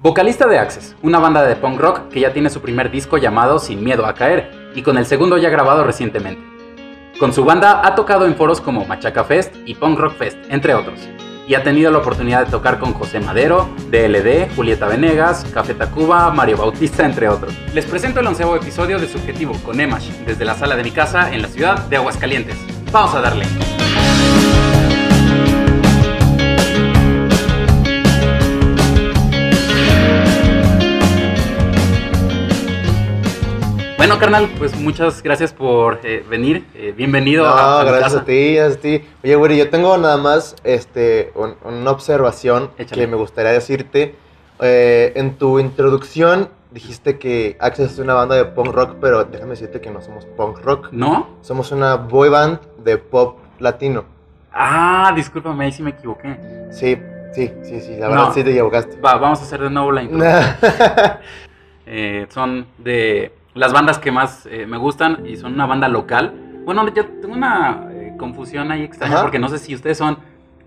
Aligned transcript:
Vocalista 0.00 0.46
de 0.46 0.60
Access, 0.60 0.94
una 1.02 1.18
banda 1.18 1.42
de 1.42 1.56
punk 1.56 1.80
rock 1.80 2.08
que 2.08 2.20
ya 2.20 2.32
tiene 2.32 2.50
su 2.50 2.60
primer 2.60 2.88
disco 2.88 3.18
llamado 3.18 3.58
Sin 3.58 3.82
Miedo 3.82 4.06
a 4.06 4.14
Caer 4.14 4.70
y 4.76 4.82
con 4.82 4.96
el 4.96 5.06
segundo 5.06 5.38
ya 5.38 5.50
grabado 5.50 5.82
recientemente. 5.82 6.40
Con 7.18 7.32
su 7.32 7.44
banda 7.44 7.84
ha 7.84 7.96
tocado 7.96 8.24
en 8.24 8.36
foros 8.36 8.60
como 8.60 8.84
Machaca 8.84 9.24
Fest 9.24 9.52
y 9.66 9.74
Punk 9.74 9.98
Rock 9.98 10.14
Fest, 10.14 10.38
entre 10.50 10.74
otros, 10.74 11.00
y 11.48 11.56
ha 11.56 11.64
tenido 11.64 11.90
la 11.90 11.98
oportunidad 11.98 12.44
de 12.44 12.50
tocar 12.52 12.78
con 12.78 12.94
José 12.94 13.18
Madero, 13.18 13.68
DLD, 13.90 14.54
Julieta 14.54 14.86
Venegas, 14.86 15.44
Café 15.52 15.74
Tacuba, 15.74 16.30
Mario 16.30 16.58
Bautista, 16.58 17.04
entre 17.04 17.28
otros. 17.28 17.52
Les 17.74 17.84
presento 17.84 18.20
el 18.20 18.26
onceavo 18.28 18.54
episodio 18.54 19.00
de 19.00 19.08
Subjetivo 19.08 19.54
con 19.64 19.80
Emash 19.80 20.10
desde 20.24 20.44
la 20.44 20.54
sala 20.54 20.76
de 20.76 20.84
mi 20.84 20.92
casa 20.92 21.34
en 21.34 21.42
la 21.42 21.48
ciudad 21.48 21.76
de 21.88 21.96
Aguascalientes. 21.96 22.56
Vamos 22.92 23.16
a 23.16 23.20
darle. 23.20 23.46
Bueno, 33.98 34.18
carnal, 34.18 34.48
pues 34.58 34.78
muchas 34.80 35.22
gracias 35.22 35.52
por 35.52 35.98
eh, 36.04 36.24
venir. 36.30 36.64
Eh, 36.74 36.94
bienvenido 36.96 37.44
no, 37.44 37.50
a, 37.50 37.80
a 37.80 37.84
gracias 37.84 38.04
casa. 38.12 38.18
a 38.20 38.24
ti, 38.24 38.54
gracias 38.54 38.78
a 38.78 38.80
ti. 38.80 39.04
Oye, 39.24 39.34
güey, 39.34 39.58
yo 39.58 39.68
tengo 39.70 39.98
nada 39.98 40.16
más 40.16 40.54
este, 40.62 41.32
un- 41.34 41.56
una 41.64 41.90
observación 41.90 42.70
Échale. 42.78 43.02
que 43.02 43.06
me 43.08 43.16
gustaría 43.16 43.50
decirte. 43.50 44.14
Eh, 44.60 45.12
en 45.16 45.34
tu 45.36 45.58
introducción 45.58 46.48
dijiste 46.70 47.18
que 47.18 47.56
Access 47.60 47.92
es 47.92 47.98
una 47.98 48.14
banda 48.14 48.36
de 48.36 48.44
punk 48.44 48.68
rock, 48.68 48.96
pero 49.00 49.24
déjame 49.24 49.50
decirte 49.50 49.80
que 49.80 49.90
no 49.90 50.00
somos 50.00 50.24
punk 50.26 50.58
rock. 50.60 50.88
¿No? 50.92 51.28
Somos 51.42 51.72
una 51.72 51.96
boy 51.96 52.28
band 52.28 52.60
de 52.84 52.98
pop 52.98 53.38
latino. 53.58 54.04
Ah, 54.52 55.12
discúlpame, 55.14 55.64
ahí 55.66 55.72
sí 55.72 55.82
me 55.82 55.90
equivoqué. 55.90 56.36
Sí, 56.70 56.96
sí, 57.34 57.52
sí, 57.64 57.80
sí, 57.80 57.96
la 57.98 58.06
No. 58.08 58.12
verdad 58.14 58.32
sí 58.32 58.44
te 58.44 58.50
equivocaste. 58.50 59.00
Va, 59.00 59.16
vamos 59.16 59.40
a 59.40 59.42
hacer 59.42 59.60
de 59.60 59.70
nuevo 59.70 59.90
la 59.90 60.02
introducción. 60.04 60.48
Eh, 61.90 62.26
son 62.30 62.66
de 62.78 63.32
las 63.54 63.72
bandas 63.72 63.98
que 63.98 64.10
más 64.10 64.46
eh, 64.46 64.66
me 64.66 64.76
gustan 64.76 65.26
y 65.26 65.36
son 65.36 65.54
una 65.54 65.66
banda 65.66 65.88
local. 65.88 66.34
Bueno, 66.64 66.86
yo 66.92 67.06
tengo 67.06 67.34
una 67.34 67.88
eh, 67.90 68.14
confusión 68.18 68.70
ahí 68.70 68.82
extraña 68.82 69.14
Ajá. 69.14 69.22
porque 69.22 69.38
no 69.38 69.48
sé 69.48 69.58
si 69.58 69.74
ustedes 69.74 69.98
son 69.98 70.18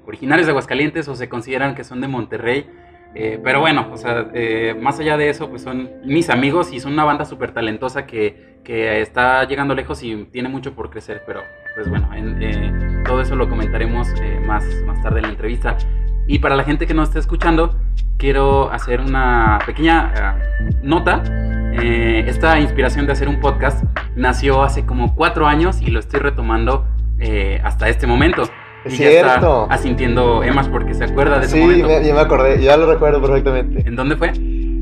originarios 0.05 0.47
de 0.47 0.51
Aguascalientes 0.51 1.07
o 1.07 1.15
se 1.15 1.29
consideran 1.29 1.75
que 1.75 1.83
son 1.83 2.01
de 2.01 2.07
Monterrey. 2.07 2.69
Eh, 3.13 3.39
pero 3.43 3.59
bueno, 3.59 3.89
o 3.91 3.97
sea, 3.97 4.29
eh, 4.33 4.75
más 4.79 4.99
allá 4.99 5.17
de 5.17 5.29
eso, 5.29 5.49
pues 5.49 5.61
son 5.61 5.89
mis 6.05 6.29
amigos 6.29 6.71
y 6.73 6.79
son 6.79 6.93
una 6.93 7.03
banda 7.03 7.25
súper 7.25 7.51
talentosa 7.51 8.05
que, 8.05 8.59
que 8.63 9.01
está 9.01 9.43
llegando 9.43 9.75
lejos 9.75 10.01
y 10.01 10.25
tiene 10.31 10.49
mucho 10.49 10.73
por 10.73 10.89
crecer. 10.89 11.23
Pero 11.27 11.41
pues 11.75 11.89
bueno, 11.89 12.09
en, 12.13 13.03
todo 13.03 13.21
eso 13.21 13.35
lo 13.35 13.49
comentaremos 13.49 14.07
más, 14.45 14.65
más 14.85 15.01
tarde 15.01 15.19
en 15.19 15.23
la 15.23 15.29
entrevista. 15.29 15.77
Y 16.27 16.39
para 16.39 16.55
la 16.55 16.63
gente 16.63 16.87
que 16.87 16.93
nos 16.93 17.09
está 17.09 17.19
escuchando, 17.19 17.75
quiero 18.17 18.71
hacer 18.71 19.01
una 19.01 19.59
pequeña 19.65 20.13
eh, 20.39 20.69
nota. 20.83 21.23
Eh, 21.73 22.25
esta 22.27 22.59
inspiración 22.59 23.05
de 23.05 23.13
hacer 23.13 23.27
un 23.29 23.39
podcast 23.39 23.83
nació 24.15 24.61
hace 24.63 24.85
como 24.85 25.15
cuatro 25.15 25.47
años 25.47 25.81
y 25.81 25.87
lo 25.89 25.99
estoy 25.99 26.19
retomando 26.19 26.85
eh, 27.19 27.61
hasta 27.63 27.87
este 27.89 28.07
momento. 28.07 28.43
Es 28.83 28.93
y 28.95 28.97
ya 29.03 29.09
cierto. 29.09 29.63
está 29.63 29.73
asintiendo 29.75 30.43
Emas 30.43 30.67
porque 30.67 30.93
se 30.93 31.03
acuerda 31.03 31.39
de 31.39 31.45
ese 31.45 31.55
Sí, 31.57 31.61
momento. 31.61 31.87
me- 31.87 32.03
ya 32.05 32.13
me 32.13 32.19
acordé, 32.19 32.61
ya 32.61 32.75
lo 32.77 32.91
recuerdo 32.91 33.21
perfectamente. 33.21 33.87
¿En 33.87 33.95
dónde 33.95 34.15
fue? 34.17 34.31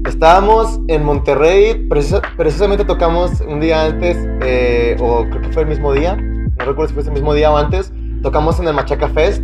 Estábamos 0.06 0.80
en 0.88 1.04
Monterrey, 1.04 1.86
precisa- 1.90 2.22
precisamente 2.38 2.86
tocamos 2.86 3.42
un 3.42 3.60
día 3.60 3.84
antes, 3.86 4.18
eh, 4.42 4.96
o 5.00 5.26
creo 5.30 5.42
que 5.42 5.50
fue 5.50 5.64
el 5.64 5.68
mismo 5.70 5.92
día, 5.94 6.16
no 6.16 6.66
recuerdo 6.66 6.88
si 6.88 6.94
fue 6.94 7.04
ese 7.04 7.12
mismo 7.12 7.34
día 7.34 7.52
o 7.52 7.58
antes, 7.58 7.92
tocamos 8.24 8.60
en 8.60 8.68
el 8.70 8.74
Machaca 8.74 9.10
Fest, 9.10 9.44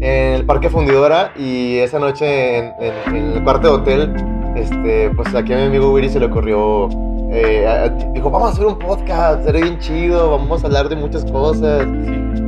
en 0.00 0.34
el 0.34 0.44
Parque 0.44 0.68
Fundidora, 0.70 1.32
y 1.36 1.78
esa 1.78 1.98
noche 1.98 2.58
en, 2.58 2.72
en- 2.80 3.14
en 3.16 3.32
el 3.36 3.42
cuarto 3.44 3.68
de 3.68 3.74
hotel, 3.74 4.12
este, 4.56 5.10
pues 5.10 5.34
aquí 5.34 5.52
a 5.52 5.56
mi 5.56 5.62
amigo 5.64 5.92
Willy 5.92 6.08
se 6.08 6.20
le 6.20 6.26
ocurrió, 6.26 6.88
eh, 7.30 7.66
a- 7.66 7.88
dijo, 8.12 8.30
vamos 8.30 8.50
a 8.50 8.52
hacer 8.52 8.66
un 8.66 8.78
podcast, 8.78 9.44
será 9.44 9.60
bien 9.60 9.78
chido, 9.78 10.30
vamos 10.38 10.62
a 10.64 10.66
hablar 10.66 10.88
de 10.88 10.96
muchas 10.96 11.24
cosas, 11.30 11.86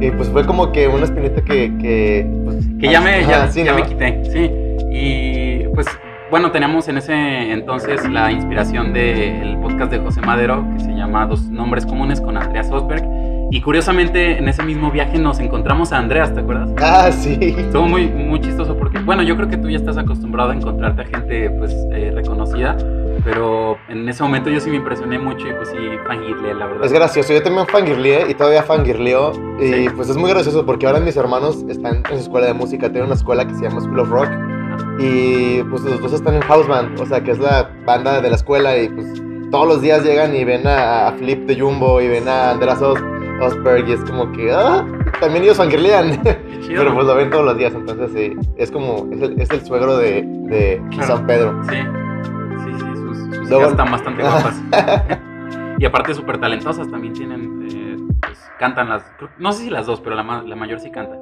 y 0.01 0.11
pues 0.11 0.29
fue 0.29 0.45
como 0.45 0.71
que 0.73 0.89
una 0.89 1.05
espinita 1.05 1.41
que... 1.43 1.73
Que, 1.79 2.27
pues, 2.45 2.57
Que 2.81 2.89
ya 2.91 3.01
me, 3.01 3.23
ya, 3.23 3.49
ya 3.49 3.65
¿no? 3.73 3.75
me 3.77 3.83
quité, 3.85 4.23
sí. 4.31 4.51
Y 4.91 5.67
pues 5.75 5.87
bueno, 6.31 6.51
teníamos 6.51 6.89
en 6.89 6.99
ese 6.99 7.53
entonces 7.53 8.09
la 8.11 8.31
inspiración 8.33 8.93
del 8.93 9.57
podcast 9.59 9.91
de 9.93 9.99
José 9.99 10.21
Madero, 10.21 10.65
que 10.77 10.85
se 10.85 10.91
llama 10.93 11.27
Dos 11.27 11.45
Nombres 11.49 11.87
Comunes 11.87 12.21
con 12.21 12.37
Andreas 12.37 12.71
Osberg. 12.71 13.05
Y 13.51 13.61
curiosamente 13.61 14.39
en 14.39 14.49
ese 14.49 14.63
mismo 14.63 14.91
viaje 14.91 15.19
nos 15.19 15.39
encontramos 15.39 15.93
a 15.93 15.99
Andreas, 15.99 16.35
¿te 16.35 16.41
acuerdas? 16.41 16.71
Ah, 16.81 17.11
sí. 17.13 17.39
Estuvo 17.41 17.87
muy, 17.87 18.09
muy 18.09 18.41
chistoso 18.41 18.77
porque, 18.77 18.99
bueno, 18.99 19.23
yo 19.23 19.37
creo 19.37 19.49
que 19.49 19.57
tú 19.57 19.69
ya 19.71 19.77
estás 19.77 19.97
acostumbrado 19.97 20.51
a 20.51 20.55
encontrarte 20.57 21.03
a 21.03 21.05
gente 21.05 21.51
pues 21.51 21.73
eh, 21.93 22.11
reconocida, 22.15 22.77
pero 23.23 23.77
en 23.89 24.09
ese 24.09 24.23
momento 24.23 24.51
yo 24.51 24.59
sí 24.61 24.71
me 24.71 24.77
impresioné 24.77 25.19
mucho 25.19 25.47
y 25.49 25.53
pues 25.53 25.69
sí, 25.69 25.77
fangirle, 26.07 26.55
la 26.55 26.67
verdad. 26.67 26.85
Es 26.85 26.93
gracioso, 26.93 27.33
yo 27.33 27.43
también 27.43 27.67
fangirleé 27.67 28.31
y 28.31 28.35
todavía 28.35 28.63
fangirleo. 28.63 29.33
Y 29.61 29.67
Sí. 29.67 29.87
pues 29.95 30.09
es 30.09 30.17
muy 30.17 30.31
gracioso 30.31 30.67
porque 30.67 30.87
ahora 30.87 31.01
mis 31.01 31.17
hermanos 31.17 31.65
están 31.69 31.97
en 31.97 32.17
su 32.17 32.25
escuela 32.25 32.47
de 32.47 32.55
música, 32.55 32.89
tienen 32.91 33.07
una 33.07 33.15
escuela 33.15 33.47
que 33.47 33.55
se 33.55 33.63
llama 33.63 33.81
School 33.81 34.01
of 34.01 34.11
Rock. 34.11 34.29
Y 34.99 35.63
pues 35.65 35.83
los 35.83 36.01
dos 36.01 36.13
están 36.13 36.35
en 36.35 36.43
House 36.43 36.67
Band, 36.67 36.99
o 37.01 37.07
sea 37.07 37.23
que 37.23 37.31
es 37.31 37.39
la 37.39 37.71
banda 37.87 38.21
de 38.21 38.29
la 38.29 38.37
escuela. 38.37 38.77
Y 38.77 38.89
pues 38.89 39.23
todos 39.51 39.69
los 39.69 39.81
días 39.83 40.05
llegan 40.05 40.35
y 40.35 40.45
ven 40.45 40.67
a, 40.67 41.13
Flip 41.19 41.47
de 41.47 41.61
Jumbo 41.61 42.01
y 42.01 42.09
ven 42.09 42.29
a 42.29 42.51
Andreas 42.51 42.81
Y 43.87 43.93
es 43.93 44.01
como 44.05 44.31
que, 44.33 44.51
ah, 44.53 44.85
también 45.21 45.45
ellos 45.45 45.57
fangirlean. 45.57 46.21
Pero 46.67 46.95
pues 46.95 47.07
lo 47.07 47.15
ven 47.15 47.31
todos 47.31 47.45
los 47.45 47.57
días, 47.59 47.75
entonces 47.75 48.11
sí, 48.15 48.33
es 48.57 48.71
como, 48.71 49.07
es 49.13 49.21
el, 49.21 49.41
es 49.41 49.51
el 49.51 49.61
suegro 49.65 49.97
de, 49.99 50.23
de 50.23 50.83
Claro. 50.91 51.17
San 51.17 51.27
Pedro. 51.27 51.63
Sí, 51.69 51.77
sí, 51.77 52.73
sí, 52.79 52.81
sus, 52.95 53.19
sus 53.19 53.49
Luego- 53.51 53.57
hijas 53.61 53.71
están 53.73 53.93
bastante 53.93 54.23
guapas. 54.23 54.63
y 55.79 55.85
aparte 55.85 56.15
súper 56.15 56.39
talentosas, 56.39 56.91
también 56.91 57.13
tienen, 57.13 57.69
eh, 57.71 57.97
pues 58.23 58.39
cantan 58.59 58.89
las, 58.89 59.05
no 59.39 59.53
sé 59.53 59.65
si 59.65 59.71
las 59.71 59.87
dos, 59.87 60.01
pero 60.01 60.17
la, 60.17 60.23
ma- 60.23 60.43
la 60.43 60.57
mayor 60.57 60.81
sí 60.81 60.91
canta. 60.91 61.17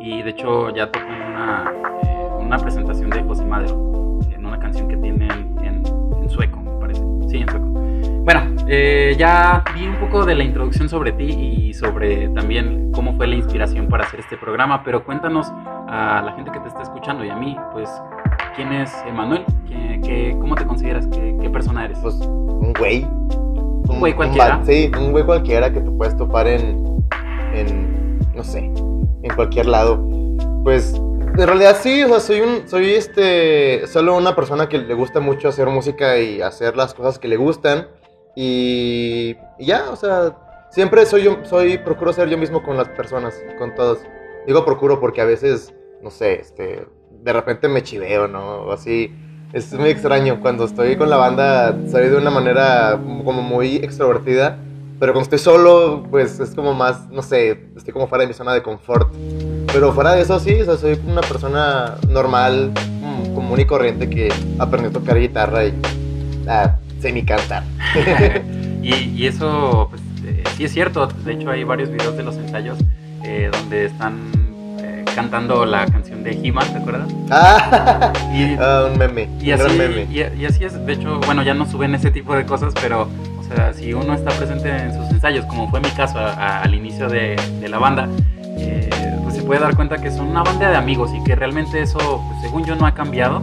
Y 0.00 0.22
de 0.22 0.30
hecho 0.30 0.70
ya 0.74 0.90
tocó 0.90 1.06
una, 1.06 1.72
eh, 2.02 2.28
una 2.40 2.58
presentación 2.58 3.10
de 3.10 3.22
José 3.22 3.44
Madero, 3.44 4.18
en 4.32 4.44
una 4.44 4.58
canción 4.58 4.88
que 4.88 4.96
tienen 4.96 5.56
en, 5.62 5.84
en 6.22 6.28
sueco, 6.30 6.58
me 6.60 6.72
parece. 6.80 7.02
Sí, 7.28 7.36
en 7.38 7.48
sueco. 7.48 7.66
Bueno, 8.30 8.42
eh, 8.68 9.14
ya 9.18 9.64
vi 9.74 9.86
un 9.86 9.96
poco 9.96 10.26
de 10.26 10.34
la 10.34 10.44
introducción 10.44 10.86
sobre 10.86 11.12
ti 11.12 11.24
y 11.24 11.72
sobre 11.72 12.28
también 12.28 12.92
cómo 12.92 13.16
fue 13.16 13.26
la 13.26 13.36
inspiración 13.36 13.88
para 13.88 14.04
hacer 14.04 14.20
este 14.20 14.36
programa, 14.36 14.84
pero 14.84 15.02
cuéntanos 15.02 15.46
a 15.88 16.20
la 16.22 16.32
gente 16.34 16.50
que 16.52 16.60
te 16.60 16.68
está 16.68 16.82
escuchando 16.82 17.24
y 17.24 17.30
a 17.30 17.36
mí, 17.36 17.56
pues, 17.72 17.88
¿quién 18.54 18.70
es 18.74 18.92
Emanuel? 19.06 19.46
¿Qué, 19.66 20.00
qué- 20.04 20.36
cómo 20.38 20.56
te 20.56 20.66
consideras? 20.66 21.06
¿Qué, 21.06 21.38
qué 21.40 21.48
persona 21.48 21.86
eres? 21.86 22.00
Pues 22.02 22.16
un 22.16 22.74
güey. 22.78 23.04
Un 23.04 23.98
güey 23.98 24.12
cualquiera. 24.12 24.60
sí, 24.62 24.92
un 25.00 25.12
güey 25.12 25.24
cualquiera 25.24 25.72
que 25.72 25.80
te 25.80 25.90
puedes 25.90 26.14
topar 26.14 26.48
en, 26.48 27.02
en, 27.54 28.18
no 28.34 28.44
sé, 28.44 28.58
en 28.58 29.34
cualquier 29.36 29.64
lado. 29.64 30.06
Pues, 30.64 30.92
en 30.94 31.46
realidad 31.46 31.78
sí, 31.80 32.02
o 32.02 32.08
sea, 32.08 32.20
soy 32.20 32.42
un, 32.42 32.68
soy 32.68 32.90
este, 32.90 33.86
solo 33.86 34.14
una 34.18 34.36
persona 34.36 34.68
que 34.68 34.76
le 34.76 34.92
gusta 34.92 35.18
mucho 35.18 35.48
hacer 35.48 35.66
música 35.68 36.18
y 36.18 36.42
hacer 36.42 36.76
las 36.76 36.92
cosas 36.92 37.18
que 37.18 37.26
le 37.28 37.38
gustan. 37.38 37.86
Y, 38.40 39.36
y 39.58 39.66
ya, 39.66 39.90
o 39.90 39.96
sea, 39.96 40.32
siempre 40.70 41.04
soy 41.06 41.24
yo, 41.24 41.38
soy, 41.42 41.76
procuro 41.78 42.12
ser 42.12 42.28
yo 42.28 42.38
mismo 42.38 42.62
con 42.62 42.76
las 42.76 42.88
personas, 42.90 43.34
con 43.58 43.74
todos. 43.74 43.98
Digo 44.46 44.64
procuro 44.64 45.00
porque 45.00 45.20
a 45.20 45.24
veces, 45.24 45.74
no 46.02 46.10
sé, 46.10 46.34
este, 46.34 46.86
de 47.24 47.32
repente 47.32 47.66
me 47.66 47.82
chiveo, 47.82 48.28
¿no? 48.28 48.60
O 48.60 48.72
así. 48.72 49.12
Es 49.52 49.72
muy 49.72 49.88
extraño. 49.88 50.40
Cuando 50.40 50.66
estoy 50.66 50.96
con 50.96 51.10
la 51.10 51.16
banda, 51.16 51.76
soy 51.90 52.10
de 52.10 52.16
una 52.16 52.30
manera 52.30 52.92
como 53.24 53.42
muy 53.42 53.76
extrovertida. 53.76 54.56
Pero 55.00 55.14
cuando 55.14 55.24
estoy 55.24 55.40
solo, 55.40 56.06
pues 56.08 56.38
es 56.38 56.54
como 56.54 56.74
más, 56.74 57.08
no 57.08 57.22
sé, 57.22 57.64
estoy 57.76 57.92
como 57.92 58.06
fuera 58.06 58.22
de 58.22 58.28
mi 58.28 58.34
zona 58.34 58.54
de 58.54 58.62
confort. 58.62 59.12
Pero 59.72 59.92
fuera 59.92 60.12
de 60.12 60.20
eso, 60.20 60.38
sí, 60.38 60.60
o 60.60 60.64
sea, 60.64 60.76
soy 60.76 61.00
una 61.08 61.22
persona 61.22 61.96
normal, 62.08 62.72
mm, 63.00 63.34
común 63.34 63.58
y 63.58 63.64
corriente 63.64 64.08
que 64.08 64.32
aprendió 64.60 64.90
a 64.90 64.92
tocar 64.92 65.18
guitarra 65.18 65.64
y 65.64 65.74
a 66.46 66.78
semi-cantar. 67.00 67.62
y, 68.82 68.94
y 68.94 69.26
eso, 69.26 69.88
pues, 69.90 70.02
eh, 70.24 70.42
sí 70.56 70.64
es 70.64 70.72
cierto. 70.72 71.06
De 71.06 71.32
hecho, 71.32 71.50
hay 71.50 71.64
varios 71.64 71.90
videos 71.90 72.16
de 72.16 72.22
los 72.22 72.36
ensayos 72.36 72.78
eh, 73.24 73.50
donde 73.52 73.86
están 73.86 74.30
eh, 74.80 75.04
cantando 75.14 75.64
la 75.66 75.86
canción 75.86 76.22
de 76.22 76.32
He-Man, 76.42 76.66
¿te 76.72 76.78
acuerdas? 76.78 77.08
ah, 77.30 78.12
Y, 78.34 78.56
ah, 78.60 78.88
un 78.92 78.98
meme, 78.98 79.28
y 79.40 79.50
así, 79.50 79.76
meme. 79.76 80.06
y, 80.10 80.40
y 80.40 80.44
así 80.46 80.64
es. 80.64 80.84
De 80.86 80.92
hecho, 80.92 81.20
bueno, 81.26 81.42
ya 81.42 81.54
no 81.54 81.66
suben 81.70 81.94
ese 81.94 82.10
tipo 82.10 82.34
de 82.34 82.44
cosas, 82.44 82.72
pero, 82.80 83.08
o 83.38 83.54
sea, 83.54 83.72
si 83.72 83.92
uno 83.94 84.14
está 84.14 84.30
presente 84.32 84.68
en 84.70 84.94
sus 84.94 85.10
ensayos, 85.10 85.44
como 85.46 85.68
fue 85.70 85.80
mi 85.80 85.88
caso 85.90 86.18
a- 86.18 86.32
a- 86.32 86.62
al 86.62 86.74
inicio 86.74 87.08
de, 87.08 87.36
de 87.60 87.68
la 87.68 87.78
banda, 87.78 88.08
eh, 88.60 88.88
pues 89.22 89.34
se 89.36 89.42
puede 89.42 89.60
dar 89.60 89.74
cuenta 89.76 89.98
que 89.98 90.10
son 90.10 90.26
una 90.28 90.42
banda 90.42 90.68
de 90.70 90.76
amigos 90.76 91.10
y 91.14 91.22
que 91.24 91.34
realmente 91.34 91.80
eso, 91.80 91.98
pues, 92.28 92.42
según 92.42 92.64
yo, 92.64 92.74
no 92.76 92.86
ha 92.86 92.92
cambiado 92.94 93.42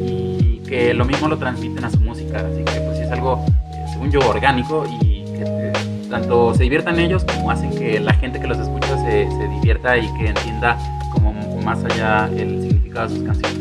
y 0.00 0.58
que 0.66 0.92
lo 0.94 1.04
mismo 1.04 1.28
lo 1.28 1.36
transmiten 1.38 1.84
a 1.84 1.90
su 1.90 2.00
música. 2.00 2.38
Así 2.38 2.64
que, 2.64 2.80
pues, 2.80 2.93
es 3.04 3.10
algo, 3.12 3.44
eh, 3.72 3.84
según 3.92 4.10
yo, 4.10 4.20
orgánico 4.20 4.84
y 5.00 5.24
que 5.24 5.44
eh, 5.46 5.72
tanto 6.10 6.54
se 6.54 6.62
diviertan 6.62 6.98
ellos 6.98 7.24
como 7.24 7.50
hacen 7.50 7.70
que 7.70 8.00
la 8.00 8.14
gente 8.14 8.40
que 8.40 8.46
los 8.46 8.58
escucha 8.58 8.96
se, 8.98 9.30
se 9.30 9.48
divierta 9.48 9.96
y 9.96 10.06
que 10.14 10.28
entienda 10.28 10.78
como 11.12 11.32
más 11.62 11.82
allá 11.84 12.28
el 12.36 12.60
significado 12.62 13.08
de 13.08 13.14
sus 13.14 13.24
canciones. 13.24 13.58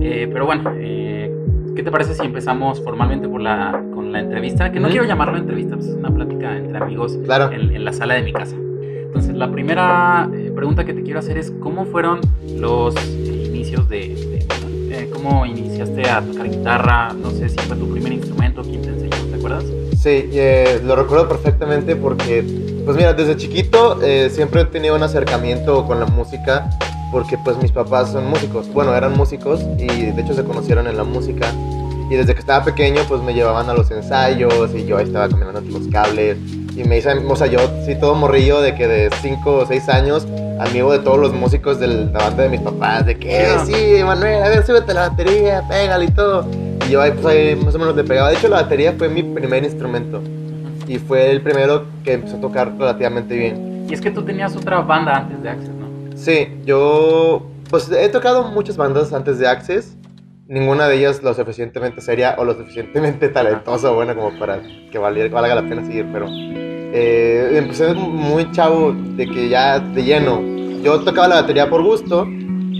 Eh, 0.00 0.28
pero 0.32 0.46
bueno, 0.46 0.72
eh, 0.76 1.32
¿qué 1.68 1.82
¿qué 1.82 1.82
te 1.82 1.90
parece 1.90 2.14
si 2.14 2.24
empezamos 2.24 2.82
formalmente 2.82 3.28
por 3.28 3.40
la, 3.40 3.82
con 3.92 4.12
la 4.12 4.20
entrevista? 4.20 4.70
Que 4.70 4.78
no 4.78 4.88
quiero 4.88 5.04
llamarlo 5.04 5.36
entrevista, 5.36 5.74
pues 5.74 5.88
es 5.88 5.94
una 5.94 6.14
plática 6.14 6.56
entre 6.56 6.78
amigos 6.78 7.18
claro. 7.24 7.50
en, 7.50 7.84
la 7.84 7.92
sala 7.92 8.14
de 8.14 8.22
mi 8.22 8.32
casa. 8.32 8.54
Entonces, 8.56 9.34
la 9.34 9.50
primera 9.50 10.30
eh, 10.32 10.52
pregunta 10.54 10.84
que 10.84 10.94
te 10.94 11.02
quiero 11.02 11.18
hacer 11.18 11.38
es, 11.38 11.50
¿cómo 11.60 11.84
fueron 11.86 12.20
los 12.56 12.94
inicios 13.26 13.88
de... 13.88 14.46
Eh, 14.92 15.08
¿Cómo 15.10 15.46
iniciaste 15.46 16.06
a 16.06 16.20
tocar 16.20 16.50
guitarra? 16.50 17.14
No 17.14 17.30
sé 17.30 17.48
si 17.48 17.56
fue 17.60 17.76
tu 17.76 17.90
primer 17.90 18.12
instrumento, 18.12 18.60
quién 18.60 18.82
te 18.82 18.90
enseñó, 18.90 19.16
¿te 19.30 19.36
acuerdas? 19.36 19.64
Sí, 19.98 20.28
eh, 20.34 20.82
lo 20.84 20.94
recuerdo 20.96 21.28
perfectamente 21.30 21.96
porque, 21.96 22.44
pues 22.84 22.94
mira, 22.94 23.14
desde 23.14 23.38
chiquito 23.38 23.98
siempre 24.30 24.60
he 24.60 24.64
tenido 24.66 24.94
un 24.94 25.02
acercamiento 25.02 25.86
con 25.86 25.98
la 25.98 26.04
música 26.04 26.68
porque 27.10 27.38
pues 27.38 27.56
mis 27.56 27.72
papás 27.72 28.12
son 28.12 28.26
músicos, 28.28 28.70
bueno, 28.70 28.94
eran 28.94 29.16
músicos 29.16 29.60
y 29.78 29.86
de 29.86 30.20
hecho 30.20 30.34
se 30.34 30.44
conocieron 30.44 30.86
en 30.86 30.98
la 30.98 31.04
música 31.04 31.46
y 32.10 32.14
desde 32.14 32.34
que 32.34 32.40
estaba 32.40 32.62
pequeño 32.62 33.02
pues 33.08 33.22
me 33.22 33.32
llevaban 33.32 33.70
a 33.70 33.74
los 33.74 33.90
ensayos 33.90 34.74
y 34.74 34.84
yo 34.84 34.98
ahí 34.98 35.06
estaba 35.06 35.28
caminando 35.28 35.60
los 35.60 35.88
cables 35.88 36.36
y 36.76 36.84
me 36.84 36.96
dicen, 36.96 37.24
o 37.28 37.36
sea, 37.36 37.46
yo 37.46 37.58
sí 37.86 37.94
todo 37.98 38.14
morrillo 38.14 38.60
de 38.60 38.74
que 38.74 38.86
de 38.86 39.10
5 39.22 39.52
o 39.54 39.66
6 39.66 39.88
años, 39.88 40.26
amigo 40.62 40.92
de 40.92 40.98
todos 40.98 41.18
los 41.18 41.32
músicos 41.32 41.78
de 41.78 41.86
la 41.88 42.18
banda 42.18 42.44
de 42.44 42.48
mis 42.48 42.60
papás, 42.60 43.06
de 43.06 43.18
que, 43.18 43.56
sí, 43.64 44.02
Manuel, 44.04 44.42
a 44.42 44.48
ver, 44.48 44.64
súbete 44.64 44.94
la 44.94 45.08
batería, 45.08 45.62
pégale 45.68 46.06
y 46.06 46.10
todo. 46.10 46.46
Y 46.86 46.90
yo 46.90 47.00
ahí 47.00 47.12
pues 47.12 47.26
ahí 47.26 47.56
más 47.56 47.74
o 47.74 47.78
menos 47.78 47.96
le 47.96 48.04
pegaba. 48.04 48.30
De 48.30 48.36
hecho 48.36 48.48
la 48.48 48.62
batería 48.62 48.94
fue 48.96 49.08
mi 49.08 49.22
primer 49.22 49.64
instrumento 49.64 50.22
y 50.86 50.98
fue 50.98 51.30
el 51.30 51.40
primero 51.42 51.86
que 52.04 52.14
empezó 52.14 52.36
a 52.36 52.40
tocar 52.40 52.72
relativamente 52.76 53.36
bien. 53.36 53.86
Y 53.88 53.94
es 53.94 54.00
que 54.00 54.10
tú 54.10 54.22
tenías 54.22 54.56
otra 54.56 54.80
banda 54.80 55.16
antes 55.16 55.42
de 55.42 55.48
Access, 55.48 55.74
¿no? 55.74 56.16
Sí, 56.16 56.48
yo 56.64 57.46
pues 57.70 57.90
he 57.90 58.08
tocado 58.08 58.44
muchas 58.50 58.76
bandas 58.76 59.12
antes 59.12 59.38
de 59.38 59.48
Access. 59.48 59.96
Ninguna 60.48 60.86
de 60.88 60.96
ellas 60.96 61.22
lo 61.22 61.32
suficientemente 61.32 62.00
seria 62.02 62.34
o 62.36 62.44
lo 62.44 62.54
suficientemente 62.54 63.28
talentosa 63.28 63.90
o 63.90 63.94
buena 63.94 64.14
como 64.14 64.38
para 64.38 64.60
que 64.90 64.98
valga 64.98 65.54
la 65.54 65.62
pena 65.62 65.86
seguir, 65.86 66.06
pero 66.12 66.26
eh, 66.92 67.50
empecé 67.54 67.94
muy 67.94 68.50
chavo 68.52 68.92
de 68.92 69.26
que 69.26 69.48
ya 69.48 69.78
de 69.78 70.04
lleno. 70.04 70.40
Yo 70.82 71.00
tocaba 71.00 71.28
la 71.28 71.34
batería 71.36 71.70
por 71.70 71.82
gusto, 71.82 72.26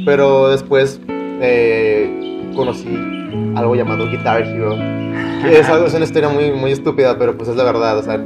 pero 0.05 0.50
después 0.50 1.00
eh, 1.09 2.50
conocí 2.55 2.88
algo 3.55 3.75
llamado 3.75 4.09
Guitar 4.09 4.43
Hero. 4.43 4.76
es, 5.49 5.69
algo, 5.69 5.87
es 5.87 5.94
una 5.94 6.05
historia 6.05 6.29
muy, 6.29 6.50
muy 6.50 6.73
estúpida, 6.73 7.17
pero 7.19 7.37
pues 7.37 7.49
es 7.49 7.56
la 7.56 7.64
verdad. 7.64 7.99
O 7.99 8.03
sea, 8.03 8.20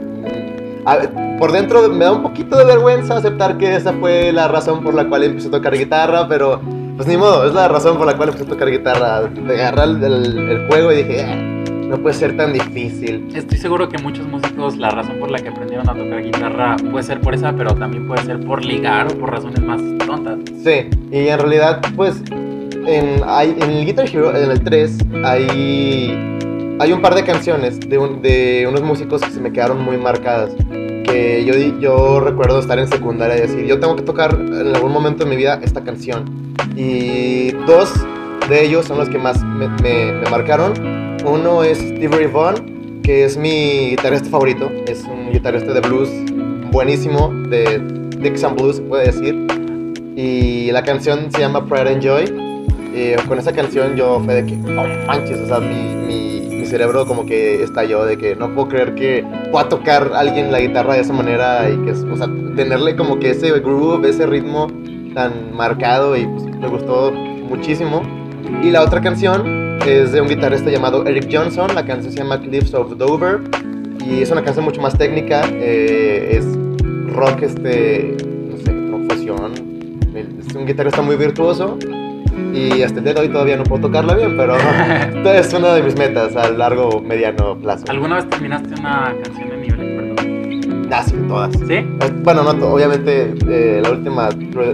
por 1.38 1.52
dentro 1.52 1.88
me 1.88 2.04
da 2.04 2.12
un 2.12 2.22
poquito 2.22 2.56
de 2.56 2.64
vergüenza 2.64 3.16
aceptar 3.16 3.58
que 3.58 3.74
esa 3.74 3.92
fue 3.92 4.32
la 4.32 4.48
razón 4.48 4.82
por 4.82 4.94
la 4.94 5.08
cual 5.08 5.24
empecé 5.24 5.48
a 5.48 5.52
tocar 5.52 5.76
guitarra, 5.76 6.26
pero 6.28 6.60
pues 6.96 7.06
ni 7.06 7.16
modo, 7.16 7.46
es 7.46 7.54
la 7.54 7.68
razón 7.68 7.98
por 7.98 8.06
la 8.06 8.16
cual 8.16 8.30
empecé 8.30 8.46
a 8.46 8.48
tocar 8.48 8.70
guitarra. 8.70 9.18
Agarré 9.18 9.84
el, 9.84 10.02
el, 10.02 10.66
juego 10.68 10.92
y 10.92 10.96
dije, 11.02 11.24
ah, 11.24 11.55
no 11.88 11.98
puede 11.98 12.14
ser 12.14 12.36
tan 12.36 12.52
difícil. 12.52 13.28
Estoy 13.34 13.58
seguro 13.58 13.88
que 13.88 13.98
muchos 13.98 14.26
músicos 14.26 14.76
la 14.76 14.90
razón 14.90 15.18
por 15.18 15.30
la 15.30 15.38
que 15.38 15.48
aprendieron 15.48 15.88
a 15.88 15.94
tocar 15.94 16.22
guitarra 16.22 16.76
puede 16.90 17.04
ser 17.04 17.20
por 17.20 17.34
esa, 17.34 17.52
pero 17.52 17.74
también 17.74 18.06
puede 18.06 18.24
ser 18.24 18.40
por 18.40 18.64
ligar 18.64 19.06
o 19.12 19.18
por 19.18 19.30
razones 19.30 19.60
más 19.60 19.80
tontas. 20.06 20.38
Sí, 20.62 20.88
y 21.10 21.28
en 21.28 21.38
realidad 21.38 21.80
pues 21.94 22.22
en, 22.86 23.20
hay, 23.26 23.56
en 23.60 23.70
el 23.70 23.86
Guitar 23.86 24.06
Hero, 24.06 24.36
en 24.36 24.50
el 24.50 24.62
3, 24.62 24.98
hay 25.24 26.36
hay 26.78 26.92
un 26.92 27.00
par 27.00 27.14
de 27.14 27.24
canciones 27.24 27.80
de, 27.80 27.98
de 28.20 28.66
unos 28.68 28.82
músicos 28.82 29.22
que 29.22 29.30
se 29.30 29.40
me 29.40 29.52
quedaron 29.52 29.82
muy 29.82 29.96
marcadas. 29.96 30.54
Que 30.70 31.44
yo, 31.46 31.54
yo 31.80 32.20
recuerdo 32.20 32.58
estar 32.58 32.78
en 32.78 32.88
secundaria 32.88 33.38
y 33.38 33.40
decir, 33.40 33.64
yo 33.64 33.80
tengo 33.80 33.96
que 33.96 34.02
tocar 34.02 34.34
en 34.34 34.74
algún 34.74 34.92
momento 34.92 35.24
de 35.24 35.30
mi 35.30 35.36
vida 35.36 35.58
esta 35.62 35.82
canción. 35.82 36.24
Y 36.76 37.52
dos 37.66 37.92
de 38.48 38.64
ellos 38.64 38.86
son 38.86 38.98
los 38.98 39.08
que 39.08 39.18
más 39.18 39.42
me, 39.42 39.68
me, 39.82 40.30
marcaron. 40.30 40.74
Uno 41.26 41.64
es 41.64 41.78
Steve 41.78 42.16
Ray 42.16 42.26
Vaughan, 42.26 43.02
que 43.02 43.24
es 43.24 43.36
mi 43.36 43.90
guitarrista 43.90 44.30
favorito. 44.30 44.70
Es 44.86 45.02
un 45.02 45.32
guitarrista 45.32 45.74
de 45.74 45.80
blues 45.80 46.08
buenísimo, 46.70 47.32
de 47.50 47.80
Dixon 48.20 48.54
Blues, 48.54 48.76
se 48.76 48.82
puede 48.82 49.06
decir. 49.06 49.34
Y 50.14 50.70
la 50.70 50.84
canción 50.84 51.30
se 51.32 51.40
llama 51.40 51.66
Pride 51.66 51.94
and 51.94 52.02
Joy. 52.02 52.24
Y 52.94 53.14
con 53.26 53.40
esa 53.40 53.52
canción 53.52 53.96
yo 53.96 54.20
fue 54.20 54.34
de 54.34 54.46
que, 54.46 54.54
oh 54.54 55.06
manches, 55.08 55.40
o 55.40 55.46
sea, 55.48 55.58
mi, 55.58 56.56
mi 56.58 56.64
cerebro 56.64 57.06
como 57.06 57.26
que 57.26 57.60
estalló 57.62 58.04
de 58.04 58.16
que 58.16 58.36
no 58.36 58.54
puedo 58.54 58.68
creer 58.68 58.94
que 58.94 59.24
pueda 59.50 59.68
tocar 59.68 60.12
alguien 60.14 60.52
la 60.52 60.60
guitarra 60.60 60.94
de 60.94 61.00
esa 61.00 61.12
manera 61.12 61.68
y 61.68 61.76
que, 61.84 61.90
o 61.90 62.16
sea, 62.16 62.28
tenerle 62.54 62.94
como 62.94 63.18
que 63.18 63.30
ese 63.30 63.50
groove, 63.58 64.08
ese 64.08 64.26
ritmo 64.26 64.68
tan 65.12 65.54
marcado 65.54 66.16
y 66.16 66.24
pues, 66.24 66.44
me 66.44 66.68
gustó 66.68 67.10
muchísimo. 67.10 68.02
Y 68.62 68.70
la 68.70 68.82
otra 68.82 69.00
canción 69.00 69.65
es 69.84 70.12
de 70.12 70.20
un 70.20 70.28
guitarrista 70.28 70.70
llamado 70.70 71.06
Eric 71.06 71.28
Johnson, 71.30 71.74
la 71.74 71.84
canción 71.84 72.12
se 72.12 72.18
llama 72.18 72.40
Cliffs 72.40 72.74
of 72.74 72.96
Dover 72.96 73.40
y 74.04 74.22
es 74.22 74.30
una 74.30 74.42
canción 74.42 74.64
mucho 74.64 74.80
más 74.80 74.96
técnica, 74.96 75.42
eh, 75.52 76.38
es 76.38 76.46
rock, 77.12 77.42
este, 77.42 78.16
no 78.50 78.56
sé, 78.56 78.72
profusión, 78.72 79.52
es 80.14 80.54
un 80.54 80.66
guitarrista 80.66 81.02
muy 81.02 81.16
virtuoso 81.16 81.78
y 82.52 82.82
hasta 82.82 82.98
el 82.98 83.04
día 83.04 83.14
de 83.14 83.20
hoy 83.20 83.28
todavía 83.28 83.56
no 83.56 83.64
puedo 83.64 83.82
tocarla 83.82 84.14
bien, 84.14 84.36
pero 84.36 84.56
es 85.30 85.52
una 85.52 85.74
de 85.74 85.82
mis 85.82 85.96
metas 85.96 86.36
a 86.36 86.50
largo, 86.50 87.00
mediano 87.00 87.56
plazo. 87.58 87.84
¿Alguna 87.88 88.16
vez 88.16 88.28
terminaste 88.30 88.80
una 88.80 89.14
canción 89.22 89.48
de 89.50 89.56
nivel 89.56 89.80
experto? 89.80 90.94
Ah, 90.94 91.02
sí, 91.02 91.14
todas. 91.28 91.52
¿Sí? 91.66 91.74
Eh, 91.74 92.12
bueno, 92.22 92.42
no, 92.42 92.66
obviamente 92.68 93.34
eh, 93.48 93.80
la 93.82 93.90
última, 93.90 94.28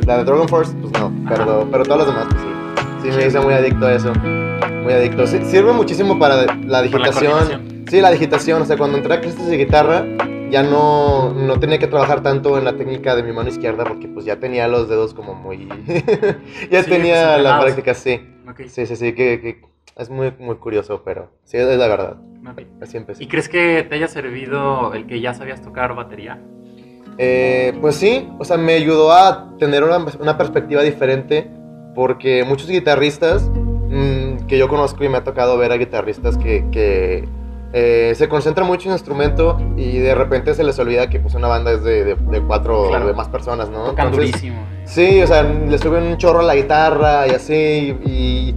la 0.07 0.19
de 0.19 0.25
Dragon 0.25 0.49
Force, 0.49 0.75
pues 0.81 0.93
no, 0.93 1.13
pero, 1.29 1.67
pero 1.71 1.85
todas 1.85 2.07
las 2.07 2.07
demás, 2.07 2.27
pues 2.31 2.43
sí. 2.43 3.11
Sí, 3.11 3.17
me 3.17 3.27
hice 3.27 3.41
muy 3.41 3.55
adicto 3.55 3.87
a 3.87 3.95
eso. 3.95 4.13
Muy 4.83 4.93
adicto. 4.93 5.27
sirve 5.27 5.73
muchísimo 5.73 6.19
para 6.19 6.47
la 6.67 6.83
digitación. 6.83 7.85
sí, 7.89 8.01
la 8.01 8.11
digitación. 8.11 8.63
O 8.63 8.65
sea, 8.65 8.77
cuando 8.77 8.99
entré 8.99 9.15
a 9.15 9.21
clases 9.21 9.47
de 9.47 9.57
guitarra, 9.57 10.05
ya 10.51 10.63
no, 10.63 11.33
no 11.33 11.59
tenía 11.59 11.79
que 11.79 11.87
trabajar 11.87 12.23
tanto 12.23 12.59
en 12.59 12.65
la 12.65 12.77
técnica 12.77 13.17
de 13.17 13.23
mi 13.23 13.33
mano 13.33 13.49
izquierda 13.49 13.85
porque 13.85 14.07
pues 14.09 14.27
ya 14.27 14.37
tenía 14.39 14.69
los 14.69 14.89
dedos 14.89 15.15
como 15.15 15.35
muy... 15.35 15.67
ya 16.71 16.83
tenía 16.83 17.39
la 17.39 17.61
práctica, 17.61 17.95
sí. 17.95 18.21
Sí, 18.67 18.87
sí, 18.87 18.97
sí, 18.97 19.15
que, 19.15 19.63
es 19.97 20.11
muy, 20.11 20.33
muy 20.39 20.57
curioso, 20.57 21.03
pero 21.05 21.31
sí, 21.45 21.57
es 21.57 21.79
la 21.79 21.89
verdad. 21.89 22.17
Así 22.81 22.97
empecé. 22.97 23.25
¿Y 23.25 23.29
crees 23.29 23.49
que 23.49 23.87
te 23.89 23.95
haya 23.95 24.09
servido 24.09 24.93
el 24.95 25.07
que 25.07 25.21
ya 25.21 25.33
sabías 25.33 25.63
tocar 25.63 25.95
batería? 25.95 26.39
Eh, 27.19 27.73
pues 27.81 27.97
sí, 27.97 28.29
o 28.39 28.45
sea, 28.45 28.57
me 28.57 28.75
ayudó 28.75 29.13
a 29.13 29.57
tener 29.59 29.85
una, 29.85 30.05
una 30.19 30.37
perspectiva 30.37 30.83
diferente 30.83 31.51
porque 31.95 32.45
muchos 32.45 32.69
guitarristas 32.69 33.51
mm, 33.93 34.47
que 34.47 34.59
yo 34.59 34.69
conozco 34.69 35.05
y 35.05 35.09
me 35.09 35.19
ha 35.19 35.25
tocado 35.25 35.57
ver 35.59 35.73
a 35.73 35.77
guitarristas 35.77 36.37
que, 36.37 36.65
que 36.71 37.29
eh, 37.73 38.13
se 38.17 38.29
concentra 38.29 38.65
mucho 38.65 38.89
en 38.89 38.93
el 38.93 38.99
instrumento 38.99 39.59
y 39.77 39.99
de 39.99 40.15
repente 40.15 40.55
se 40.55 40.65
les 40.65 40.79
olvida 40.79 41.09
que 41.09 41.21
pues 41.21 41.35
una 41.35 41.49
banda 41.49 41.73
es 41.73 41.83
de, 41.83 42.05
de, 42.05 42.43
cuatro 42.43 42.83
o 42.83 43.07
de 43.07 43.15
más 43.15 43.29
personas, 43.29 43.71
¿no? 43.71 43.85
Tocan 43.85 44.11
durísimo. 44.11 44.61
Sí, 44.85 45.23
o 45.23 45.27
sea, 45.27 45.43
le 45.43 45.79
suben 45.79 46.05
un 46.05 46.17
chorro 46.19 46.41
a 46.41 46.43
la 46.43 46.55
guitarra 46.55 47.27
y 47.29 47.31
así 47.31 47.97
y, 48.05 48.55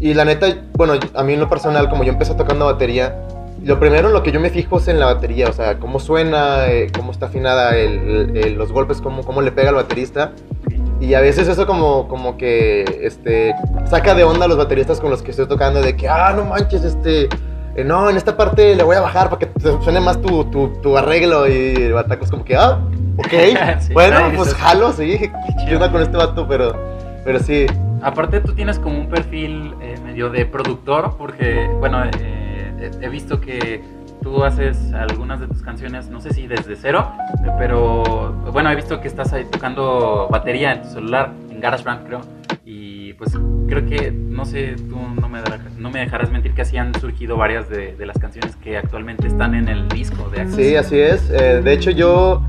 y 0.00 0.14
la 0.14 0.24
neta, 0.24 0.46
bueno, 0.74 0.94
a 1.14 1.22
mí 1.24 1.34
en 1.34 1.40
lo 1.40 1.48
personal, 1.48 1.90
como 1.90 2.04
yo 2.04 2.12
empecé 2.12 2.34
tocando 2.34 2.64
batería, 2.64 3.22
lo 3.62 3.78
primero 3.78 4.08
en 4.08 4.14
lo 4.14 4.22
que 4.22 4.32
yo 4.32 4.40
me 4.40 4.50
fijo 4.50 4.78
es 4.78 4.88
en 4.88 5.00
la 5.00 5.06
batería, 5.06 5.48
o 5.48 5.52
sea, 5.52 5.78
cómo 5.78 5.98
suena, 5.98 6.68
eh, 6.68 6.90
cómo 6.94 7.12
está 7.12 7.26
afinada 7.26 7.76
el, 7.76 8.54
los 8.56 8.72
golpes, 8.72 9.00
cómo, 9.00 9.24
cómo 9.24 9.42
le 9.42 9.52
pega 9.52 9.70
al 9.70 9.74
baterista. 9.74 10.32
Y 11.00 11.14
a 11.14 11.20
veces 11.20 11.46
eso 11.46 11.66
como, 11.66 12.08
como 12.08 12.36
que 12.36 13.00
este, 13.02 13.54
saca 13.88 14.14
de 14.14 14.24
onda 14.24 14.46
a 14.46 14.48
los 14.48 14.56
bateristas 14.56 15.00
con 15.00 15.10
los 15.10 15.22
que 15.22 15.30
estoy 15.30 15.46
tocando, 15.46 15.80
de 15.80 15.96
que, 15.96 16.08
ah, 16.08 16.32
no 16.34 16.44
manches, 16.44 16.82
este, 16.82 17.28
eh, 17.76 17.84
no, 17.84 18.10
en 18.10 18.16
esta 18.16 18.36
parte 18.36 18.74
le 18.74 18.82
voy 18.82 18.96
a 18.96 19.00
bajar 19.00 19.30
para 19.30 19.38
que 19.38 19.60
suene 19.60 20.00
más 20.00 20.20
tu, 20.20 20.44
tu, 20.44 20.98
arreglo. 20.98 21.46
Y 21.46 21.74
el 21.76 21.92
bataco 21.92 22.24
es 22.24 22.30
como 22.30 22.44
que, 22.44 22.56
ah, 22.56 22.80
ok, 23.16 23.32
bueno, 23.92 24.32
pues 24.34 24.52
jalo, 24.54 24.92
sí. 24.92 25.30
¿Qué 25.68 25.74
onda 25.76 25.92
con 25.92 26.02
este 26.02 26.16
vato? 26.16 26.48
Pero, 26.48 26.74
pero 27.24 27.38
sí. 27.38 27.66
Aparte, 28.02 28.40
tú 28.40 28.52
tienes 28.54 28.80
como 28.80 28.98
un 28.98 29.08
perfil 29.08 29.74
eh, 29.80 29.96
medio 30.04 30.30
de 30.30 30.46
productor, 30.46 31.16
porque, 31.16 31.68
bueno, 31.78 32.02
eh, 32.04 32.90
he 33.00 33.08
visto 33.08 33.40
que 33.40 33.82
tú 34.22 34.44
haces 34.44 34.92
algunas 34.92 35.40
de 35.40 35.48
tus 35.48 35.62
canciones, 35.62 36.08
no 36.08 36.20
sé 36.20 36.32
si 36.32 36.46
desde 36.46 36.76
cero, 36.76 37.12
pero 37.58 38.32
bueno, 38.52 38.70
he 38.70 38.76
visto 38.76 39.00
que 39.00 39.08
estás 39.08 39.32
ahí 39.32 39.44
tocando 39.50 40.28
batería 40.30 40.72
en 40.72 40.82
tu 40.82 40.88
celular, 40.88 41.32
en 41.50 41.60
GarageBand 41.60 42.06
creo, 42.06 42.20
y 42.64 43.12
pues 43.14 43.32
creo 43.68 43.86
que, 43.86 44.10
no 44.10 44.44
sé, 44.44 44.76
tú 44.76 44.98
no 45.20 45.28
me, 45.28 45.40
no 45.78 45.90
me 45.90 46.00
dejarás 46.00 46.30
mentir 46.30 46.54
que 46.54 46.62
así 46.62 46.76
han 46.76 46.94
surgido 47.00 47.36
varias 47.36 47.68
de, 47.68 47.94
las 48.04 48.18
canciones 48.18 48.56
que 48.56 48.76
actualmente 48.76 49.26
están 49.26 49.54
en 49.54 49.68
el 49.68 49.88
disco 49.88 50.28
de 50.30 50.42
Access. 50.42 50.56
Sí, 50.56 50.76
así 50.76 50.98
es. 50.98 51.30
Eh, 51.30 51.60
de 51.62 51.72
hecho, 51.72 51.90
yo 51.90 52.42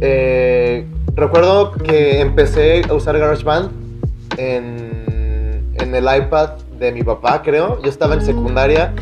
eh, 0.00 0.86
recuerdo 1.14 1.72
que 1.72 2.20
empecé 2.20 2.82
a 2.88 2.94
usar 2.94 3.18
GarageBand 3.18 3.70
en, 4.36 5.74
en 5.74 5.94
el 5.94 6.04
iPad 6.04 6.50
de 6.78 6.92
mi 6.92 7.02
papá, 7.02 7.42
creo. 7.42 7.80
Yo 7.82 7.90
estaba 7.90 8.14
en 8.14 8.22
secundaria 8.22 8.92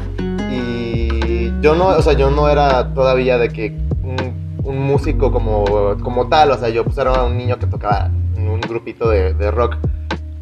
yo 1.67 1.75
no, 1.75 1.89
o 1.89 2.01
sea, 2.01 2.13
yo 2.13 2.31
no 2.31 2.49
era 2.49 2.95
todavía 2.95 3.39
de 3.39 3.49
que 3.49 3.77
un, 4.05 4.47
músico 4.87 5.33
como, 5.33 5.97
como 6.01 6.29
tal, 6.29 6.53
o 6.53 6.59
sea, 6.59 6.69
yo 6.69 6.85
pues 6.85 6.97
era 6.97 7.25
un 7.25 7.37
niño 7.37 7.59
que 7.59 7.67
tocaba 7.67 8.09
en 8.37 8.49
un 8.49 8.61
grupito 8.61 9.09
de, 9.09 9.35
de 9.35 9.51
rock 9.51 9.77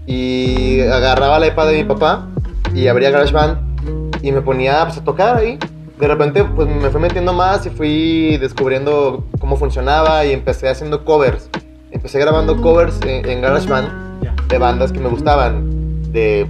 y 0.06 0.82
agarraba 0.82 1.38
la 1.38 1.46
iPad 1.46 1.68
de 1.68 1.76
mi 1.78 1.84
papá 1.84 2.28
y 2.74 2.88
abría 2.88 3.10
GarageBand 3.10 4.18
y 4.22 4.32
me 4.32 4.42
ponía 4.42 4.84
pues, 4.84 4.98
a 4.98 5.04
tocar 5.04 5.36
ahí. 5.38 5.58
De 5.98 6.08
repente 6.08 6.44
pues 6.44 6.68
me 6.68 6.90
fui 6.90 7.00
metiendo 7.00 7.32
más 7.32 7.64
y 7.64 7.70
fui 7.70 8.36
descubriendo 8.36 9.24
cómo 9.40 9.56
funcionaba 9.56 10.26
y 10.26 10.32
empecé 10.32 10.68
haciendo 10.68 11.06
covers. 11.06 11.48
Empecé 11.90 12.18
grabando 12.18 12.60
covers 12.60 13.00
en, 13.06 13.26
en 13.26 13.40
GarageBand 13.40 13.88
de 14.48 14.58
bandas 14.58 14.92
que 14.92 15.00
me 15.00 15.08
gustaban. 15.08 16.02
De, 16.12 16.46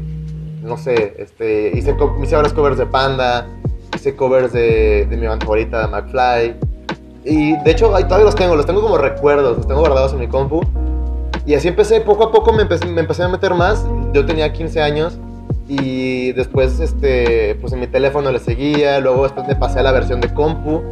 no 0.63 0.77
sé, 0.79 1.15
este, 1.19 1.71
hice, 1.77 1.95
hice 2.23 2.35
varios 2.35 2.53
covers 2.55 2.79
de 2.79 2.87
Panda, 2.87 3.47
hice 3.95 4.17
covers 4.17 4.53
de, 4.53 5.07
de 5.07 5.17
mi 5.17 5.27
banda 5.27 5.45
favorita, 5.45 5.87
McFly. 5.89 6.57
Y 7.25 7.57
de 7.63 7.71
hecho, 7.71 7.95
ahí 7.95 8.05
todavía 8.05 8.27
los 8.27 8.35
tengo, 8.35 8.55
los 8.55 8.67
tengo 8.67 8.83
como 8.83 8.99
recuerdos, 8.99 9.57
los 9.57 9.67
tengo 9.67 9.81
guardados 9.81 10.13
en 10.13 10.21
mi 10.21 10.29
compu. 10.29 10.61
Y 11.47 11.55
así 11.55 11.69
empecé, 11.69 12.01
poco 12.01 12.25
a 12.25 12.33
poco 12.33 12.53
me 12.53 12.63
empecé, 12.63 12.87
me 12.87 13.01
empecé 13.01 13.23
a 13.23 13.29
meter 13.29 13.55
más. 13.55 13.87
Yo 14.13 14.25
tenía 14.25 14.53
15 14.53 14.81
años 14.81 15.19
y 15.69 16.33
después, 16.33 16.81
este, 16.81 17.57
pues 17.61 17.73
en 17.73 17.81
mi 17.81 17.87
teléfono 17.87 18.31
le 18.31 18.39
seguía, 18.39 19.01
luego 19.01 19.25
después 19.25 19.47
me 19.47 19.57
pasé 19.57 19.81
a 19.81 19.83
la 19.83 19.93
versión 19.93 20.21
de 20.21 20.33
compu. 20.33 20.83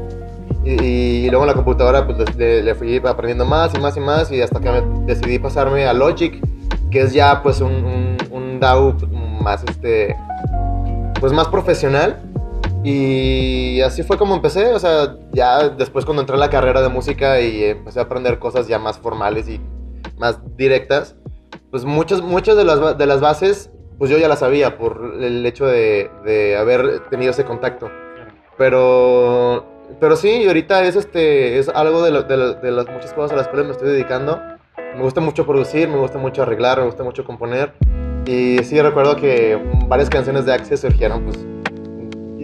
Y, 0.65 1.29
luego 1.29 1.45
en 1.45 1.49
la 1.49 1.55
computadora 1.55 2.07
pues 2.07 2.37
le, 2.37 2.63
le, 2.63 2.75
fui 2.77 3.01
aprendiendo 3.05 3.45
más 3.45 3.75
y 3.75 3.81
más 3.81 3.97
y 3.97 4.01
más 4.01 4.31
y 4.31 4.41
hasta 4.41 4.61
que 4.61 4.71
me 4.71 4.83
decidí 5.07 5.41
pasarme 5.41 5.87
a 5.87 5.93
Logic, 5.93 6.41
que 6.91 7.01
es 7.01 7.13
ya 7.13 7.43
pues 7.43 7.61
un, 7.61 7.73
un, 7.73 8.17
un 8.31 8.61
DAW 8.61 8.95
más, 9.43 9.65
este, 9.65 10.15
pues 11.19 11.33
más 11.33 11.49
profesional 11.49 12.21
y 12.85 13.81
así 13.81 14.03
fue 14.03 14.19
como 14.19 14.35
empecé, 14.35 14.73
o 14.73 14.79
sea, 14.79 15.17
ya 15.33 15.69
después 15.69 16.05
cuando 16.05 16.23
entré 16.23 16.37
a 16.37 16.39
la 16.39 16.51
carrera 16.51 16.83
de 16.83 16.89
música 16.89 17.41
y 17.41 17.65
empecé 17.65 18.01
a 18.01 18.05
aprender 18.05 18.39
cosas 18.39 18.67
ya 18.67 18.79
más 18.79 18.99
formales 18.99 19.49
y 19.49 19.61
más 20.19 20.41
directas, 20.57 21.17
pues 21.71 21.85
muchas, 21.85 22.23
muchas 22.23 22.57
de, 22.57 22.65
las, 22.65 22.99
de 22.99 23.07
las 23.07 23.21
bases, 23.21 23.71
pues 23.99 24.11
yo 24.11 24.19
ya 24.19 24.29
las 24.29 24.41
sabía 24.41 24.79
por 24.79 25.15
el 25.21 25.47
hecho 25.47 25.67
de, 25.67 26.11
de 26.25 26.57
haber 26.57 27.09
tenido 27.09 27.31
ese 27.31 27.45
contacto. 27.45 27.89
Pero, 28.59 29.65
pero 30.01 30.17
sí, 30.17 30.47
ahorita 30.47 30.85
es, 30.85 30.97
este, 30.97 31.59
es 31.59 31.69
algo 31.69 32.03
de, 32.03 32.11
lo, 32.11 32.23
de, 32.25 32.57
de, 32.57 32.71
las 32.71 32.89
muchas 32.89 33.13
cosas 33.15 33.33
a 33.33 33.37
las 33.37 33.49
cuales 33.49 33.67
me 33.67 33.73
estoy 33.73 33.91
dedicando. 33.91 34.41
Me 34.97 35.03
gusta 35.03 35.21
mucho 35.21 35.47
producir, 35.47 35.89
me 35.89 35.99
gusta 35.99 36.19
mucho 36.19 36.43
arreglar, 36.43 36.79
me 36.79 36.87
gusta 36.87 37.05
mucho 37.05 37.25
componer. 37.25 37.75
Y 38.27 38.59
sí, 38.65 38.81
recuerdo 38.81 39.17
que 39.17 39.59
varias 39.87 40.11
canciones 40.11 40.47
de 40.47 40.53
Access 40.53 40.81
surgieron 40.81 41.25
pues 41.25 41.47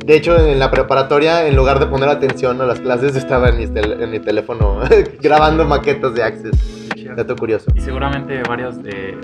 de 0.09 0.17
hecho, 0.17 0.38
en 0.38 0.59
la 0.59 0.71
preparatoria, 0.71 1.47
en 1.47 1.55
lugar 1.55 1.79
de 1.81 1.87
poner 1.87 2.09
atención 2.09 2.59
a 2.62 2.65
las 2.65 2.81
clases, 2.81 3.15
estaba 3.15 3.50
en 3.50 3.59
mi, 3.59 3.65
en 3.65 4.11
mi 4.11 4.19
teléfono 4.19 4.81
grabando 5.21 5.67
maquetas 5.67 6.15
de 6.15 6.23
Access. 6.23 7.15
Dato 7.15 7.37
curioso. 7.37 7.71
Y 7.75 7.81
seguramente 7.83 8.43
varios 8.49 8.83
de, 8.83 9.19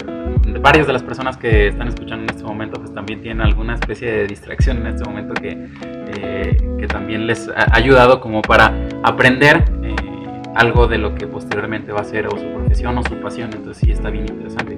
varias 0.60 0.86
de 0.86 0.92
las 0.92 1.02
personas 1.02 1.38
que 1.38 1.68
están 1.68 1.88
escuchando 1.88 2.24
en 2.24 2.30
este 2.36 2.44
momento, 2.44 2.78
pues 2.78 2.92
también 2.92 3.22
tienen 3.22 3.40
alguna 3.40 3.76
especie 3.76 4.12
de 4.12 4.26
distracción 4.26 4.76
en 4.76 4.88
este 4.88 5.08
momento 5.08 5.32
que, 5.32 5.68
eh, 6.18 6.56
que 6.78 6.86
también 6.86 7.26
les 7.26 7.48
ha 7.48 7.74
ayudado 7.74 8.20
como 8.20 8.42
para 8.42 8.74
aprender 9.02 9.64
eh, 9.82 9.96
algo 10.54 10.86
de 10.86 10.98
lo 10.98 11.14
que 11.14 11.26
posteriormente 11.26 11.92
va 11.92 12.02
a 12.02 12.04
ser 12.04 12.26
o 12.26 12.32
su 12.32 12.46
profesión 12.52 12.98
o 12.98 13.02
su 13.02 13.18
pasión. 13.22 13.48
Entonces 13.54 13.78
sí 13.78 13.90
está 13.90 14.10
bien 14.10 14.26
interesante. 14.28 14.76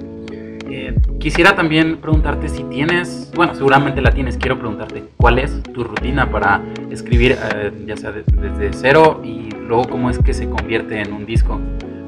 Eh, 0.68 0.96
quisiera 1.20 1.54
también 1.54 1.98
preguntarte 1.98 2.48
si 2.48 2.64
tienes, 2.64 3.30
bueno, 3.34 3.54
seguramente 3.54 4.00
la 4.00 4.10
tienes, 4.10 4.36
quiero 4.36 4.58
preguntarte, 4.58 5.04
¿cuál 5.16 5.38
es 5.38 5.62
tu 5.62 5.84
rutina 5.84 6.28
para 6.28 6.60
escribir, 6.90 7.38
eh, 7.54 7.72
ya 7.86 7.96
sea 7.96 8.10
de, 8.10 8.24
desde 8.24 8.72
cero 8.72 9.20
y 9.22 9.48
luego 9.50 9.88
cómo 9.88 10.10
es 10.10 10.18
que 10.18 10.34
se 10.34 10.48
convierte 10.48 11.00
en 11.00 11.12
un 11.12 11.24
disco? 11.24 11.60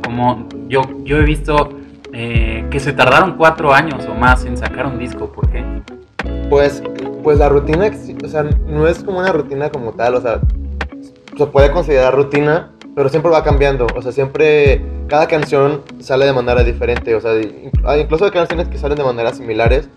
Como 0.05 0.49
yo, 0.69 0.83
yo 1.05 1.19
he 1.19 1.25
visto 1.25 1.79
eh, 2.13 2.67
que 2.71 2.81
se 2.81 2.93
tardaron 2.93 3.37
cuatro 3.37 3.73
años 3.73 4.07
o 4.07 4.15
más 4.15 4.45
en 4.45 4.57
sacar 4.57 4.87
un 4.87 4.99
disco, 4.99 5.31
¿por 5.31 5.49
qué? 5.51 5.65
Pues, 6.51 6.83
pues 7.23 7.39
la 7.39 7.49
rutina, 7.49 7.91
o 8.25 8.29
sea, 8.29 8.43
no 8.43 8.89
es 8.89 9.05
como 9.05 9.21
una 9.21 9.33
rutina 9.33 9.71
como 9.71 9.93
tal, 9.93 10.17
o 10.17 10.21
sea, 10.21 10.41
se 11.37 11.47
puede 11.47 11.71
considerar 11.71 12.17
rutina, 12.17 12.73
pero 12.99 13.11
siempre 13.11 13.31
va 13.31 13.45
cambiando, 13.45 13.87
o 13.95 14.03
sea, 14.03 14.11
siempre 14.11 14.83
cada 15.07 15.29
canción 15.29 15.83
sale 16.01 16.27
de 16.27 16.33
manera 16.33 16.65
diferente, 16.65 17.15
o 17.15 17.21
sea, 17.21 17.33
incluso 17.97 18.25
hay 18.25 18.33
canciones 18.33 18.67
que 18.67 18.77
salen 18.77 18.99
de 18.99 19.05
maneras 19.05 19.37
similares, 19.37 19.89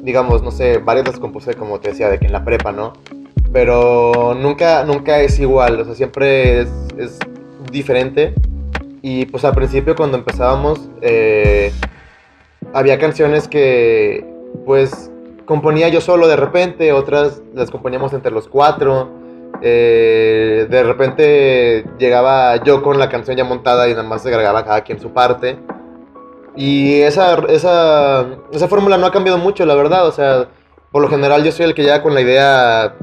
digamos, 0.00 0.44
no 0.44 0.52
sé, 0.52 0.78
varias 0.78 1.08
las 1.08 1.18
compuse 1.18 1.54
como 1.54 1.80
te 1.80 1.88
decía, 1.88 2.08
de 2.08 2.20
que 2.20 2.26
en 2.26 2.32
la 2.32 2.44
prepa, 2.44 2.70
¿no? 2.70 2.92
Pero 3.52 4.36
nunca, 4.40 4.84
nunca 4.84 5.18
es 5.22 5.40
igual, 5.40 5.80
o 5.80 5.84
sea, 5.86 5.96
siempre 5.96 6.60
es, 6.60 6.68
es 6.96 7.18
diferente. 7.72 8.32
Y 9.02 9.26
pues 9.26 9.44
al 9.44 9.56
principio 9.56 9.96
cuando 9.96 10.16
empezábamos, 10.16 10.88
eh, 11.02 11.72
había 12.72 12.96
canciones 13.00 13.48
que 13.48 14.24
pues 14.64 15.10
componía 15.46 15.88
yo 15.88 16.00
solo 16.00 16.28
de 16.28 16.36
repente, 16.36 16.92
otras 16.92 17.42
las 17.56 17.72
componíamos 17.72 18.12
entre 18.12 18.30
los 18.30 18.46
cuatro. 18.46 19.25
Eh, 19.62 20.66
de 20.68 20.82
repente 20.82 21.84
llegaba 21.98 22.62
yo 22.62 22.82
con 22.82 22.98
la 22.98 23.08
canción 23.08 23.36
ya 23.36 23.44
montada 23.44 23.88
y 23.88 23.92
nada 23.92 24.02
más 24.02 24.22
se 24.22 24.28
agregaba 24.28 24.64
cada 24.64 24.82
quien 24.82 25.00
su 25.00 25.12
parte. 25.12 25.58
Y 26.54 27.00
esa, 27.00 27.34
esa, 27.48 28.26
esa 28.52 28.68
fórmula 28.68 28.96
no 28.96 29.06
ha 29.06 29.12
cambiado 29.12 29.38
mucho, 29.38 29.66
la 29.66 29.74
verdad. 29.74 30.06
O 30.06 30.12
sea, 30.12 30.48
por 30.90 31.02
lo 31.02 31.08
general 31.08 31.44
yo 31.44 31.52
soy 31.52 31.66
el 31.66 31.74
que 31.74 31.82
llega 31.82 32.02
con 32.02 32.14
la 32.14 32.22
idea 32.22 32.94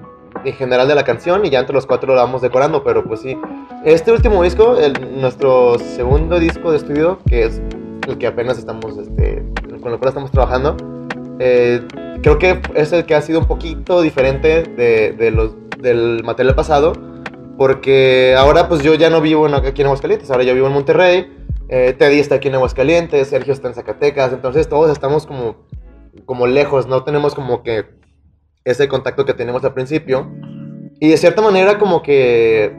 en 0.44 0.54
general 0.54 0.88
de 0.88 0.96
la 0.96 1.04
canción 1.04 1.46
y 1.46 1.50
ya 1.50 1.60
entre 1.60 1.74
los 1.74 1.86
cuatro 1.86 2.16
la 2.16 2.24
vamos 2.24 2.42
decorando, 2.42 2.84
pero 2.84 3.04
pues 3.04 3.22
sí. 3.22 3.38
Este 3.86 4.12
último 4.12 4.44
disco, 4.44 4.78
el, 4.78 5.20
nuestro 5.20 5.78
segundo 5.80 6.40
disco 6.40 6.72
de 6.72 6.78
estudio, 6.78 7.20
que 7.28 7.46
es 7.46 7.62
el 8.08 8.18
que 8.18 8.28
apenas 8.28 8.58
estamos, 8.58 8.98
este, 8.98 9.44
con 9.82 9.94
el 9.94 10.00
cual 10.00 10.10
estamos 10.10 10.32
trabajando, 10.32 10.76
eh, 11.40 11.82
creo 12.22 12.40
que 12.40 12.60
es 12.76 12.92
el 12.94 13.06
que 13.06 13.16
ha 13.16 13.22
sido 13.22 13.40
un 13.40 13.46
poquito 13.46 14.02
diferente 14.02 14.64
de, 14.64 15.14
de 15.14 15.32
los 15.32 15.52
del 15.84 16.24
material 16.24 16.56
pasado, 16.56 16.94
porque 17.58 18.36
ahora 18.36 18.68
pues 18.68 18.82
yo 18.82 18.96
ya 18.96 19.12
no 19.12 19.22
vivo 19.22 19.46
en, 19.46 19.54
aquí 19.54 19.82
en 19.82 19.88
Aguascalientes, 19.88 20.32
ahora 20.32 20.44
yo 20.44 20.56
vivo 20.56 20.68
en 20.68 20.74
Monterrey, 20.74 21.32
eh, 21.70 21.94
Teddy 21.98 22.20
está 22.20 22.36
aquí 22.36 22.48
en 22.48 22.56
Aguascalientes, 22.56 23.28
Sergio 23.28 23.54
está 23.54 23.68
en 23.68 23.76
Zacatecas, 23.76 24.34
entonces 24.34 24.68
todos 24.68 24.92
estamos 24.92 25.28
como, 25.28 25.68
como 26.26 26.48
lejos, 26.48 26.88
no 26.88 27.04
tenemos 27.04 27.36
como 27.36 27.62
que 27.62 27.86
ese 28.64 28.88
contacto 28.88 29.26
que 29.26 29.34
tenemos 29.34 29.64
al 29.64 29.74
principio, 29.74 30.32
y 31.00 31.10
de 31.10 31.18
cierta 31.18 31.42
manera 31.42 31.78
como 31.78 32.02
que 32.02 32.74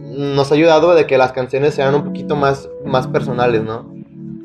nos 0.00 0.50
ha 0.50 0.54
ayudado 0.54 0.94
de 0.94 1.06
que 1.06 1.18
las 1.18 1.32
canciones 1.32 1.74
sean 1.74 1.94
un 1.94 2.04
poquito 2.04 2.36
más, 2.36 2.70
más 2.84 3.06
personales, 3.06 3.62
¿no? 3.62 3.94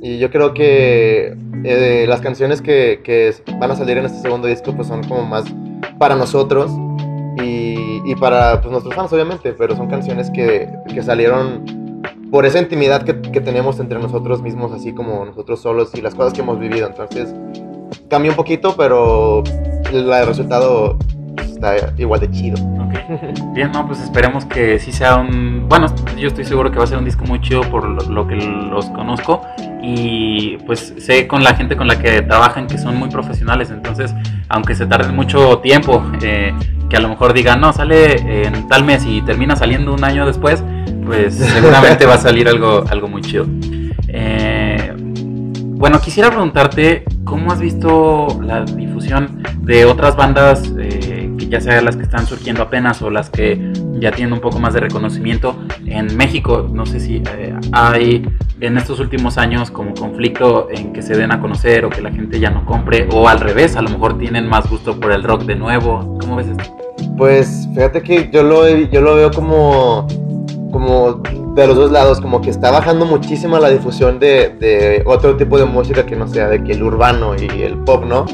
Y 0.02 0.18
yo 0.18 0.30
creo 0.30 0.54
que 0.54 1.38
eh, 1.64 2.06
las 2.10 2.20
canciones 2.20 2.62
que, 2.62 3.00
que, 3.04 3.34
van 3.58 3.72
a 3.72 3.76
salir 3.76 3.98
en 3.98 4.06
este 4.06 4.20
segundo 4.20 4.48
disco 4.48 4.76
pues 4.76 4.90
son 4.90 5.02
como 5.08 5.24
más 5.24 5.46
para 5.98 6.16
nosotros 6.16 6.70
y, 7.38 8.16
para 8.16 8.62
pues, 8.62 8.72
nuestros 8.72 8.96
fans, 8.96 9.12
obviamente, 9.14 9.54
pero 9.54 9.76
son 9.76 9.88
canciones 9.88 10.30
que, 10.30 10.70
que 10.94 11.02
salieron 11.02 12.02
por 12.32 12.46
esa 12.46 12.60
intimidad 12.60 13.04
que, 13.04 13.22
que, 13.22 13.42
tenemos 13.42 13.80
entre 13.80 14.00
nosotros 14.00 14.42
mismos, 14.42 14.72
así 14.72 14.94
como 14.94 15.26
nosotros 15.26 15.62
solos 15.62 15.94
y 15.96 16.02
las 16.02 16.16
cosas 16.16 16.34
que 16.34 16.42
hemos 16.42 16.60
vivido. 16.60 16.88
Entonces, 16.88 17.34
cambia 18.10 18.32
un 18.32 18.38
poquito, 18.38 18.76
pero 18.76 19.44
el 19.92 20.26
resultado 20.26 20.98
está 21.38 21.76
igual 21.98 22.20
de 22.20 22.32
chido. 22.32 22.58
Okay. 22.88 23.34
Bien, 23.54 23.72
no, 23.72 23.88
pues 23.88 24.02
esperemos 24.02 24.46
que 24.46 24.80
sí 24.80 24.92
sea 24.92 25.16
un... 25.18 25.68
Bueno, 25.68 25.88
yo 26.18 26.28
estoy 26.28 26.46
seguro 26.46 26.72
que 26.72 26.78
va 26.78 26.84
a 26.84 26.88
ser 26.88 26.98
un 26.98 27.06
disco 27.06 27.26
muy 27.26 27.42
chido 27.42 27.62
por 27.62 28.10
lo, 28.10 28.28
que 28.28 28.36
los 28.36 28.86
conozco 28.88 29.42
y 29.82 30.58
pues 30.66 30.94
sé 30.98 31.28
con 31.28 31.44
la 31.44 31.56
gente 31.56 31.76
con 31.76 31.88
la 31.88 32.00
que 32.00 32.22
trabajan 32.22 32.68
que 32.68 32.78
son 32.78 32.98
muy 32.98 33.10
profesionales, 33.10 33.70
entonces 33.70 34.14
aunque 34.50 34.76
se 34.76 34.86
tarde 34.86 35.12
mucho 35.12 35.60
tiempo, 35.60 36.04
eh, 36.22 36.54
que 36.90 36.98
a 36.98 37.00
lo 37.00 37.10
mejor 37.10 37.34
digan, 37.34 37.60
no, 37.60 37.74
sale 37.74 38.46
en 38.46 38.68
tal 38.68 38.84
mes 38.86 39.06
y 39.06 39.22
termina 39.22 39.56
saliendo 39.56 39.94
un 39.94 40.04
año 40.04 40.26
después, 40.26 40.64
pues 41.06 41.36
seguramente 41.54 42.06
va 42.06 42.16
a 42.16 42.20
salir 42.20 42.48
algo, 42.48 42.84
algo 42.90 43.08
muy 43.08 43.22
chido. 43.22 43.46
Eh, 44.08 44.94
bueno, 45.84 46.00
quisiera 46.00 46.30
preguntarte, 46.30 47.04
¿cómo 47.26 47.52
has 47.52 47.60
visto 47.60 48.40
la 48.42 48.64
difusión 48.64 49.44
de 49.64 49.84
otras 49.84 50.16
bandas, 50.16 50.72
eh, 50.80 51.13
que 51.38 51.48
ya 51.48 51.62
sean 51.62 51.86
las 51.86 51.96
que 51.96 52.04
están 52.04 52.26
surgiendo 52.26 52.64
apenas 52.64 53.02
o 53.02 53.10
las 53.10 53.30
que 53.30 53.72
ya 54.00 54.12
tienen 54.12 54.34
un 54.34 54.40
poco 54.40 54.60
más 54.60 54.74
de 54.74 54.82
reconocimiento 54.82 55.56
en 55.86 56.16
México? 56.16 56.68
No 56.72 56.86
sé 56.86 57.00
si 57.00 57.24
eh, 57.38 57.56
hay 57.72 58.28
en 58.60 58.78
estos 58.78 59.00
últimos 59.00 59.38
años 59.38 59.72
como 59.72 59.94
conflicto 59.94 60.68
en 60.72 60.94
que 60.94 61.02
se 61.02 61.16
den 61.16 61.32
a 61.32 61.40
conocer 61.40 61.86
o 61.86 61.90
que 61.90 62.02
la 62.02 62.12
gente 62.12 62.40
ya 62.40 62.50
no 62.50 62.66
compre 62.66 63.08
o 63.12 63.28
al 63.28 63.40
revés, 63.40 63.76
a 63.76 63.82
lo 63.82 63.90
mejor 63.90 64.18
tienen 64.18 64.48
más 64.48 64.70
gusto 64.70 65.00
por 65.00 65.12
el 65.12 65.24
rock 65.24 65.44
de 65.44 65.56
nuevo. 65.56 66.18
¿Cómo 66.20 66.36
ves 66.38 66.48
esto? 66.48 66.78
Pues 67.18 67.68
fíjate 67.74 68.02
que 68.02 68.30
yo 68.32 68.44
lo, 68.44 68.68
yo 68.68 69.02
lo 69.02 69.16
veo 69.16 69.32
como, 69.32 70.08
como 70.72 71.22
de 71.56 71.68
los 71.68 71.76
dos 71.76 71.92
lados, 71.92 72.20
como 72.20 72.42
que 72.42 72.50
está 72.50 72.72
bajando 72.72 73.06
muchísimo 73.06 73.60
la 73.60 73.70
difusión 73.70 74.20
de, 74.20 74.56
de 74.60 75.04
otro 75.06 75.36
tipo 75.36 75.58
de 75.58 75.66
música 75.66 76.06
que 76.06 76.16
no 76.16 76.28
sea 76.28 76.48
de 76.48 76.64
que 76.64 76.72
el 76.72 76.84
urbano 76.84 77.36
y 77.36 77.62
el 77.62 77.78
pop, 77.80 78.06
¿no? 78.06 78.26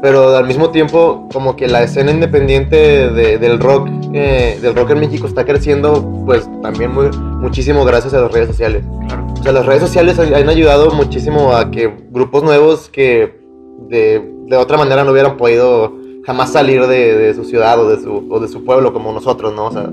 Pero 0.00 0.36
al 0.36 0.46
mismo 0.46 0.70
tiempo, 0.70 1.28
como 1.32 1.56
que 1.56 1.66
la 1.66 1.82
escena 1.82 2.12
independiente 2.12 3.10
de, 3.10 3.38
del 3.38 3.58
rock, 3.58 3.88
eh, 4.12 4.58
del 4.62 4.74
rock 4.74 4.90
en 4.90 5.00
México 5.00 5.26
está 5.26 5.44
creciendo, 5.44 6.22
pues 6.24 6.48
también 6.62 6.92
muy, 6.92 7.10
muchísimo 7.10 7.84
gracias 7.84 8.14
a 8.14 8.20
las 8.20 8.30
redes 8.30 8.48
sociales. 8.48 8.84
Claro. 9.08 9.26
O 9.32 9.42
sea, 9.42 9.52
las 9.52 9.66
redes 9.66 9.82
sociales 9.82 10.18
han 10.18 10.48
ayudado 10.48 10.92
muchísimo 10.92 11.54
a 11.54 11.70
que 11.70 11.92
grupos 12.10 12.44
nuevos 12.44 12.88
que 12.88 13.40
de, 13.88 14.24
de 14.46 14.56
otra 14.56 14.76
manera 14.76 15.02
no 15.04 15.10
hubieran 15.10 15.36
podido 15.36 15.94
jamás 16.28 16.52
salir 16.52 16.86
de, 16.86 17.32
su 17.34 17.44
ciudad 17.44 17.80
o 17.80 17.88
de 17.88 18.02
su, 18.02 18.26
o 18.30 18.38
de 18.38 18.48
su 18.48 18.62
pueblo 18.62 18.92
como 18.92 19.12
nosotros, 19.12 19.54
¿no? 19.54 19.66
O 19.66 19.70
sea, 19.72 19.90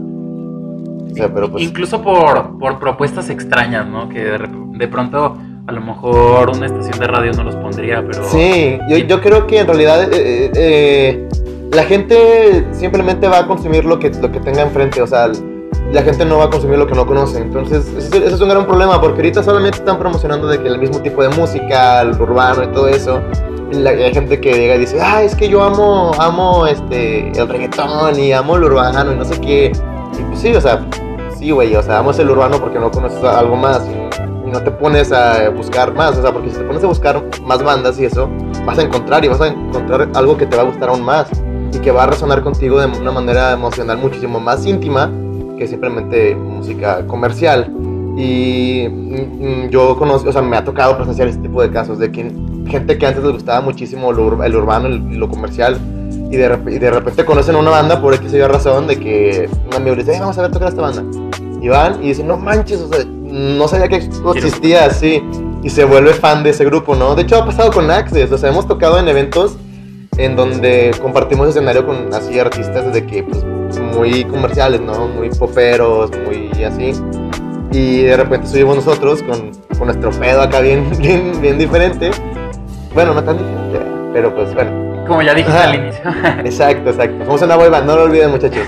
pero 1.34 1.50
pues... 1.50 1.64
Incluso 1.64 2.02
por, 2.02 2.58
por 2.60 2.78
propuestas 2.78 3.30
extrañas, 3.30 3.88
¿no? 3.88 4.10
Que 4.10 4.38
de, 4.78 4.88
pronto 4.90 5.38
a 5.68 5.72
lo 5.72 5.82
mejor 5.82 6.52
una 6.52 6.68
estación 6.68 7.00
de 7.00 7.08
radio 7.08 7.32
no 7.34 7.44
los 7.44 7.56
pondría, 7.56 8.04
pero... 8.06 8.24
Sí, 8.30 8.78
yo, 8.88 8.98
yo 8.98 9.22
creo 9.22 9.48
que 9.48 9.60
en 9.60 9.68
realidad 9.68 10.04
eh, 10.14 10.46
eh, 10.46 10.52
eh, 10.56 11.30
la 11.72 11.84
gente 11.84 12.68
simplemente 12.72 13.28
va 13.28 13.40
a 13.40 13.48
consumir 13.48 13.84
lo 13.86 13.98
que, 13.98 14.10
lo 14.12 14.32
que 14.32 14.40
tenga 14.40 14.62
enfrente, 14.62 15.02
o 15.02 15.08
sea, 15.08 15.32
la 15.92 16.02
gente 16.04 16.24
no 16.24 16.38
va 16.38 16.46
a 16.46 16.50
consumir 16.50 16.78
lo 16.78 16.86
que 16.86 16.94
no 16.94 17.06
conoce. 17.06 17.40
Entonces, 17.40 17.88
ese, 17.98 18.26
es 18.26 18.40
un 18.42 18.50
gran 18.50 18.66
problema, 18.66 19.02
porque 19.02 19.18
ahorita 19.18 19.44
solamente 19.44 19.80
están 19.80 19.98
promocionando 19.98 20.48
de 20.48 20.62
que 20.62 20.68
el 20.68 20.78
mismo 20.78 21.00
tipo 21.00 21.24
de 21.24 21.30
música, 21.30 22.02
el 22.02 22.22
urbano 22.22 22.64
y 22.64 22.68
todo 22.68 22.88
eso. 22.88 23.22
hay 23.74 24.14
gente 24.14 24.40
que 24.40 24.54
llega 24.54 24.76
y 24.76 24.80
dice, 24.80 25.00
ah, 25.02 25.24
es 25.24 25.36
que 25.36 25.50
yo 25.50 25.64
amo, 25.64 26.12
amo 26.20 26.68
este, 26.68 27.30
el 27.30 27.48
reggaetón 27.48 28.20
y 28.20 28.32
amo 28.34 28.58
el 28.58 28.66
urbano 28.66 29.12
y 29.12 29.16
no 29.16 29.26
sé 29.26 29.40
qué. 29.42 29.72
Pues 30.28 30.40
sí, 30.40 30.54
o 30.54 30.62
sea, 30.62 30.86
sí, 31.38 31.50
güey, 31.50 31.76
o 31.76 31.82
sea, 31.82 32.00
amo 32.00 32.12
el 32.12 32.30
urbano 32.30 32.60
porque 32.60 32.80
no 32.80 32.92
conoces 32.92 33.24
algo 33.24 33.56
más 33.56 33.82
no 34.56 34.64
te 34.64 34.72
pones 34.72 35.12
a 35.12 35.50
buscar 35.50 35.94
más, 35.94 36.18
o 36.18 36.22
sea, 36.22 36.32
porque 36.32 36.50
si 36.50 36.58
te 36.58 36.64
pones 36.64 36.84
a 36.84 36.88
buscar 36.88 37.24
más 37.44 37.62
bandas 37.62 38.00
y 38.00 38.06
eso, 38.06 38.30
vas 38.66 38.78
a 38.80 38.84
encontrar 38.84 39.24
y 39.26 39.28
vas 39.28 39.42
a 39.42 39.48
encontrar 39.48 40.10
algo 40.14 40.38
que 40.38 40.46
te 40.46 40.56
va 40.56 40.64
a 40.64 40.66
gustar 40.66 40.90
aún 40.90 41.04
más 41.04 41.28
y 41.74 41.80
que 41.80 41.92
va 41.92 42.04
a 42.04 42.08
resonar 42.08 42.42
contigo 42.42 42.80
de 42.80 42.88
una 42.88 43.12
manera 43.12 43.52
emocional 43.52 43.98
muchísimo 43.98 44.40
más 44.40 44.66
íntima 44.66 45.12
que 45.58 45.68
simplemente 45.68 46.36
música 46.36 47.06
comercial. 47.08 47.70
Y 48.18 48.88
mm, 48.88 49.70
yo 49.70 49.98
conozco, 49.98 50.30
o 50.30 50.32
sea, 50.32 50.42
me 50.42 50.56
ha 50.56 50.64
tocado 50.64 50.96
presenciar 50.96 51.28
este 51.28 51.42
tipo 51.42 51.62
de 51.62 51.70
casos 51.70 52.00
de 52.00 52.12
que 52.12 52.32
gente 52.66 52.98
que 52.98 53.06
antes 53.06 53.24
les 53.24 53.34
gustaba 53.34 53.60
muchísimo 53.60 54.12
el 54.12 54.56
urbano 54.56 54.88
y 54.90 55.18
lo 55.18 55.30
comercial 55.30 55.78
y 56.32 56.38
de, 56.38 56.48
de, 56.58 56.92
repente 56.92 57.26
conocen 57.26 57.56
una 57.56 57.72
banda 57.72 58.02
por 58.02 58.14
X 58.14 58.34
o 58.34 58.48
razón 58.48 58.88
de 58.88 58.98
que 59.00 59.50
un 59.68 59.76
amigo 59.76 59.96
les 59.98 60.06
dice, 60.06 60.20
vamos 60.20 60.38
a 60.38 60.44
ver 60.44 60.52
tocar 60.52 60.70
esta 60.70 60.82
banda. 60.82 61.04
Y 61.62 61.68
van 61.68 62.02
y 62.04 62.10
dicen, 62.10 62.28
no 62.28 62.38
manches, 62.38 62.82
o 62.82 62.88
sea, 62.88 63.06
no 63.36 63.68
sabía 63.68 63.90
que 63.90 63.98
existía 64.36 64.86
así. 64.86 65.24
Y 65.62 65.70
se 65.70 65.84
vuelve 65.84 66.14
fan 66.14 66.44
de 66.44 66.52
ese 66.52 66.64
grupo, 66.64 66.96
¿no? 66.96 67.16
De 67.16 67.24
hecho, 67.24 67.38
ha 67.38 67.46
pasado 67.46 67.72
con 67.72 67.90
Access, 67.90 68.32
o 68.32 68.38
sea, 68.38 68.50
hemos 68.50 68.68
tocado 68.68 69.00
en 69.00 69.08
eventos 69.08 69.58
en 70.18 70.36
donde 70.36 70.92
compartimos 71.02 71.50
escenario 71.50 71.86
con 71.86 72.14
así 72.14 72.40
artistas 72.40 72.94
de 72.94 73.06
que, 73.06 73.24
pues, 73.24 73.44
muy 73.96 74.24
comerciales, 74.26 74.80
¿no? 74.80 75.08
Muy 75.08 75.30
poperos, 75.30 76.12
muy 76.24 76.64
así. 76.64 76.94
Y 77.72 78.04
de 78.04 78.16
repente 78.16 78.48
subimos 78.48 78.78
nosotros 78.78 79.24
con, 79.24 79.52
con 79.78 79.88
nuestro 79.88 80.12
pedo 80.12 80.42
acá 80.42 80.62
bien, 80.62 80.88
bien, 81.00 81.34
bien 81.42 81.58
diferente. 81.58 82.12
Bueno, 82.94 83.14
no 83.14 83.24
tan 83.24 83.38
diferente, 83.38 83.80
pero 84.14 84.34
pues 84.34 84.54
bueno. 84.54 85.04
Como 85.08 85.22
ya 85.22 85.34
dijiste 85.34 85.58
al 85.58 85.76
inicio. 85.76 86.04
exacto, 86.46 86.92
exacto. 86.92 87.26
Somos 87.26 87.42
una 87.42 87.56
boy 87.56 87.70
band, 87.70 87.88
no 87.88 87.96
lo 87.96 88.04
olviden 88.04 88.32
muchachos. 88.32 88.68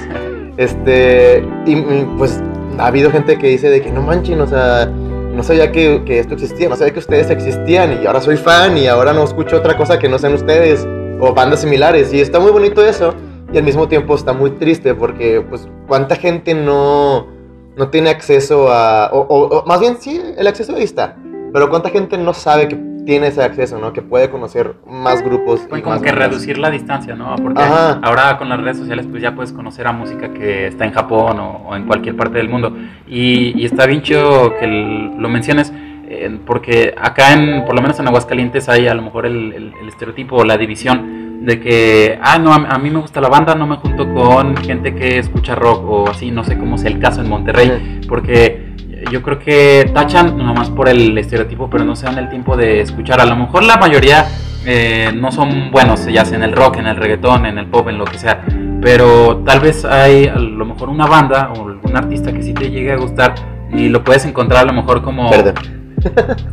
Este, 0.58 1.48
y 1.66 1.76
pues 2.18 2.42
ha 2.80 2.88
habido 2.88 3.12
gente 3.12 3.38
que 3.38 3.48
dice 3.48 3.70
de 3.70 3.82
que 3.82 3.92
no 3.92 4.02
manchen, 4.02 4.40
o 4.42 4.48
sea, 4.48 4.86
no 4.86 5.44
sabía 5.44 5.72
que, 5.72 6.02
esto 6.08 6.34
existía, 6.34 6.70
no 6.70 6.76
sabía 6.76 6.94
que 6.94 7.00
ustedes 7.00 7.30
existían 7.30 8.02
y 8.02 8.08
ahora 8.08 8.22
soy 8.22 8.38
fan 8.38 8.78
y 8.78 8.88
ahora 8.88 9.14
no 9.14 9.24
escucho 9.24 9.58
otra 9.58 9.78
cosa 9.78 10.00
que 10.00 10.10
no 10.10 10.18
sean 10.18 10.34
ustedes 10.34 10.88
o 11.20 11.34
bandas 11.34 11.62
similares. 11.62 12.14
Y 12.14 12.20
está 12.20 12.40
muy 12.40 12.52
bonito 12.52 12.84
eso 12.84 13.14
y 13.54 13.58
al 13.58 13.64
mismo 13.64 13.88
tiempo 13.88 14.16
está 14.16 14.34
muy 14.34 14.52
triste 14.52 14.96
porque 14.96 15.46
pues 15.48 15.68
cuánta 15.88 16.16
gente 16.16 16.54
no, 16.54 17.28
no 17.76 17.90
tiene 17.90 18.10
acceso 18.10 18.72
a, 18.72 19.10
o, 19.14 19.64
más 19.66 19.80
bien 19.80 19.98
sí, 20.00 20.22
el 20.36 20.48
acceso 20.48 20.76
ahí 20.76 20.84
está, 20.84 21.16
pero 21.54 21.70
cuánta 21.70 21.90
gente 21.90 22.18
no 22.18 22.34
sabe 22.34 22.68
que 22.68 22.76
tiene 23.08 23.28
ese 23.28 23.42
acceso, 23.42 23.80
¿no? 23.80 23.94
Que 23.94 24.02
puede 24.02 24.30
conocer 24.30 24.76
más 24.86 25.24
grupos. 25.24 25.66
Y, 25.74 25.82
como 25.82 26.02
que 26.02 26.12
reducir 26.12 26.58
la 26.58 26.70
distancia, 26.70 27.16
¿no? 27.16 27.38
Porque 27.38 27.62
ahora 27.62 28.38
con 28.38 28.50
las 28.50 28.60
redes 28.60 28.80
sociales 28.80 29.08
pues 29.10 29.24
ya 29.24 29.34
puedes 29.34 29.54
conocer 29.54 29.88
a 29.88 29.94
música 29.94 30.34
que 30.34 30.68
está 30.68 30.84
en 30.84 30.92
Japón 30.92 31.40
o, 31.40 31.74
en 31.74 31.86
cualquier 31.86 32.18
parte 32.18 32.38
del 32.38 32.50
mundo. 32.50 32.76
Y, 33.08 33.64
está 33.64 33.86
bien 33.86 34.02
chido 34.02 34.58
que 34.60 34.68
lo 34.68 35.30
menciones. 35.30 35.72
Eh, 36.10 36.38
porque 36.46 36.94
acá 36.98 37.32
en, 37.32 37.64
por 37.64 37.76
lo 37.76 37.82
menos 37.82 37.98
en 38.00 38.08
Aguascalientes 38.08 38.68
hay 38.68 38.88
a 38.88 38.94
lo 38.94 39.02
mejor 39.02 39.26
el, 39.26 39.54
el 39.54 39.88
estereotipo 39.88 40.38
o 40.38 40.44
la 40.44 40.58
división 40.58 41.46
de 41.46 41.62
que, 41.62 42.20
ah, 42.22 42.38
no, 42.40 42.52
a, 42.52 42.78
mí 42.78 42.90
me 42.90 43.00
gusta 43.00 43.22
la 43.22 43.30
banda, 43.30 43.56
no 43.56 43.68
me 43.68 43.78
junto 43.78 44.14
con 44.14 44.58
gente 44.58 44.94
que 44.94 45.20
escucha 45.20 45.56
rock 45.56 45.84
o 45.86 46.10
así, 46.10 46.30
no 46.32 46.44
sé 46.44 46.58
cómo 46.58 46.78
sea 46.78 46.92
el 46.92 47.00
caso 47.00 47.22
en 47.22 47.30
Monterrey, 47.30 48.02
porque 48.08 48.67
yo 49.12 49.22
creo 49.22 49.40
que 49.40 49.90
tachan 49.94 50.38
nomás 50.38 50.70
por 50.70 50.90
el 50.90 51.18
estereotipo, 51.18 51.70
pero 51.70 51.84
no 51.84 51.96
se 51.96 52.06
dan 52.06 52.18
el 52.18 52.30
tiempo 52.30 52.58
de 52.58 52.82
escuchar. 52.82 53.22
A 53.22 53.26
lo 53.26 53.36
mejor 53.36 53.64
la 53.64 53.78
mayoría 53.78 54.26
eh, 54.66 55.12
no 55.16 55.32
son 55.32 55.72
buenos, 55.72 56.06
ya 56.06 56.26
sea 56.26 56.38
en 56.38 56.44
el 56.44 56.54
rock, 56.54 56.78
en 56.78 56.88
el 56.88 56.96
reggaetón, 56.96 57.46
en 57.46 57.58
el 57.58 57.68
pop, 57.68 57.88
en 57.90 57.98
lo 57.98 58.06
que 58.06 58.18
sea. 58.18 58.44
Pero 58.82 59.38
tal 59.46 59.60
vez 59.60 59.86
hay 59.86 60.28
a 60.28 60.36
lo 60.36 60.66
mejor 60.66 60.90
una 60.90 61.08
banda 61.08 61.52
o 61.56 61.68
algún 61.68 61.96
artista 61.96 62.32
que 62.32 62.44
sí 62.44 62.54
te 62.54 62.70
llegue 62.70 62.92
a 62.92 62.98
gustar 62.98 63.36
y 63.72 63.90
lo 63.90 64.04
puedes 64.04 64.26
encontrar 64.26 64.64
a 64.64 64.66
lo 64.66 64.74
mejor 64.74 65.02
como... 65.02 65.30
Perdón. 65.30 65.56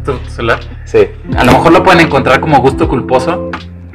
¿Tu, 0.05 0.17
celular? 0.31 0.61
Sí. 0.85 1.07
A 1.37 1.45
lo 1.45 1.53
mejor 1.53 1.73
lo 1.73 1.83
pueden 1.83 2.07
encontrar 2.07 2.41
como 2.41 2.61
gusto 2.61 2.89
culposo, 2.89 3.51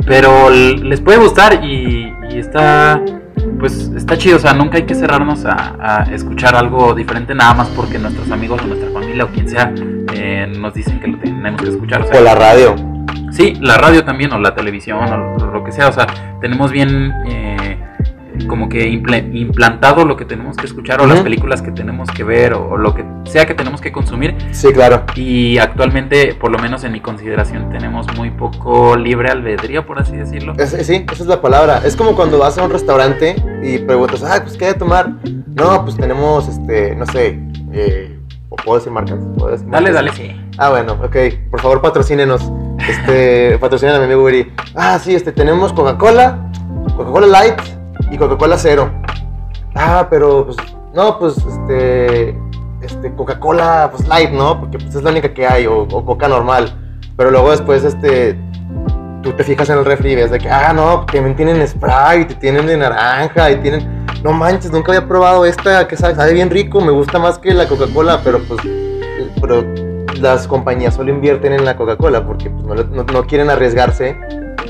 pero 0.05 0.49
les 0.49 1.01
puede 1.01 1.17
gustar 1.17 1.63
y 1.63 2.13
está 2.31 3.01
pues 3.59 3.91
está 3.95 4.17
chido, 4.17 4.37
o 4.37 4.39
sea, 4.39 4.53
nunca 4.53 4.77
hay 4.77 4.83
que 4.83 4.95
cerrarnos 4.95 5.45
a, 5.45 6.07
escuchar 6.11 6.55
algo 6.55 6.93
diferente 6.93 7.35
nada 7.35 7.53
más 7.53 7.67
porque 7.69 7.99
nuestros 7.99 8.31
amigos 8.31 8.61
o 8.63 8.67
nuestra 8.67 8.89
familia 8.91 9.25
o 9.25 9.27
quien 9.27 9.49
sea 9.49 9.73
eh, 10.13 10.51
nos 10.57 10.73
dicen 10.73 10.99
que 10.99 11.07
lo 11.07 11.17
tenemos 11.17 11.61
que 11.61 11.69
escuchar. 11.69 12.03
O, 12.03 12.21
la 12.21 12.35
radio. 12.35 12.75
Sí, 13.31 13.53
la 13.61 13.77
radio 13.77 14.03
también, 14.03 14.31
o 14.33 14.39
la 14.39 14.55
televisión, 14.55 14.99
o 15.11 15.45
lo 15.45 15.63
que 15.63 15.71
sea, 15.71 15.87
o 15.87 15.91
sea, 15.91 16.07
tenemos 16.41 16.71
bien 16.71 17.13
eh, 17.27 17.79
como 18.47 18.69
que 18.69 18.87
implantado 18.87 20.05
lo 20.05 20.15
que 20.17 20.25
tenemos 20.25 20.57
que 20.57 20.65
escuchar 20.65 21.01
o 21.01 21.07
las 21.07 21.21
películas 21.21 21.61
que 21.61 21.71
tenemos 21.71 22.09
que 22.09 22.23
ver 22.23 22.53
o, 22.53 22.77
lo 22.77 22.93
que 22.93 23.05
sea 23.29 23.45
que 23.45 23.53
tenemos 23.53 23.81
que 23.81 23.91
consumir. 23.91 24.35
Sí, 24.51 24.71
claro. 24.73 25.03
Y 25.15 25.57
actualmente, 25.57 26.35
por 26.35 26.51
lo 26.51 26.59
menos 26.59 26.83
en 26.83 26.91
mi 26.91 26.99
consideración, 26.99 27.69
tenemos 27.69 28.07
muy 28.17 28.31
poco 28.31 28.95
libre 28.95 29.29
albedrío, 29.29 29.85
por 29.85 29.99
así 29.99 30.15
decirlo. 30.15 30.53
sí, 30.55 31.05
esa 31.11 31.23
es 31.23 31.25
la 31.27 31.41
palabra. 31.41 31.81
Es 31.85 31.95
como 31.95 32.15
cuando 32.15 32.39
vas 32.39 32.57
a 32.57 32.63
un 32.63 32.71
restaurante 32.71 33.35
y 33.63 33.79
preguntas, 33.79 34.23
ah, 34.23 34.39
pues, 34.41 34.57
¿qué 34.57 34.65
hay 34.65 34.73
de 34.73 34.79
tomar? 34.79 35.09
No, 35.47 35.83
pues 35.83 35.95
tenemos, 35.95 36.47
este, 36.47 36.95
no 36.95 37.05
sé, 37.05 37.39
eh, 37.73 38.19
¿puedo 38.63 38.77
decir 38.77 38.91
marcas? 38.91 39.19
Dale, 39.67 39.91
dale, 39.91 40.11
sí. 40.13 40.35
Ah, 40.57 40.69
bueno, 40.69 40.93
ok. 40.93 41.15
Por 41.51 41.61
favor, 41.61 41.81
patrocínenos. 41.81 42.51
Este, 42.87 43.57
patrocinen 43.61 43.95
a 43.95 43.99
mi 43.99 44.05
amigo 44.05 44.23
Uri. 44.23 44.51
Ah, 44.75 44.99
sí, 44.99 45.15
este, 45.15 45.31
tenemos 45.31 45.73
Coca-Cola, 45.73 46.51
Coca-Cola 46.95 47.27
Light, 47.27 47.79
y 48.11 48.17
Coca-Cola 48.17 48.57
cero. 48.57 48.91
Ah, 49.75 50.07
pero 50.09 50.45
pues, 50.45 50.57
no, 50.93 51.19
pues 51.19 51.37
este, 51.37 52.37
este, 52.81 53.13
Coca-Cola 53.13 53.89
pues 53.91 54.07
light, 54.07 54.31
¿no? 54.31 54.59
Porque 54.59 54.77
pues 54.77 54.95
es 54.95 55.03
la 55.03 55.11
única 55.11 55.33
que 55.33 55.45
hay, 55.45 55.67
o, 55.67 55.87
Coca 55.87 56.27
normal. 56.27 56.73
Pero 57.17 57.31
luego 57.31 57.51
después, 57.51 57.83
este, 57.83 58.37
tú 59.21 59.33
te 59.33 59.43
fijas 59.43 59.69
en 59.69 59.79
el 59.79 59.85
refri 59.85 60.13
y 60.13 60.15
de 60.15 60.39
que, 60.39 60.49
ah, 60.49 60.71
no, 60.73 61.05
también 61.05 61.35
tienen 61.35 61.67
Sprite, 61.67 62.35
tienen 62.35 62.65
de 62.65 62.77
naranja, 62.77 63.51
y 63.51 63.57
tienen, 63.57 64.05
no 64.23 64.31
manches, 64.31 64.71
nunca 64.71 64.93
había 64.93 65.07
probado 65.07 65.45
esta, 65.45 65.87
que 65.87 65.97
sabe, 65.97 66.15
sabe 66.15 66.33
bien 66.33 66.49
rico, 66.49 66.79
me 66.79 66.91
gusta 66.91 67.19
más 67.19 67.37
que 67.37 67.53
la 67.53 67.67
Coca-Cola, 67.67 68.21
pero 68.23 68.39
pues, 68.39 68.61
pero 69.41 69.65
las 70.21 70.47
compañías 70.47 70.95
solo 70.95 71.11
invierten 71.11 71.53
en 71.53 71.65
la 71.65 71.75
Coca-Cola 71.75 72.25
porque 72.25 72.49
pues, 72.49 72.87
no, 72.89 73.03
no 73.03 73.27
quieren 73.27 73.49
arriesgarse 73.49 74.17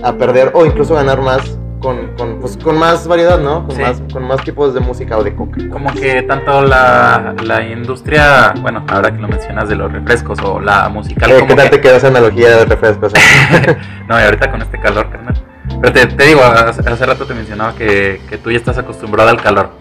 a 0.04 0.14
perder 0.14 0.52
o 0.54 0.66
incluso 0.66 0.96
ganar 0.96 1.22
más 1.22 1.59
con, 1.80 2.16
con, 2.16 2.40
pues, 2.40 2.58
con 2.58 2.78
más 2.78 3.08
variedad, 3.08 3.40
¿no? 3.40 3.66
Con, 3.68 3.80
más, 3.80 4.02
con 4.12 4.24
más 4.24 4.44
tipos 4.44 4.74
de 4.74 4.80
música 4.80 5.18
o 5.18 5.24
de 5.24 5.36
coca. 5.36 5.58
Como 5.70 5.94
que 5.94 6.24
tanto 6.24 6.62
la, 6.62 7.36
la 7.44 7.64
industria, 7.64 8.54
bueno, 8.62 8.86
ahora 8.88 9.12
que 9.12 9.22
lo 9.22 9.28
mencionas 9.28 9.70
de 9.70 9.76
los 9.76 9.92
refrescos 9.92 10.40
o 10.44 10.60
la 10.60 10.90
musical. 10.90 11.32
¿Qué, 11.48 11.56
tal 11.56 11.70
te 11.70 11.82
queda 11.82 11.98
esa 11.98 12.08
analogía 12.08 12.58
de 12.58 12.66
refrescos? 12.66 13.14
no, 14.08 14.20
y 14.20 14.24
ahorita 14.24 14.52
con 14.52 14.62
este 14.62 14.80
calor, 14.80 15.10
carnal. 15.10 15.36
Pero 15.82 15.94
te, 15.94 16.08
te 16.08 16.26
digo, 16.26 16.42
hace, 16.44 17.06
rato 17.06 17.26
te 17.26 17.34
mencionaba 17.34 17.74
que, 17.76 18.22
que, 18.28 18.38
tú 18.38 18.52
ya 18.52 18.58
estás 18.58 18.78
acostumbrado 18.78 19.30
al 19.30 19.42
calor. 19.42 19.72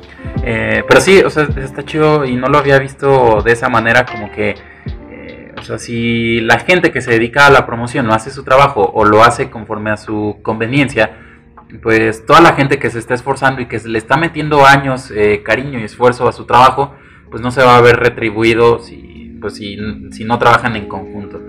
Eh, 0.43 0.85
pero 0.87 1.01
sí, 1.01 1.21
o 1.21 1.31
sea, 1.31 1.45
está 1.57 1.85
chido 1.85 2.25
y 2.25 2.37
no 2.37 2.49
lo 2.49 2.59
había 2.59 2.79
visto 2.79 3.43
de 3.43 3.53
esa 3.53 3.69
manera 3.69 4.05
como 4.05 4.31
que 4.31 4.55
eh, 5.11 5.55
o 5.59 5.63
sea, 5.63 5.79
si 5.79 6.41
la 6.41 6.59
gente 6.61 6.93
que 6.93 7.01
se 7.01 7.13
dedica 7.13 7.47
a 7.47 7.51
la 7.51 7.67
promoción 7.67 8.07
no 8.07 8.15
hace 8.15 8.31
su 8.31 8.45
trabajo 8.45 8.91
o 8.95 9.05
lo 9.05 9.25
hace 9.25 9.51
conforme 9.51 9.91
a 9.91 9.97
su 9.97 10.39
conveniencia, 10.43 11.28
pues 11.83 12.25
toda 12.25 12.41
la 12.41 12.55
gente 12.55 12.79
que 12.79 12.91
se 12.91 12.99
está 12.99 13.15
esforzando 13.15 13.61
y 13.61 13.67
que 13.67 13.79
se 13.79 13.89
le 13.89 13.99
está 13.99 14.17
metiendo 14.17 14.65
años, 14.65 15.13
eh, 15.15 15.43
cariño 15.45 15.79
y 15.79 15.85
esfuerzo 15.85 16.27
a 16.29 16.33
su 16.33 16.47
trabajo, 16.47 16.95
pues 17.31 17.43
no 17.43 17.51
se 17.51 17.63
va 17.63 17.77
a 17.77 17.81
ver 17.81 17.97
retribuido 17.97 18.79
si, 18.79 19.37
pues 19.41 19.57
si, 19.57 19.77
si 20.11 20.25
no 20.25 20.39
trabajan 20.39 20.77
en 20.77 20.89
conjunto. 20.89 21.41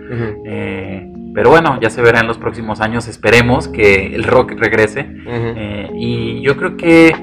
Eh, 0.46 1.10
pero 1.34 1.52
bueno, 1.52 1.80
ya 1.80 1.90
se 1.90 2.02
verá 2.02 2.20
en 2.20 2.28
los 2.28 2.38
próximos 2.38 2.82
años, 2.82 3.08
esperemos 3.08 3.68
que 3.68 4.14
el 4.14 4.24
rock 4.24 4.54
regrese. 4.58 5.08
Eh, 5.26 5.90
y 5.96 6.42
yo 6.42 6.58
creo 6.58 6.76
que 6.76 7.14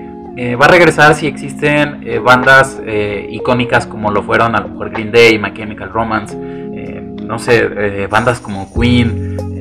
va 0.60 0.66
a 0.66 0.68
regresar 0.68 1.14
si 1.14 1.26
existen 1.26 2.22
bandas 2.22 2.80
icónicas 3.30 3.86
como 3.86 4.10
lo 4.10 4.22
fueron 4.22 4.54
a 4.54 4.60
lo 4.60 4.68
mejor 4.68 4.90
Green 4.90 5.10
Day, 5.10 5.38
My 5.38 5.52
Chemical 5.52 5.90
Romance, 5.90 6.36
no 6.36 7.38
sé, 7.38 8.06
bandas 8.06 8.40
como 8.40 8.72
Queen 8.72 9.55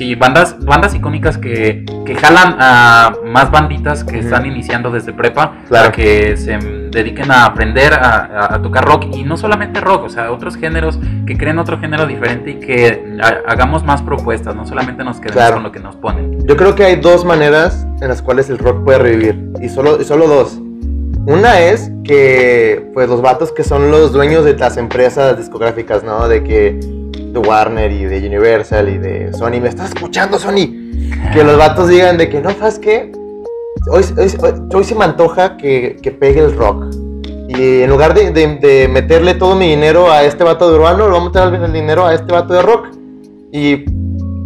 sí, 0.00 0.14
bandas, 0.14 0.56
bandas 0.64 0.94
icónicas 0.94 1.36
que, 1.36 1.84
que 2.06 2.14
jalan 2.14 2.56
a 2.58 3.12
más 3.26 3.50
banditas 3.50 4.02
que 4.02 4.18
están 4.20 4.46
iniciando 4.46 4.90
desde 4.90 5.12
prepa 5.12 5.52
Claro. 5.68 5.84
para 5.84 5.92
que 5.92 6.38
se 6.38 6.56
dediquen 6.90 7.30
a 7.30 7.44
aprender 7.44 7.92
a, 7.92 8.58
tocar 8.62 8.82
rock 8.86 9.14
y 9.14 9.24
no 9.24 9.36
solamente 9.36 9.78
rock, 9.78 10.04
o 10.04 10.08
sea, 10.08 10.32
otros 10.32 10.56
géneros, 10.56 10.98
que 11.26 11.36
creen 11.36 11.58
otro 11.58 11.78
género 11.78 12.06
diferente 12.06 12.52
y 12.52 12.54
que 12.60 13.18
ha- 13.22 13.52
hagamos 13.52 13.84
más 13.84 14.00
propuestas, 14.00 14.56
no 14.56 14.66
solamente 14.66 15.04
nos 15.04 15.18
quedemos 15.18 15.34
Claro. 15.34 15.54
con 15.56 15.64
lo 15.64 15.70
que 15.72 15.80
nos 15.80 15.96
ponen. 15.96 16.46
Yo 16.46 16.56
creo 16.56 16.74
que 16.74 16.84
hay 16.84 16.96
dos 16.96 17.26
maneras 17.26 17.86
en 18.00 18.08
las 18.08 18.22
cuales 18.22 18.48
el 18.48 18.56
rock 18.56 18.82
puede 18.82 19.00
revivir. 19.00 19.50
Y 19.60 19.68
solo, 19.68 20.00
y 20.00 20.04
solo 20.04 20.26
dos. 20.28 20.58
Una 21.26 21.60
es 21.60 21.92
que, 22.04 22.88
pues, 22.94 23.10
los 23.10 23.20
vatos 23.20 23.52
que 23.52 23.64
son 23.64 23.90
los 23.90 24.14
dueños 24.14 24.46
de 24.46 24.56
las 24.56 24.78
empresas 24.78 25.36
discográficas, 25.36 26.02
¿no? 26.02 26.26
De 26.26 26.42
que 26.42 26.80
de 27.12 27.38
Warner 27.38 27.90
y 27.92 28.04
de 28.04 28.26
Universal 28.26 28.88
y 28.88 28.98
de 28.98 29.32
Sony. 29.32 29.60
¿Me 29.60 29.68
estás 29.68 29.88
escuchando, 29.90 30.38
Sony? 30.38 30.68
Que 31.32 31.44
los 31.44 31.56
vatos 31.58 31.88
digan 31.88 32.16
de 32.16 32.28
que, 32.28 32.40
no, 32.40 32.50
¿sabes 32.52 32.78
qué? 32.78 33.12
Hoy, 33.90 34.02
hoy, 34.18 34.54
hoy- 34.74 34.84
se 34.84 34.94
me 34.94 35.04
antoja 35.04 35.56
que, 35.56 35.96
que 36.02 36.10
pegue 36.10 36.40
el 36.40 36.54
rock. 36.56 36.86
Y 37.48 37.82
en 37.82 37.90
lugar 37.90 38.14
de, 38.14 38.30
de- 38.30 38.56
de 38.56 38.88
meterle 38.88 39.34
todo 39.34 39.54
mi 39.56 39.68
dinero 39.68 40.10
a 40.10 40.22
este 40.24 40.44
vato 40.44 40.70
de 40.70 40.76
urbano, 40.76 41.06
le 41.06 41.12
vamos 41.12 41.34
a 41.36 41.50
meter 41.50 41.64
el 41.66 41.72
dinero 41.72 42.06
a 42.06 42.14
este 42.14 42.32
vato 42.32 42.54
de 42.54 42.62
rock. 42.62 42.86
Y 43.52 43.84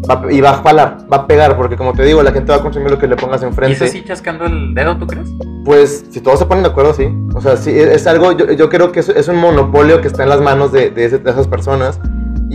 va, 0.09 0.22
y 0.31 0.40
va 0.40 0.50
a 0.50 0.62
jalar, 0.62 0.98
va 1.12 1.18
a 1.18 1.27
pegar, 1.27 1.57
porque 1.57 1.77
como 1.77 1.92
te 1.92 2.03
digo, 2.05 2.22
la 2.22 2.33
gente 2.33 2.50
va 2.53 2.59
a 2.59 2.62
consumir 2.62 2.90
lo 2.90 2.98
que 2.98 3.07
le 3.07 3.16
pongas 3.16 3.42
¿Y 3.42 3.46
enfrente. 3.46 3.85
eso 3.85 3.92
sí 3.92 4.03
chascando 4.05 4.46
el 4.46 4.74
dedo, 4.74 4.96
tú 4.96 5.07
crees? 5.07 5.29
Pues 5.64 6.05
si 6.11 6.20
todos 6.20 6.38
se 6.38 6.46
ponen 6.46 6.62
de 6.64 6.70
acuerdo, 6.70 6.94
sí. 6.94 7.09
O 7.35 7.40
sea, 7.40 7.57
sí, 7.57 7.70
es 7.70 8.07
algo, 8.07 8.33
yo, 8.33 8.50
yo 8.53 8.68
creo 8.70 8.92
que 8.92 9.00
es, 9.00 9.09
es 9.11 9.29
un 9.29 9.37
monopolio 9.37 10.00
que 10.00 10.09
está 10.09 10.22
en 10.22 10.29
las 10.31 10.40
manos 10.40 10.72
de, 10.72 10.90
de 10.90 11.05
esas 11.05 11.46
personas 11.48 11.98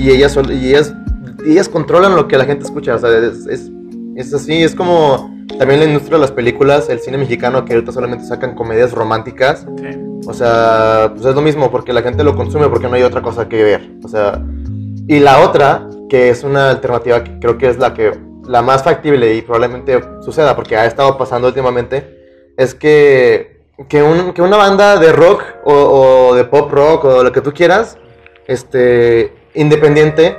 y 0.04 0.10
ellas, 0.12 0.32
sol- 0.34 0.52
y 0.52 0.70
ellas, 0.70 0.94
y 1.46 1.52
ellas 1.52 1.70
controlan 1.70 2.16
lo 2.16 2.28
que 2.28 2.38
la 2.38 2.46
gente 2.46 2.66
escucha. 2.66 2.96
O 2.96 3.00
sea, 3.00 3.10
es, 3.18 3.46
es, 3.48 3.70
es 4.16 4.34
así, 4.34 4.64
es 4.64 4.76
como 4.76 5.36
también 5.58 5.80
la 5.80 5.86
industria 5.88 6.18
de 6.18 6.22
las 6.22 6.32
películas, 6.32 6.90
el 6.90 7.00
cine 7.00 7.18
mexicano 7.18 7.66
que 7.66 7.74
ahorita 7.74 7.92
solamente 7.92 8.26
sacan 8.26 8.56
comedias 8.56 8.92
románticas. 8.94 9.66
Sí. 9.78 10.00
O 10.28 10.34
sea, 10.34 11.12
pues 11.14 11.26
es 11.26 11.34
lo 11.36 11.42
mismo, 11.42 11.72
porque 11.72 11.92
la 11.94 12.02
gente 12.02 12.24
lo 12.24 12.36
consume 12.36 12.68
porque 12.70 12.88
no 12.88 12.96
hay 12.96 13.04
otra 13.04 13.22
cosa 13.22 13.48
que 13.50 13.64
ver. 13.64 13.90
O 14.04 14.08
sea, 14.08 14.42
y 15.08 15.20
la 15.20 15.40
otra, 15.42 15.90
que 16.10 16.30
es 16.30 16.44
una 16.44 16.70
alternativa 16.70 17.24
que 17.24 17.40
creo 17.40 17.58
que 17.58 17.68
es 17.70 17.80
la 17.80 17.94
que 17.94 18.12
la 18.48 18.62
más 18.62 18.84
factible 18.84 19.34
y 19.36 19.42
probablemente 19.42 20.00
suceda, 20.22 20.56
porque 20.56 20.76
ha 20.76 20.86
estado 20.86 21.18
pasando 21.18 21.48
últimamente, 21.48 22.18
es 22.58 22.74
que, 22.76 23.60
que, 23.88 24.04
un- 24.04 24.34
que 24.34 24.42
una 24.42 24.58
banda 24.58 24.98
de 24.98 25.12
rock 25.14 25.42
o, 25.64 25.74
o 26.32 26.36
de 26.36 26.44
pop 26.46 26.72
rock 26.72 27.06
o 27.06 27.24
lo 27.24 27.32
que 27.32 27.42
tú 27.42 27.54
quieras, 27.54 27.98
este, 28.48 29.34
independiente, 29.54 30.38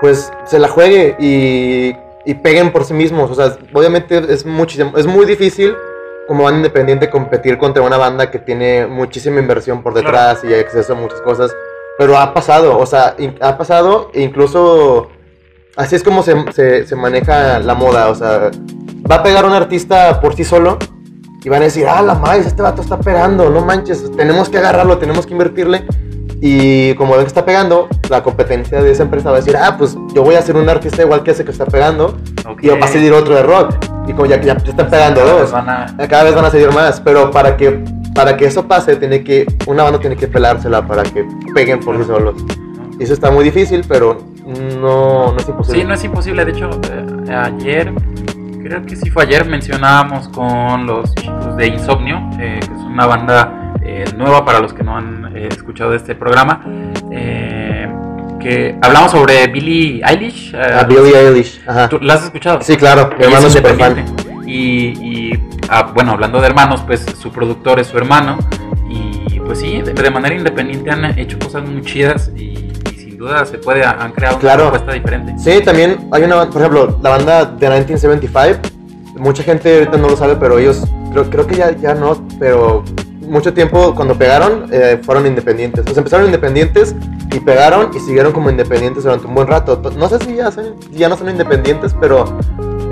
pues 0.00 0.30
se 0.46 0.58
la 0.58 0.68
juegue 0.68 1.16
y, 1.18 1.94
y 2.30 2.34
peguen 2.34 2.72
por 2.72 2.84
sí 2.84 2.94
mismos. 2.94 3.30
O 3.30 3.34
sea, 3.34 3.56
obviamente 3.72 4.22
es, 4.32 4.44
muchísimo, 4.46 4.96
es 4.96 5.06
muy 5.06 5.26
difícil 5.26 5.74
como 6.28 6.44
banda 6.44 6.58
independiente 6.58 7.10
competir 7.10 7.58
contra 7.58 7.82
una 7.82 7.96
banda 7.98 8.30
que 8.30 8.38
tiene 8.38 8.86
muchísima 8.86 9.40
inversión 9.40 9.82
por 9.82 9.94
detrás 9.94 10.42
y 10.44 10.54
acceso 10.54 10.92
a 10.92 10.96
muchas 10.96 11.20
cosas. 11.20 11.54
Pero 11.98 12.16
ha 12.16 12.32
pasado, 12.32 12.78
o 12.78 12.86
sea, 12.86 13.16
ha 13.40 13.58
pasado 13.58 14.10
e 14.14 14.22
incluso 14.22 15.08
así 15.76 15.94
es 15.96 16.02
como 16.02 16.22
se, 16.22 16.34
se- 16.52 16.86
se 16.86 16.96
maneja 16.96 17.58
la 17.58 17.74
moda. 17.74 18.08
O 18.08 18.14
sea, 18.14 18.50
va 19.10 19.16
a 19.16 19.22
pegar 19.22 19.44
un 19.44 19.52
artista 19.52 20.20
por 20.20 20.34
sí 20.34 20.44
solo 20.44 20.78
y 21.44 21.48
van 21.48 21.60
a 21.62 21.64
decir, 21.66 21.86
ah, 21.88 22.00
la 22.02 22.14
maíz, 22.14 22.46
este 22.46 22.62
vato 22.62 22.82
está 22.82 22.98
pegando, 23.00 23.50
no 23.50 23.60
manches, 23.62 24.10
tenemos 24.16 24.48
que 24.48 24.58
agarrarlo, 24.58 24.98
tenemos 24.98 25.26
que 25.26 25.32
invertirle. 25.32 25.84
Y 26.44 26.94
como 26.94 27.12
ven 27.12 27.20
que 27.22 27.28
está 27.28 27.44
pegando, 27.44 27.86
la 28.10 28.24
competencia 28.24 28.82
de 28.82 28.90
esa 28.90 29.04
empresa 29.04 29.30
va 29.30 29.36
a 29.36 29.40
decir, 29.40 29.56
ah, 29.56 29.76
pues 29.78 29.96
yo 30.12 30.24
voy 30.24 30.34
a 30.34 30.42
ser 30.42 30.56
un 30.56 30.68
artista 30.68 31.02
igual 31.02 31.22
que 31.22 31.30
ese 31.30 31.44
que 31.44 31.52
está 31.52 31.66
pegando 31.66 32.18
Ok. 32.44 32.64
y 32.64 32.68
va 32.68 32.84
a 32.84 32.88
salir 32.88 33.12
otro 33.12 33.36
de 33.36 33.44
rock. 33.44 33.76
Y 34.08 34.12
como 34.12 34.26
ya, 34.26 34.40
ya 34.40 34.54
están 34.54 34.90
pegando 34.90 35.20
Cada 35.20 35.32
vez 35.34 35.42
dos, 35.42 35.52
van 35.52 35.68
a- 35.70 36.08
cada 36.08 36.24
vez 36.24 36.34
van 36.34 36.44
a 36.46 36.50
salir 36.50 36.72
más, 36.72 37.00
pero 37.00 37.30
para 37.30 37.56
que 37.56 37.84
para 38.12 38.36
que 38.36 38.44
eso 38.44 38.66
pase 38.68 38.96
tiene 38.96 39.22
que 39.24 39.46
una 39.66 39.84
banda 39.84 39.98
tiene 40.00 40.16
que 40.16 40.26
pelársela 40.28 40.86
para 40.86 41.02
que 41.04 41.24
peguen 41.54 41.78
por 41.80 41.96
sí 41.96 42.04
solos. 42.04 42.34
Y 42.98 43.04
eso 43.04 43.14
está 43.14 43.30
muy 43.30 43.44
difícil, 43.44 43.84
pero 43.88 44.18
no, 44.80 45.32
no 45.32 45.36
es 45.38 45.48
imposible. 45.48 45.80
Sí, 45.80 45.86
no 45.86 45.94
es 45.94 46.04
imposible. 46.04 46.44
De 46.44 46.50
hecho, 46.50 46.68
eh, 46.90 47.32
ayer, 47.34 47.92
creo 48.64 48.82
que 48.82 48.96
sí 48.96 49.08
fue 49.10 49.22
ayer, 49.22 49.46
mencionábamos 49.46 50.28
con 50.28 50.86
los 50.86 51.14
chicos 51.14 51.56
de 51.56 51.68
Insomnio, 51.68 52.16
eh, 52.40 52.58
que 52.60 52.66
es 52.74 52.80
una 52.80 53.06
banda 53.06 53.72
eh, 53.84 54.04
nueva 54.16 54.44
para 54.44 54.60
los 54.60 54.72
que 54.74 54.82
no 54.82 54.96
han 54.96 55.21
eh, 55.34 55.48
escuchado 55.50 55.94
este 55.94 56.14
programa, 56.14 56.64
eh, 57.10 57.88
que 58.40 58.76
hablamos 58.82 59.10
sobre 59.12 59.46
Billie 59.48 60.02
Eilish. 60.04 60.52
eh, 60.54 60.58
A 60.80 60.84
Billie 60.84 61.16
Eilish. 61.16 61.60
Ajá. 61.66 61.88
¿Tú 61.88 61.98
la 62.00 62.14
has 62.14 62.24
escuchado? 62.24 62.60
Sí, 62.62 62.76
claro, 62.76 63.10
mi 63.18 63.24
hermano 63.24 63.46
es 63.46 63.52
súper 63.52 63.76
fan. 63.76 64.04
Y, 64.46 64.88
y, 65.30 65.42
ah, 65.68 65.90
bueno, 65.94 66.12
hablando 66.12 66.40
de 66.40 66.46
hermanos, 66.46 66.82
pues 66.86 67.04
su 67.20 67.30
productor 67.30 67.78
es 67.80 67.86
su 67.86 67.96
hermano. 67.98 68.38
Y 68.90 69.38
pues 69.40 69.60
sí, 69.60 69.80
de, 69.80 69.92
de 69.94 70.10
manera 70.10 70.34
independiente 70.34 70.90
han 70.90 71.18
hecho 71.18 71.38
cosas 71.38 71.62
muy 71.68 71.82
chidas 71.82 72.30
y, 72.36 72.70
sin 72.96 73.16
duda 73.16 73.46
se 73.46 73.58
puede, 73.58 73.84
han 73.84 74.12
creado 74.12 74.34
una 74.36 74.40
Claro. 74.40 74.62
propuesta 74.64 74.92
diferente. 74.92 75.32
Sí, 75.38 75.62
también 75.64 76.08
hay 76.10 76.22
una, 76.24 76.48
por 76.50 76.60
ejemplo, 76.60 76.98
la 77.02 77.10
banda 77.10 77.44
de 77.44 77.52
1975. 77.68 78.60
Mucha 79.18 79.42
gente 79.44 79.78
ahorita 79.78 79.96
no 79.98 80.08
lo 80.08 80.16
sabe, 80.16 80.36
pero 80.36 80.58
ellos, 80.58 80.84
creo, 81.12 81.30
creo 81.30 81.46
que 81.46 81.54
ya, 81.54 81.70
ya 81.76 81.94
no, 81.94 82.26
pero 82.40 82.82
mucho 83.32 83.52
tiempo 83.54 83.94
cuando 83.94 84.14
pegaron 84.16 84.66
eh, 84.70 85.00
fueron 85.02 85.26
independientes. 85.26 85.84
Pues 85.84 85.96
empezaron 85.96 86.26
independientes 86.26 86.94
y 87.34 87.40
pegaron 87.40 87.90
y 87.94 87.98
siguieron 88.00 88.32
como 88.32 88.50
independientes 88.50 89.04
durante 89.04 89.26
un 89.26 89.34
buen 89.34 89.46
rato. 89.48 89.78
To- 89.78 89.90
No 89.92 90.08
sé 90.08 90.18
si 90.24 90.36
ya, 90.36 90.50
son- 90.52 90.76
ya 90.90 91.08
no 91.08 91.16
son 91.16 91.30
independientes, 91.30 91.94
pero 92.00 92.24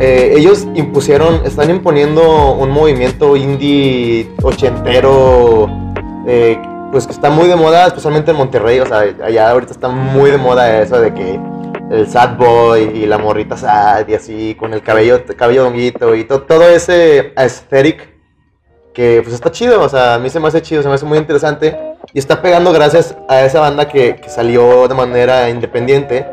eh, 0.00 0.33
ellos 0.37 0.66
impusieron, 0.74 1.42
están 1.44 1.68
imponiendo 1.70 2.53
un 2.55 2.70
movimiento 2.70 3.37
indie 3.37 4.31
ochentero, 4.42 5.68
eh, 6.26 6.59
pues 6.90 7.07
que 7.07 7.12
está 7.12 7.29
muy 7.31 7.46
de 7.46 7.57
moda, 7.57 7.87
especialmente 7.87 8.31
en 8.31 8.38
Monterrey. 8.38 8.81
O 8.81 8.87
sea, 8.87 9.00
allá 9.24 9.50
ahorita 9.50 9.72
está 9.72 9.88
muy 9.88 10.31
de 10.31 10.38
moda 10.38 10.81
eso 10.81 10.98
de 11.00 11.12
que 11.14 11.38
el 11.90 12.09
sad 12.09 12.37
boy 12.38 12.83
y 12.94 13.05
la 13.07 13.18
morrita 13.18 13.57
sad 13.57 14.09
y 14.09 14.14
así, 14.14 14.55
con 14.59 14.72
el 14.72 14.81
cabello, 14.83 15.20
cabello 15.37 15.66
honguito 15.66 16.14
y 16.14 16.24
to- 16.24 16.42
todo 16.42 16.62
ese 16.68 17.33
aesthetic 17.37 18.09
que 18.92 19.20
pues 19.22 19.35
está 19.35 19.50
chido, 19.50 19.81
o 19.83 19.88
sea, 19.88 20.14
a 20.14 20.18
mí 20.18 20.29
se 20.31 20.40
me 20.40 20.48
hace 20.48 20.62
chido, 20.62 20.83
se 20.83 20.88
me 20.88 20.94
hace 20.94 21.05
muy 21.07 21.18
interesante 21.18 21.76
y 22.12 22.18
está 22.18 22.42
pegando 22.42 22.72
gracias 22.72 23.14
a 23.29 23.42
esa 23.44 23.61
banda 23.61 23.88
que, 23.88 24.16
que 24.16 24.29
salió 24.29 24.88
de 24.88 24.94
manera 24.94 25.48
independiente 25.48 26.26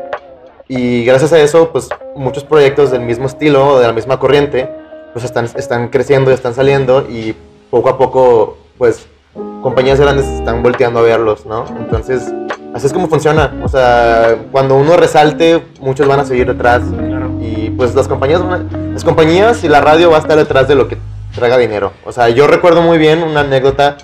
y 0.66 1.04
gracias 1.04 1.32
a 1.32 1.38
eso 1.40 1.70
pues 1.70 1.88
muchos 2.16 2.44
proyectos 2.44 2.90
del 2.90 3.00
mismo 3.02 3.26
estilo 3.26 3.78
de 3.78 3.86
la 3.86 3.92
misma 3.92 4.18
corriente 4.18 4.68
pues 5.12 5.24
están, 5.24 5.46
están 5.56 5.88
creciendo 5.88 6.30
y 6.30 6.34
están 6.34 6.54
saliendo 6.54 7.06
y 7.08 7.34
poco 7.70 7.88
a 7.88 7.96
poco 7.98 8.58
pues 8.76 9.06
compañías 9.62 10.00
grandes 10.00 10.26
están 10.26 10.62
volteando 10.62 11.00
a 11.00 11.02
verlos, 11.02 11.46
¿no? 11.46 11.64
Entonces 11.78 12.32
así 12.74 12.86
es 12.86 12.92
como 12.92 13.08
funciona, 13.08 13.54
o 13.64 13.68
sea, 13.68 14.36
cuando 14.52 14.74
uno 14.76 14.96
resalte 14.96 15.62
muchos 15.80 16.06
van 16.06 16.20
a 16.20 16.24
seguir 16.24 16.46
detrás 16.46 16.82
Claro. 16.82 17.30
y 17.40 17.70
pues 17.70 17.94
las 17.94 18.08
compañías, 18.08 18.42
las 18.92 19.04
compañías 19.04 19.64
y 19.64 19.68
la 19.68 19.80
radio 19.80 20.10
va 20.10 20.16
a 20.16 20.20
estar 20.20 20.36
detrás 20.36 20.68
de 20.68 20.74
lo 20.74 20.88
que 20.88 20.98
traiga 21.38 21.56
dinero. 21.56 21.92
O 22.04 22.12
sea, 22.12 22.28
yo 22.28 22.46
recuerdo 22.46 22.82
muy 22.82 22.98
bien 22.98 23.22
una 23.22 23.40
anécdota 23.40 23.96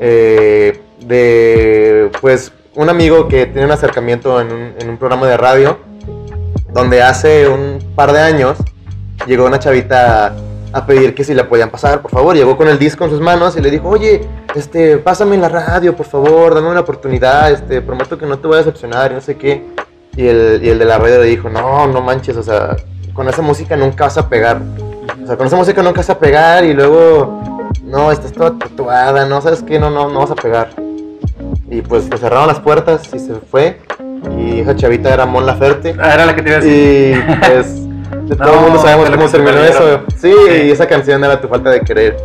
eh, 0.00 0.80
de, 1.00 2.10
pues, 2.20 2.52
un 2.74 2.88
amigo 2.88 3.28
que 3.28 3.46
tiene 3.46 3.64
un 3.64 3.72
acercamiento 3.72 4.40
en 4.40 4.52
un, 4.52 4.74
en 4.78 4.88
un 4.88 4.96
programa 4.96 5.26
de 5.26 5.36
radio, 5.36 5.78
donde 6.72 7.02
hace 7.02 7.48
un 7.48 7.78
par 7.94 8.12
de 8.12 8.20
años 8.20 8.58
llegó 9.26 9.46
una 9.46 9.58
chavita 9.58 10.34
a 10.72 10.86
pedir 10.86 11.14
que 11.14 11.24
si 11.24 11.34
la 11.34 11.48
podían 11.48 11.70
pasar, 11.70 12.00
por 12.00 12.10
favor. 12.10 12.34
Llegó 12.36 12.56
con 12.56 12.68
el 12.68 12.78
disco 12.78 13.04
en 13.04 13.10
sus 13.10 13.20
manos 13.20 13.56
y 13.56 13.60
le 13.60 13.70
dijo, 13.70 13.88
oye, 13.88 14.26
este, 14.54 14.98
pásame 14.98 15.34
en 15.34 15.40
la 15.40 15.48
radio, 15.48 15.96
por 15.96 16.06
favor, 16.06 16.54
dame 16.54 16.68
una 16.68 16.80
oportunidad, 16.80 17.50
este, 17.50 17.82
prometo 17.82 18.16
que 18.18 18.26
no 18.26 18.38
te 18.38 18.46
voy 18.46 18.56
a 18.56 18.58
decepcionar 18.58 19.10
y 19.12 19.14
no 19.14 19.20
sé 19.20 19.36
qué. 19.36 19.64
Y 20.16 20.26
el, 20.26 20.60
y 20.62 20.68
el 20.68 20.78
de 20.78 20.84
la 20.84 20.98
radio 20.98 21.20
le 21.20 21.26
dijo, 21.26 21.48
no, 21.48 21.86
no 21.86 22.00
manches, 22.00 22.36
o 22.36 22.42
sea, 22.42 22.76
con 23.14 23.28
esa 23.28 23.42
música 23.42 23.76
nunca 23.76 24.04
vas 24.04 24.18
a 24.18 24.28
pegar. 24.28 24.60
O 25.22 25.26
sea, 25.26 25.36
con 25.36 25.46
esa 25.46 25.56
música 25.56 25.82
nunca 25.82 25.98
vas 25.98 26.10
a 26.10 26.18
pegar 26.18 26.64
y 26.64 26.72
luego, 26.74 27.68
no, 27.84 28.10
estás 28.12 28.32
toda 28.32 28.58
tatuada, 28.58 29.26
no, 29.26 29.40
¿sabes 29.40 29.62
qué? 29.62 29.78
No, 29.78 29.90
no, 29.90 30.08
no 30.08 30.20
vas 30.20 30.30
a 30.30 30.34
pegar. 30.34 30.70
Y 31.70 31.82
pues 31.82 32.08
le 32.10 32.16
cerraron 32.16 32.48
las 32.48 32.60
puertas 32.60 33.08
y 33.14 33.18
se 33.18 33.34
fue. 33.34 33.78
Y 34.38 34.60
esa 34.60 34.74
chavita 34.76 35.12
era 35.12 35.24
Mon 35.26 35.46
Laferte. 35.46 35.94
Ah, 35.98 36.14
era 36.14 36.26
la 36.26 36.34
que 36.34 36.42
te 36.42 36.48
iba 36.48 36.58
a 36.58 36.60
decir. 36.60 37.24
Y 37.28 37.36
pues, 37.36 37.66
No, 38.28 38.36
todo 38.44 38.54
el 38.54 38.60
mundo 38.60 38.78
sabemos 38.82 39.10
cómo 39.10 39.28
terminó 39.28 39.58
eso. 39.58 40.00
Sí, 40.16 40.32
Sí. 40.48 40.52
y 40.66 40.70
esa 40.70 40.86
canción 40.86 41.22
era 41.24 41.40
tu 41.40 41.48
falta 41.48 41.70
de 41.70 41.80
querer. 41.80 42.16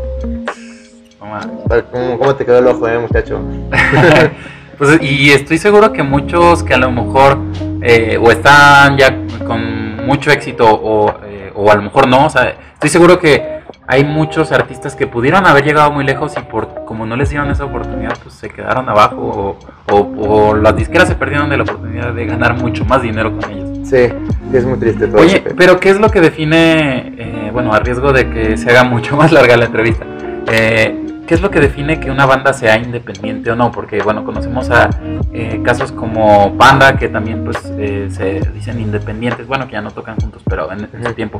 ¿Cómo, 1.20 2.18
cómo 2.18 2.36
te 2.36 2.46
quedó 2.46 2.60
el 2.60 2.68
ojo, 2.68 2.88
eh, 2.88 3.00
muchacho? 3.00 3.40
Pues, 4.78 5.02
y 5.02 5.32
estoy 5.32 5.58
seguro 5.58 5.94
que 5.94 6.04
muchos 6.04 6.62
que 6.62 6.74
a 6.74 6.78
lo 6.78 6.92
mejor 6.92 7.38
eh, 7.82 8.20
o 8.22 8.30
están 8.30 8.98
ya 8.98 9.16
con 9.48 10.06
mucho 10.06 10.32
éxito 10.32 10.66
o, 10.70 11.14
eh, 11.26 11.50
o 11.56 11.72
a 11.72 11.76
lo 11.76 11.84
mejor 11.84 12.10
no, 12.10 12.26
o 12.26 12.30
sea, 12.30 12.58
estoy 12.76 12.90
seguro 12.90 13.20
que 13.20 13.56
hay 13.88 14.04
muchos 14.04 14.52
artistas 14.52 14.96
que 14.96 15.06
pudieron 15.08 15.46
haber 15.46 15.64
llegado 15.64 15.92
muy 15.92 16.04
lejos 16.06 16.34
y 16.38 16.42
por 16.42 16.86
como 16.86 17.06
no 17.06 17.16
les 17.16 17.30
dieron 17.30 17.50
esa 17.52 17.66
oportunidad, 17.66 18.14
pues 18.24 18.34
se 18.36 18.50
quedaron 18.50 18.88
abajo 18.90 19.58
o, 19.90 19.94
o- 19.94 20.50
o 20.50 20.56
las 20.56 20.76
disqueras 20.76 21.08
se 21.08 21.16
perdieron 21.16 21.50
de 21.50 21.58
la 21.58 21.64
oportunidad 21.64 22.14
de 22.14 22.26
ganar 22.26 22.56
mucho 22.56 22.84
más 22.86 23.02
dinero 23.04 23.38
con 23.38 23.52
ellos. 23.52 23.70
Sí, 23.88 24.08
es 24.54 24.66
muy 24.66 24.80
triste 24.80 25.08
todo 25.08 25.22
Oye, 25.22 25.42
pedo. 25.42 25.56
pero 25.56 25.80
¿qué 25.80 25.90
es 25.92 26.00
lo 26.00 26.10
que 26.10 26.20
define, 26.22 27.14
eh, 27.18 27.50
bueno, 27.54 27.74
a 27.74 27.80
riesgo 27.80 28.12
de 28.12 28.30
que 28.30 28.58
se 28.58 28.70
haga 28.72 28.84
mucho 28.84 29.16
más 29.18 29.32
larga 29.32 29.56
la 29.58 29.66
entrevista, 29.66 30.06
eh, 30.52 31.05
¿qué 31.28 31.34
es 31.36 31.42
lo 31.42 31.50
que 31.52 31.60
define 31.60 32.00
que 32.00 32.12
una 32.12 32.26
banda 32.26 32.54
sea 32.54 32.78
independiente 32.78 33.52
o 33.52 33.56
no? 33.56 33.72
Porque, 33.72 34.00
bueno, 34.02 34.24
conocemos 34.26 34.70
a 34.70 34.90
eh, 35.34 35.62
casos 35.64 35.92
como 35.92 36.56
Panda, 36.58 36.98
que 36.98 37.08
también 37.10 37.44
pues 37.44 37.58
eh, 37.78 38.08
se 38.12 38.40
dicen 38.54 38.80
independientes, 38.80 39.48
bueno, 39.48 39.66
que 39.68 39.74
ya 39.74 39.82
no 39.82 39.92
tocan 39.92 40.16
juntos, 40.20 40.42
pero 40.48 40.72
en, 40.72 40.88
en 40.94 41.06
su 41.06 41.14
tiempo. 41.14 41.40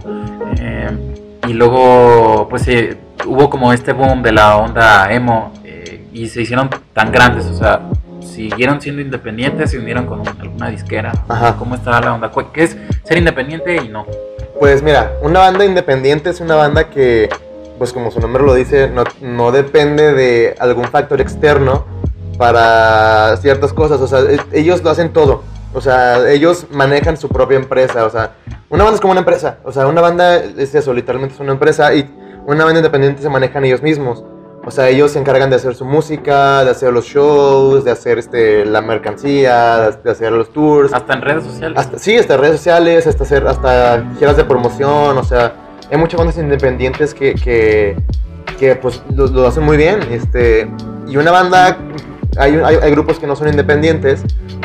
Eh, 0.60 0.90
y 1.48 1.54
luego, 1.54 2.48
pues 2.50 2.68
hubo 3.26 3.50
como 3.50 3.72
este 3.74 3.94
boom 3.94 4.24
de 4.24 4.32
la 4.32 4.58
onda 4.58 5.12
emo 5.12 5.54
y 6.14 6.28
se 6.30 6.42
hicieron 6.42 6.70
tan 6.94 7.12
grandes, 7.12 7.46
o 7.48 7.54
sea, 7.54 7.82
siguieron 8.22 8.82
siendo 8.82 9.02
independientes, 9.02 9.72
se 9.72 9.78
unieron 9.78 10.06
con 10.06 10.22
un- 10.22 10.28
alguna 10.40 10.70
disquera. 10.70 11.12
Ajá. 11.28 11.56
¿Cómo 11.58 11.76
está 11.76 12.00
la 12.02 12.14
onda? 12.14 12.32
¿Qué 12.54 12.64
es 12.64 12.78
ser 13.04 13.18
independiente 13.18 13.76
y 13.76 13.90
no? 13.90 14.06
Pues 14.60 14.82
mira, 14.82 15.12
una 15.22 15.40
banda 15.42 15.66
independiente 15.66 16.30
es 16.30 16.40
una 16.40 16.56
banda 16.56 16.90
que, 16.90 17.30
pues 17.78 17.94
como 17.94 18.12
su 18.12 18.20
nombre 18.20 18.44
lo 18.44 18.54
dice, 18.54 18.90
no, 18.90 19.04
no 19.22 19.52
depende 19.52 20.14
de 20.14 20.56
algún 20.60 20.86
factor 20.86 21.22
externo 21.22 21.86
para 22.38 23.38
ciertas 23.38 23.74
cosas. 23.74 24.02
O 24.02 24.08
sea, 24.08 24.20
ellos 24.52 24.84
lo 24.84 24.90
hacen 24.90 25.12
todo. 25.14 25.44
O 25.74 25.82
sea, 25.82 26.30
ellos 26.30 26.68
manejan 26.72 27.18
su 27.18 27.28
propia 27.30 27.58
empresa. 27.58 28.06
O 28.06 28.10
sea, 28.10 28.36
una 28.70 28.84
banda 28.84 28.96
es 28.96 29.02
como 29.02 29.12
una 29.12 29.22
empresa. 29.22 29.58
O 29.64 29.72
sea, 29.72 29.88
una 29.88 30.02
banda 30.02 30.38
es 30.38 30.74
eso, 30.74 30.94
literalmente 30.94 31.36
es 31.36 31.42
una 31.42 31.52
empresa. 31.52 31.94
Y 31.94 32.10
una 32.46 32.64
banda 32.64 32.80
independiente 32.80 33.22
se 33.22 33.30
manejan 33.30 33.66
ellos 33.66 33.82
mismos. 33.82 34.24
O 34.68 34.72
sea, 34.72 34.90
ellos 34.90 35.12
se 35.12 35.20
encargan 35.20 35.52
de 35.52 35.58
hacer 35.58 35.76
su 35.76 35.86
música, 35.86 36.64
de 36.64 36.72
hacer 36.72 36.92
los 36.92 37.06
shows, 37.06 37.86
de 37.86 37.92
hacer 37.92 38.18
este, 38.18 38.66
la 38.66 38.82
mercancía, 38.82 39.92
de 39.92 40.10
hacer 40.10 40.32
los 40.32 40.52
tours. 40.52 40.92
Hasta 40.92 41.14
en 41.14 41.22
redes 41.22 41.44
sociales. 41.44 41.78
Hasta, 41.78 42.00
sí, 42.00 42.18
hasta 42.18 42.36
redes 42.36 42.58
sociales, 42.58 43.06
hasta 43.06 43.26
hacer 43.26 43.46
hasta 43.46 44.04
giras 44.18 44.38
de 44.38 44.44
promoción, 44.44 45.16
o 45.20 45.24
sea, 45.24 45.54
hay 45.92 45.98
muchas 45.98 46.18
bandas 46.18 46.38
independientes 46.38 47.14
que, 47.14 47.34
que, 47.36 48.76
pues 48.76 49.02
lo, 49.16 49.48
hacen 49.48 49.64
muy 49.64 49.78
bien. 49.78 50.00
Este, 50.12 50.68
y 51.08 51.18
una 51.18 51.32
banda, 51.32 51.78
hay, 52.38 52.56
hay, 52.56 52.92
grupos 52.92 53.20
que 53.20 53.28
no 53.28 53.36
son 53.36 53.48
independientes 53.50 54.24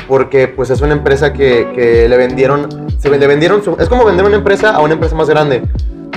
porque 0.08 0.48
pues 0.48 0.70
es 0.70 0.80
una 0.80 0.92
empresa 0.92 1.32
que, 1.32 1.68
que 1.74 2.08
le 2.08 2.16
vendieron, 2.16 2.88
se 2.98 3.10
le 3.10 3.26
vendieron, 3.26 3.62
su- 3.62 3.76
es 3.78 3.88
como 3.88 4.04
vender 4.04 4.24
una 4.26 4.36
empresa 4.36 4.74
a 4.74 4.80
una 4.80 4.94
empresa 4.94 5.14
más 5.14 5.28
grande 5.28 5.62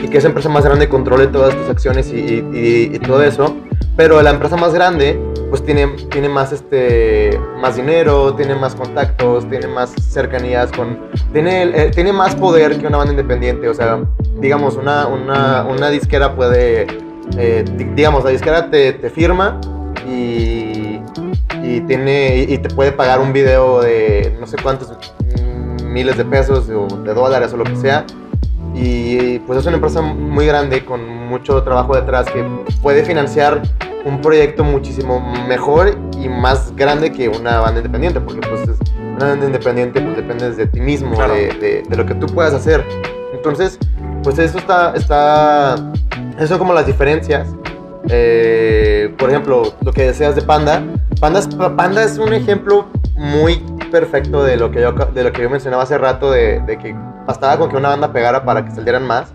y 0.01 0.07
que 0.07 0.17
esa 0.17 0.27
empresa 0.27 0.49
más 0.49 0.65
grande 0.65 0.89
controle 0.89 1.27
todas 1.27 1.55
tus 1.55 1.69
acciones 1.69 2.11
y- 2.11 2.43
y 2.93 2.99
todo 2.99 3.21
eso. 3.23 3.55
Pero 3.95 4.21
la 4.23 4.31
empresa 4.31 4.57
más 4.57 4.73
grande, 4.73 5.19
pues 5.49 5.63
tiene, 5.63 5.87
tiene 6.09 6.27
más, 6.27 6.51
este, 6.51 7.39
más 7.61 7.75
dinero, 7.75 8.33
tiene 8.33 8.55
más 8.55 8.73
contactos, 8.73 9.47
tiene 9.49 9.67
más 9.67 9.91
cercanías 9.91 10.71
con... 10.71 10.97
Tiene, 11.31 11.63
eh, 11.63 11.91
tiene 11.93 12.11
más 12.11 12.33
poder 12.35 12.79
que 12.79 12.87
una 12.87 12.97
banda 12.97 13.11
independiente. 13.13 13.69
O 13.69 13.73
sea, 13.73 13.99
digamos, 14.39 14.75
una, 14.77 15.05
una, 15.07 15.63
una 15.69 15.89
disquera 15.91 16.35
puede... 16.35 16.87
eh, 17.37 17.63
di- 17.77 17.83
digamos, 17.95 18.23
la 18.23 18.31
disquera 18.31 18.71
te, 18.71 18.93
te 18.93 19.09
firma 19.11 19.61
y, 20.07 20.99
y, 21.61 21.81
tiene, 21.87 22.47
y, 22.49 22.57
te 22.57 22.69
puede 22.73 22.91
pagar 22.91 23.19
un 23.19 23.31
video 23.31 23.81
de 23.81 24.35
no 24.39 24.47
sé 24.47 24.57
cuántos 24.61 24.91
miles 25.83 26.17
de 26.17 26.25
pesos 26.25 26.67
o 26.69 26.87
de 26.97 27.13
dólares 27.13 27.53
o 27.53 27.57
lo 27.57 27.63
que 27.63 27.75
sea. 27.75 28.05
Y 28.73 29.39
pues 29.39 29.59
es 29.59 29.65
una 29.65 29.75
empresa 29.75 30.01
muy 30.01 30.45
grande 30.47 30.83
con 30.83 31.27
mucho 31.27 31.61
trabajo 31.63 31.95
detrás 31.95 32.25
que 32.31 32.43
puede 32.81 33.03
financiar 33.03 33.61
un 34.05 34.19
proyecto 34.21 34.63
muchísimo 34.63 35.19
mejor 35.47 35.95
y 36.19 36.27
más 36.27 36.75
grande 36.75 37.11
que 37.11 37.29
una 37.29 37.59
banda 37.59 37.79
independiente, 37.79 38.19
porque 38.19 38.41
pues 38.47 38.61
es- 38.67 38.79
una 39.15 39.27
banda 39.29 39.45
independiente 39.45 40.01
pues 40.01 40.17
dependes 40.17 40.57
de 40.57 40.65
ti 40.67 40.81
mismo, 40.81 41.13
Claro. 41.13 41.33
de, 41.35 41.47
de- 41.53 41.83
de 41.87 41.95
lo 41.95 42.05
que 42.05 42.15
tú 42.15 42.25
puedas 42.27 42.53
hacer. 42.53 42.83
Entonces, 43.33 43.77
pues 44.23 44.39
eso 44.39 44.57
está, 44.57 44.93
está, 44.95 45.75
esas 46.35 46.49
son 46.49 46.57
como 46.59 46.73
las 46.73 46.85
diferencias. 46.87 47.47
Eh, 48.09 49.13
por 49.17 49.29
ejemplo, 49.29 49.73
lo 49.81 49.93
que 49.93 50.03
deseas 50.03 50.35
de 50.35 50.41
Panda. 50.41 50.83
Panda 51.21 51.39
es, 51.39 51.47
Panda 51.47 52.03
es 52.03 52.17
un 52.17 52.33
ejemplo 52.33 52.87
muy 53.15 53.63
perfecto 53.91 54.43
de 54.43 54.57
lo 54.57 54.71
que 54.71 54.81
yo, 54.81 54.91
de 54.91 55.23
lo 55.23 55.31
que 55.31 55.41
yo 55.43 55.49
mencionaba 55.49 55.83
hace 55.83 55.97
rato, 55.97 56.31
de, 56.31 56.59
de 56.61 56.77
que 56.77 56.95
bastaba 57.25 57.57
con 57.57 57.69
que 57.69 57.77
una 57.77 57.89
banda 57.89 58.11
pegara 58.11 58.43
para 58.43 58.63
que 58.65 58.71
salieran 58.71 59.05
más. 59.05 59.33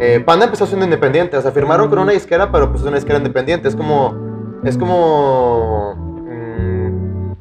Eh, 0.00 0.20
Panda 0.20 0.44
empezó 0.44 0.64
siendo 0.66 0.84
independiente, 0.84 1.36
o 1.36 1.42
sea, 1.42 1.50
firmaron 1.50 1.88
con 1.88 1.98
una 1.98 2.12
disquera, 2.12 2.52
pero 2.52 2.68
pues 2.70 2.82
es 2.82 2.86
una 2.86 2.96
disquera 2.96 3.18
independiente. 3.18 3.66
Es 3.68 3.74
como, 3.74 4.14
es 4.64 4.78
como 4.78 5.94
mm, 5.96 7.32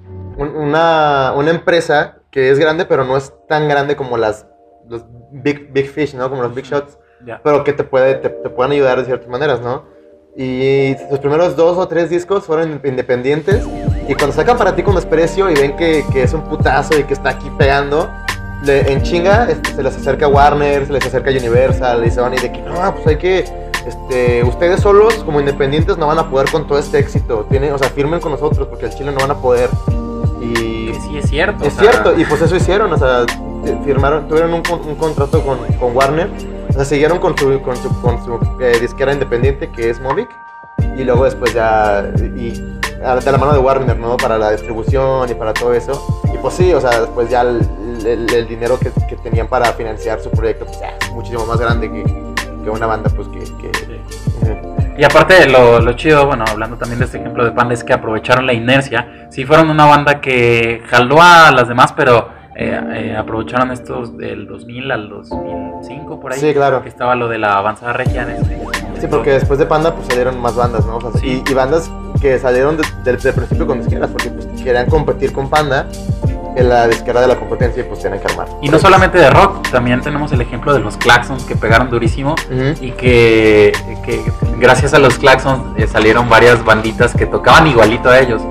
un- 0.41 0.55
una, 0.55 1.33
una 1.35 1.51
empresa 1.51 2.17
que 2.31 2.49
es 2.49 2.59
grande, 2.59 2.85
pero 2.85 3.03
no 3.05 3.15
es 3.17 3.33
tan 3.47 3.67
grande 3.67 3.95
como 3.95 4.17
las 4.17 4.45
los 4.89 5.03
big, 5.31 5.71
big 5.73 5.87
fish, 5.89 6.15
¿no? 6.15 6.29
Como 6.29 6.41
los 6.41 6.55
big 6.55 6.63
shots 6.65 6.97
Ya. 7.25 7.41
pero 7.43 7.63
que 7.63 7.73
te, 7.73 7.83
puede, 7.83 8.15
te, 8.15 8.29
te 8.29 8.49
pueden 8.49 8.71
ayudar 8.71 8.97
de 8.99 9.05
ciertas 9.05 9.27
maneras, 9.27 9.59
¿no? 9.61 9.83
Y 10.35 10.95
los 11.11 11.19
primeros 11.19 11.55
dos 11.55 11.77
o 11.77 11.87
tres 11.87 12.09
discos 12.09 12.45
fueron 12.45 12.79
independientes. 12.83 13.67
Y 14.07 14.13
cuando 14.15 14.33
sacan 14.35 14.57
para 14.57 14.75
ti 14.75 14.83
con 14.83 14.95
desprecio 14.95 15.49
y 15.49 15.55
ven 15.55 15.75
que, 15.75 16.05
que 16.13 16.23
es 16.23 16.33
un 16.33 16.41
putazo 16.43 16.97
y 16.97 17.03
que 17.03 17.13
está 17.13 17.29
aquí 17.31 17.51
pegando, 17.57 18.07
le- 18.63 18.91
en 18.91 19.01
chinga 19.03 19.49
este, 19.49 19.73
se 19.75 19.83
les 19.83 19.95
acerca 19.95 20.27
Warner, 20.27 20.85
se 20.87 20.93
les 20.93 21.05
acerca 21.05 21.29
Universal 21.31 22.05
y 22.05 22.11
Sony 22.11 22.31
de 22.41 22.51
que 22.51 22.61
no, 22.61 22.93
pues 22.95 23.07
hay 23.07 23.17
que. 23.17 23.67
Este, 23.87 24.43
ustedes 24.43 24.81
solos 24.81 25.13
como 25.23 25.39
independientes 25.39 25.97
no 25.97 26.07
van 26.07 26.19
a 26.19 26.29
poder 26.29 26.51
con 26.51 26.67
todo 26.67 26.77
este 26.77 26.99
éxito. 26.99 27.45
Tienen, 27.49 27.71
o 27.71 27.77
sea, 27.77 27.87
firmen 27.89 28.19
con 28.19 28.33
nosotros 28.33 28.67
porque 28.67 28.85
al 28.85 28.93
Chile 28.95 29.11
no 29.13 29.19
van 29.21 29.31
a 29.31 29.35
poder. 29.35 29.69
Y 30.41 30.91
Que 30.91 30.99
sí 30.99 31.17
es 31.17 31.29
cierto. 31.29 31.63
es 31.63 31.73
o 31.73 31.79
sea, 31.79 31.91
cierto, 31.91 32.19
y 32.19 32.25
pues 32.25 32.41
eso 32.41 32.55
hicieron, 32.55 32.91
o 32.91 32.97
sea, 32.97 33.25
firmaron, 33.85 34.27
tuvieron 34.27 34.53
un, 34.53 34.61
un 34.87 34.95
contrato 34.95 35.41
con, 35.41 35.57
con 35.79 35.95
Warner, 35.95 36.29
o 36.69 36.73
sea, 36.73 36.85
siguieron 36.85 37.19
con 37.19 37.37
su, 37.37 37.61
con 37.61 37.75
su, 37.77 37.89
con 38.01 38.23
su 38.23 38.39
eh, 38.61 38.77
disquera 38.79 39.13
independiente 39.13 39.69
que 39.71 39.89
es 39.89 39.99
Movic, 40.01 40.29
y 40.97 41.03
luego 41.03 41.23
después 41.25 41.53
ya, 41.53 42.05
y 42.17 42.51
de 42.51 43.31
la 43.31 43.37
mano 43.37 43.53
de 43.53 43.59
Warner, 43.59 43.97
¿no? 43.97 44.15
Para 44.17 44.37
la 44.37 44.51
distribución 44.51 45.29
y 45.29 45.33
para 45.33 45.53
todo 45.53 45.73
eso, 45.73 46.21
y 46.33 46.37
pues 46.37 46.53
sí, 46.55 46.73
o 46.73 46.79
sea, 46.81 47.01
después 47.01 47.29
ya 47.29 47.43
el, 47.99 48.05
el- 48.07 48.33
el 48.33 48.47
dinero 48.47 48.79
que, 48.79 48.91
que 49.07 49.15
tenían 49.17 49.47
para 49.47 49.65
financiar 49.73 50.19
su 50.19 50.29
proyecto, 50.31 50.65
pues 50.65 50.79
es 51.01 51.11
muchísimo 51.11 51.45
más 51.45 51.59
grande 51.59 51.91
que, 51.91 52.03
que 52.63 52.69
una 52.69 52.85
banda, 52.85 53.09
pues 53.15 53.27
que... 53.29 53.39
que- 53.39 54.01
Ujú. 54.41 54.75
Y 54.97 55.03
aparte 55.03 55.47
lo, 55.47 55.79
lo 55.79 55.93
chido, 55.93 56.25
bueno, 56.25 56.43
hablando 56.49 56.75
también 56.77 56.97
de 56.99 57.05
este 57.05 57.19
ejemplo 57.19 57.45
de 57.45 57.51
Panda, 57.51 57.73
es 57.75 57.83
que 57.83 57.93
aprovecharon 57.93 58.47
la 58.47 58.53
inercia. 58.53 59.27
Sí 59.29 59.45
fueron 59.45 59.69
una 59.69 59.85
banda 59.85 60.19
que 60.21 60.81
jaló 60.87 61.21
a 61.21 61.51
las 61.51 61.67
demás, 61.67 61.93
pero 61.95 62.29
eh, 62.55 62.81
eh, 62.95 63.15
aprovecharon 63.15 63.69
estos 63.71 64.17
del 64.17 64.47
2000 64.47 64.91
al 64.91 65.09
2005 65.09 66.19
por 66.19 66.33
ahí. 66.33 66.39
Sí, 66.39 66.51
claro. 66.51 66.81
Que 66.81 66.89
estaba 66.89 67.13
lo 67.15 67.27
de 67.27 67.37
la 67.37 67.57
avanzada 67.59 67.93
regia 67.93 68.23
en 68.23 68.31
ese- 68.31 68.53
en 68.55 68.63
momento. 68.63 68.87
Sí, 68.99 69.05
porque 69.07 69.31
después 69.33 69.59
de 69.59 69.67
Panda 69.67 69.93
pues 69.93 70.07
salieron 70.07 70.39
más 70.41 70.55
bandas, 70.55 70.83
¿no? 70.87 70.97
O 70.97 71.01
sea, 71.01 71.11
Sí. 71.21 71.43
y, 71.47 71.51
y 71.51 71.53
bandas 71.53 71.91
que 72.19 72.39
salieron 72.39 72.77
de- 72.77 72.83
desde 73.03 73.29
el 73.29 73.35
principio 73.35 73.67
con 73.67 73.77
disqueras, 73.79 74.09
porque 74.09 74.29
pues 74.31 74.47
querían 74.63 74.87
competir 74.89 75.31
con 75.31 75.47
Panda 75.47 75.85
la 76.63 76.87
disquera 76.87 77.21
de 77.21 77.27
la 77.27 77.35
competencia 77.35 77.81
y 77.81 77.85
pues 77.85 78.01
tenían 78.01 78.21
que 78.21 78.31
armar. 78.31 78.47
Y 78.61 78.69
no 78.69 78.79
solamente 78.79 79.17
de 79.17 79.29
rock, 79.29 79.69
también 79.69 80.01
tenemos 80.01 80.31
el 80.31 80.41
ejemplo 80.41 80.73
de 80.73 80.79
los 80.79 80.97
Claxons 80.97 81.43
que 81.43 81.55
pegaron 81.55 81.89
durísimo 81.89 82.35
y 82.81 82.91
que, 82.91 83.71
que 84.05 84.21
gracias 84.57 84.93
a 84.93 84.99
los 84.99 85.17
Claxons 85.17 85.77
eh, 85.77 85.87
salieron 85.87 86.29
varias 86.29 86.63
banditas 86.63 87.13
que 87.15 87.25
tocaban 87.25 87.67
igualito 87.67 88.09
a 88.09 88.19
ellos, 88.19 88.41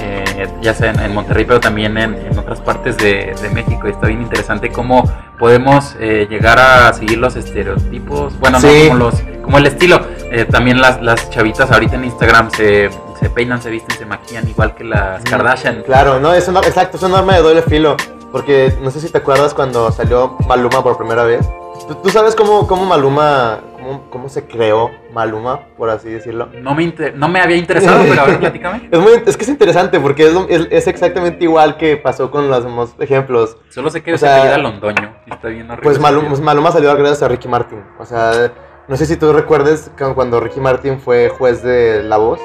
eh, 0.00 0.48
ya 0.60 0.74
sea 0.74 0.90
en, 0.90 1.00
en 1.00 1.14
Monterrey, 1.14 1.44
pero 1.44 1.60
también 1.60 1.96
en, 1.96 2.14
en 2.14 2.38
otras 2.38 2.60
partes 2.60 2.96
de, 2.96 3.34
de 3.40 3.50
México. 3.50 3.86
Y 3.86 3.90
está 3.92 4.06
bien 4.08 4.22
interesante 4.22 4.70
cómo 4.70 5.04
podemos 5.38 5.96
eh, 6.00 6.26
llegar 6.28 6.58
a 6.58 6.92
seguir 6.92 7.18
los 7.18 7.36
estereotipos, 7.36 8.38
bueno, 8.40 8.60
Sí. 8.60 8.66
no 8.84 8.88
como, 8.90 8.98
los, 9.04 9.14
como 9.42 9.58
el 9.58 9.66
estilo. 9.66 10.00
Eh, 10.30 10.44
también 10.46 10.80
las, 10.80 11.00
las 11.00 11.30
chavitas 11.30 11.70
ahorita 11.70 11.94
en 11.96 12.04
Instagram 12.06 12.50
se, 12.50 12.88
se 13.24 13.30
peinan, 13.30 13.62
se 13.62 13.70
visten, 13.70 13.96
se 13.96 14.04
maquillan 14.04 14.46
igual 14.46 14.74
que 14.74 14.84
las 14.84 15.22
Kardashian. 15.24 15.82
Claro, 15.82 16.20
no, 16.20 16.34
es 16.34 16.46
una, 16.46 16.60
exacto, 16.60 16.98
es 16.98 17.02
un 17.02 17.14
arma 17.14 17.34
de 17.36 17.40
doble 17.42 17.62
filo. 17.62 17.96
Porque 18.30 18.74
no 18.82 18.90
sé 18.90 19.00
si 19.00 19.08
te 19.10 19.16
acuerdas 19.18 19.54
cuando 19.54 19.90
salió 19.92 20.36
Maluma 20.46 20.82
por 20.82 20.98
primera 20.98 21.22
vez. 21.24 21.48
¿Tú, 21.88 21.94
tú 21.94 22.10
sabes 22.10 22.34
cómo, 22.34 22.66
cómo 22.66 22.84
Maluma, 22.84 23.60
cómo, 23.74 24.10
cómo 24.10 24.28
se 24.28 24.44
creó 24.46 24.90
Maluma, 25.12 25.60
por 25.78 25.88
así 25.88 26.10
decirlo? 26.10 26.48
No 26.60 26.74
me, 26.74 26.82
inter- 26.82 27.16
no 27.16 27.28
me 27.28 27.40
había 27.40 27.56
interesado, 27.56 28.02
pero 28.08 28.22
a 28.22 28.24
ver, 28.26 28.40
platícame. 28.40 28.88
Es, 28.92 28.98
muy, 29.00 29.12
es 29.24 29.36
que 29.36 29.44
es 29.44 29.48
interesante 29.48 30.00
porque 30.00 30.26
es, 30.26 30.34
es, 30.48 30.66
es 30.70 30.86
exactamente 30.88 31.44
igual 31.44 31.76
que 31.78 31.96
pasó 31.96 32.30
con 32.30 32.50
los 32.50 32.62
demás 32.64 32.94
ejemplos. 32.98 33.56
Solo 33.70 33.88
sé 33.88 34.02
que 34.02 34.12
O 34.14 34.18
se 34.18 34.28
apellida 34.28 34.58
Londoño. 34.58 35.14
y 35.26 35.32
Está 35.32 35.48
bien 35.48 35.68
Pues 35.82 35.98
Maluma, 36.00 36.28
pues 36.28 36.40
Maluma 36.40 36.72
salió 36.72 36.94
gracias 36.96 37.22
a 37.22 37.28
Ricky 37.28 37.46
Martin. 37.48 37.82
O 38.00 38.04
sea, 38.04 38.52
no 38.88 38.96
sé 38.96 39.06
si 39.06 39.16
tú 39.16 39.32
recuerdes 39.32 39.90
cu- 39.96 40.14
cuando 40.14 40.40
Ricky 40.40 40.60
Martin 40.60 40.98
fue 41.00 41.28
juez 41.30 41.62
de 41.62 42.02
La 42.02 42.16
Voz. 42.16 42.40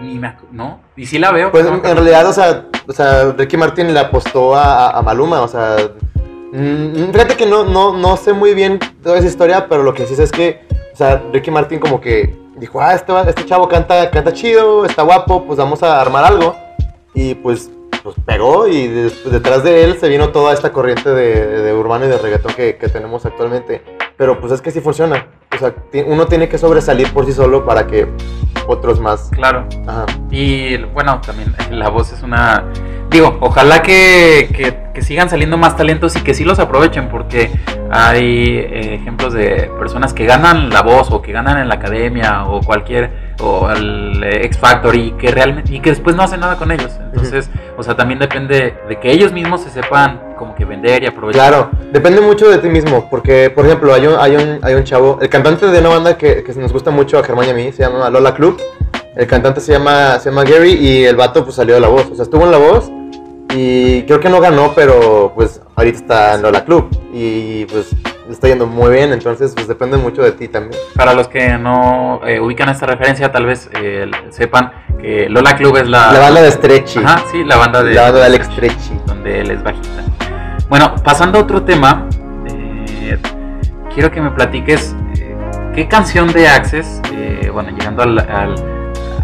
Ni 0.00 0.18
me 0.18 0.34
¿No? 0.50 0.80
Y 0.96 1.06
sí 1.06 1.18
la 1.18 1.30
veo. 1.32 1.50
Pues 1.50 1.66
en, 1.66 1.82
realidad, 1.82 2.26
o 2.26 2.32
sea, 2.32 2.66
o 2.86 2.92
sea, 2.92 3.32
Ricky 3.32 3.56
Martin 3.56 3.92
le 3.94 4.00
apostó 4.00 4.54
a, 4.56 4.90
a- 4.90 5.02
Maluma. 5.02 5.42
O 5.42 5.48
sea, 5.48 5.76
mm, 6.52 7.12
fíjate 7.12 7.36
que 7.36 7.46
no, 7.46 7.64
no, 7.64 7.96
no 7.96 8.16
sé 8.16 8.32
muy 8.32 8.54
bien 8.54 8.78
toda 9.02 9.18
esa 9.18 9.28
historia, 9.28 9.68
pero 9.68 9.82
lo 9.82 9.94
que 9.94 10.06
sí 10.06 10.16
sé 10.16 10.24
es 10.24 10.32
que, 10.32 10.66
o 10.92 10.96
sea, 10.96 11.22
Ricky 11.32 11.50
Martin 11.50 11.78
como 11.78 12.00
que 12.00 12.36
dijo, 12.56 12.80
ah, 12.80 12.94
este, 12.94 13.12
este 13.28 13.46
chavo 13.46 13.68
canta, 13.68 14.10
canta 14.10 14.32
chido, 14.32 14.84
está 14.84 15.02
guapo, 15.02 15.44
pues 15.44 15.58
vamos 15.58 15.82
a 15.82 16.00
armar 16.00 16.24
algo. 16.24 16.56
Y 17.14 17.34
pues 17.34 17.70
pues 18.02 18.16
pegó 18.26 18.68
y 18.68 18.86
detrás 18.86 19.64
de 19.64 19.82
él 19.82 19.98
se 19.98 20.10
vino 20.10 20.28
toda 20.28 20.52
esta 20.52 20.72
corriente 20.72 21.08
de, 21.08 21.62
de 21.62 21.72
urbano 21.72 22.04
y 22.04 22.08
de 22.08 22.18
reggaetón 22.18 22.52
que, 22.52 22.76
que 22.76 22.88
tenemos 22.88 23.24
actualmente. 23.24 23.82
Pero 24.16 24.40
pues 24.40 24.52
es 24.52 24.60
que 24.60 24.70
sí 24.70 24.80
funciona. 24.80 25.26
O 25.54 25.58
sea, 25.58 25.74
uno 26.06 26.26
tiene 26.26 26.48
que 26.48 26.58
sobresalir 26.58 27.12
por 27.12 27.26
sí 27.26 27.32
solo 27.32 27.64
para 27.64 27.86
que 27.86 28.08
otros 28.66 29.00
más... 29.00 29.30
Claro. 29.30 29.66
Ajá. 29.86 30.06
Y 30.30 30.76
bueno, 30.84 31.20
también 31.20 31.54
la 31.70 31.88
voz 31.88 32.12
es 32.12 32.22
una... 32.22 32.64
Digo, 33.14 33.38
ojalá 33.40 33.80
que, 33.80 34.48
que- 34.52 34.74
que 34.92 35.00
sigan 35.02 35.30
saliendo 35.30 35.56
más 35.56 35.76
talentos 35.76 36.16
y 36.16 36.20
que 36.20 36.34
sí 36.34 36.42
los 36.44 36.58
aprovechen 36.58 37.08
porque 37.08 37.48
hay 37.88 38.58
eh, 38.58 38.94
ejemplos 38.94 39.32
de 39.32 39.70
personas 39.78 40.12
que 40.12 40.24
ganan 40.26 40.68
la 40.70 40.82
voz 40.82 41.12
o 41.12 41.22
que 41.22 41.30
ganan 41.30 41.58
en 41.58 41.68
la 41.68 41.76
academia 41.76 42.44
o 42.46 42.60
cualquier 42.60 43.34
o 43.40 43.70
el 43.70 44.20
eh, 44.24 44.46
X 44.46 44.58
Factor 44.58 44.96
y 44.96 45.12
que 45.12 45.28
realmente 45.30 45.72
y 45.72 45.78
que 45.78 45.90
después 45.90 46.16
no 46.16 46.24
hacen 46.24 46.40
nada 46.40 46.56
con 46.56 46.72
ellos. 46.72 46.90
Entonces, 47.04 47.50
o 47.76 47.84
sea, 47.84 47.94
también 47.96 48.18
depende 48.18 48.74
de 48.88 48.98
que 48.98 49.12
ellos 49.12 49.32
mismos 49.32 49.62
se 49.62 49.70
sepan 49.70 50.20
como 50.36 50.56
que 50.56 50.64
vender 50.64 51.04
y 51.04 51.06
aprovechar. 51.06 51.48
Claro, 51.50 51.70
depende 51.92 52.20
mucho 52.20 52.48
de 52.50 52.58
ti 52.58 52.68
mismo, 52.68 53.08
porque, 53.10 53.48
por 53.50 53.64
ejemplo, 53.66 53.94
hay 53.94 54.08
un, 54.08 54.14
hay 54.18 54.34
un, 54.34 54.58
hay 54.62 54.74
un 54.74 54.82
chavo, 54.82 55.18
el 55.22 55.28
cantante 55.28 55.66
de 55.68 55.78
una 55.78 55.88
banda 55.90 56.18
que, 56.18 56.42
que 56.42 56.52
nos 56.54 56.72
gusta 56.72 56.90
mucho 56.90 57.16
a 57.18 57.22
Germán 57.22 57.46
y 57.46 57.50
a 57.50 57.54
mí, 57.54 57.70
se 57.70 57.84
llama 57.84 58.10
Lola 58.10 58.34
Club. 58.34 58.60
El 59.16 59.28
cantante 59.28 59.60
se 59.60 59.72
llama, 59.72 60.18
se 60.18 60.30
llama 60.30 60.42
Gary 60.42 60.72
y 60.72 61.04
el 61.04 61.14
vato 61.14 61.44
pues 61.44 61.54
salió 61.54 61.74
de 61.76 61.80
la 61.80 61.86
voz, 61.86 62.06
o 62.10 62.16
sea, 62.16 62.24
estuvo 62.24 62.42
en 62.44 62.50
la 62.50 62.58
voz 62.58 62.90
y 63.54 64.02
creo 64.04 64.20
que 64.20 64.28
no 64.28 64.40
ganó, 64.40 64.72
pero 64.74 65.32
pues 65.34 65.60
ahorita 65.76 65.98
está 65.98 66.34
en 66.34 66.42
Lola 66.42 66.64
Club 66.64 66.88
y 67.12 67.64
pues 67.66 67.94
está 68.30 68.48
yendo 68.48 68.66
muy 68.66 68.90
bien, 68.92 69.12
entonces 69.12 69.52
pues 69.54 69.68
depende 69.68 69.96
mucho 69.96 70.22
de 70.22 70.32
ti 70.32 70.48
también. 70.48 70.80
Para 70.96 71.14
los 71.14 71.28
que 71.28 71.56
no 71.58 72.20
eh, 72.26 72.40
ubican 72.40 72.68
esta 72.68 72.86
referencia, 72.86 73.30
tal 73.30 73.46
vez 73.46 73.70
eh, 73.80 74.10
sepan 74.30 74.72
que 75.00 75.28
Lola 75.28 75.56
Club 75.56 75.76
es 75.76 75.88
la, 75.88 76.12
La 76.12 76.18
banda 76.20 76.42
de 76.42 76.50
Stretchy, 76.50 76.98
Ajá, 77.04 77.22
sí, 77.30 77.44
la 77.44 77.56
banda 77.56 77.82
de, 77.82 77.94
la 77.94 78.02
banda 78.02 78.20
de 78.20 78.26
Alex 78.26 78.46
Stretchy. 78.46 78.98
donde 79.06 79.40
él 79.40 79.50
es 79.50 79.62
bajista. 79.62 80.02
Bueno, 80.68 80.94
pasando 81.04 81.38
a 81.38 81.42
otro 81.42 81.62
tema, 81.62 82.08
eh, 82.48 83.18
quiero 83.94 84.10
que 84.10 84.20
me 84.20 84.30
platiques 84.30 84.96
eh, 85.18 85.36
qué 85.74 85.86
canción 85.86 86.32
de 86.32 86.48
Access, 86.48 87.00
eh, 87.12 87.50
bueno, 87.52 87.70
llegando 87.70 88.02
al, 88.02 88.18
al- 88.18 88.54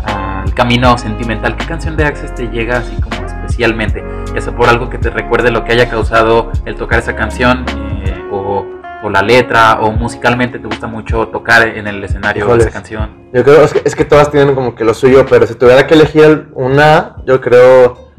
al 0.04 0.54
camino 0.54 0.96
sentimental, 0.98 1.56
qué 1.56 1.64
canción 1.66 1.96
de 1.96 2.04
Access 2.04 2.34
te 2.34 2.48
llega 2.48 2.78
así 2.78 2.94
como 3.00 3.26
especialmente, 3.26 4.02
ya 4.34 4.40
sea 4.40 4.54
por 4.54 4.68
algo 4.68 4.88
que 4.90 4.98
te 4.98 5.10
recuerde 5.10 5.50
lo 5.50 5.64
que 5.64 5.72
haya 5.72 5.88
causado 5.90 6.50
el 6.64 6.76
tocar 6.76 6.98
esa 7.00 7.16
canción, 7.16 7.64
eh, 8.04 8.28
o, 8.32 8.64
o 9.02 9.10
la 9.10 9.22
letra, 9.22 9.80
o 9.80 9.90
musicalmente 9.92 10.58
te 10.58 10.66
gusta 10.66 10.86
mucho 10.86 11.28
tocar 11.28 11.66
en 11.68 11.86
el 11.86 12.02
escenario 12.04 12.44
Híjoles. 12.44 12.66
esa 12.66 12.72
canción. 12.72 13.30
Yo 13.32 13.42
creo, 13.44 13.62
es 13.62 13.72
que, 13.72 13.82
es 13.84 13.94
que 13.96 14.04
todas 14.04 14.30
tienen 14.30 14.54
como 14.54 14.74
que 14.74 14.84
lo 14.84 14.94
suyo, 14.94 15.24
pero 15.28 15.46
si 15.46 15.54
tuviera 15.54 15.86
que 15.86 15.94
elegir 15.94 16.48
una, 16.54 17.16
yo 17.26 17.40
creo. 17.40 18.10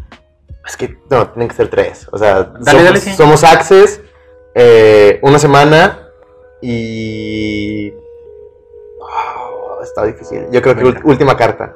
Es 0.66 0.78
que 0.78 0.98
no, 1.10 1.28
tienen 1.30 1.48
que 1.50 1.56
ser 1.56 1.70
tres. 1.70 2.08
O 2.12 2.18
sea, 2.18 2.44
Dale, 2.44 2.64
somos, 2.72 2.84
dale, 2.84 3.00
sí. 3.00 3.14
somos 3.14 3.44
Access, 3.44 4.02
eh, 4.56 5.20
una 5.24 5.40
semana 5.40 6.08
y. 6.62 7.92
Oh, 9.00 9.80
está 9.84 10.04
difícil. 10.06 10.46
Yo 10.52 10.62
creo 10.62 10.76
que 10.76 10.84
Venga. 10.84 11.02
última 11.04 11.36
carta. 11.38 11.74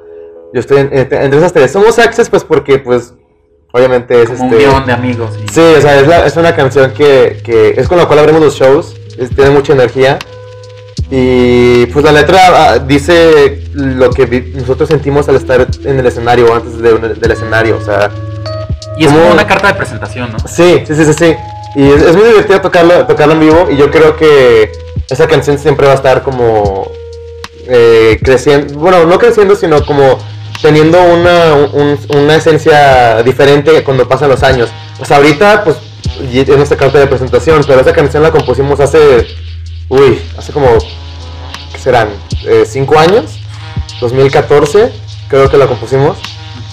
Yo 0.52 0.60
estoy 0.60 0.78
en- 0.78 0.96
entre 0.96 1.24
entre 1.24 1.38
esas 1.38 1.52
tres. 1.52 1.72
Somos 1.72 1.98
Access, 1.98 2.30
pues 2.30 2.44
porque, 2.44 2.78
pues, 2.78 3.14
obviamente 3.76 4.22
es 4.22 4.30
Como 4.30 4.44
este. 4.52 4.66
unión 4.66 4.86
de 4.86 4.92
amigos. 4.92 5.30
Sí, 5.52 5.60
o 5.60 5.80
sea, 5.80 6.00
es, 6.00 6.06
la- 6.08 6.26
es 6.26 6.36
una 6.36 6.54
canción 6.56 6.92
que, 6.92 7.40
que 7.44 7.74
es 7.76 7.86
con 7.88 7.98
la 7.98 8.06
cual 8.06 8.18
abrimos 8.20 8.40
los 8.42 8.54
shows, 8.56 8.94
es- 9.18 9.30
tiene 9.34 9.50
mucha 9.50 9.72
energía. 9.74 10.18
Y 11.10 11.86
pues 11.86 12.04
la 12.04 12.10
letra 12.12 12.38
ah, 12.72 12.78
dice 12.80 13.62
lo 13.74 14.10
que 14.10 14.26
nosotros 14.56 14.88
sentimos 14.88 15.28
al 15.28 15.36
estar 15.36 15.64
en 15.84 15.98
el 16.00 16.06
escenario, 16.06 16.52
antes 16.52 16.78
de 16.78 16.92
un- 16.94 17.20
del 17.20 17.30
escenario, 17.30 17.76
o 17.80 17.84
sea... 17.84 18.10
Y 18.98 19.04
es 19.04 19.12
como 19.12 19.30
una 19.30 19.46
carta 19.46 19.68
de 19.68 19.74
presentación, 19.74 20.32
¿no? 20.32 20.38
Sí, 20.48 20.82
sí, 20.86 20.94
sí, 20.94 21.04
sí, 21.04 21.12
sí. 21.12 21.36
Y 21.76 21.90
es, 21.92 22.02
es 22.02 22.16
muy 22.16 22.24
divertido 22.24 22.60
tocarla, 22.62 23.06
tocarla 23.06 23.34
en 23.34 23.40
vivo 23.40 23.68
y 23.70 23.76
yo 23.76 23.90
creo 23.90 24.16
que 24.16 24.72
esa 25.10 25.28
canción 25.28 25.58
siempre 25.58 25.86
va 25.86 25.92
a 25.92 25.96
estar 25.96 26.22
como 26.22 26.90
eh, 27.68 28.18
creciendo, 28.22 28.78
bueno, 28.78 29.04
no 29.04 29.18
creciendo, 29.18 29.54
sino 29.54 29.84
como 29.84 30.18
teniendo 30.62 31.02
una, 31.02 31.54
un- 31.54 31.98
una 32.16 32.36
esencia 32.36 33.22
diferente 33.22 33.82
cuando 33.84 34.08
pasan 34.08 34.28
los 34.30 34.42
años. 34.42 34.68
O 34.98 35.04
sea, 35.04 35.18
ahorita, 35.18 35.64
pues, 35.64 35.76
es 36.32 36.48
nuestra 36.48 36.76
carta 36.76 36.98
de 36.98 37.06
presentación, 37.06 37.62
pero 37.66 37.80
esa 37.80 37.92
canción 37.92 38.22
la 38.22 38.30
compusimos 38.30 38.80
hace, 38.80 39.26
uy, 39.88 40.20
hace 40.38 40.52
como, 40.52 40.68
¿qué 41.72 41.78
serán? 41.78 42.08
Eh, 42.46 42.64
¿Cinco 42.66 42.98
años? 42.98 43.38
2014, 44.00 44.92
creo 45.28 45.50
que 45.50 45.56
la 45.58 45.66
compusimos. 45.66 46.16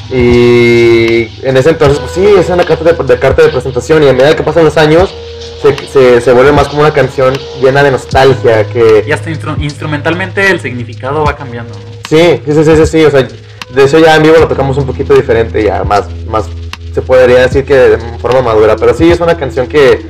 Y 0.10 1.30
en 1.46 1.58
ese 1.58 1.72
entonces, 1.72 2.00
pues 2.00 2.12
sí, 2.12 2.26
es 2.38 2.50
una 2.50 2.64
carta 2.66 2.84
de, 2.94 3.04
de 3.04 3.20
carta 3.20 3.42
de 3.42 3.50
presentación 3.50 4.04
y 4.04 4.08
a 4.10 4.14
medida 4.14 4.36
que 4.36 4.44
pasan 4.44 4.64
los 4.66 4.78
años, 4.78 5.14
se, 5.62 5.76
se, 5.88 6.22
se 6.22 6.32
vuelve 6.34 6.52
más 6.52 6.68
como 6.68 6.82
una 6.82 6.92
canción 6.94 7.34
llena 7.62 7.84
de 7.84 7.92
nostalgia, 7.92 8.66
que... 8.68 9.04
Y 9.08 9.12
hasta 9.12 9.30
instru- 9.32 9.62
instrumentalmente 9.62 10.50
el 10.52 10.60
significado 10.60 11.24
va 11.24 11.36
cambiando, 11.36 11.74
¿no? 11.74 11.80
Sí, 12.08 12.42
sí, 12.46 12.64
sí, 12.64 12.76
sí, 12.76 12.86
sí, 12.86 13.06
o 13.06 13.12
sea, 13.12 13.28
de 13.74 13.84
eso 13.84 14.00
ya 14.00 14.16
en 14.16 14.24
vivo 14.24 14.38
lo 14.40 14.48
tocamos 14.48 14.78
un 14.78 14.86
poquito 14.86 15.14
diferente, 15.14 15.64
ya 15.64 15.84
más, 15.84 16.06
más, 16.28 16.46
se 16.94 17.02
podría 17.02 17.42
decir 17.42 17.66
que 17.66 17.76
de 17.76 17.98
forma 18.20 18.42
madura, 18.42 18.76
pero 18.76 18.94
sí 18.94 19.12
es 19.12 19.20
una 19.20 19.38
canción 19.38 19.68
que, 19.68 20.06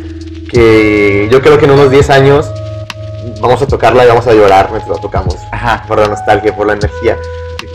que 0.50 1.28
yo 1.32 1.42
creo 1.42 1.58
que 1.58 1.66
en 1.66 1.72
unos 1.72 1.90
10 1.90 2.10
años 2.10 2.46
vamos 3.42 3.62
a 3.62 3.68
tocarla 3.68 4.06
y 4.06 4.08
vamos 4.08 4.28
a 4.28 4.34
llorar 4.34 4.70
mientras 4.72 4.98
la 4.98 5.02
tocamos, 5.02 5.36
Ajá. 5.52 5.86
por 5.88 6.00
la 6.00 6.08
nostalgia, 6.08 6.56
por 6.56 6.68
la 6.68 6.74
energía. 6.74 7.18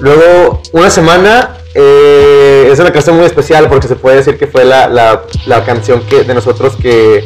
Luego, 0.01 0.63
una 0.73 0.91
semana 0.91 1.57
eh, 1.75 2.69
es 2.71 2.79
una 2.79 2.93
canción 2.93 3.17
muy 3.17 3.27
especial 3.27 3.69
porque 3.69 3.89
se 3.89 3.97
puede 3.97 4.17
decir 4.17 4.39
que 4.39 4.47
fue 4.47 4.65
la, 4.65 4.89
la, 4.89 5.23
la 5.47 5.65
canción 5.65 6.03
que, 6.03 6.25
de 6.25 6.35
nosotros 6.35 6.77
que, 6.77 7.25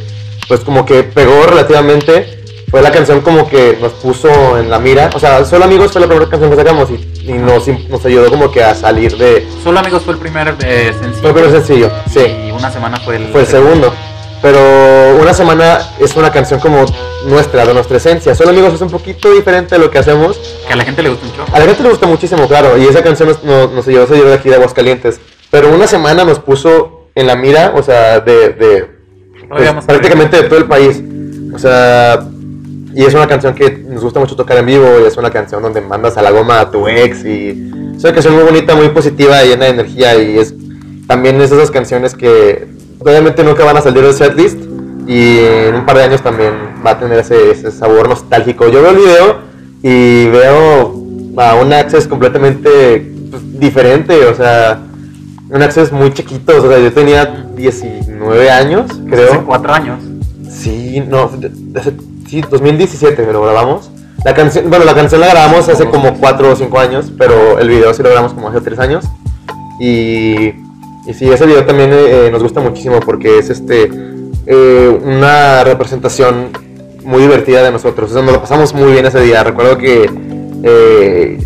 pues 0.48 0.61
como 0.61 0.85
que 0.87 1.03
pegó 1.03 1.46
relativamente. 1.46 2.41
Fue 2.72 2.80
la 2.80 2.90
canción 2.90 3.20
como 3.20 3.50
que 3.50 3.76
nos 3.82 3.92
puso 3.92 4.56
en 4.58 4.70
la 4.70 4.78
mira. 4.78 5.11
O 5.14 5.20
sea, 5.20 5.44
Solo 5.44 5.66
Amigos 5.66 5.92
fue 5.92 6.00
la 6.00 6.06
primera 6.06 6.26
canción 6.30 6.50
que 6.50 6.56
sacamos 6.56 6.88
y, 6.90 7.30
y 7.30 7.35
nos, 7.35 7.68
nos 7.68 8.02
ayudó 8.06 8.30
como 8.30 8.50
que 8.50 8.64
a 8.64 8.74
salir 8.74 9.14
de... 9.18 9.46
Solo 9.62 9.80
Amigos 9.80 10.04
fue 10.04 10.14
el 10.14 10.18
primer 10.18 10.56
eh, 10.64 10.94
sencillo. 10.98 11.20
Fue 11.20 11.28
el 11.28 11.35
primer 11.35 11.50
sencillo, 11.50 11.90
sí. 12.11 12.20
Y 12.48 12.50
una 12.50 12.70
semana 12.70 12.98
fue 12.98 13.16
el, 13.16 13.26
Fue 13.30 13.42
el 13.42 13.46
segundo. 13.46 13.92
Pero 14.40 14.58
una 15.20 15.35
semana 15.35 15.80
es 16.00 16.16
una 16.16 16.32
canción 16.32 16.61
como 16.61 16.87
nuestra, 17.26 17.66
de 17.66 17.74
nuestra 17.74 17.98
esencia. 17.98 18.35
Solo 18.35 18.48
Amigos 18.48 18.72
es 18.72 18.80
un 18.80 18.88
poquito 18.88 19.30
diferente 19.30 19.74
de 19.74 19.78
lo 19.78 19.90
que 19.90 19.98
hacemos. 19.98 20.38
Que 20.66 20.72
a 20.72 20.76
la 20.76 20.85
gente 20.87 21.02
le 21.02 21.11
gustó 21.11 21.26
mucho. 21.26 21.44
A 21.52 21.58
la 21.58 21.66
gente 21.66 21.82
le 21.82 21.90
gusta 21.90 22.06
muchísimo, 22.06 22.48
claro, 22.48 22.78
y 22.78 22.87
esa 22.87 23.02
canción 23.02 23.28
nos, 23.28 23.44
nos, 23.44 23.70
nos 23.70 23.87
ayudó 23.87 24.04
a 24.04 24.06
salir 24.06 24.24
de 24.24 24.32
aquí 24.32 24.48
de 24.48 24.54
Aguascalientes. 24.54 25.20
Pero 25.50 25.68
una 25.68 25.87
semana 25.87 26.24
nos 26.24 26.38
puso 26.38 27.11
en 27.14 27.26
la 27.26 27.37
mira, 27.37 27.74
o 27.76 27.82
sea, 27.82 28.20
de, 28.20 28.48
de 28.48 28.90
pues, 29.50 29.70
prácticamente 29.85 30.38
de 30.38 30.48
todo 30.48 30.58
el 30.58 30.64
país. 30.64 31.02
O 31.54 31.58
sea, 31.58 32.18
y 32.94 33.05
es 33.05 33.14
una 33.14 33.26
canción 33.26 33.55
que 33.55 33.70
nos 33.88 34.02
gusta 34.02 34.20
mucho 34.20 34.37
tocar 34.37 34.59
en 34.59 34.66
vivo, 34.66 34.87
y 35.02 35.07
es 35.07 35.16
una 35.16 35.31
canción 35.31 35.62
donde 35.62 35.81
mandas 35.81 36.16
a 36.16 36.22
la 36.22 36.31
goma 36.31 36.61
a 36.61 36.70
tu 36.70 36.88
ex, 36.88 37.24
y 37.24 37.48
es 37.96 38.02
una 38.05 38.12
canción 38.12 38.35
muy 38.35 38.44
bonita, 38.44 38.74
muy 38.74 38.88
positiva, 38.90 39.42
y 39.44 39.48
llena 39.48 39.64
de 39.66 39.70
energía, 39.70 40.14
y 40.20 40.38
es 40.38 40.55
también 41.07 41.40
es 41.40 41.50
de 41.50 41.57
esas 41.57 41.70
canciones 41.70 42.14
que 42.14 42.66
obviamente 42.98 43.42
nunca 43.44 43.64
van 43.64 43.76
a 43.76 43.81
salir 43.81 44.02
del 44.02 44.14
setlist, 44.14 44.59
y 45.07 45.38
en 45.38 45.74
un 45.74 45.85
par 45.87 45.96
de 45.96 46.05
años 46.05 46.22
también 46.22 46.52
va 46.87 46.92
a 46.92 46.98
tener 46.98 47.18
ese, 47.18 47.50
ese 47.50 47.72
sabor 47.72 48.09
nostálgico. 48.09 48.68
Yo 48.68 48.83
veo 48.83 48.90
el 48.90 48.96
video 48.96 49.38
y 49.83 50.28
veo 50.28 50.94
a 51.38 51.55
un 51.57 51.72
Access 51.72 52.07
completamente 52.07 53.11
pues, 53.31 53.59
diferente, 53.59 54.14
o 54.26 54.35
sea, 54.35 54.81
un 55.50 55.61
Access 55.61 55.90
muy 55.90 56.12
chiquito, 56.12 56.57
o 56.57 56.68
sea, 56.68 56.78
yo 56.78 56.92
tenía 56.92 57.46
19 57.57 58.50
años, 58.50 58.90
Hace 58.90 59.05
creo. 59.11 59.44
cuatro 59.44 59.72
años. 59.72 59.98
Sí, 60.48 61.02
no, 61.09 61.31
hace- 61.74 61.92
sí, 62.33 62.42
2017 62.51 63.27
me 63.27 63.33
lo 63.33 63.42
grabamos. 63.42 63.90
La 64.25 64.35
canción, 64.35 64.71
bueno, 64.71 64.87
la 64.87 64.95
canción 64.95 65.21
la 65.21 65.29
grabamos 65.29 65.68
hace 65.68 65.85
como 65.87 66.14
4 66.14 66.53
o 66.53 66.57
5 66.57 66.79
años, 66.79 67.12
pero 67.18 67.59
el 67.59 67.68
video 67.68 67.92
sí 67.92 68.03
lo 68.03 68.09
grabamos 68.09 68.33
como 68.33 68.49
hace 68.49 68.61
3 68.62 68.79
años. 68.79 69.05
Y, 69.79 70.53
sí, 71.12 71.29
ese 71.31 71.45
video 71.45 71.66
también 71.66 71.90
eh, 71.92 72.31
nos 72.33 72.42
gusta 72.42 72.61
muchísimo 72.61 73.01
porque 73.01 73.38
es 73.38 73.51
este 73.51 73.90
eh, 74.47 75.01
una 75.05 75.62
representación 75.64 76.51
muy 77.05 77.20
divertida 77.20 77.62
de 77.62 77.70
nosotros. 77.70 78.12
Nos 78.12 78.24
lo 78.24 78.41
pasamos 78.41 78.72
muy 78.72 78.93
bien 78.93 79.05
ese 79.05 79.20
día. 79.20 79.45
Recuerdo 79.45 79.76
que 79.76 80.09
eh, 80.62 81.39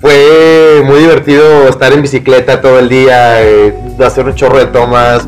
fue 0.00 0.82
muy 0.84 1.00
divertido 1.00 1.66
estar 1.66 1.92
en 1.92 2.02
bicicleta 2.02 2.60
todo 2.60 2.78
el 2.78 2.88
día, 2.88 3.38
hacer 4.04 4.24
un 4.26 4.34
chorro 4.36 4.58
de 4.58 4.66
tomas. 4.66 5.26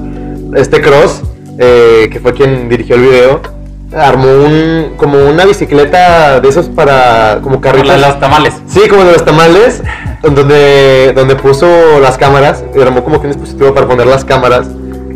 Este 0.55 0.81
Cross, 0.81 1.23
que 1.59 2.21
fue 2.23 2.33
quien 2.33 2.69
dirigió 2.69 2.95
el 2.95 3.03
video, 3.03 3.60
armó 3.93 4.28
un, 4.28 4.95
como 4.97 5.18
una 5.24 5.45
bicicleta 5.45 6.41
de 6.41 6.49
esos 6.49 6.68
para, 6.68 7.41
como 7.43 7.61
carritos. 7.61 7.91
de 7.91 7.99
los 7.99 8.20
tamales. 8.20 8.55
Sí, 8.66 8.88
como 8.88 9.05
de 9.05 9.12
los 9.12 9.24
tamales, 9.24 9.82
donde, 10.22 11.12
donde 11.14 11.36
puso 11.36 12.01
las 12.01 12.16
cámaras, 12.16 12.64
y 12.74 12.80
armó 12.80 13.03
como 13.03 13.20
que 13.20 13.26
un 13.26 13.32
dispositivo 13.32 13.74
para 13.74 13.86
poner 13.86 14.07
las 14.07 14.24
cámaras, 14.24 14.68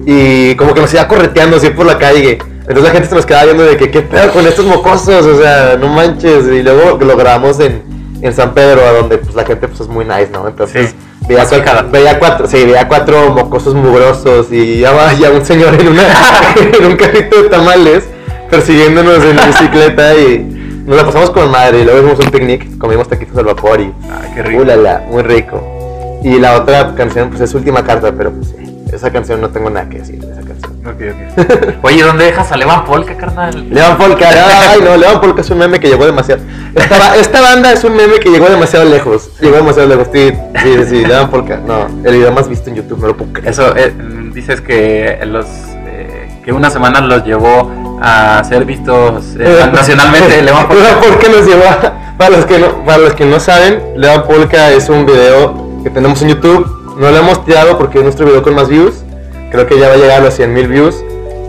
y 0.07 0.55
como 0.57 0.75
que 0.75 0.81
nos 0.81 0.93
iba 0.93 1.07
correteando 1.09 1.57
así 1.57 1.71
por 1.71 1.87
la 1.87 1.99
calle. 1.99 2.39
Entonces 2.61 2.85
la 2.85 2.91
gente 2.91 3.09
se 3.09 3.15
nos 3.15 3.27
quedaba 3.27 3.45
viendo 3.45 3.63
de 3.65 3.77
que, 3.77 3.91
¿qué 3.91 4.01
pedo 4.01 4.33
con 4.33 4.47
estos 4.47 4.65
mocosos? 4.65 5.27
O 5.27 5.39
sea, 5.39 5.77
no 5.79 5.89
manches. 5.89 6.47
Y 6.47 6.63
luego 6.63 6.99
lo 6.99 7.17
grabamos 7.17 7.61
en, 7.61 7.83
en 8.23 8.33
San 8.33 8.55
Pedro, 8.55 8.87
a 8.87 8.93
donde 8.93 9.19
pues 9.19 9.35
la 9.35 9.45
gente 9.45 9.69
pues 9.69 9.81
es 9.81 9.89
muy 9.89 10.05
nice, 10.05 10.31
¿no? 10.33 10.49
Entonces 10.49 10.91
Sí. 10.91 10.97
Veía 11.27 11.47
cuatro, 11.47 11.91
veía 11.91 12.19
cuatro, 12.19 12.47
sí, 12.47 12.65
veía 12.65 12.87
cuatro 12.87 13.31
mocosos 13.31 13.75
mugrosos 13.75 14.53
y 14.53 14.81
ya 14.81 14.93
va 14.93 15.11
ya 15.15 15.31
un 15.31 15.43
señor 15.43 15.75
en, 15.81 15.89
una, 15.89 16.03
en 16.79 16.85
un 16.85 16.97
carrito 16.97 17.43
de 17.43 17.49
tamales 17.49 18.05
persiguiéndonos 18.51 19.25
en 19.25 19.37
bicicleta 19.47 20.15
y 20.15 20.83
nos 20.87 20.97
la 20.97 21.05
pasamos 21.05 21.31
con 21.31 21.51
madre 21.51 21.81
y 21.81 21.85
luego 21.85 22.01
hicimos 22.01 22.27
un 22.27 22.31
picnic, 22.31 22.79
comimos 22.79 23.09
taquitos 23.09 23.37
al 23.39 23.47
vapor 23.47 23.81
y... 23.81 23.85
Ay, 23.85 24.33
qué 24.35 24.43
rico. 24.43 24.63
Ulala, 24.63 25.03
muy 25.11 25.23
rico. 25.23 26.21
Y 26.23 26.39
la 26.39 26.57
otra 26.57 26.95
canción 26.95 27.29
pues 27.31 27.41
es 27.41 27.55
Última 27.55 27.85
Carta, 27.85 28.13
pero 28.17 28.33
pues 28.33 28.49
sí, 28.49 28.75
esa 28.93 29.11
canción 29.11 29.41
no 29.41 29.51
tengo 29.51 29.71
nada 29.71 29.89
que 29.89 29.99
decir 29.99 30.21
de 30.21 30.33
esa 30.33 30.43
canción. 30.43 30.75
Ok, 30.87 31.01
ok. 31.11 31.77
Oye, 31.83 32.03
¿dónde 32.03 32.25
dejas 32.27 32.53
a 32.53 32.57
Levan 32.57 32.85
Polka, 32.85 33.17
carnal? 33.17 33.69
Levan 33.71 33.97
Polka, 33.97 34.29
ay 34.29 34.81
no, 34.83 34.97
Levan 34.99 35.21
Polka 35.21 35.41
es 35.41 35.51
un 35.51 35.59
meme 35.59 35.81
que 35.81 35.89
llegó 35.89 36.05
demasiado. 36.05 36.43
Esta, 36.75 37.17
esta 37.17 37.41
banda 37.41 37.73
es 37.73 37.83
un 37.85 37.97
meme 37.97 38.19
que 38.21 38.31
llegó 38.31 38.49
demasiado 38.49 38.85
lejos. 38.85 39.31
Llegó 39.41 39.57
demasiado 39.57 39.89
lejos, 39.89 40.09
sí, 40.13 40.33
sí, 40.63 40.85
sí, 40.89 41.07
Levan 41.07 41.31
Polka. 41.31 41.61
No, 41.67 41.87
el 42.05 42.15
video 42.15 42.33
más 42.33 42.49
visto 42.49 42.71
en 42.71 42.77
YouTube, 42.77 43.01
no 43.01 43.09
lo 43.09 43.17
puedo 43.17 43.33
creer. 43.33 43.49
Eso, 43.49 43.75
eh, 43.77 43.93
dices 44.33 44.61
que 44.61 45.19
los 45.27 45.47
eh, 45.87 46.41
que 46.45 46.53
una 46.53 46.71
semana 46.71 47.01
los 47.01 47.25
llevó 47.25 47.94
a 48.07 48.45
ser 48.45 48.65
vistos 48.65 49.25
eh, 49.39 49.67
nacionalmente. 49.73 50.43
Levan 50.43 50.69
Polka. 50.69 50.83
Levan 50.85 51.01
Polka 51.01 51.29
nos 51.29 51.47
llevó 51.47 51.63
a- 51.65 51.93
para 52.19 52.31
los 52.37 52.45
que 52.47 52.59
no, 52.59 52.85
para 52.85 52.99
los 52.99 53.15
que 53.15 53.25
no 53.25 53.41
saben, 53.41 53.83
Levan 53.97 54.25
Polka 54.25 54.71
es 54.73 54.89
un 54.89 55.07
video 55.07 55.55
que 55.83 55.91
tenemos 55.91 56.21
en 56.23 56.29
YouTube. 56.29 56.97
No 56.99 57.11
lo 57.11 57.17
hemos 57.17 57.45
tirado 57.45 57.77
porque 57.79 57.99
es 57.99 58.05
nuestro 58.05 58.27
video 58.27 58.43
con 58.43 58.55
más 58.55 58.69
views. 58.69 59.03
Creo 59.51 59.67
que 59.67 59.79
ya 59.79 59.89
va 59.89 59.95
a 59.95 59.97
llegar 59.97 60.21
a 60.21 60.25
los 60.25 60.35
100 60.35 60.53
mil 60.53 60.69
views. 60.69 61.03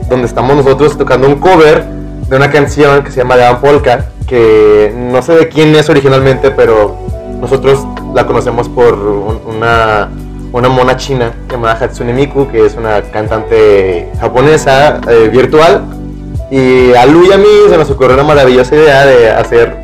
Donde 0.10 0.28
estamos 0.28 0.56
nosotros 0.56 0.97
tocando 0.97 1.28
un 1.28 1.36
cover 1.36 1.84
de 1.84 2.36
una 2.36 2.49
canción 2.51 3.03
que 3.03 3.12
se 3.12 3.18
llama 3.18 3.36
Levan 3.36 3.60
Polka. 3.62 4.06
Que 4.28 4.91
no 4.95 5.22
sé 5.22 5.34
de 5.36 5.49
quién 5.49 5.76
es 5.76 5.88
originalmente, 5.89 6.49
pero 6.51 6.95
nosotros 7.39 7.86
la 8.16 8.26
conocemos 8.26 8.68
por 8.70 8.93
un- 8.95 9.41
una, 9.56 10.10
una 10.51 10.70
mona 10.70 10.97
china 10.97 11.32
llamada 11.51 11.78
Hatsune 11.80 12.14
Miku, 12.14 12.47
que 12.47 12.66
es 12.66 12.76
una 12.76 13.01
cantante 13.03 14.10
japonesa 14.20 14.99
eh, 15.08 15.30
virtual. 15.32 15.84
Y 16.52 16.93
a 16.93 17.06
Lu 17.06 17.26
y 17.26 17.32
a 17.34 17.38
mí 17.38 17.48
se 17.70 17.78
nos 17.78 17.89
ocurrió 17.89 18.14
una 18.14 18.24
maravillosa 18.24 18.76
idea 18.76 19.06
de 19.06 19.32
hacer 19.32 19.76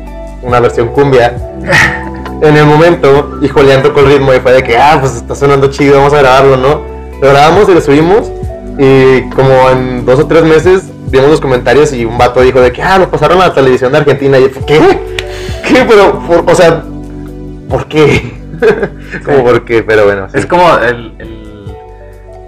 una 0.42 0.60
versión 0.60 0.88
cumbia 0.88 1.36
en 2.42 2.56
el 2.56 2.64
momento 2.66 3.38
y 3.42 3.48
joleando 3.48 3.92
con 3.92 4.04
el 4.06 4.12
ritmo 4.12 4.32
y 4.34 4.40
fue 4.40 4.52
de 4.52 4.62
que, 4.62 4.76
ah, 4.76 4.98
pues 5.00 5.16
está 5.16 5.34
sonando 5.34 5.68
chido, 5.70 5.96
vamos 5.98 6.12
a 6.14 6.18
grabarlo, 6.18 6.56
¿no? 6.56 6.82
Lo 7.20 7.28
grabamos 7.28 7.68
y 7.68 7.74
lo 7.74 7.80
subimos 7.80 8.30
y 8.78 9.28
como 9.30 9.70
en 9.70 10.04
dos 10.06 10.20
o 10.20 10.26
tres 10.26 10.44
meses 10.44 10.84
vimos 11.10 11.28
los 11.28 11.40
comentarios 11.40 11.92
y 11.92 12.04
un 12.04 12.16
vato 12.16 12.40
dijo 12.40 12.60
de 12.60 12.72
que, 12.72 12.82
ah, 12.82 12.98
lo 12.98 13.10
pasaron 13.10 13.40
a 13.42 13.48
la 13.48 13.54
televisión 13.54 13.92
de 13.92 13.98
Argentina 13.98 14.38
y 14.38 14.42
yo, 14.42 14.48
¿qué? 14.66 14.78
¿Qué? 15.68 15.84
Pero, 15.88 16.20
por- 16.26 16.50
o 16.50 16.54
sea, 16.54 16.82
¿por 17.68 17.86
qué? 17.86 18.40
como 19.24 19.44
por 19.44 19.64
qué, 19.64 19.82
pero 19.82 20.04
bueno. 20.04 20.28
sí. 20.30 20.38
Es 20.38 20.46
como 20.46 20.76
el- 20.78 21.14
el- 21.18 21.42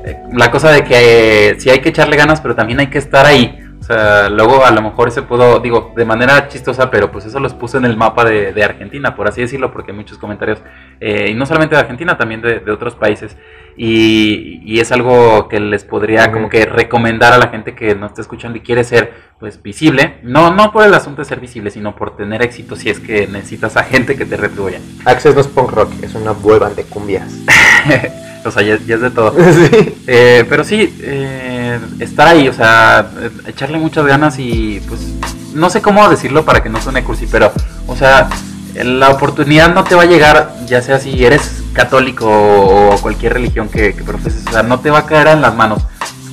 eh, 0.07 0.17
la 0.33 0.51
cosa 0.51 0.71
de 0.71 0.83
que 0.85 1.51
eh, 1.51 1.57
sí 1.59 1.69
hay 1.71 1.81
que 1.81 1.89
echarle 1.91 2.17
ganas, 2.17 2.41
pero 2.41 2.55
también 2.55 2.81
hay 2.81 2.89
que 2.89 2.99
estar 2.99 3.27
ahí. 3.27 3.61
O 3.85 3.87
sea, 3.87 4.31
luego 4.31 4.65
a 4.65 4.71
lo 4.71 4.81
mejor 4.81 5.11
se 5.11 5.21
pudo, 5.21 5.61
digo, 5.61 5.93
de 5.95 6.07
manera 6.07 6.49
chistosa, 6.49 6.91
pero 6.91 7.13
pues 7.13 7.27
eso 7.27 7.39
los 7.39 7.53
puso 7.53 7.77
en 7.77 7.85
el 7.85 7.99
mapa 7.99 8.25
de, 8.25 8.55
de 8.55 8.65
Argentina, 8.65 9.15
por 9.15 9.29
así 9.29 9.43
decirlo, 9.43 9.75
porque 9.75 9.91
hay 9.91 9.97
muchos 9.99 10.17
comentarios, 10.17 10.59
eh, 11.01 11.29
y 11.29 11.35
no 11.35 11.45
solamente 11.45 11.75
de 11.75 11.83
Argentina, 11.83 12.17
también 12.17 12.41
de, 12.41 12.61
de 12.61 12.73
otros 12.73 12.95
países. 12.95 13.37
Y, 13.77 14.63
y 14.65 14.81
es 14.81 14.91
algo 14.91 15.51
que 15.51 15.61
les 15.61 15.85
podría 15.85 16.33
como 16.33 16.49
que 16.49 16.65
recomendar 16.65 17.35
a 17.35 17.39
la 17.39 17.49
gente 17.49 17.75
que 17.75 17.95
nos 17.95 18.13
está 18.13 18.23
escuchando 18.23 18.57
y 18.57 18.63
quiere 18.63 18.85
ser 18.85 19.13
pues 19.39 19.63
visible. 19.63 20.17
No, 20.23 20.51
no 20.51 20.73
por 20.73 20.87
el 20.87 20.95
asunto 20.95 21.21
de 21.21 21.27
ser 21.27 21.41
visible, 21.41 21.71
sino 21.71 21.95
por 21.95 22.17
tener 22.17 22.41
éxito 22.41 22.77
si 22.77 22.89
es 22.89 23.01
que 23.01 23.27
necesitas 23.27 23.77
a 23.77 23.83
gente 23.83 24.17
que 24.17 24.25
te 24.25 24.39
retribuya. 24.39 24.81
Access 25.05 25.35
no 25.35 25.43
es 25.43 25.49
punk 25.49 25.73
rock, 25.73 25.93
es 26.01 26.15
una 26.15 26.33
band 26.33 26.75
de 26.75 26.85
cumbias. 26.85 27.39
o 28.45 28.51
sea, 28.51 28.63
ya, 28.63 28.79
ya 28.87 28.97
es 28.97 29.01
de 29.01 29.11
todo. 29.11 29.33
sí. 29.53 29.95
Eh, 30.07 30.45
pero 30.49 30.65
sí, 30.65 30.95
eh, 31.01 31.79
estar 32.01 32.29
ahí, 32.29 32.49
o 32.49 32.53
sea, 32.53 33.11
echarle 33.47 33.79
muchas 33.79 34.07
ganas 34.07 34.39
y 34.39 34.81
pues 34.89 35.01
no 35.55 35.71
sé 35.71 35.81
cómo 35.81 36.09
decirlo 36.09 36.45
para 36.45 36.63
que 36.63 36.69
no 36.69 36.81
suene 36.81 37.05
cursi, 37.05 37.27
pero, 37.27 37.53
o 37.87 37.97
sea, 37.97 38.29
la 38.75 39.11
oportunidad 39.11 39.73
no 39.73 39.85
te 39.85 39.95
va 39.95 40.03
a 40.03 40.07
llegar, 40.07 40.55
ya 40.67 40.83
sea 40.83 40.99
si 40.99 41.25
eres 41.25 41.63
católico 41.73 42.27
o 42.29 42.99
cualquier 43.01 43.35
religión 43.35 43.69
que, 43.69 43.95
que 43.95 44.03
profeses, 44.03 44.47
o 44.47 44.51
sea, 44.51 44.63
no 44.63 44.81
te 44.81 44.91
va 44.91 45.01
a 45.01 45.07
caer 45.07 45.29
en 45.29 45.43
las 45.43 45.55
manos. 45.55 45.83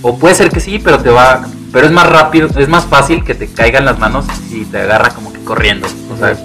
O 0.02 0.18
puede 0.18 0.34
ser 0.34 0.50
que 0.50 0.60
sí, 0.60 0.80
pero 0.80 1.00
te 1.00 1.12
va, 1.12 1.46
pero 1.72 1.86
es 1.86 1.92
más 1.92 2.10
rápido, 2.10 2.50
es 2.58 2.68
más 2.68 2.86
fácil 2.86 3.24
que 3.24 3.36
te 3.36 3.48
caiga 3.48 3.78
en 3.78 3.86
las 3.86 4.00
manos 4.00 4.26
si 4.50 4.66
te 4.66 4.80
agarra 4.80 5.10
como 5.10 5.32
que 5.32 5.44
corriendo. 5.44 5.88
O 6.12 6.18
sea, 6.18 6.36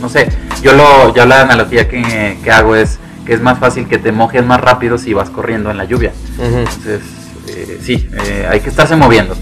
no 0.00 0.10
sé, 0.10 0.28
yo 0.62 0.72
lo, 0.74 1.14
yo 1.14 1.24
la 1.24 1.40
analogía 1.40 1.88
que, 1.88 2.38
que 2.44 2.50
hago 2.50 2.76
es 2.76 2.98
que 3.26 3.34
es 3.34 3.42
más 3.42 3.58
fácil 3.58 3.86
que 3.88 3.98
te 3.98 4.12
mojes 4.12 4.44
más 4.44 4.60
rápido 4.60 4.96
si 4.98 5.12
vas 5.12 5.28
corriendo 5.30 5.70
en 5.70 5.76
la 5.76 5.84
lluvia. 5.84 6.12
Entonces, 6.38 7.02
eh, 7.48 7.80
sí, 7.82 8.08
eh, 8.24 8.46
hay 8.50 8.60
que 8.60 8.70
estarse 8.70 8.96
moviendo. 8.96 9.34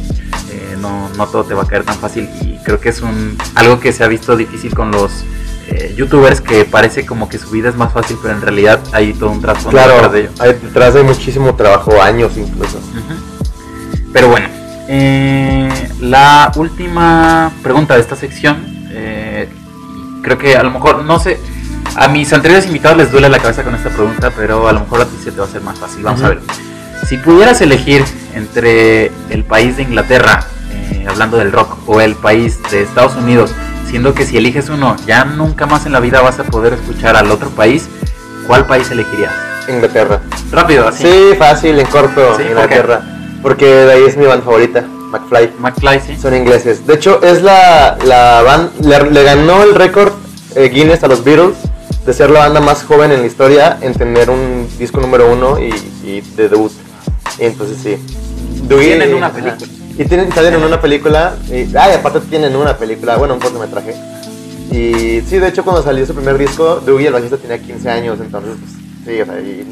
Eh, 0.50 0.76
no, 0.80 1.08
no 1.16 1.26
todo 1.26 1.44
te 1.44 1.54
va 1.54 1.62
a 1.62 1.66
caer 1.66 1.84
tan 1.84 1.96
fácil. 1.96 2.28
Y 2.42 2.58
creo 2.64 2.80
que 2.80 2.88
es 2.88 3.00
un 3.02 3.36
algo 3.54 3.78
que 3.78 3.92
se 3.92 4.02
ha 4.04 4.08
visto 4.08 4.36
difícil 4.36 4.74
con 4.74 4.90
los 4.90 5.24
eh, 5.68 5.94
youtubers, 5.96 6.40
que 6.40 6.64
parece 6.64 7.06
como 7.06 7.28
que 7.28 7.38
su 7.38 7.50
vida 7.50 7.68
es 7.68 7.76
más 7.76 7.92
fácil, 7.92 8.16
pero 8.22 8.34
en 8.34 8.40
realidad 8.40 8.80
hay 8.92 9.12
todo 9.12 9.30
un 9.30 9.40
trasfondo 9.40 9.70
Claro, 9.70 9.94
detrás 9.94 10.12
de 10.12 10.20
ello. 10.20 10.30
hay, 10.40 10.52
detrás 10.52 10.94
hay 10.96 11.04
muchísimo 11.04 11.54
trabajo, 11.54 12.02
años 12.02 12.32
incluso. 12.36 12.80
Pero 14.12 14.28
bueno, 14.28 14.48
la 16.00 16.52
última 16.56 17.50
pregunta 17.62 17.94
de 17.94 18.00
esta 18.00 18.16
sección, 18.16 18.64
eh, 18.90 19.48
creo 20.22 20.38
que 20.38 20.56
a 20.56 20.62
lo 20.62 20.70
mejor, 20.70 21.04
no 21.04 21.18
sé, 21.18 21.40
a 21.96 22.08
mis 22.08 22.32
anteriores 22.32 22.66
invitados 22.66 22.98
les 22.98 23.12
duele 23.12 23.28
la 23.28 23.38
cabeza 23.38 23.62
con 23.62 23.74
esta 23.74 23.90
pregunta, 23.90 24.30
pero 24.36 24.68
a 24.68 24.72
lo 24.72 24.80
mejor 24.80 25.02
a 25.02 25.04
ti 25.04 25.16
se 25.22 25.30
te 25.30 25.38
va 25.38 25.44
a 25.44 25.48
hacer 25.48 25.62
más 25.62 25.78
fácil. 25.78 26.02
Vamos 26.02 26.22
a 26.22 26.30
ver. 26.30 26.40
Si 27.06 27.18
pudieras 27.18 27.60
elegir 27.60 28.04
entre 28.34 29.12
el 29.30 29.44
país 29.44 29.76
de 29.76 29.82
Inglaterra, 29.82 30.44
eh, 30.72 31.06
hablando 31.08 31.36
del 31.36 31.52
rock, 31.52 31.76
o 31.86 32.00
el 32.00 32.14
país 32.14 32.58
de 32.70 32.82
Estados 32.82 33.14
Unidos, 33.16 33.52
siendo 33.88 34.14
que 34.14 34.24
si 34.24 34.36
eliges 34.36 34.68
uno, 34.70 34.96
ya 35.06 35.24
nunca 35.24 35.66
más 35.66 35.86
en 35.86 35.92
la 35.92 36.00
vida 36.00 36.20
vas 36.20 36.38
a 36.38 36.44
poder 36.44 36.72
escuchar 36.72 37.16
al 37.16 37.30
otro 37.30 37.50
país, 37.50 37.88
¿cuál 38.46 38.66
país 38.66 38.90
elegirías? 38.90 39.32
Inglaterra. 39.68 40.20
Rápido, 40.50 40.88
así. 40.88 41.04
Sí, 41.04 41.34
fácil, 41.38 41.78
en 41.78 41.86
corto, 41.86 42.36
Sí, 42.36 42.42
¿por 42.42 42.50
Inglaterra. 42.50 43.02
Porque 43.42 43.66
de 43.66 43.92
ahí 43.92 44.04
es 44.06 44.16
mi 44.16 44.24
banda 44.24 44.44
favorita, 44.44 44.82
McFly. 44.82 45.52
McFly, 45.58 46.00
sí. 46.00 46.16
Son 46.20 46.34
ingleses. 46.34 46.86
De 46.86 46.94
hecho, 46.94 47.22
es 47.22 47.42
la, 47.42 47.96
la 48.04 48.42
banda. 48.42 48.70
Le, 48.80 49.10
le 49.10 49.22
ganó 49.22 49.62
el 49.62 49.74
récord 49.74 50.12
eh, 50.56 50.70
Guinness 50.70 51.04
a 51.04 51.08
los 51.08 51.22
Beatles 51.22 51.54
de 52.04 52.12
ser 52.12 52.30
la 52.30 52.40
banda 52.40 52.60
más 52.60 52.82
joven 52.84 53.12
en 53.12 53.20
la 53.20 53.26
historia 53.26 53.78
en 53.80 53.94
tener 53.94 54.28
un 54.30 54.68
disco 54.78 55.00
número 55.00 55.32
uno 55.32 55.58
y, 55.58 55.70
y 56.06 56.20
de 56.36 56.48
debut. 56.48 56.72
Y 57.38 57.44
entonces 57.44 57.78
sí. 57.82 57.96
Dewey- 58.68 58.86
Tienen 58.86 59.14
una 59.14 59.26
ajá. 59.26 59.34
película. 59.36 59.68
Y 59.96 60.04
tienen, 60.06 60.32
salen 60.32 60.54
en 60.54 60.64
una 60.64 60.80
película. 60.80 61.34
Y, 61.48 61.74
ay, 61.76 61.94
aparte 61.94 62.20
tienen 62.20 62.54
una 62.56 62.76
película, 62.76 63.16
bueno, 63.16 63.34
un 63.34 63.40
cortometraje. 63.40 63.94
Y 64.70 65.20
sí, 65.28 65.38
de 65.38 65.48
hecho, 65.48 65.62
cuando 65.62 65.82
salió 65.82 66.04
su 66.04 66.14
primer 66.14 66.36
disco, 66.36 66.80
Dewey, 66.84 67.06
el 67.06 67.12
bajista, 67.12 67.36
tenía 67.36 67.58
15 67.58 67.88
años. 67.90 68.18
Entonces, 68.20 68.54
pues, 68.60 68.72
sí, 69.16 69.20
o 69.22 69.24
sea, 69.24 69.40
y 69.40 69.64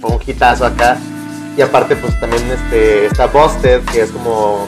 fue 0.00 0.10
un 0.10 0.18
hitazo 0.26 0.66
acá. 0.66 0.98
Y 1.56 1.62
aparte, 1.62 1.96
pues 1.96 2.18
también 2.20 2.42
este, 2.50 3.06
está 3.06 3.26
Busted, 3.26 3.80
que 3.92 4.02
es 4.02 4.10
como 4.10 4.66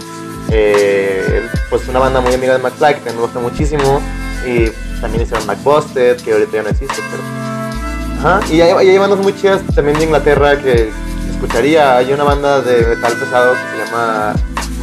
eh, 0.50 1.42
pues 1.68 1.86
una 1.88 1.98
banda 1.98 2.20
muy 2.20 2.32
amiga 2.32 2.56
de 2.56 2.62
McFly, 2.62 2.94
que 3.00 3.12
me 3.12 3.20
gusta 3.20 3.38
muchísimo. 3.40 4.00
Y 4.46 4.70
también 5.00 5.24
hicieron 5.24 5.46
McBusted, 5.46 6.16
que 6.22 6.32
ahorita 6.32 6.52
ya 6.52 6.62
no 6.62 6.68
existe, 6.68 7.02
pero. 7.10 7.22
Ajá, 8.18 8.40
y 8.52 8.60
hay, 8.60 8.88
hay 8.88 8.98
bandas 8.98 9.18
muy 9.18 9.34
chidas 9.34 9.62
también 9.74 9.98
de 9.98 10.04
Inglaterra 10.04 10.56
que 10.56 10.90
escucharía. 11.30 11.96
Hay 11.96 12.12
una 12.12 12.24
banda 12.24 12.62
de 12.62 12.86
metal 12.86 13.12
pesado 13.14 13.52
que 13.54 13.78
se 13.78 13.84
llama 13.84 14.34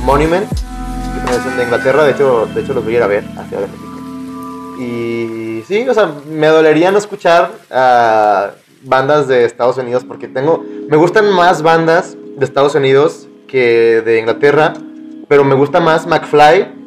Monument, 0.04 0.50
que 0.50 1.34
son 1.44 1.58
de 1.58 1.64
Inglaterra. 1.64 2.04
De 2.04 2.12
hecho, 2.12 2.48
de 2.54 2.62
hecho 2.62 2.74
los 2.74 2.84
voy 2.84 2.96
a 2.96 2.98
ir 2.98 3.04
a 3.04 3.08
ver 3.08 3.24
hacia 3.38 3.60
de 3.60 3.68
México. 3.68 3.84
Y 4.80 5.64
sí, 5.68 5.88
o 5.88 5.94
sea, 5.94 6.12
me 6.30 6.48
dolería 6.48 6.92
no 6.92 6.98
escuchar 6.98 7.52
a 7.72 8.52
bandas 8.84 9.28
de 9.28 9.46
Estados 9.46 9.78
Unidos 9.78 10.04
porque 10.06 10.28
tengo, 10.28 10.64
me 10.90 10.98
gustan 10.98 11.32
más 11.32 11.62
bandas 11.62 12.18
de 12.38 12.46
Estados 12.46 12.76
Unidos 12.76 13.28
que 13.48 14.02
de 14.04 14.20
Inglaterra, 14.20 14.74
pero 15.28 15.44
me 15.44 15.56
gusta 15.56 15.80
más 15.80 16.06
McFly 16.06 16.62
eh, 16.62 16.83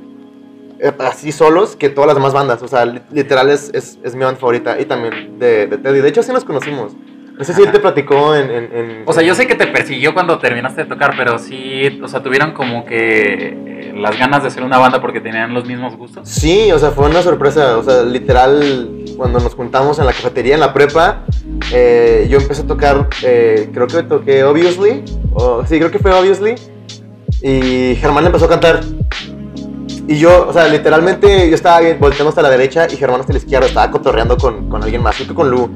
así 1.00 1.32
solos 1.32 1.76
que 1.76 1.88
todas 1.88 2.06
las 2.08 2.16
demás 2.16 2.32
bandas. 2.32 2.62
O 2.62 2.68
sea, 2.68 2.84
li- 2.86 3.00
literal 3.12 3.50
es, 3.50 3.70
es, 3.74 3.98
es 4.02 4.14
mi 4.14 4.24
banda 4.24 4.38
favorita 4.40 4.78
y 4.80 4.84
también 4.84 5.38
de, 5.38 5.66
de 5.66 5.78
Teddy. 5.78 6.00
De 6.00 6.08
hecho, 6.08 6.22
sí 6.22 6.32
nos 6.32 6.44
conocimos. 6.44 6.92
No 7.38 7.44
sé 7.44 7.52
si 7.52 7.62
él 7.62 7.70
te 7.70 7.78
platicó 7.80 8.34
en... 8.34 8.50
en- 8.50 8.76
en- 8.76 9.02
O 9.04 9.12
sea, 9.12 9.22
yo 9.22 9.34
sé 9.34 9.46
que 9.46 9.54
te 9.54 9.66
persiguió 9.66 10.14
cuando 10.14 10.38
terminaste 10.38 10.84
de 10.84 10.88
tocar, 10.88 11.12
pero 11.18 11.38
sí, 11.38 12.00
o 12.02 12.08
sea, 12.08 12.22
tuvieron 12.22 12.52
como 12.52 12.86
que 12.86 13.48
eh, 13.66 13.92
las 13.94 14.18
ganas 14.18 14.40
de 14.40 14.48
hacer 14.48 14.62
una 14.62 14.78
banda 14.78 15.02
porque 15.02 15.20
tenían 15.20 15.52
los 15.52 15.66
mismos 15.66 15.96
gustos. 15.96 16.26
Sí, 16.26 16.72
o 16.72 16.78
sea, 16.78 16.92
fue 16.92 17.10
una 17.10 17.20
sorpresa. 17.20 17.76
O 17.76 17.82
sea, 17.82 18.02
literal, 18.04 19.04
cuando 19.18 19.38
nos 19.38 19.54
juntamos 19.54 19.98
en 19.98 20.06
la 20.06 20.12
cafetería, 20.12 20.54
en 20.54 20.60
la 20.60 20.72
prepa, 20.72 21.24
eh, 21.74 22.26
yo 22.30 22.38
empecé 22.38 22.62
a 22.62 22.66
tocar, 22.66 23.06
eh, 23.22 23.68
creo 23.72 23.86
que 23.86 24.02
toqué 24.04 24.42
Obviously. 24.44 25.02
O, 25.34 25.62
sí, 25.66 25.78
creo 25.78 25.90
que 25.90 25.98
fue 25.98 26.12
Obviously. 26.14 26.54
Y 27.42 27.96
Germán 27.96 28.24
empezó 28.24 28.46
a 28.46 28.48
cantar. 28.48 28.80
Y 30.08 30.18
yo, 30.18 30.46
o 30.48 30.52
sea, 30.52 30.68
literalmente 30.68 31.48
yo 31.48 31.54
estaba 31.54 31.80
volteando 31.98 32.28
hasta 32.28 32.42
la 32.42 32.50
derecha 32.50 32.86
y 32.90 32.96
Germán 32.96 33.20
hasta 33.20 33.32
la 33.32 33.38
izquierda, 33.38 33.66
estaba 33.66 33.90
cotorreando 33.90 34.36
con, 34.36 34.68
con 34.68 34.82
alguien 34.82 35.02
más, 35.02 35.16
creo 35.16 35.28
que 35.28 35.34
con 35.34 35.50
Lu. 35.50 35.68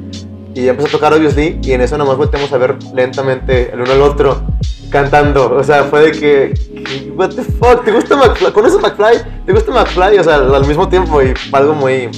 Y 0.55 0.69
empezó 0.69 0.89
a 0.89 0.91
tocar 0.91 1.13
Obviously 1.13 1.59
y 1.63 1.73
en 1.73 1.81
eso 1.81 1.97
nomás 1.97 2.17
volteamos 2.17 2.53
a 2.53 2.59
ver 2.59 2.77
lentamente 2.95 3.73
el 3.73 3.81
uno 3.81 3.93
al 3.93 4.03
otro 4.03 4.43
cantando. 4.91 5.55
O 5.57 5.65
sea, 5.65 5.85
fue 5.85 6.03
de 6.03 6.13
que, 6.13 6.55
que, 6.85 7.13
what 7.13 7.31
the 7.31 7.43
fuck, 7.43 7.85
¿te 7.85 7.93
gusta 7.93 8.17
McFly? 8.17 8.53
¿Conoces 8.53 8.81
McFly? 8.81 9.45
¿Te 9.47 9.53
gusta 9.53 9.73
McFly? 9.73 10.19
O 10.19 10.25
sea, 10.25 10.35
al 10.37 10.67
mismo 10.67 10.89
tiempo 10.89 11.23
y 11.23 11.33
algo 11.53 11.75
muy, 11.75 12.09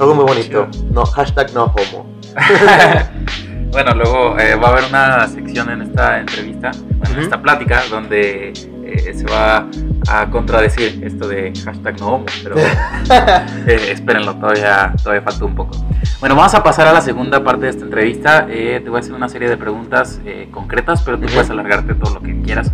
algo 0.00 0.14
muy 0.14 0.24
bonito. 0.24 0.66
No, 0.90 1.04
hashtag 1.06 1.52
no 1.52 1.64
homo. 1.64 2.06
bueno, 3.70 3.94
luego 3.94 4.38
eh, 4.38 4.56
va 4.56 4.68
a 4.68 4.70
haber 4.72 4.84
una 4.88 5.28
sección 5.28 5.70
en 5.70 5.82
esta 5.82 6.18
entrevista, 6.18 6.70
en 7.10 7.18
esta 7.18 7.40
plática, 7.40 7.82
donde 7.90 8.52
eh, 8.94 9.14
se 9.14 9.24
va 9.24 9.66
a 10.08 10.30
contradecir 10.30 11.02
esto 11.04 11.28
de 11.28 11.52
hashtag 11.64 12.00
no 12.00 12.06
homo, 12.14 12.26
pero 12.42 12.56
eh, 13.66 13.88
espérenlo, 13.90 14.34
todavía, 14.36 14.92
todavía 15.02 15.22
falta 15.22 15.44
un 15.44 15.54
poco. 15.54 15.86
Bueno, 16.20 16.36
vamos 16.36 16.54
a 16.54 16.62
pasar 16.62 16.88
a 16.88 16.92
la 16.92 17.00
segunda 17.00 17.42
parte 17.42 17.64
de 17.64 17.70
esta 17.70 17.84
entrevista. 17.84 18.46
te 18.46 18.84
voy 18.86 18.96
a 18.96 19.00
hacer 19.00 19.12
una 19.12 19.28
serie 19.28 19.48
de 19.48 19.56
preguntas 19.56 20.20
concretas, 20.50 21.02
pero 21.02 21.18
tú 21.18 21.26
puedes 21.26 21.50
alargarte 21.50 21.94
todo 21.94 22.14
lo 22.14 22.20
que 22.20 22.40
quieras. 22.42 22.72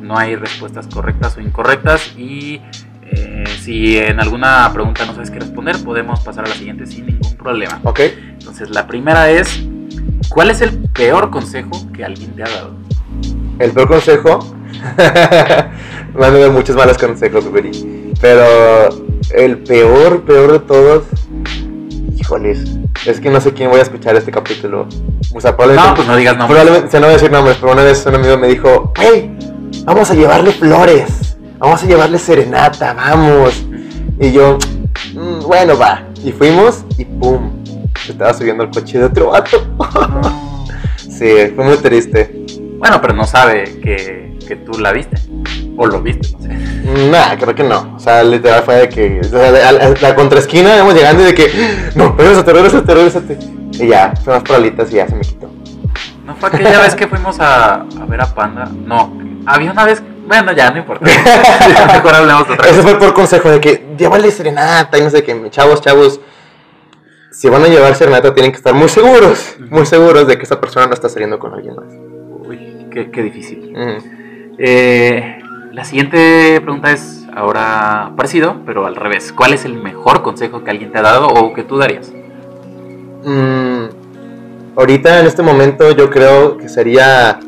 no 0.00 0.18
hay 0.18 0.36
respuestas 0.36 0.86
correctas 0.86 1.36
o 1.36 1.40
incorrectas 1.40 2.14
y 2.16 2.60
si 3.60 3.98
en 3.98 4.20
alguna 4.20 4.70
pregunta 4.72 5.04
no 5.04 5.12
sabes 5.12 5.30
qué 5.30 5.38
responder, 5.38 5.76
podemos 5.84 6.20
pasar 6.20 6.46
a 6.46 6.48
la 6.48 6.54
siguiente 6.54 6.86
sin 6.86 7.06
ningún 7.06 7.36
problema. 7.36 7.80
Ok. 7.84 8.00
Entonces, 8.00 8.70
la 8.70 8.86
primera 8.86 9.30
es, 9.30 9.62
¿cuál 10.28 10.50
es 10.50 10.60
el 10.60 10.78
peor 10.90 11.30
consejo 11.30 11.70
que 11.92 12.04
alguien 12.04 12.32
te 12.32 12.42
ha 12.42 12.48
dado? 12.48 12.89
El 13.60 13.72
peor 13.72 13.88
consejo, 13.88 14.38
me 16.16 16.26
han 16.26 16.32
dado 16.32 16.50
muchos 16.50 16.74
malos 16.74 16.96
consejos, 16.96 17.44
Pero 18.18 18.88
el 19.34 19.58
peor, 19.58 20.22
peor 20.22 20.52
de 20.52 20.58
todos, 20.60 21.04
híjoles, 22.16 22.64
es 23.06 23.20
que 23.20 23.28
no 23.28 23.38
sé 23.38 23.52
quién 23.52 23.68
voy 23.68 23.80
a 23.80 23.82
escuchar 23.82 24.16
este 24.16 24.32
capítulo. 24.32 24.88
O 25.34 25.40
sea, 25.42 25.54
probablemente, 25.54 25.90
no, 25.90 25.94
pues 25.94 26.08
no 26.08 26.16
digas 26.16 26.38
nombres. 26.38 26.58
Probablemente, 26.58 27.00
no 27.00 27.06
voy 27.06 27.10
a 27.10 27.12
decir 27.12 27.30
nombres, 27.30 27.56
pero 27.60 27.72
una 27.72 27.82
vez 27.82 28.06
un 28.06 28.14
amigo 28.14 28.38
me 28.38 28.48
dijo, 28.48 28.94
hey, 28.96 29.36
vamos 29.84 30.10
a 30.10 30.14
llevarle 30.14 30.52
flores, 30.52 31.36
vamos 31.58 31.82
a 31.82 31.86
llevarle 31.86 32.18
serenata, 32.18 32.94
vamos. 32.94 33.62
Y 34.18 34.32
yo, 34.32 34.56
mm, 35.12 35.46
bueno, 35.46 35.76
va. 35.76 36.06
Y 36.24 36.32
fuimos 36.32 36.82
y 36.96 37.04
pum, 37.04 37.62
se 38.06 38.12
estaba 38.12 38.32
subiendo 38.32 38.62
al 38.62 38.70
coche 38.70 38.98
de 38.98 39.04
otro 39.04 39.32
vato. 39.32 39.62
sí, 40.96 41.52
fue 41.54 41.62
muy 41.62 41.76
triste. 41.76 42.40
Bueno, 42.80 43.00
pero 43.02 43.12
no 43.12 43.26
sabe 43.26 43.78
que, 43.82 44.38
que 44.48 44.56
tú 44.56 44.78
la 44.78 44.92
viste. 44.92 45.16
O 45.76 45.86
lo 45.86 46.00
viste, 46.00 46.28
no 46.32 46.40
sé. 46.40 47.08
Nah, 47.10 47.36
creo 47.38 47.54
que 47.54 47.62
no. 47.62 47.94
O 47.94 48.00
sea, 48.00 48.24
literal 48.24 48.62
fue 48.62 48.74
de 48.76 48.88
que. 48.88 49.20
O 49.20 49.24
sea, 49.24 49.50
la, 49.50 49.94
la 50.00 50.14
contraesquina 50.14 50.74
íbamos 50.76 50.94
llegando 50.94 51.22
y 51.22 51.26
de 51.26 51.34
que. 51.34 51.50
No, 51.94 52.14
regresate, 52.16 52.52
regresate, 52.52 52.94
regresate. 52.94 53.38
Y 53.72 53.88
ya, 53.88 54.14
fuimos 54.24 54.42
por 54.42 54.56
alitas 54.56 54.90
y 54.90 54.96
ya 54.96 55.06
se 55.06 55.14
me 55.14 55.20
quitó. 55.20 55.50
¿No 56.24 56.34
fue 56.36 56.48
aquella 56.48 56.80
vez 56.80 56.94
que 56.94 57.06
fuimos 57.06 57.38
a, 57.38 57.74
a 57.82 58.06
ver 58.08 58.22
a 58.22 58.34
Panda? 58.34 58.64
No, 58.86 59.12
había 59.44 59.72
una 59.72 59.84
vez 59.84 60.02
bueno, 60.26 60.52
ya, 60.52 60.70
no 60.70 60.78
importa. 60.78 61.04
Mejor 61.92 62.14
hablemos 62.14 62.48
otra 62.48 62.68
Eso 62.70 62.82
fue 62.82 62.96
por 63.00 63.12
consejo 63.12 63.50
de 63.50 63.60
que 63.60 63.84
llévale 63.98 64.30
serenata 64.30 64.96
y 64.96 65.02
no 65.02 65.10
sé 65.10 65.24
qué. 65.24 65.50
Chavos, 65.50 65.80
chavos, 65.80 66.20
si 67.32 67.48
van 67.48 67.64
a 67.64 67.66
llevar 67.66 67.96
serenata 67.96 68.32
tienen 68.32 68.52
que 68.52 68.58
estar 68.58 68.72
muy 68.72 68.88
seguros, 68.88 69.56
muy 69.70 69.86
seguros 69.86 70.28
de 70.28 70.38
que 70.38 70.44
esa 70.44 70.60
persona 70.60 70.86
no 70.86 70.94
está 70.94 71.08
saliendo 71.08 71.38
con 71.40 71.52
alguien 71.52 71.74
más. 71.74 72.09
Qué, 72.90 73.22
difícil. 73.22 73.72
Eh, 74.58 75.38
la 75.72 75.84
siguiente 75.84 76.60
pregunta 76.60 76.92
es 76.92 77.24
ahora 77.34 78.12
parecido, 78.16 78.56
pero 78.66 78.86
al 78.86 78.96
revés. 78.96 79.32
¿Cuál 79.32 79.54
es 79.54 79.64
el 79.64 79.74
mejor 79.74 80.22
consejo 80.22 80.64
que 80.64 80.70
alguien 80.70 80.90
te 80.92 80.98
ha 80.98 81.02
dado 81.02 81.28
o 81.28 81.54
que 81.54 81.62
tú 81.62 81.78
darías? 81.78 82.12
Mm, 83.24 83.84
ahorita, 84.76 85.20
en 85.20 85.26
este 85.26 85.42
momento, 85.42 85.92
yo 85.92 86.10
creo 86.10 86.58
que 86.58 86.68
sería, 86.68 87.38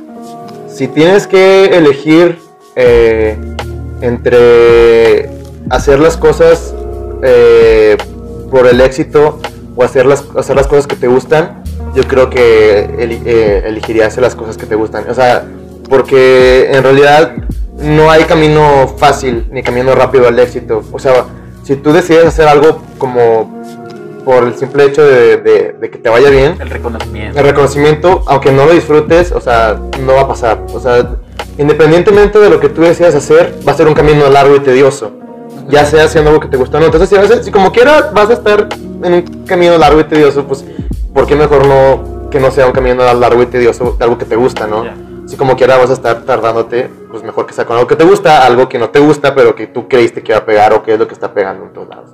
si 0.69 0.89
tienes 0.89 1.27
que 1.27 1.65
elegir 1.77 2.39
eh, 2.77 3.37
entre 4.01 5.31
hacer 5.71 5.99
las 5.99 6.17
cosas 6.17 6.75
eh, 7.23 7.97
por 8.51 8.67
el 8.67 8.81
éxito 8.81 9.41
o 9.75 9.83
hacer 9.83 10.07
las, 10.07 10.25
hacer 10.37 10.57
las 10.57 10.67
cosas 10.67 10.87
que 10.87 10.97
te 10.97 11.09
gustan, 11.09 11.62
yo 11.95 12.05
creo 12.05 12.31
que 12.31 12.87
eh, 12.99 13.63
elegiría 13.67 14.07
hacer 14.07 14.23
las 14.23 14.35
cosas 14.35 14.57
que 14.57 14.67
te 14.67 14.75
gustan. 14.75 15.09
O 15.09 15.15
sea, 15.15 15.45
porque 15.89 16.71
en 16.73 16.83
realidad 16.83 17.35
no 17.79 18.11
hay 18.11 18.25
camino 18.25 18.89
fácil 18.97 19.47
ni 19.51 19.63
camino 19.63 19.95
rápido 19.95 20.29
al 20.29 20.39
éxito. 20.39 20.83
O 20.93 20.99
sea, 20.99 21.27
si 21.65 21.77
tú 21.77 21.93
decides 21.93 22.27
hacer 22.27 22.49
algo 22.49 22.83
como 22.99 23.63
por 24.25 24.45
el 24.45 24.55
simple 24.55 24.85
hecho 24.85 25.05
de, 25.05 25.39
de, 25.39 25.91
que 25.91 25.99
te 25.99 26.09
vaya 26.09 26.31
bien. 26.31 26.57
El 26.61 26.71
reconocimiento. 26.71 27.39
El 27.39 27.45
reconocimiento, 27.45 28.23
aunque 28.27 28.53
no 28.53 28.67
lo 28.67 28.73
disfrutes, 28.73 29.33
o 29.33 29.41
sea, 29.41 29.81
no 30.01 30.15
va 30.15 30.23
a 30.23 30.29
pasar. 30.29 30.65
O 30.73 30.81
sea, 30.81 31.17
independientemente 31.59 32.39
de 32.39 32.49
lo 32.49 32.61
que 32.61 32.69
tú 32.69 32.83
deseas 32.83 33.15
hacer, 33.15 33.55
va 33.67 33.73
a 33.73 33.77
ser 33.77 33.89
un 33.89 33.95
camino 33.95 34.29
largo 34.31 34.57
y 34.57 34.61
tedioso. 34.61 35.13
Ya 35.69 35.85
sea 35.87 36.05
haciendo 36.05 36.31
algo 36.31 36.41
que 36.41 36.49
te 36.49 36.57
gusta 36.57 36.79
o 36.79 36.81
no. 36.81 36.87
Entonces, 36.87 37.09
si, 37.09 37.45
si 37.45 37.51
como 37.51 37.73
quiera 37.73 38.11
vas 38.15 38.31
a 38.31 38.35
estar 38.35 38.69
en 39.03 39.13
un 39.13 39.23
camino 39.45 39.77
largo 39.79 40.01
y 40.01 40.05
tedioso, 40.05 40.45
pues, 40.45 40.65
¿por 41.13 41.27
qué 41.27 41.37
mejor 41.37 41.67
no 41.67 42.31
que 42.31 42.41
no 42.41 42.51
sea 42.51 42.67
un 42.67 42.73
camino 42.73 43.03
largo 43.15 43.43
y 43.43 43.47
tedioso 43.47 43.97
de 43.99 44.05
algo 44.05 44.17
que 44.17 44.25
te 44.25 44.37
gusta, 44.37 44.67
no? 44.67 44.85
Si 45.27 45.37
como 45.37 45.57
quiera 45.57 45.77
vas 45.77 45.91
a 45.91 45.93
estar 45.93 46.23
tardándote, 46.23 46.89
pues 47.11 47.23
mejor 47.23 47.47
que 47.47 47.53
sea 47.53 47.65
con 47.65 47.77
algo 47.77 47.87
que 47.87 47.97
te 47.97 48.05
gusta, 48.05 48.45
algo 48.47 48.69
que 48.69 48.79
no 48.79 48.91
te 48.91 48.99
gusta, 48.99 49.35
pero 49.35 49.55
que 49.55 49.67
tú 49.67 49.87
creíste 49.87 50.23
que 50.23 50.33
iba 50.33 50.39
a 50.39 50.45
pegar 50.45 50.73
o 50.73 50.83
que 50.83 50.95
es 50.95 50.99
lo 50.99 51.07
que 51.07 51.15
está 51.15 51.33
pegando 51.33 51.67
en 51.67 51.73
todos 51.73 51.89
lados. 51.89 52.11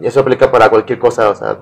Y 0.00 0.06
eso 0.06 0.20
aplica 0.20 0.50
para 0.50 0.68
cualquier 0.68 0.98
cosa, 0.98 1.28
o 1.28 1.34
sea, 1.34 1.58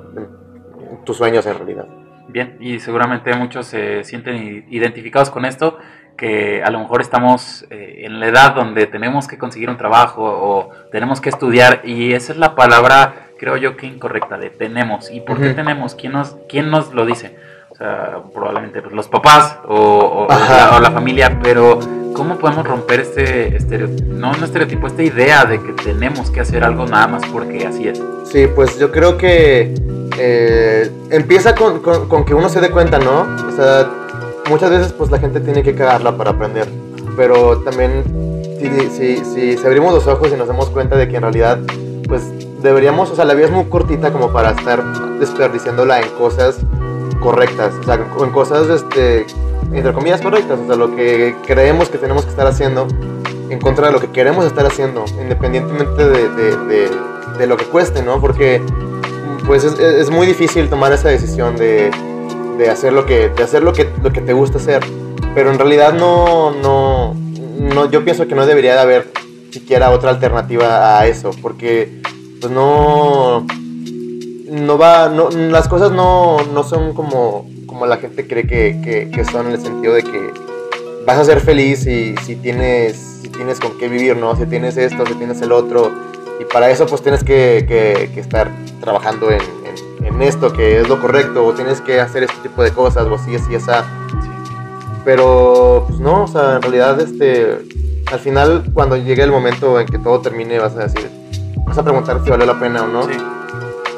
tus 1.05 1.17
sueños 1.17 1.45
en 1.47 1.57
realidad. 1.57 1.87
Bien, 2.29 2.57
y 2.61 2.79
seguramente 2.79 3.35
muchos 3.35 3.67
se 3.67 4.05
sienten 4.05 4.67
identificados 4.71 5.31
con 5.31 5.45
esto 5.45 5.77
que 6.17 6.63
a 6.63 6.71
lo 6.71 6.79
mejor 6.79 7.01
estamos 7.01 7.67
eh, 7.71 8.03
en 8.05 8.21
la 8.21 8.27
edad 8.29 8.55
donde 8.55 8.87
tenemos 8.87 9.27
que 9.27 9.39
conseguir 9.39 9.71
un 9.71 9.79
trabajo 9.79 10.23
o 10.23 10.71
tenemos 10.93 11.21
que 11.21 11.31
estudiar 11.31 11.81
y 11.83 12.13
esa 12.13 12.33
es 12.33 12.39
la 12.39 12.55
palabra, 12.55 13.30
creo 13.41 13.57
yo 13.57 13.75
que 13.75 13.87
incorrecta, 13.87 14.37
de 14.37 14.51
tenemos. 14.51 15.11
¿Y 15.11 15.21
por 15.23 15.41
qué 15.41 15.55
tenemos? 15.55 15.95
¿Quién 15.95 16.13
nos, 16.13 16.37
quién 16.47 16.71
nos 16.71 16.93
lo 16.93 17.07
dice? 17.07 17.35
O 17.71 17.75
sea, 17.75 18.19
probablemente 18.35 18.83
pues, 18.83 18.93
los 18.93 19.09
papás 19.09 19.57
o, 19.67 20.27
la, 20.29 20.91
familia, 20.91 21.39
pero 21.43 21.81
¿cómo 22.15 22.37
podemos 22.37 22.67
romper 22.67 23.01
este 23.01 23.57
estereotipo, 23.57 24.13
no 24.13 24.33
un 24.33 24.45
estereotipo, 24.45 24.87
esta 24.89 25.03
idea 25.03 25.47
de 25.47 25.59
que 25.59 25.73
tenemos 25.73 26.31
que 26.31 26.41
hacer 26.41 26.63
algo 26.63 26.85
nada 26.85 27.07
más 27.07 27.23
porque 27.33 27.67
así 27.67 27.89
es? 27.89 28.03
Sí, 28.25 28.47
pues 28.55 28.79
yo 28.79 28.93
creo 28.93 29.17
que 29.17 29.75
eh, 30.19 30.91
empieza 31.09 31.55
con, 31.55 31.81
con 31.81 32.25
que 32.27 32.35
uno 32.35 32.51
se 32.51 32.61
dé 32.61 32.71
cuenta, 32.71 32.99
¿no? 32.99 33.23
O 33.49 33.53
sea, 33.53 33.89
muchas 34.51 34.69
veces 34.69 34.93
pues 34.93 35.11
la 35.11 35.19
gente 35.19 35.41
tiene 35.41 35.63
que 35.63 35.75
cagarla 35.75 36.15
para 36.15 36.33
aprender, 36.33 36.69
pero 37.17 37.61
también 37.61 38.05
si, 38.59 39.17
si, 39.25 39.57
si, 39.57 39.67
abrimos 39.67 39.95
los 39.95 40.07
ojos 40.07 40.31
y 40.31 40.37
nos 40.37 40.49
damos 40.49 40.69
cuenta 40.69 40.97
de 40.97 41.09
que 41.09 41.17
en 41.17 41.23
realidad 41.23 41.59
pues 42.07 42.25
deberíamos, 42.63 43.11
o 43.11 43.17
sea, 43.17 43.25
la 43.25 43.35
vida 43.35 43.47
es 43.47 43.53
muy 43.53 43.65
cortita 43.67 44.13
como 44.13 44.33
para 44.33 44.51
estar 44.51 44.83
desperdiciándola 45.19 46.01
en 46.01 46.09
cosas 46.11 46.59
correctas, 47.21 47.75
o 47.81 47.83
sea, 47.85 47.95
en 47.95 48.31
cosas, 48.31 48.69
este, 48.69 49.27
entre 49.73 49.93
comillas, 49.93 50.21
correctas, 50.21 50.59
o 50.59 50.67
sea, 50.67 50.77
lo 50.77 50.95
que 50.95 51.35
creemos 51.47 51.89
que 51.89 51.99
tenemos 51.99 52.25
que 52.25 52.31
estar 52.31 52.47
haciendo 52.47 52.87
en 53.49 53.61
contra 53.61 53.89
de 53.89 53.93
lo 53.93 54.01
que 54.01 54.11
queremos 54.11 54.45
estar 54.45 54.65
haciendo, 54.65 55.05
independientemente 55.21 56.09
de, 56.09 56.29
de, 56.29 56.91
de, 57.39 57.47
lo 57.47 57.57
que 57.57 57.65
cueste, 57.65 58.03
¿no? 58.03 58.21
Porque 58.21 58.63
pues 59.47 59.65
es, 59.65 60.11
muy 60.11 60.27
difícil 60.27 60.69
tomar 60.69 60.93
esa 60.93 61.09
decisión 61.09 61.57
de 61.57 61.91
de 62.61 62.69
hacer 62.69 62.93
lo 62.93 63.07
que, 63.07 63.31
de 63.31 63.43
hacer 63.43 63.63
lo 63.63 63.73
que, 63.73 63.89
lo 64.03 64.13
que 64.13 64.21
te 64.21 64.35
gusta 64.35 64.59
hacer. 64.59 64.85
Pero 65.35 65.51
en 65.51 65.59
realidad 65.59 65.95
no, 65.95 66.51
no, 66.51 67.15
no, 67.15 67.91
yo 67.91 68.05
pienso 68.05 68.29
que 68.29 68.35
no 68.35 68.45
debería 68.45 68.75
de 68.75 68.81
haber 68.81 69.11
siquiera 69.51 69.91
otra 69.91 70.11
alternativa 70.11 70.99
a 70.99 71.07
eso, 71.07 71.31
porque 71.41 72.03
pues 72.41 72.53
no, 72.53 73.47
no 74.51 74.79
va, 74.79 75.09
no, 75.09 75.31
las 75.31 75.69
cosas 75.69 75.93
no, 75.93 76.39
no 76.53 76.65
son 76.65 76.95
como, 76.95 77.49
como 77.67 77.87
la 77.87 77.99
gente 77.99 78.27
cree 78.27 78.47
que, 78.47 79.11
que, 79.13 79.25
son 79.25 79.47
en 79.47 79.53
el 79.53 79.61
sentido 79.61 79.95
de 79.95 80.03
que 80.03 80.33
vas 81.07 81.19
a 81.19 81.25
ser 81.25 81.41
feliz 81.41 81.81
si, 81.81 82.15
si, 82.25 82.37
tienes, 82.37 82.97
si 83.23 83.29
tienes 83.29 83.61
con 83.61 83.77
qué 83.79 83.89
vivir, 83.89 84.17
¿no? 84.17 84.35
Si 84.37 84.47
tienes 84.47 84.77
esto, 84.77 85.07
si 85.07 85.15
tienes 85.15 85.41
el 85.43 85.53
otro, 85.53 85.93
y 86.41 86.45
para 86.45 86.71
eso 86.71 86.87
pues 86.87 87.03
tienes 87.03 87.23
que, 87.23 87.65
que, 87.69 88.11
que 88.15 88.21
estar 88.21 88.51
trabajando 88.81 89.31
en, 89.31 89.41
en 90.05 90.23
esto 90.23 90.53
que 90.53 90.81
es 90.81 90.89
lo 90.89 91.01
correcto, 91.01 91.45
o 91.45 91.53
tienes 91.53 91.81
que 91.81 92.01
hacer 92.01 92.23
este 92.23 92.37
tipo 92.43 92.63
de 92.63 92.73
cosas, 92.73 93.07
o 93.07 93.15
así, 93.15 93.35
así, 93.35 93.55
esa. 93.55 93.85
Pero, 95.05 95.85
pues 95.89 96.01
no, 96.01 96.25
o 96.25 96.29
sea, 96.29 96.57
en 96.57 96.63
realidad, 96.63 97.01
este, 97.01 97.59
al 98.11 98.19
final, 98.19 98.65
cuando 98.73 98.97
llegue 98.97 99.23
el 99.23 99.31
momento 99.31 99.81
en 99.81 99.87
que 99.87 99.99
todo 99.99 100.21
termine, 100.21 100.59
vas 100.59 100.77
a 100.77 100.87
decir, 100.87 101.20
vas 101.71 101.79
a 101.79 101.83
preguntar 101.85 102.21
si 102.23 102.31
valió 102.31 102.47
la 102.47 102.59
pena 102.59 102.83
o 102.83 102.87
no. 102.89 103.03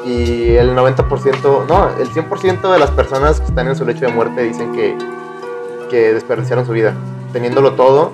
Y 0.05 0.55
el 0.55 0.75
90%, 0.75 1.65
no, 1.67 1.89
el 1.99 2.09
100% 2.09 2.71
de 2.73 2.79
las 2.79 2.91
personas 2.91 3.39
que 3.39 3.47
están 3.47 3.67
en 3.67 3.75
su 3.75 3.85
lecho 3.85 4.05
de 4.05 4.11
muerte 4.11 4.41
dicen 4.43 4.71
que, 4.73 4.97
que 5.89 6.13
desperdiciaron 6.13 6.65
su 6.65 6.71
vida. 6.73 6.93
Teniéndolo 7.31 7.73
todo, 7.73 8.11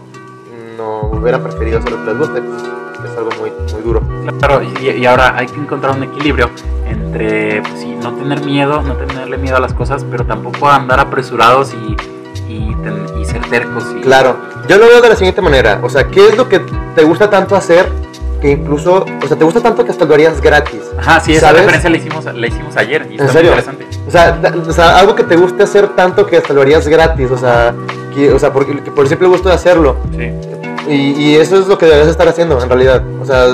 no 0.78 1.02
hubiera 1.12 1.40
preferido 1.44 1.80
hacer 1.80 1.92
lo 1.92 1.98
que 2.00 2.06
les 2.12 2.18
guste. 2.18 2.42
Pues, 2.42 3.12
es 3.12 3.18
algo 3.18 3.30
muy, 3.40 3.52
muy 3.74 3.82
duro. 3.82 4.02
Claro, 4.40 4.62
y, 4.64 4.88
y 4.90 5.06
ahora 5.06 5.36
hay 5.38 5.48
que 5.48 5.60
encontrar 5.60 5.96
un 5.96 6.04
equilibrio 6.04 6.50
en 6.88 7.00
entre, 7.10 7.62
pues 7.64 7.80
sí, 7.80 7.98
no 8.04 8.14
tener 8.14 8.44
miedo, 8.46 8.84
no 8.84 8.94
tenerle 8.96 9.38
miedo 9.38 9.58
a 9.58 9.60
las 9.60 9.74
cosas, 9.74 10.06
pero 10.12 10.26
tampoco 10.26 10.70
andar 10.70 11.00
apresurados 11.00 11.74
y, 11.74 11.96
y, 12.48 12.76
ten- 12.84 13.06
y 13.20 13.26
ser 13.26 13.42
tercos. 13.50 13.84
Claro, 14.04 14.36
yo 14.68 14.78
lo 14.78 14.86
veo 14.86 15.02
de 15.02 15.10
la 15.10 15.16
siguiente 15.16 15.42
manera. 15.42 15.80
O 15.82 15.90
sea, 15.90 16.08
¿qué 16.08 16.28
es 16.28 16.38
lo 16.38 16.48
que 16.48 16.60
te 16.96 17.04
gusta 17.04 17.30
tanto 17.32 17.56
hacer 17.56 17.90
que 18.42 18.52
incluso, 18.52 19.06
o 19.24 19.28
sea, 19.28 19.38
te 19.38 19.44
gusta 19.44 19.60
tanto 19.62 19.84
que 19.84 19.92
hasta 19.92 20.06
lo 20.06 20.14
harías 20.14 20.40
gratis? 20.42 20.82
Ajá, 20.98 21.20
sí, 21.20 21.34
esa 21.34 21.48
¿Sabes? 21.48 21.62
referencia 21.62 21.90
la 21.90 21.98
hicimos, 21.98 22.26
la 22.26 22.48
hicimos 22.48 22.78
ayer 22.78 23.02
y 23.04 23.06
¿En 23.06 23.12
está 23.14 23.24
muy 23.26 23.34
serio? 23.34 23.50
interesante. 23.52 23.86
O 24.08 24.12
sea, 24.12 24.32
da- 24.42 24.54
o 24.68 24.72
sea, 24.72 24.98
algo 25.00 25.16
que 25.16 25.24
te 25.24 25.36
guste 25.36 25.64
hacer 25.64 25.90
tanto 25.90 26.26
que 26.26 26.38
hasta 26.38 26.54
lo 26.54 26.62
harías 26.62 26.88
gratis. 26.88 27.30
O 27.32 27.38
sea, 27.38 27.74
que, 28.16 28.32
o 28.32 28.40
sea 28.40 28.52
porque, 28.54 28.82
que 28.82 28.92
por 28.92 29.04
el 29.06 29.10
simple 29.10 29.28
gusto 29.28 29.50
de 29.50 29.56
hacerlo. 29.56 29.98
Sí. 30.16 30.32
Y, 30.92 30.94
y 31.22 31.36
eso 31.36 31.58
es 31.60 31.68
lo 31.68 31.78
que 31.78 31.86
debes 31.86 32.08
estar 32.08 32.28
haciendo, 32.28 32.62
en 32.62 32.68
realidad. 32.70 33.04
O 33.22 33.26
sea, 33.26 33.46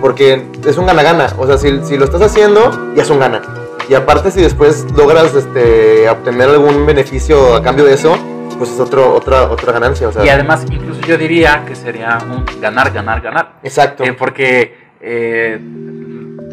porque 0.00 0.46
es 0.66 0.76
un 0.76 0.86
gana-gana. 0.86 1.28
O 1.38 1.46
sea, 1.46 1.56
si, 1.58 1.80
si 1.84 1.96
lo 1.96 2.04
estás 2.04 2.22
haciendo, 2.22 2.92
ya 2.94 3.02
es 3.02 3.10
un 3.10 3.18
gana. 3.20 3.40
Y 3.88 3.94
aparte, 3.94 4.30
si 4.30 4.42
después 4.42 4.84
logras 4.96 5.34
este, 5.34 6.08
obtener 6.10 6.50
algún 6.50 6.84
beneficio 6.84 7.54
a 7.54 7.62
cambio 7.62 7.84
de 7.86 7.94
eso, 7.94 8.16
pues 8.58 8.70
es 8.70 8.80
otro, 8.80 9.14
otra, 9.14 9.50
otra 9.50 9.72
ganancia. 9.72 10.08
O 10.08 10.12
sea, 10.12 10.24
Y 10.24 10.28
además, 10.28 10.66
incluso 10.70 11.00
yo 11.02 11.16
diría 11.16 11.64
que 11.66 11.74
sería 11.76 12.18
un 12.28 12.44
ganar, 12.60 12.92
ganar, 12.92 13.20
ganar. 13.20 13.52
exacto. 13.62 14.04
Eh, 14.04 14.12
porque 14.12 14.74
eh, 15.00 15.58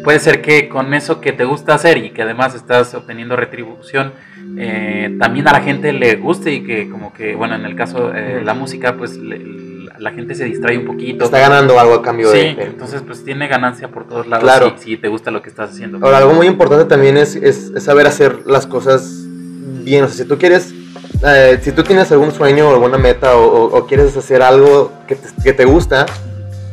puede 0.04 0.18
ser 0.20 0.40
que 0.40 0.68
con 0.68 0.94
eso 0.94 1.20
que 1.20 1.32
te 1.32 1.44
gusta 1.44 1.74
hacer 1.74 1.98
y 1.98 2.10
que 2.10 2.22
además 2.22 2.54
estás 2.54 2.94
obteniendo 2.94 3.34
retribución, 3.36 4.12
eh, 4.58 5.16
también 5.18 5.48
a 5.48 5.52
la 5.52 5.60
gente 5.60 5.92
le 5.92 6.16
guste 6.16 6.52
y 6.52 6.62
que 6.64 6.88
como 6.88 7.12
que, 7.12 7.34
bueno, 7.34 7.56
en 7.56 7.64
el 7.64 7.74
caso 7.74 8.08
de 8.10 8.42
la 8.42 8.54
música, 8.54 8.94
pues 8.96 9.16
le- 9.16 9.66
la 9.98 10.10
gente 10.12 10.34
se 10.34 10.44
distrae 10.44 10.76
un 10.78 10.84
poquito. 10.84 11.24
Está 11.24 11.38
ganando 11.40 11.80
algo 11.80 11.94
a 11.94 12.02
cambio 12.02 12.30
Sí, 12.30 12.36
de, 12.38 12.54
de- 12.54 12.64
entonces 12.64 13.02
pues 13.06 13.24
tiene 13.24 13.48
ganancia 13.48 13.88
por 13.88 14.06
todos 14.06 14.26
lados 14.26 14.44
Claro. 14.44 14.74
si, 14.76 14.90
si 14.90 14.96
te 14.98 15.08
gusta 15.08 15.30
lo 15.30 15.40
que 15.40 15.48
estás 15.48 15.70
haciendo. 15.70 15.98
Ahora, 16.02 16.18
algo 16.18 16.34
muy 16.34 16.46
importante 16.46 16.84
también 16.84 17.16
es, 17.16 17.34
es- 17.34 17.72
es 17.74 17.82
saber 17.82 18.06
hacer 18.06 18.40
las 18.46 18.66
cosas 18.66 19.24
bien. 19.26 20.04
O 20.04 20.08
sea, 20.08 20.22
si 20.24 20.28
tú 20.28 20.36
quieres, 20.38 20.74
eh, 21.24 21.58
si 21.62 21.72
tú 21.72 21.82
tienes 21.82 22.10
algún 22.12 22.32
sueño 22.32 22.68
o 22.68 22.74
alguna 22.74 22.98
meta 22.98 23.36
o, 23.36 23.86
quieres 23.86 24.16
hacer 24.16 24.42
algo 24.42 24.92
que 25.06 25.16
te, 25.16 25.28
que 25.42 25.52
te 25.52 25.64
gusta, 25.64 26.06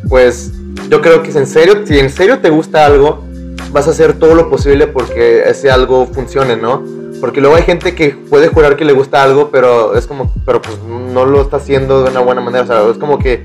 pues 0.10 0.52
yo 0.90 1.02
creo 1.02 1.24
que 1.24 1.32
si 1.32 1.38
en 1.38 1.48
serio, 1.48 1.86
si 1.86 2.00
en 2.00 2.10
serio 2.10 2.40
te 2.40 2.50
gusta 2.50 2.86
algo, 2.86 3.24
vas 3.72 3.88
a 3.88 3.92
hacer 3.92 4.14
todo 4.14 4.36
lo 4.36 4.50
posible 4.50 4.88
porque 4.88 5.44
ese 5.50 5.72
algo 5.72 6.06
funcione, 6.08 6.56
¿no? 6.56 6.84
Porque 7.20 7.42
luego 7.42 7.56
hay 7.56 7.64
gente 7.64 7.96
que 7.96 8.10
puede 8.12 8.50
jurar 8.50 8.76
que 8.76 8.86
le 8.86 8.94
gusta 8.94 9.24
algo, 9.24 9.50
pero 9.50 9.96
es 9.96 10.08
como, 10.08 10.34
pero 10.46 10.62
pues 10.62 10.78
no 10.84 11.26
lo 11.26 11.42
está 11.42 11.58
haciendo 11.58 12.04
de 12.04 12.12
una 12.12 12.20
buena 12.20 12.42
manera. 12.42 12.64
O 12.64 12.68
sea, 12.68 12.90
es 12.90 12.98
como 12.98 13.18
que 13.18 13.44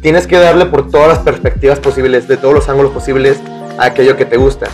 tienes 0.00 0.26
que 0.26 0.38
darle 0.38 0.66
por 0.66 0.88
todas 0.90 1.08
las 1.08 1.18
perspectivas 1.18 1.80
posibles, 1.80 2.28
de 2.28 2.36
todos 2.36 2.54
los 2.54 2.68
ángulos 2.68 2.92
posibles, 2.92 3.38
a 3.78 3.86
aquello 3.86 4.16
que 4.16 4.24
te 4.24 4.36
gusta. 4.36 4.68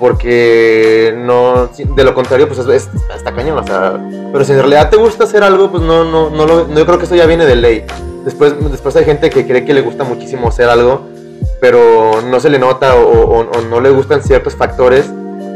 Porque 0.00 1.14
no, 1.16 1.68
de 1.68 2.04
lo 2.04 2.14
contrario, 2.14 2.46
pues 2.48 2.60
es, 2.60 2.66
es- 2.68 2.88
está 3.16 3.32
cañón. 3.34 3.58
O 3.58 3.66
sea, 3.66 3.98
pero 4.32 4.44
si 4.44 4.52
en 4.52 4.58
realidad 4.58 4.90
te 4.90 4.96
gusta 4.96 5.24
hacer 5.24 5.42
algo, 5.42 5.70
pues 5.70 5.82
no, 5.82 6.04
no, 6.04 6.30
no, 6.30 6.46
lo, 6.46 6.66
no 6.66 6.78
yo 6.78 6.86
creo 6.86 6.98
que 6.98 7.04
eso 7.04 7.14
ya 7.14 7.26
viene 7.26 7.46
de 7.46 7.56
ley. 7.56 7.84
Después, 8.24 8.54
después 8.70 8.96
hay 8.96 9.04
gente 9.04 9.30
que 9.30 9.46
cree 9.46 9.64
que 9.64 9.74
le 9.74 9.82
gusta 9.82 10.04
muchísimo 10.04 10.48
hacer 10.48 10.68
algo, 10.68 11.06
pero 11.60 12.22
no 12.22 12.40
se 12.40 12.50
le 12.50 12.58
nota 12.58 12.94
o, 12.94 13.02
o- 13.02 13.50
o 13.50 13.60
no 13.62 13.80
le 13.80 13.90
gustan 13.90 14.22
ciertos 14.22 14.54
factores. 14.56 15.06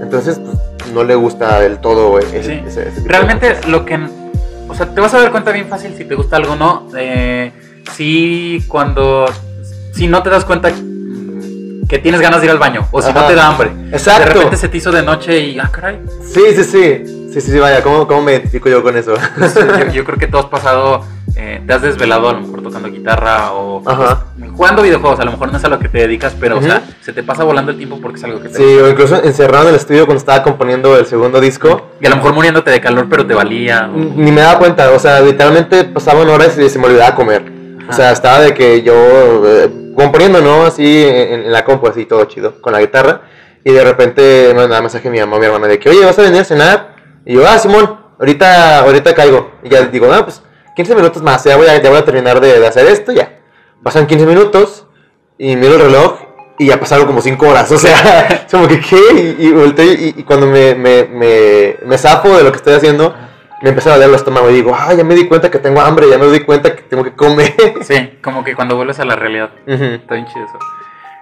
Entonces, 0.02 0.38
pues, 0.38 0.92
no 0.92 1.02
le 1.04 1.14
gusta 1.14 1.60
del 1.60 1.78
todo 1.78 2.18
ese, 2.18 2.42
Sí. 2.42 2.62
ese- 2.66 2.88
ese 2.88 3.02
Realmente 3.06 3.56
lo 3.68 3.84
que... 3.84 3.98
O 4.68 4.74
sea, 4.74 4.86
te 4.94 5.00
vas 5.00 5.12
a 5.14 5.18
dar 5.20 5.30
cuenta 5.30 5.50
bien 5.50 5.66
fácil 5.66 5.94
si 5.96 6.04
te 6.04 6.14
gusta 6.14 6.36
algo 6.36 6.52
o 6.52 6.56
no. 6.56 6.88
Eh, 6.96 7.52
si 7.96 8.62
cuando... 8.68 9.26
Si 9.92 10.06
no 10.06 10.22
te 10.22 10.30
das 10.30 10.44
cuenta 10.44 10.70
que 11.88 11.98
tienes 11.98 12.20
ganas 12.20 12.40
de 12.40 12.46
ir 12.46 12.50
al 12.50 12.58
baño 12.58 12.86
o 12.90 13.00
si 13.02 13.08
Ajá. 13.10 13.20
no 13.22 13.26
te 13.26 13.34
da 13.34 13.46
hambre. 13.48 13.70
Exacto. 13.92 14.28
De 14.28 14.34
repente 14.34 14.56
se 14.56 14.68
te 14.68 14.76
hizo 14.76 14.92
de 14.92 15.02
noche 15.02 15.38
y... 15.40 15.58
Ah, 15.58 15.70
caray. 15.72 16.00
Sí, 16.22 16.42
sí, 16.54 16.64
sí. 16.64 17.04
Sí, 17.32 17.40
sí, 17.42 17.50
sí, 17.52 17.58
vaya, 17.58 17.82
¿cómo, 17.82 18.06
cómo 18.06 18.22
me 18.22 18.32
identifico 18.32 18.68
yo 18.68 18.82
con 18.82 18.96
eso? 18.96 19.14
Yo, 19.16 19.86
yo 19.92 20.04
creo 20.04 20.18
que 20.18 20.26
tú 20.26 20.38
has 20.38 20.46
pasado... 20.46 21.02
eh, 21.36 21.62
te 21.66 21.72
has 21.72 21.82
desvelado 21.82 22.28
a 22.28 22.32
lo 22.32 22.40
mejor 22.40 22.62
tocando 22.62 22.88
guitarra 22.90 23.52
o 23.52 23.82
Ajá. 23.88 24.24
pues, 24.38 24.50
jugando 24.52 24.82
videojuegos. 24.82 25.20
A 25.20 25.24
lo 25.24 25.32
mejor 25.32 25.50
no 25.52 25.58
es 25.58 25.64
a 25.64 25.68
lo 25.68 25.78
que 25.78 25.88
te 25.88 25.98
dedicas, 25.98 26.34
pero 26.38 26.58
o 26.58 26.62
sea, 26.62 26.82
se 27.00 27.12
te 27.12 27.22
pasa 27.22 27.44
volando 27.44 27.70
el 27.72 27.76
tiempo 27.78 27.98
porque 28.00 28.18
es 28.18 28.24
algo 28.24 28.40
que 28.40 28.48
te 28.48 28.56
Sí, 28.56 28.64
o 28.64 28.88
incluso 28.88 29.22
encerrado 29.22 29.64
en 29.64 29.70
el 29.70 29.76
estudio 29.76 30.04
cuando 30.06 30.18
estaba 30.18 30.42
componiendo 30.42 30.96
el 30.98 31.06
segundo 31.06 31.40
disco. 31.40 31.90
Y 32.00 32.06
a 32.06 32.10
lo 32.10 32.16
mejor 32.16 32.32
muriéndote 32.34 32.70
de 32.70 32.80
calor, 32.80 33.06
pero 33.10 33.26
te 33.26 33.34
valía. 33.34 33.88
o- 33.94 33.96
Ni 33.96 34.32
me 34.32 34.40
daba 34.40 34.58
cuenta, 34.58 34.90
o 34.90 34.98
sea, 34.98 35.20
literalmente 35.20 35.84
pasaban 35.84 36.28
horas 36.28 36.58
y 36.58 36.68
se 36.68 36.78
me 36.78 36.86
olvidaba 36.86 37.14
comer. 37.14 37.57
O 37.88 37.92
sea, 37.92 38.12
estaba 38.12 38.40
de 38.40 38.54
que 38.54 38.82
yo 38.82 38.94
eh, 39.46 39.70
componiendo, 39.94 40.40
¿no? 40.40 40.64
Así 40.64 41.04
en, 41.04 41.44
en 41.44 41.52
la 41.52 41.64
compu, 41.64 41.88
así 41.88 42.04
todo 42.04 42.24
chido, 42.26 42.60
con 42.60 42.72
la 42.72 42.80
guitarra. 42.80 43.22
Y 43.64 43.72
de 43.72 43.84
repente 43.84 44.48
me 44.48 44.54
mandaba 44.54 44.82
mensaje 44.82 45.10
mi 45.10 45.18
mamá, 45.18 45.38
mi 45.38 45.46
hermana, 45.46 45.66
de 45.66 45.78
que, 45.78 45.88
oye, 45.90 46.04
¿vas 46.04 46.18
a 46.18 46.22
venir 46.22 46.40
a 46.40 46.44
cenar? 46.44 46.94
Y 47.24 47.34
yo, 47.34 47.46
ah, 47.46 47.58
Simón, 47.58 47.98
ahorita, 48.18 48.80
ahorita 48.80 49.14
caigo. 49.14 49.52
Y 49.62 49.70
ya 49.70 49.82
digo, 49.82 50.10
ah, 50.12 50.24
pues 50.24 50.42
15 50.76 50.94
minutos 50.94 51.22
más, 51.22 51.42
ya 51.44 51.56
voy 51.56 51.66
a, 51.66 51.80
ya 51.80 51.90
voy 51.90 51.98
a 51.98 52.04
terminar 52.04 52.40
de, 52.40 52.60
de 52.60 52.66
hacer 52.66 52.86
esto, 52.86 53.12
ya. 53.12 53.40
Pasan 53.82 54.06
15 54.06 54.26
minutos 54.26 54.86
y 55.36 55.56
miro 55.56 55.74
el 55.74 55.80
reloj 55.82 56.20
y 56.58 56.66
ya 56.66 56.78
pasaron 56.78 57.06
como 57.06 57.20
5 57.20 57.48
horas. 57.48 57.70
O 57.72 57.78
sea, 57.78 58.46
como 58.50 58.68
que, 58.68 58.80
¿qué? 58.80 59.36
Y, 59.38 59.46
y 59.46 59.52
volteo 59.52 59.92
y, 59.92 60.14
y 60.16 60.22
cuando 60.22 60.46
me, 60.46 60.74
me, 60.74 61.04
me, 61.04 61.76
me 61.84 61.98
zafo 61.98 62.36
de 62.36 62.44
lo 62.44 62.50
que 62.50 62.58
estoy 62.58 62.74
haciendo, 62.74 63.14
me 63.62 63.70
empezó 63.70 63.90
a 63.90 63.94
doler 63.94 64.08
el 64.08 64.14
estómago 64.14 64.50
y 64.50 64.54
digo, 64.54 64.74
ah, 64.74 64.94
ya 64.94 65.04
me 65.04 65.14
di 65.14 65.26
cuenta 65.26 65.50
que 65.50 65.58
tengo 65.58 65.80
hambre, 65.80 66.08
ya 66.08 66.18
me 66.18 66.26
di 66.26 66.40
cuenta 66.40 66.74
que 66.74 66.82
tengo 66.82 67.04
que 67.04 67.14
comer. 67.14 67.54
Sí, 67.82 68.18
como 68.22 68.44
que 68.44 68.54
cuando 68.54 68.76
vuelves 68.76 69.00
a 69.00 69.04
la 69.04 69.16
realidad. 69.16 69.50
Ujú. 69.66 69.84
Está 69.84 70.14
bien 70.14 70.26
chido 70.26 70.44
eso. 70.44 70.58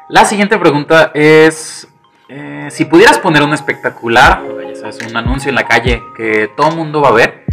La 0.08 0.24
siguiente 0.24 0.58
pregunta 0.58 1.10
es: 1.14 1.88
eh, 2.28 2.68
si 2.70 2.84
pudieras 2.84 3.18
poner 3.18 3.42
un 3.42 3.54
espectacular, 3.54 4.42
ya 4.68 4.74
sabes, 4.74 4.98
un 5.08 5.16
anuncio 5.16 5.48
en 5.48 5.54
la 5.54 5.66
calle 5.66 6.02
que 6.16 6.50
todo 6.56 6.68
el 6.68 6.76
mundo 6.76 7.00
va 7.00 7.08
a 7.08 7.12
ver, 7.12 7.44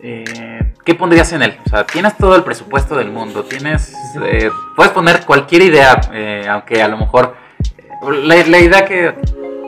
eh, 0.00 0.72
¿qué 0.84 0.94
pondrías 0.94 1.32
en 1.32 1.42
él? 1.42 1.58
O 1.66 1.68
sea, 1.70 1.84
tienes 1.84 2.16
todo 2.16 2.36
el 2.36 2.44
presupuesto 2.44 2.96
del 2.96 3.10
mundo, 3.10 3.44
tienes, 3.44 3.92
eh, 4.24 4.50
puedes 4.76 4.92
poner 4.92 5.24
cualquier 5.26 5.62
idea, 5.62 6.00
eh, 6.12 6.46
aunque 6.48 6.80
a 6.80 6.88
lo 6.88 6.96
mejor 6.96 7.34
eh, 7.76 7.88
la, 8.22 8.36
la 8.46 8.58
idea 8.58 8.84
que, 8.84 9.14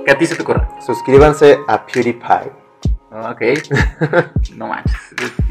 que 0.04 0.12
a 0.12 0.16
ti 0.16 0.26
se 0.26 0.36
te 0.36 0.42
ocurra. 0.42 0.68
Suscríbanse 0.86 1.58
a 1.66 1.84
PewDiePie. 1.84 2.59
Ok, 3.12 3.42
no 4.56 4.68
manches. 4.68 4.96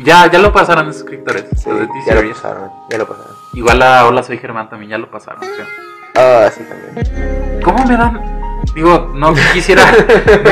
Ya, 0.06 0.32
ya 0.32 0.40
lo 0.40 0.54
pasaron 0.54 0.88
los 0.88 0.96
suscriptores. 0.96 1.44
Sí, 1.58 1.70
los 1.70 1.82
de 1.82 1.88
ya 2.08 2.16
lo 2.16 2.30
pasaron, 2.30 2.70
ya 2.90 2.98
lo 2.98 3.08
pasaron. 3.08 3.36
Igual 3.54 3.82
a 3.82 4.08
Hola 4.08 4.24
Soy 4.24 4.38
Germán 4.38 4.70
también 4.70 4.92
ya 4.92 4.98
lo 4.98 5.12
pasaron, 5.12 5.42
creo. 5.42 5.68
Ah, 6.16 6.50
sí, 6.50 6.64
también. 6.64 7.62
¿Cómo 7.62 7.86
me 7.86 7.98
dan? 7.98 8.40
Digo, 8.74 9.12
no 9.14 9.34
quisiera, 9.54 9.84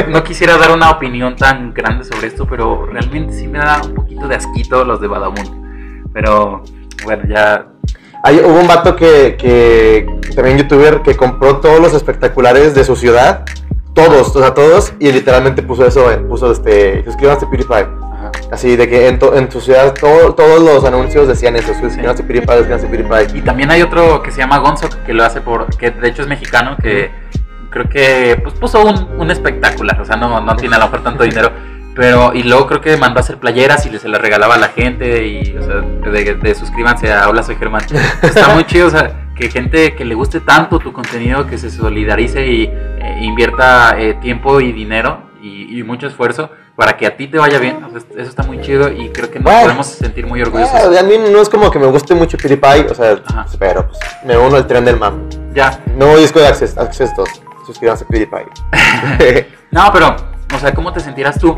no, 0.08 0.10
no 0.20 0.24
quisiera 0.24 0.58
dar 0.58 0.72
una 0.72 0.92
opinión 0.92 1.38
tan 1.38 1.74
grande 1.74 2.04
sobre 2.04 2.28
esto, 2.28 2.46
pero 2.46 2.86
realmente 2.86 3.34
sí 3.34 3.48
me 3.48 3.60
da 3.60 3.82
un 3.84 3.96
poquito 3.96 4.28
de 4.28 4.36
asquito 4.36 4.84
los 4.84 5.00
de 5.00 5.08
Badabun. 5.08 6.10
Pero 6.14 6.64
bueno, 7.06 7.24
ya. 7.30 7.68
Hay, 8.24 8.40
hubo 8.40 8.60
un 8.60 8.68
vato 8.68 8.98
que, 8.98 9.38
que, 9.38 10.06
también 10.36 10.58
youtuber, 10.58 11.02
que 11.04 11.16
compró 11.16 11.58
todos 11.58 11.80
los 11.80 11.94
espectaculares 11.94 12.76
de 12.76 12.84
su 12.84 12.98
ciudad. 12.98 13.46
Todos, 13.98 14.36
o 14.36 14.40
sea, 14.40 14.54
todos. 14.54 14.94
Y 15.00 15.12
literalmente 15.12 15.64
puso 15.64 15.86
eso, 15.86 16.12
eh, 16.12 16.18
puso 16.18 16.52
este, 16.52 17.04
suscríbanse 17.04 17.46
a 17.46 17.50
PewDiePie. 17.50 17.88
Ajá. 18.14 18.32
Así 18.52 18.76
de 18.76 18.88
que 18.88 19.08
en, 19.08 19.18
to- 19.20 19.36
en 19.36 19.50
tu 19.50 19.60
ciudad 19.60 19.94
todo- 20.00 20.34
todos 20.36 20.62
los 20.62 20.84
anuncios 20.86 21.28
decían 21.28 21.56
eso, 21.56 21.74
suscríbanse 21.74 22.22
a 22.24 22.28
PewDiePie, 22.28 22.58
suscríbanse 22.58 22.86
a 22.88 22.90
PewDiePie. 22.92 23.38
Y 23.40 23.42
también 23.42 23.72
hay 23.72 23.82
otro 23.82 24.22
que 24.22 24.32
se 24.32 24.38
llama 24.40 24.60
Gonzo, 24.60 24.88
que 25.06 25.14
lo 25.14 25.24
hace 25.24 25.42
por. 25.42 25.66
que 25.78 25.90
de 25.92 26.08
hecho 26.10 26.22
es 26.22 26.28
mexicano, 26.28 26.78
que 26.82 27.10
creo 27.72 27.90
que 27.90 28.40
pues 28.44 28.54
puso 28.56 28.84
un, 28.86 29.20
un 29.20 29.32
espectacular. 29.32 30.00
O 30.00 30.06
sea, 30.06 30.16
no, 30.16 30.40
no 30.42 30.56
tiene 30.56 30.76
a 30.76 30.80
lo 30.80 30.86
mejor 30.86 31.04
tanto 31.04 31.24
dinero. 31.24 31.52
Pero, 31.96 32.32
y 32.36 32.44
luego 32.44 32.68
creo 32.68 32.80
que 32.80 32.96
mandó 32.98 33.20
a 33.20 33.22
hacer 33.24 33.38
playeras 33.38 33.84
y 33.88 33.98
se 33.98 34.08
las 34.08 34.22
regalaba 34.22 34.54
a 34.54 34.60
la 34.60 34.68
gente. 34.70 35.26
Y, 35.26 35.58
o 35.58 35.64
sea, 35.64 35.78
de, 36.12 36.36
de 36.36 36.54
suscríbanse 36.56 37.12
a 37.12 37.28
Hola 37.28 37.42
Soy 37.42 37.56
Germán. 37.56 37.82
Está 38.22 38.50
muy 38.54 38.66
chido, 38.66 38.86
o 38.88 38.92
sea, 38.92 39.27
que 39.38 39.50
gente 39.50 39.96
que 39.96 40.04
le 40.04 40.16
guste 40.16 40.40
tanto 40.42 40.80
tu 40.80 40.92
contenido, 40.92 41.46
que 41.48 41.58
se 41.58 41.70
solidarice 41.70 42.46
y 42.48 42.64
eh, 42.64 43.20
invierta 43.22 43.96
eh, 44.00 44.16
tiempo 44.16 44.60
y 44.60 44.72
dinero 44.72 45.30
y, 45.42 45.80
y 45.80 45.84
mucho 45.84 46.08
esfuerzo 46.08 46.50
para 46.76 46.96
que 46.98 47.06
a 47.08 47.16
ti 47.16 47.28
te 47.28 47.38
vaya 47.38 47.60
bien. 47.60 47.84
O 47.84 47.90
sea, 47.90 48.00
eso 48.00 48.30
está 48.30 48.44
muy 48.44 48.62
chido 48.62 48.92
y 48.92 49.10
creo 49.10 49.30
que 49.32 49.40
nos 49.40 49.46
Bueno. 49.46 49.62
podemos 49.62 49.88
sentir 49.88 50.26
muy 50.28 50.42
orgullosos. 50.42 50.74
Ah, 50.76 51.00
a 51.00 51.04
mí 51.04 51.16
no 51.32 51.42
es 51.42 51.50
como 51.50 51.72
que 51.72 51.80
me 51.80 51.88
guste 51.88 52.14
mucho 52.16 52.38
PewDiePie, 52.38 52.88
o 52.92 52.96
sea, 52.96 53.20
Ajá. 53.26 53.46
pero 53.60 53.88
pues 53.88 54.00
me 54.26 54.38
uno 54.38 54.56
al 54.58 54.68
tren 54.68 54.86
del 54.86 54.98
mame. 54.98 55.24
Ya, 55.54 55.80
Nuevo 55.96 56.18
disco 56.18 56.40
de 56.40 56.48
Access, 56.48 56.78
Access 56.78 57.16
2, 57.16 57.30
suscríbanse 57.66 58.04
a 58.04 58.08
PewDiePie. 58.08 59.48
No, 59.72 59.92
pero, 59.92 60.16
o 60.56 60.60
sea, 60.60 60.74
¿cómo 60.74 60.94
te 60.94 61.00
sentirás 61.02 61.38
tú 61.40 61.58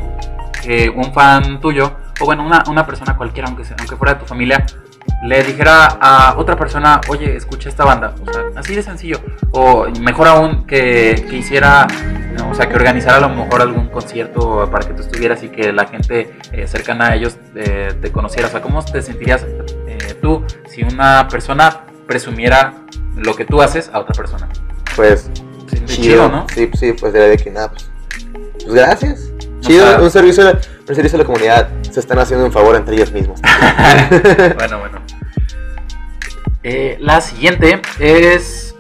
que 0.63 0.89
un 0.89 1.13
fan 1.13 1.59
tuyo, 1.61 1.91
o 2.19 2.25
bueno, 2.25 2.43
una, 2.43 2.63
una 2.67 2.85
persona 2.85 3.15
cualquiera, 3.15 3.47
aunque, 3.47 3.63
sea, 3.63 3.75
aunque 3.79 3.95
fuera 3.95 4.15
de 4.15 4.19
tu 4.21 4.25
familia, 4.25 4.65
le 5.23 5.43
dijera 5.43 5.97
a 5.99 6.35
otra 6.37 6.55
persona, 6.55 7.01
oye, 7.07 7.35
escucha 7.35 7.69
esta 7.69 7.83
banda? 7.83 8.15
O 8.25 8.31
sea, 8.31 8.43
así 8.55 8.75
de 8.75 8.83
sencillo. 8.83 9.19
O 9.51 9.87
mejor 10.01 10.27
aún, 10.27 10.65
que, 10.65 11.25
que 11.29 11.37
hiciera, 11.37 11.87
o 12.49 12.55
sea, 12.55 12.69
que 12.69 12.75
organizara 12.75 13.17
a 13.17 13.21
lo 13.21 13.29
mejor 13.29 13.61
algún 13.61 13.87
concierto 13.87 14.69
para 14.71 14.87
que 14.87 14.93
tú 14.93 15.01
estuvieras 15.01 15.43
y 15.43 15.49
que 15.49 15.73
la 15.73 15.85
gente 15.87 16.33
eh, 16.51 16.67
cercana 16.67 17.09
a 17.09 17.15
ellos 17.15 17.37
eh, 17.55 17.93
te 18.01 18.11
conociera. 18.11 18.47
O 18.47 18.51
sea, 18.51 18.61
¿cómo 18.61 18.83
te 18.83 19.01
sentirías 19.01 19.45
eh, 19.87 20.15
tú 20.21 20.45
si 20.67 20.83
una 20.83 21.27
persona 21.27 21.81
presumiera 22.07 22.73
lo 23.15 23.35
que 23.35 23.45
tú 23.45 23.61
haces 23.61 23.89
a 23.93 23.99
otra 23.99 24.13
persona? 24.13 24.47
pues 24.95 25.29
Sí, 25.69 26.01
chido. 26.01 26.29
¿no? 26.29 26.45
Sí, 26.53 26.69
sí, 26.77 26.93
pues 26.93 27.13
de 27.13 27.37
que 27.37 27.51
nada, 27.51 27.71
pues, 27.71 27.89
pues 28.63 28.73
gracias. 28.73 29.31
Chido, 29.61 30.01
un, 30.01 30.09
servicio, 30.09 30.43
un 30.87 30.95
servicio 30.95 31.17
a 31.17 31.21
la 31.21 31.25
comunidad. 31.25 31.69
Se 31.91 31.99
están 31.99 32.19
haciendo 32.19 32.45
un 32.45 32.51
favor 32.51 32.75
entre 32.75 32.95
ellos 32.95 33.11
mismos. 33.11 33.41
bueno, 34.57 34.79
bueno. 34.79 35.01
Eh, 36.63 36.97
la 36.99 37.21
siguiente 37.21 37.81
es, 37.99 38.75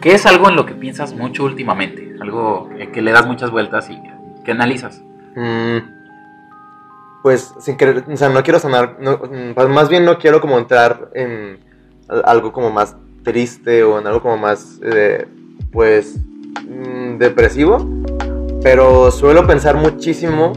¿qué 0.00 0.12
es 0.12 0.26
algo 0.26 0.48
en 0.48 0.56
lo 0.56 0.66
que 0.66 0.74
piensas 0.74 1.14
mucho 1.14 1.44
últimamente? 1.44 2.16
Algo 2.20 2.68
que 2.92 3.02
le 3.02 3.12
das 3.12 3.26
muchas 3.26 3.50
vueltas 3.50 3.90
y 3.90 3.98
que 4.44 4.52
analizas. 4.52 5.02
Mm, 5.34 5.78
pues 7.22 7.54
sin 7.58 7.76
querer, 7.76 8.04
o 8.06 8.16
sea, 8.16 8.28
no 8.28 8.42
quiero 8.42 8.58
sonar, 8.58 8.98
mm, 9.00 9.54
pues, 9.54 9.68
más 9.68 9.88
bien 9.88 10.04
no 10.04 10.18
quiero 10.18 10.40
como 10.40 10.58
entrar 10.58 11.10
en 11.14 11.58
algo 12.24 12.52
como 12.52 12.70
más 12.70 12.96
triste 13.22 13.82
o 13.82 13.98
en 13.98 14.06
algo 14.06 14.20
como 14.20 14.36
más, 14.36 14.78
eh, 14.82 15.26
pues, 15.72 16.16
mm, 16.68 17.16
depresivo, 17.16 17.78
pero 18.62 19.10
suelo 19.10 19.46
pensar 19.46 19.76
muchísimo 19.76 20.52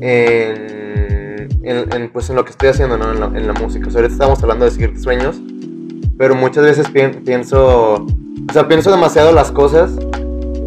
en, 0.00 2.10
pues, 2.12 2.28
en 2.30 2.36
lo 2.36 2.44
que 2.44 2.50
estoy 2.50 2.70
haciendo, 2.70 2.98
¿no? 2.98 3.12
En, 3.12 3.46
la, 3.46 3.52
música. 3.52 3.86
O 3.86 3.90
sea, 3.90 4.00
ahorita 4.00 4.14
estamos 4.14 4.42
hablando 4.42 4.64
de 4.64 4.72
seguir 4.72 4.98
sueños, 4.98 5.40
pero 6.18 6.34
muchas 6.34 6.64
veces 6.64 6.88
pienso, 6.90 7.94
o 7.94 8.52
sea, 8.52 8.68
pienso 8.68 8.90
demasiado 8.90 9.32
las 9.32 9.50
cosas. 9.50 9.92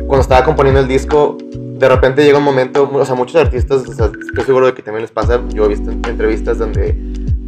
Cuando 0.07 0.21
estaba 0.21 0.43
componiendo 0.43 0.81
el 0.81 0.87
disco, 0.87 1.37
de 1.77 1.89
repente 1.89 2.23
llega 2.23 2.37
un 2.37 2.43
momento, 2.43 2.89
o 2.91 3.05
sea, 3.05 3.15
muchos 3.15 3.35
artistas, 3.35 3.87
o 3.87 3.93
sea, 3.93 4.05
estoy 4.05 4.43
seguro 4.45 4.67
de 4.67 4.73
que 4.73 4.81
también 4.81 5.01
les 5.01 5.11
pasa, 5.11 5.41
yo 5.53 5.65
he 5.65 5.69
visto 5.69 5.91
entrevistas 5.91 6.57
donde 6.57 6.95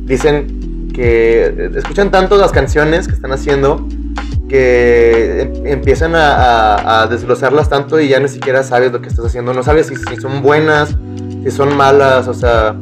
dicen 0.05 0.89
que 0.93 1.69
escuchan 1.75 2.11
tanto 2.11 2.37
las 2.37 2.51
canciones 2.51 3.07
que 3.07 3.13
están 3.13 3.31
haciendo 3.31 3.87
que 4.49 5.41
em, 5.41 5.67
empiezan 5.67 6.15
a, 6.15 7.01
a, 7.01 7.07
desglosarlas 7.07 7.69
tanto 7.69 7.99
y 7.99 8.07
ya 8.07 8.19
ni 8.19 8.29
siquiera 8.29 8.63
sabes 8.63 8.91
lo 8.91 9.01
que 9.01 9.09
estás 9.09 9.25
haciendo, 9.25 9.53
no 9.53 9.63
sabes 9.63 9.87
si, 9.87 9.95
si, 9.95 10.15
son 10.17 10.41
buenas, 10.41 10.97
si 11.43 11.51
son 11.51 11.75
malas, 11.75 12.27
o 12.27 12.33
sea, 12.33 12.75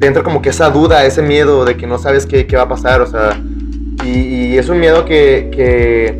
te 0.00 0.06
entra 0.06 0.22
como 0.22 0.42
que 0.42 0.50
esa 0.50 0.70
duda, 0.70 1.04
ese 1.04 1.22
miedo 1.22 1.64
de 1.64 1.76
que 1.76 1.86
no 1.86 1.98
sabes 1.98 2.26
qué, 2.26 2.46
qué 2.46 2.56
va 2.56 2.62
a 2.62 2.68
pasar, 2.68 3.00
o 3.00 3.06
sea, 3.06 3.40
y, 4.04 4.58
es 4.58 4.68
un 4.68 4.80
miedo 4.80 5.04
que, 5.04 5.50
que, 5.52 6.16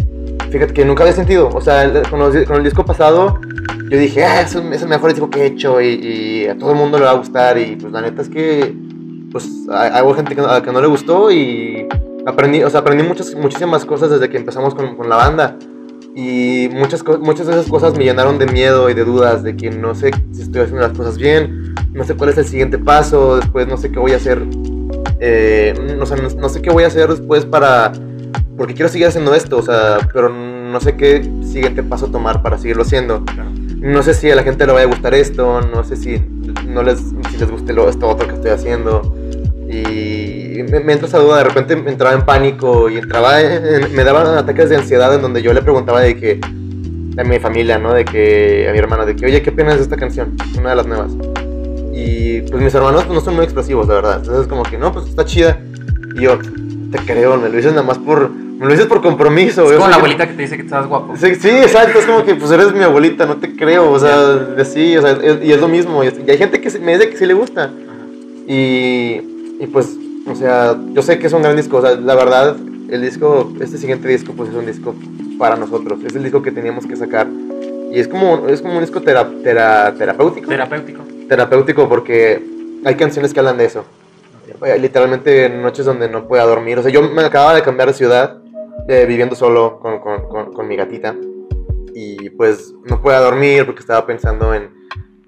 fíjate, 0.51 0.73
que 0.73 0.85
nunca 0.85 1.03
había 1.03 1.15
sentido. 1.15 1.49
O 1.53 1.61
sea, 1.61 1.91
con, 2.11 2.21
con 2.45 2.57
el 2.57 2.65
disco 2.65 2.85
pasado, 2.85 3.41
yo 3.91 3.99
dije, 3.99 4.25
ah, 4.25 4.41
es, 4.41 4.55
el 4.55 4.65
mejor 4.89 5.11
disco 5.11 5.31
que 5.31 5.43
he 5.43 5.47
hecho 5.47 5.81
y, 5.81 6.47
a 6.47 6.57
todo 6.57 6.73
el 6.73 6.77
mundo 6.77 6.99
le 6.99 7.05
va 7.05 7.11
a 7.11 7.15
gustar. 7.15 7.59
Y 7.59 7.77
pues 7.77 7.93
la 7.93 8.01
neta 8.01 8.23
es 8.23 8.29
que, 8.29 8.75
pues, 9.31 9.49
hay, 9.71 10.03
gente 10.15 10.35
que, 10.35 10.41
a 10.41 10.63
que 10.63 10.73
no 10.73 10.81
le 10.81 10.87
gustó 10.87 11.31
y 11.31 11.87
aprendí, 12.27 12.63
o 12.63 12.71
sea, 12.71 12.81
aprendí 12.81 13.03
muchas, 13.03 13.35
muchísimas 13.35 13.85
cosas 13.85 14.11
desde 14.11 14.29
que 14.29 14.37
empezamos 14.37 14.75
con, 14.75 14.97
con 14.97 15.09
la 15.09 15.17
banda. 15.17 15.57
Y 16.15 16.69
muchas, 16.73 17.03
muchas 17.21 17.47
de 17.47 17.55
esas 17.55 17.69
cosas 17.69 17.97
me 17.97 18.05
llenaron 18.05 18.39
de 18.39 18.47
miedo 18.47 18.89
y 18.89 18.95
de 18.95 19.05
dudas, 19.05 19.43
de 19.43 19.57
que 19.57 19.71
no 19.71 19.95
sé 19.95 20.11
si 20.33 20.43
estoy 20.43 20.63
haciendo 20.63 20.87
las 20.87 20.97
cosas 20.97 21.19
bien, 21.19 21.75
no 21.93 22.05
sé 22.05 22.15
cuál 22.15 22.31
es 22.31 22.39
el 22.39 22.45
siguiente 22.45 22.79
paso, 22.79 23.37
después 23.37 23.67
no 23.67 23.77
sé 23.77 23.91
qué 23.91 23.99
voy 23.99 24.13
a 24.13 24.17
hacer 24.17 24.47
eh, 25.21 25.75
no, 25.97 26.05
no, 26.05 26.49
sé 26.49 26.61
qué 26.61 26.71
voy 26.71 26.85
a 26.85 26.89
hacer 26.89 27.09
después 27.09 27.47
para... 27.47 27.93
Porque 28.59 28.75
quiero 28.75 28.91
seguir 28.91 29.07
haciendo 29.07 29.35
esto, 29.35 29.57
o 29.57 29.63
sea, 29.63 29.99
pero 30.13 30.29
no 30.29 30.81
sé 30.81 30.97
qué 30.97 31.23
siguiente 31.43 31.83
paso 31.83 32.09
tomar 32.09 32.43
para 32.43 32.59
seguirlo 32.59 32.83
haciendo. 32.83 33.25
No 33.79 34.03
sé 34.03 34.15
si 34.15 34.31
a 34.31 34.37
la 34.37 34.43
gente 34.43 34.67
le 34.67 34.73
vaya 34.73 34.85
a 34.85 34.89
gustar 34.89 35.15
esto, 35.15 35.61
no 35.61 35.83
sé 35.83 35.97
si 35.97 36.19
no 36.67 36.83
les, 36.83 37.01
si 37.31 37.37
les 37.39 37.51
guste 37.51 37.73
lo, 37.73 37.89
esto 37.89 38.09
otro 38.09 38.29
que 38.29 38.35
estoy 38.35 38.51
haciendo. 38.51 39.17
Y 39.69 40.63
me, 40.71 40.93
entra 40.93 41.09
esa 41.09 41.19
duda, 41.19 41.39
de 41.39 41.45
repente 41.45 41.77
me 41.77 41.91
entraba 41.91 42.15
en 42.15 42.25
pánico 42.25 42.91
y 42.91 42.99
entraba, 42.99 43.39
me 43.93 44.05
daban 44.05 44.27
ataques 44.39 44.69
de 44.69 44.77
ansiedad 44.77 45.15
en 45.15 45.23
donde 45.23 45.43
yo 45.43 45.53
le 45.53 45.63
preguntaba 45.63 46.01
de 46.01 46.17
que, 46.17 46.41
a 47.17 47.25
mi 47.25 47.39
familia, 47.39 47.79
¿no? 47.79 47.95
De 47.95 48.05
que, 48.05 48.67
a 48.69 48.73
mi 48.73 48.79
hermano, 48.79 49.07
de 49.07 49.17
que, 49.17 49.27
oye, 49.27 49.43
¿qué 49.43 49.51
opinas 49.51 49.77
de 49.77 49.83
esta 49.83 49.97
canción? 49.97 50.37
Una 50.59 50.71
de 50.71 50.77
las 50.77 50.87
nuevas. 50.87 51.13
Y 51.93 52.41
pues 52.43 52.63
mis 52.63 52.75
hermanos 52.75 53.05
pues, 53.05 53.15
no 53.15 53.25
son 53.25 53.37
muy 53.37 53.45
expresivos, 53.45 53.87
la 53.87 53.95
verdad. 53.95 54.17
Entonces, 54.19 54.49
como 54.49 54.65
que 54.65 54.77
no, 54.77 54.93
pues 54.93 55.07
está 55.07 55.25
chida. 55.25 55.61
Y 56.17 56.23
yo, 56.23 56.39
te 56.91 56.99
creo, 56.99 57.37
me 57.37 57.49
lo 57.49 57.57
dices 57.57 57.73
nada 57.73 57.85
más 57.85 57.99
por. 57.99 58.31
Me 58.31 58.67
lo 58.67 58.73
dices 58.73 58.87
por 58.87 59.01
compromiso. 59.01 59.65
Es 59.71 59.77
como 59.77 59.89
la 59.89 59.97
abuelita 59.97 60.27
que 60.27 60.35
te 60.35 60.43
dice 60.43 60.57
que 60.57 60.63
estás 60.63 60.87
guapo. 60.87 61.15
Sí, 61.17 61.35
sí, 61.37 61.51
exacto. 61.51 61.99
Es 61.99 62.07
como 62.07 62.25
que, 62.25 62.35
pues 62.35 62.51
eres 62.51 62.73
mi 62.73 62.83
abuelita, 62.83 63.27
no 63.27 63.37
te 63.37 63.55
creo. 63.55 63.91
O 63.91 63.99
sea, 63.99 64.65
sí, 64.65 64.97
o 64.97 65.03
sea, 65.03 65.19
y 65.43 65.53
es 65.53 65.61
lo 65.61 65.69
mismo. 65.69 66.03
Y 66.03 66.09
hay 66.09 66.39
gente 66.39 66.61
que 66.61 66.79
me 66.81 66.95
dice 66.95 67.11
que 67.11 67.17
sí 67.17 67.27
le 67.27 67.35
gusta. 67.35 67.71
Y, 68.47 69.21
y 69.65 69.67
pues, 69.67 69.97
o 70.31 70.35
sea, 70.35 70.79
yo 70.93 71.01
sé 71.01 71.19
que 71.19 71.27
es 71.27 71.33
un 71.33 71.41
gran 71.41 71.57
disco. 71.57 71.79
O 71.79 71.81
sea, 71.81 71.95
la 71.95 72.15
verdad, 72.15 72.55
el 72.91 73.01
disco, 73.01 73.51
este 73.61 73.79
siguiente 73.79 74.07
disco, 74.09 74.35
pues 74.37 74.51
es 74.51 74.55
un 74.55 74.67
disco 74.67 74.95
para 75.39 75.57
nosotros. 75.57 76.01
Es 76.05 76.15
el 76.15 76.23
disco 76.23 76.43
que 76.43 76.53
teníamos 76.53 76.87
que 76.87 76.97
sacar. 76.97 77.27
Y 77.91 77.99
es 77.99 78.07
como, 78.07 78.47
es 78.49 78.61
como 78.61 78.75
un 78.75 78.81
disco 78.81 79.01
terapéutico. 79.01 80.49
Terapéutico 80.49 81.03
terapéutico 81.29 81.89
porque 81.89 82.43
hay 82.85 82.95
canciones 82.97 83.33
que 83.33 83.41
hablan 83.41 83.57
de 83.57 83.65
eso. 83.65 83.85
Literalmente 84.79 85.49
noches 85.49 85.87
donde 85.87 86.11
no 86.11 86.29
pueda 86.29 86.45
dormir. 86.45 86.79
O 86.79 86.83
sea, 86.83 86.93
yo 86.93 87.01
me 87.01 87.23
acababa 87.23 87.55
de 87.55 87.63
cambiar 87.63 87.89
de 87.89 87.95
ciudad, 87.95 88.39
eh, 88.87 89.07
viviendo 89.07 89.35
solo 89.35 89.79
con, 89.81 90.01
con, 90.01 90.53
con, 90.53 90.69
mi 90.69 90.77
gatita. 90.77 91.15
Y 91.95 92.29
pues 92.31 92.75
no 92.85 93.01
puedo 93.01 93.23
dormir 93.23 93.65
porque 93.65 93.81
estaba 93.81 94.05
pensando 94.05 94.53
en, 94.53 94.69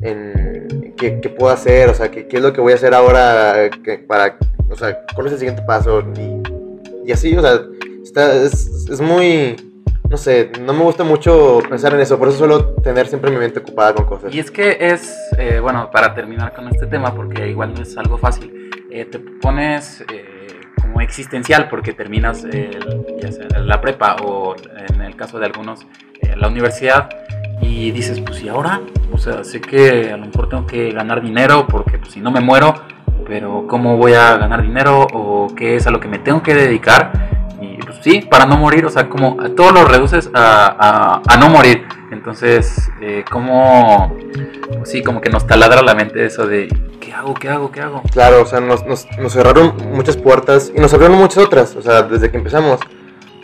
en 0.03 0.86
qué, 0.97 1.21
qué, 1.21 1.29
puedo 1.29 1.53
hacer, 1.53 1.89
o 1.89 1.95
sea, 1.95 2.11
qué, 2.11 2.27
qué, 2.27 2.39
es 2.39 2.43
lo 2.43 2.53
que 2.53 2.61
voy 2.61 2.73
a 2.73 2.77
hacer 2.77 2.95
ahora 2.95 3.71
que, 3.85 3.99
para, 3.99 4.39
o 4.71 4.77
sea, 4.77 5.05
cuál 5.15 5.27
es 5.27 5.35
el 5.35 5.39
siguiente 5.39 5.63
paso. 5.63 6.03
Y, 6.17 7.09
y 7.09 7.13
así, 7.13 7.37
o 7.37 7.43
sea, 7.43 7.61
está, 8.03 8.35
es, 8.35 8.89
es 8.91 9.01
muy 9.01 9.57
no 10.09 10.17
sé, 10.17 10.51
no 10.61 10.73
me 10.73 10.83
gusta 10.83 11.05
mucho 11.05 11.61
pensar 11.69 11.95
en 11.95 12.01
eso, 12.01 12.19
por 12.19 12.29
eso 12.29 12.39
suelo 12.39 12.75
tener 12.77 13.09
siempre 13.09 13.31
mi 13.31 13.39
mente 13.39 13.59
ocupada 13.59 13.95
con 13.95 14.07
cosas. 14.07 14.35
Y 14.35 14.39
es 14.39 14.51
que 14.51 14.77
es, 14.81 15.17
eh, 15.39 15.59
bueno, 15.61 15.91
para 15.91 16.15
terminar 16.15 16.55
con 16.55 16.69
este 16.69 16.87
tema, 16.87 17.15
porque 17.15 17.49
igual 17.49 17.75
no 17.75 17.83
es 17.83 17.97
algo 17.97 18.17
fácil, 18.17 18.71
eh, 18.91 19.05
te 19.05 19.19
pones 19.19 20.03
eh, 20.13 20.61
como 20.81 21.01
existencial 21.01 21.69
porque 21.69 21.93
terminas 21.93 22.47
ya 23.21 23.33
sea 23.33 23.59
la 23.59 23.81
prepa 23.81 24.17
o 24.23 24.55
en 24.89 25.01
el 25.01 25.17
caso 25.17 25.39
de 25.39 25.47
algunos 25.47 25.87
la 26.37 26.49
universidad 26.49 27.09
y 27.61 27.91
dices, 27.91 28.21
pues 28.21 28.43
y 28.43 28.49
ahora, 28.49 28.81
o 29.13 29.19
sea, 29.19 29.45
sé 29.45 29.61
que 29.61 30.11
a 30.13 30.17
lo 30.17 30.27
mejor 30.27 30.49
tengo 30.49 30.67
que 30.67 30.91
ganar 30.93 31.23
dinero 31.23 31.67
porque 31.67 31.99
pues, 31.99 32.13
si 32.13 32.21
no 32.21 32.31
me 32.31 32.41
muero, 32.41 32.75
pero 33.27 33.67
¿cómo 33.69 33.97
voy 33.97 34.15
a 34.15 34.37
ganar 34.37 34.63
dinero 34.63 35.07
o 35.13 35.49
qué 35.57 35.77
es 35.77 35.87
a 35.87 35.91
lo 35.91 36.01
que 36.01 36.09
me 36.09 36.19
tengo 36.19 36.43
que 36.43 36.55
dedicar? 36.55 37.13
sí, 38.07 38.21
para 38.21 38.47
no 38.47 38.57
morir, 38.57 38.87
o 38.87 38.91
sea, 38.91 39.09
como 39.09 39.37
todo 39.55 39.73
lo 39.73 39.85
reduces 39.85 40.31
a, 40.33 41.21
a, 41.27 41.37
no 41.39 41.49
morir. 41.49 41.85
Entonces, 42.13 42.89
eh, 43.01 43.25
como, 43.29 44.17
sí, 44.85 45.03
como 45.03 45.21
que 45.21 45.29
nos 45.29 45.47
taladra 45.47 45.83
la 45.83 45.95
mente 45.95 46.25
eso 46.25 46.47
de, 46.47 46.69
¿qué 47.01 47.13
hago, 47.13 47.35
qué 47.35 47.49
hago, 47.49 47.73
qué 47.73 47.81
hago? 47.81 48.03
Claro, 48.13 48.43
o 48.43 48.47
sea, 48.47 48.61
nos, 48.61 48.87
nos, 48.87 49.07
nos 49.19 49.33
cerraron 49.33 49.75
muchas 49.93 50.17
puertas 50.17 50.73
y 50.75 50.81
nos 50.81 50.95
abrieron 50.95 51.19
muchas 51.19 51.39
otras, 51.39 51.75
o 51.75 51.83
sea, 51.83 52.03
desde 52.03 52.31
que 52.31 52.37
empezamos. 52.37 52.81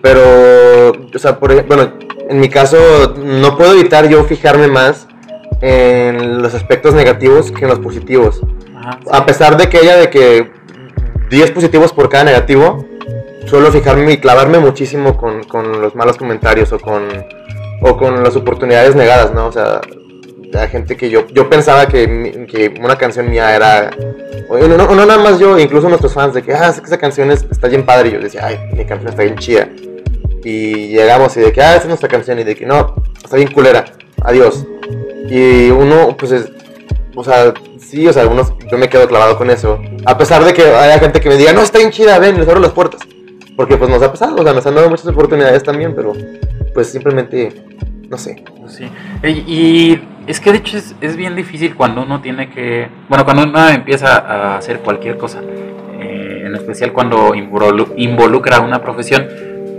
Pero, 0.01 0.92
o 1.15 1.19
sea, 1.19 1.39
por, 1.39 1.67
bueno, 1.67 1.93
en 2.29 2.41
mi 2.41 2.49
caso, 2.49 3.15
no 3.17 3.57
puedo 3.57 3.73
evitar 3.73 4.09
yo 4.09 4.25
fijarme 4.25 4.69
más 4.69 5.07
en 5.61 6.43
los 6.43 6.55
aspectos 6.55 6.95
negativos 6.95 7.51
que 7.53 7.65
en 7.65 7.71
los 7.71 7.79
positivos. 7.79 8.41
A 9.11 9.25
pesar 9.25 9.57
de 9.57 9.69
que 9.69 9.79
haya 9.79 9.97
de 9.97 10.11
que 10.11 10.51
10 11.31 11.51
positivos 11.53 11.93
por 11.93 12.09
cada 12.09 12.25
negativo, 12.25 12.85
suelo 13.47 13.71
fijarme 13.71 14.13
y 14.13 14.17
clavarme 14.19 14.59
muchísimo 14.59 15.17
con, 15.17 15.45
con, 15.45 15.81
los 15.81 15.95
malos 15.95 16.17
comentarios 16.17 16.73
o 16.73 16.79
con, 16.79 17.05
o 17.81 17.97
con 17.97 18.23
las 18.23 18.37
oportunidades 18.37 18.97
negadas, 18.97 19.33
¿no? 19.33 19.47
O 19.47 19.53
sea, 19.53 19.81
la 20.53 20.69
gente 20.69 20.97
que 20.97 21.11
yo, 21.11 21.27
yo 21.29 21.49
pensaba 21.49 21.87
que, 21.87 22.47
que 22.51 22.75
una 22.81 22.97
canción 22.97 23.31
mía 23.31 23.55
era... 23.55 23.91
No, 24.51 24.95
no, 24.95 25.07
nada 25.07 25.19
más 25.19 25.39
yo, 25.39 25.59
incluso 25.59 25.89
nuestros 25.89 26.13
fans, 26.13 26.35
de 26.35 26.43
que, 26.43 26.53
ah, 26.53 26.69
esa 26.69 26.99
canción 26.99 27.31
está 27.31 27.69
bien 27.69 27.87
padre. 27.87 28.11
Y 28.11 28.13
yo 28.13 28.21
decía, 28.21 28.47
ay, 28.47 28.59
mi 28.73 28.85
canción 28.85 29.09
está 29.09 29.23
bien 29.23 29.37
chida. 29.37 29.69
Y 30.45 30.89
llegamos 30.89 31.37
y 31.37 31.41
de 31.41 31.53
que, 31.53 31.63
ah, 31.63 31.77
es 31.77 31.87
nuestra 31.87 32.09
canción. 32.09 32.39
Y 32.39 32.45
de 32.45 32.55
que, 32.55 32.67
no, 32.67 32.95
está 33.23 33.37
bien 33.37 33.51
culera. 33.53 33.85
Adiós. 34.23 34.67
Y 35.29 35.71
uno, 35.71 36.17
pues, 36.17 36.33
es, 36.33 36.53
o 37.15 37.23
sea, 37.23 37.53
sí, 37.79 38.07
o 38.09 38.13
sea, 38.13 38.23
algunos, 38.23 38.53
yo 38.71 38.79
me 38.79 38.89
quedo 38.89 39.07
clavado 39.07 39.37
con 39.37 39.51
eso. 39.51 39.79
A 40.07 40.17
pesar 40.17 40.45
de 40.45 40.55
que 40.55 40.63
haya 40.63 40.99
gente 40.99 41.21
que 41.21 41.29
me 41.29 41.37
diga, 41.37 41.53
no, 41.53 41.61
está 41.61 41.79
bien 41.79 41.91
chida, 41.91 42.19
ven, 42.19 42.39
les 42.39 42.49
abro 42.49 42.61
las 42.61 42.73
puertas. 42.73 43.01
Porque 43.57 43.77
pues 43.77 43.91
nos 43.91 44.03
ha 44.03 44.11
pasado, 44.11 44.37
o 44.37 44.43
sea, 44.43 44.55
nos 44.55 44.67
han 44.67 44.75
dado 44.75 44.89
muchas 44.89 45.07
oportunidades 45.07 45.63
también, 45.63 45.95
pero 45.95 46.15
pues 46.73 46.89
simplemente, 46.89 47.53
no 48.09 48.17
sé. 48.17 48.43
Sí, 48.67 48.89
y 49.29 50.01
es 50.27 50.41
que 50.41 50.53
de 50.53 50.59
hecho 50.59 50.79
es, 50.79 50.95
es 51.03 51.17
bien 51.17 51.37
difícil 51.37 51.75
cuando 51.75 52.03
uno 52.03 52.23
tiene 52.23 52.49
que, 52.49 52.89
bueno, 53.11 53.25
cuando 53.25 53.43
uno 53.43 53.69
empieza 53.69 54.17
a 54.17 54.57
hacer 54.57 54.79
cualquier 54.79 55.19
cosa, 55.19 55.43
eh, 56.01 56.45
en 56.47 56.55
especial 56.55 56.95
cuando 56.95 57.35
involucra 57.35 58.61
una 58.61 58.83
profesión, 58.83 59.29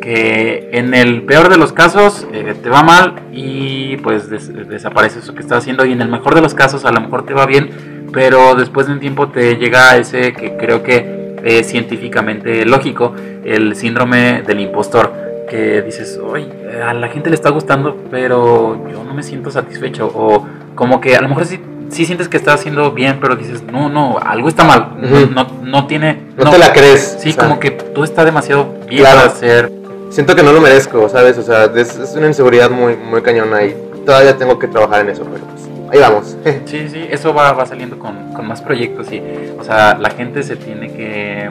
que 0.04 0.70
en 0.74 0.94
el 0.94 1.22
peor 1.24 1.48
de 1.48 1.56
los 1.58 1.72
casos 1.72 2.28
eh, 2.34 2.56
te 2.62 2.70
va 2.70 2.84
mal 2.84 3.22
y 3.32 3.96
pues 3.98 4.30
desaparece 4.30 5.20
eso 5.20 5.34
que 5.34 5.40
estás 5.40 5.60
haciendo 5.60 5.86
y 5.86 5.94
en 5.94 6.02
el 6.02 6.10
mejor 6.10 6.36
de 6.36 6.42
los 6.42 6.54
casos 6.54 6.84
a 6.84 6.92
lo 6.92 7.00
mejor 7.00 7.26
te 7.26 7.34
va 7.34 7.46
bien, 7.46 7.70
pero 8.12 8.54
después 8.56 8.88
de 8.88 8.94
un 8.94 9.00
tiempo 9.00 9.30
te 9.30 9.56
llega 9.56 9.96
ese 9.96 10.34
que 10.34 10.58
creo 10.58 10.84
que 10.84 11.38
es 11.46 11.68
científicamente 11.70 12.66
lógico, 12.66 13.16
el 13.46 13.78
síndrome 13.78 14.42
del 14.46 14.60
impostor, 14.60 15.14
que 15.50 15.82
dices, 15.82 16.20
oye, 16.22 16.48
a 16.86 16.94
la 16.94 17.08
gente 17.08 17.30
le 17.30 17.36
está 17.36 17.50
gustando, 17.52 17.96
pero 18.12 18.86
yo 18.92 19.04
no 19.06 19.14
me 19.14 19.24
siento 19.24 19.52
satisfecho. 19.52 20.08
O 20.14 20.46
como 20.76 21.00
que 21.02 21.16
a 21.16 21.22
lo 21.22 21.28
mejor 21.30 21.46
sí, 21.46 21.60
sí 21.90 22.06
sientes 22.06 22.28
que 22.30 22.38
estás 22.38 22.56
haciendo 22.62 22.92
bien, 22.92 23.20
pero 23.22 23.36
dices, 23.36 23.62
no, 23.64 23.90
no, 23.90 24.18
algo 24.20 24.48
está 24.50 24.64
mal. 24.64 24.96
No- 25.00 25.26
no, 25.28 25.48
no, 25.64 25.86
tiene. 25.88 26.18
No, 26.38 26.50
te 26.50 26.58
la 26.58 26.72
crees. 26.74 27.18
Sí, 27.22 27.30
o 27.30 27.34
sea, 27.34 27.44
como 27.44 27.60
que 27.60 27.72
tú 27.72 28.04
está 28.06 28.24
demasiado 28.26 28.74
bien 28.88 29.02
Claro. 29.02 29.18
para 29.20 29.30
ser. 29.32 29.72
Siento 30.14 30.36
que 30.36 30.44
no 30.44 30.52
lo 30.52 30.62
merezco, 30.62 31.10
¿sabes? 31.10 31.40
O 31.40 31.42
sea, 31.42 31.66
es, 31.76 31.98
es 31.98 32.14
una 32.16 32.28
inseguridad 32.28 32.70
muy, 32.70 32.96
muy 32.96 33.24
cañona 33.24 33.64
y 33.64 33.76
todavía 34.06 34.38
tengo 34.38 34.60
que 34.60 34.68
trabajar 34.68 35.02
en 35.02 35.10
eso, 35.10 35.24
pero 35.24 35.44
pues 35.44 35.64
ahí 35.92 36.00
vamos. 36.00 36.38
Sí, 36.68 36.88
sí, 36.88 37.08
eso 37.10 37.34
va, 37.34 37.52
va 37.54 37.66
saliendo 37.66 37.98
con, 37.98 38.32
con 38.32 38.48
más 38.48 38.62
proyectos 38.62 39.12
y, 39.12 39.24
o 39.58 39.64
sea, 39.64 39.98
la 39.98 40.12
gente 40.12 40.44
se 40.44 40.56
tiene 40.56 40.94
que, 40.94 41.50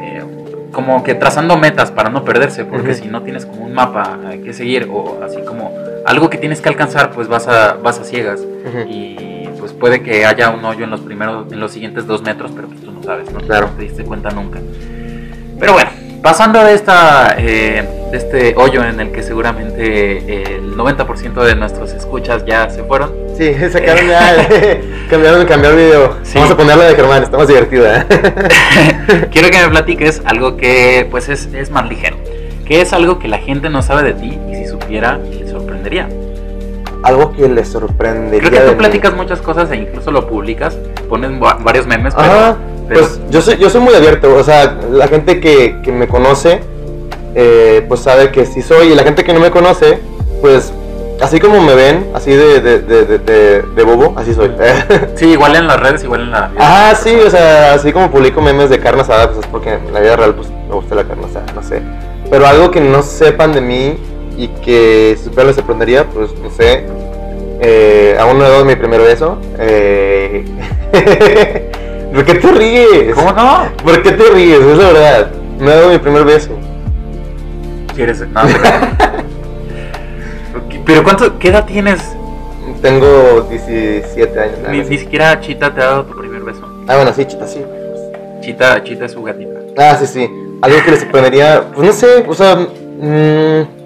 eh, 0.00 0.24
como 0.72 1.04
que 1.04 1.14
trazando 1.14 1.58
metas 1.58 1.90
para 1.90 2.08
no 2.08 2.24
perderse, 2.24 2.64
porque 2.64 2.94
si 2.94 3.08
no 3.08 3.22
tienes 3.24 3.44
como 3.44 3.66
un 3.66 3.74
mapa 3.74 4.18
que 4.42 4.54
seguir 4.54 4.88
o 4.90 5.20
así 5.22 5.42
como 5.42 5.70
algo 6.06 6.30
que 6.30 6.38
tienes 6.38 6.62
que 6.62 6.70
alcanzar, 6.70 7.10
pues 7.10 7.28
vas 7.28 7.46
a, 7.46 7.74
vas 7.74 7.98
a 7.98 8.04
ciegas 8.04 8.40
y 8.88 9.48
pues 9.58 9.74
puede 9.74 10.02
que 10.02 10.24
haya 10.24 10.48
un 10.48 10.64
hoyo 10.64 10.84
en 10.84 10.90
los 10.90 11.02
primeros, 11.02 11.52
en 11.52 11.60
los 11.60 11.72
siguientes 11.72 12.06
dos 12.06 12.22
metros, 12.22 12.52
pero 12.56 12.68
pues 12.68 12.80
tú 12.80 12.90
no 12.90 13.02
sabes, 13.02 13.30
¿no? 13.30 13.40
Claro. 13.40 13.66
No 13.66 13.74
te 13.74 13.82
diste 13.82 14.02
cuenta 14.02 14.30
nunca. 14.30 14.60
Pero 15.60 15.74
bueno, 15.74 15.90
pasando 16.22 16.62
de 16.64 16.74
esta, 16.74 17.34
eh, 17.38 17.86
de 18.10 18.16
este 18.16 18.54
hoyo 18.56 18.84
en 18.84 19.00
el 19.00 19.10
que 19.12 19.22
seguramente 19.22 20.56
el 20.56 20.76
90% 20.76 21.42
de 21.44 21.56
nuestros 21.56 21.92
escuchas 21.92 22.44
ya 22.46 22.70
se 22.70 22.84
fueron, 22.84 23.12
Sí, 23.36 23.54
sacaron 23.72 24.06
ya, 24.06 24.48
cambiaron, 25.10 25.46
cambiaron 25.46 25.78
el 25.78 25.86
video. 25.86 26.16
Sí. 26.22 26.34
Vamos 26.36 26.50
a 26.52 26.56
ponerla 26.56 26.84
de 26.84 26.94
Germán, 26.94 27.22
está 27.22 27.36
más 27.38 27.48
divertida. 27.48 28.02
¿eh? 28.08 29.28
quiero 29.32 29.50
que 29.50 29.58
me 29.58 29.68
platiques 29.70 30.22
algo 30.26 30.56
que 30.56 31.08
pues 31.10 31.28
es, 31.28 31.46
es 31.54 31.70
más 31.70 31.88
ligero. 31.88 32.16
Que 32.66 32.80
es 32.82 32.92
algo 32.92 33.18
que 33.18 33.28
la 33.28 33.38
gente 33.38 33.68
no 33.70 33.82
sabe 33.82 34.02
de 34.02 34.12
ti 34.12 34.38
y 34.50 34.54
si 34.54 34.66
supiera 34.66 35.18
le 35.18 35.48
sorprendería. 35.48 36.08
Algo 37.02 37.32
que 37.32 37.48
le 37.48 37.64
sorprendería. 37.64 38.48
Creo 38.48 38.60
que 38.60 38.66
tú 38.66 38.72
mí. 38.72 38.78
platicas 38.78 39.14
muchas 39.14 39.40
cosas 39.40 39.70
e 39.72 39.76
incluso 39.76 40.12
lo 40.12 40.28
publicas, 40.28 40.76
pones 41.08 41.30
va- 41.42 41.54
varios 41.60 41.86
memes, 41.86 42.14
pero, 42.14 42.26
Ajá, 42.30 42.56
pues 42.94 43.20
yo 43.30 43.40
soy, 43.42 43.56
yo 43.58 43.70
soy 43.70 43.80
muy 43.80 43.94
abierto, 43.94 44.34
o 44.34 44.42
sea, 44.44 44.76
la 44.90 45.08
gente 45.08 45.40
que, 45.40 45.80
que 45.82 45.92
me 45.92 46.08
conoce, 46.08 46.60
eh, 47.34 47.84
pues 47.88 48.00
sabe 48.00 48.30
que 48.30 48.44
sí 48.46 48.62
soy, 48.62 48.88
y 48.92 48.94
la 48.94 49.02
gente 49.04 49.24
que 49.24 49.32
no 49.32 49.40
me 49.40 49.50
conoce, 49.50 49.98
pues 50.40 50.72
así 51.20 51.38
como 51.38 51.60
me 51.62 51.74
ven, 51.74 52.06
así 52.14 52.32
de, 52.32 52.60
de, 52.60 52.78
de, 52.80 53.04
de, 53.04 53.18
de- 53.18 53.62
de 53.62 53.82
bobo, 53.84 54.14
así 54.16 54.34
soy. 54.34 54.50
sí, 55.14 55.26
igual 55.30 55.54
en 55.56 55.66
las 55.68 55.78
redes, 55.80 56.02
igual 56.04 56.22
en 56.22 56.30
la 56.32 56.48
vida. 56.48 56.60
Ah, 56.60 56.94
sí, 57.00 57.14
o 57.14 57.30
sea, 57.30 57.74
así 57.74 57.92
como 57.92 58.10
publico 58.10 58.40
memes 58.42 58.70
de 58.70 58.78
carne 58.80 59.02
asada, 59.02 59.26
pues 59.28 59.38
es 59.40 59.46
porque 59.46 59.74
en 59.74 59.92
la 59.94 60.00
vida 60.00 60.16
real 60.16 60.34
pues 60.34 60.48
me 60.50 60.74
gusta 60.74 60.94
la 60.94 61.04
carne 61.04 61.26
asada, 61.26 61.46
no 61.54 61.62
sé. 61.62 61.80
Pero 62.30 62.46
algo 62.46 62.70
que 62.70 62.80
no 62.80 63.02
sepan 63.02 63.52
de 63.52 63.60
mí 63.60 63.96
y 64.36 64.48
que 64.48 65.14
si 65.18 65.24
supiera 65.24 65.44
les 65.44 65.56
sorprendería, 65.56 66.06
pues 66.08 66.30
no 66.42 66.50
sé. 66.50 66.86
Eh, 67.60 68.16
aún 68.18 68.38
no 68.38 68.44
he 68.44 68.48
dado 68.50 68.64
mi 68.64 68.74
primer 68.74 69.00
beso. 69.00 69.38
Eh... 69.58 70.44
¿Por 72.12 72.24
qué 72.24 72.34
te 72.34 72.52
ríes? 72.52 73.14
¿Cómo 73.14 73.32
no? 73.32 73.68
¿Por 73.82 74.02
qué 74.02 74.12
te 74.12 74.30
ríes? 74.30 74.60
Es 74.60 74.78
la 74.78 74.92
verdad. 74.92 75.30
He 75.60 75.64
dado 75.64 75.90
mi 75.90 75.98
primer 75.98 76.24
beso. 76.24 76.50
¿Quieres? 77.94 78.20
No, 78.20 78.40
pero 80.84 81.04
¿cuánto, 81.04 81.38
qué 81.38 81.48
edad 81.48 81.64
tienes? 81.64 82.00
Tengo 82.80 83.46
17 83.48 84.40
años. 84.40 84.58
Ni, 84.70 84.98
siquiera 84.98 85.40
Chita 85.40 85.72
te 85.72 85.80
ha 85.80 85.86
dado 85.86 86.04
tu 86.06 86.18
primer 86.18 86.42
beso. 86.42 86.60
Ah, 86.88 86.96
bueno, 86.96 87.12
sí, 87.14 87.24
chita, 87.24 87.46
sí. 87.46 87.64
Chita, 88.40 88.82
Chita 88.82 89.04
es 89.04 89.12
su 89.12 89.22
gatita. 89.22 89.60
Ah, 89.78 89.96
sí, 89.98 90.06
sí. 90.06 90.28
Algo 90.60 90.76
que 90.84 90.90
les 90.90 91.00
sorprendería, 91.00 91.64
pues 91.74 91.86
no 91.86 91.92
sé, 91.92 92.24
o 92.26 92.34
sea, 92.34 92.56
mm, 92.56 93.81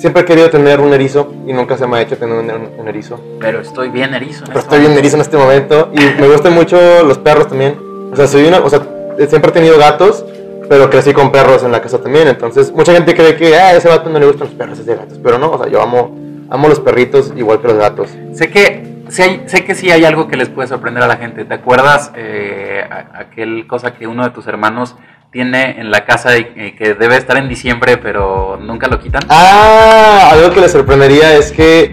siempre 0.00 0.22
he 0.22 0.24
querido 0.24 0.48
tener 0.50 0.80
un 0.80 0.92
erizo 0.94 1.32
y 1.46 1.52
nunca 1.52 1.76
se 1.76 1.86
me 1.86 1.98
ha 1.98 2.00
hecho 2.02 2.16
tener 2.16 2.36
un, 2.38 2.50
un- 2.78 2.88
erizo. 2.88 3.20
Pero 3.38 3.60
estoy 3.60 3.90
bien 3.90 4.14
erizo. 4.14 4.44
en 4.44 4.46
Pero 4.48 4.58
este 4.60 4.74
estoy 4.74 4.80
bien 4.86 4.98
erizo 4.98 5.16
en 5.16 5.20
este 5.22 5.36
momento 5.36 5.90
y 5.92 6.20
me 6.20 6.26
gustan 6.28 6.54
mucho 6.54 6.78
los 7.04 7.18
perros 7.18 7.48
también. 7.48 7.76
O 8.12 8.16
sea, 8.16 8.26
soy 8.26 8.44
una, 8.46 8.58
o 8.60 8.68
sea, 8.70 8.80
siempre 9.28 9.50
he 9.50 9.54
tenido 9.54 9.78
gatos, 9.78 10.24
pero 10.68 10.88
crecí 10.88 11.12
con 11.12 11.30
perros 11.30 11.62
en 11.62 11.70
la 11.72 11.80
casa 11.82 12.00
también. 12.00 12.28
Entonces, 12.28 12.72
mucha 12.72 12.92
gente 12.92 13.14
cree 13.14 13.36
que 13.36 13.56
ah, 13.56 13.68
a 13.68 13.72
ese 13.74 13.88
vato 13.88 14.08
no 14.10 14.18
le 14.18 14.26
gustan 14.26 14.48
los 14.48 14.56
perros, 14.56 14.78
es 14.78 14.86
de 14.86 14.96
gatos. 14.96 15.18
Pero 15.22 15.38
no, 15.38 15.52
o 15.52 15.58
sea, 15.62 15.68
yo 15.70 15.82
amo, 15.82 16.16
amo 16.50 16.68
los 16.68 16.80
perritos 16.80 17.32
igual 17.36 17.60
que 17.60 17.68
los 17.68 17.76
gatos. 17.76 18.10
Sé 18.32 18.48
que, 18.48 18.82
hay, 19.18 19.42
sé 19.46 19.64
que 19.64 19.74
sí 19.74 19.90
hay 19.90 20.04
algo 20.04 20.26
que 20.28 20.36
les 20.36 20.48
puede 20.48 20.66
sorprender 20.68 21.02
a 21.02 21.06
la 21.06 21.16
gente. 21.18 21.44
¿Te 21.44 21.54
acuerdas 21.54 22.10
eh, 22.16 22.82
aquel 23.14 23.66
cosa 23.66 23.92
que 23.94 24.06
uno 24.06 24.24
de 24.24 24.30
tus 24.30 24.46
hermanos 24.46 24.96
tiene 25.32 25.80
en 25.80 25.90
la 25.90 26.04
casa 26.04 26.36
y, 26.38 26.46
y 26.56 26.72
que 26.72 26.94
debe 26.94 27.16
estar 27.16 27.36
en 27.36 27.48
diciembre, 27.48 27.96
pero 27.98 28.58
nunca 28.60 28.88
lo 28.88 28.98
quitan? 28.98 29.22
Ah, 29.28 30.30
algo 30.32 30.50
que 30.52 30.60
les 30.60 30.72
sorprendería 30.72 31.34
es 31.36 31.52
que, 31.52 31.92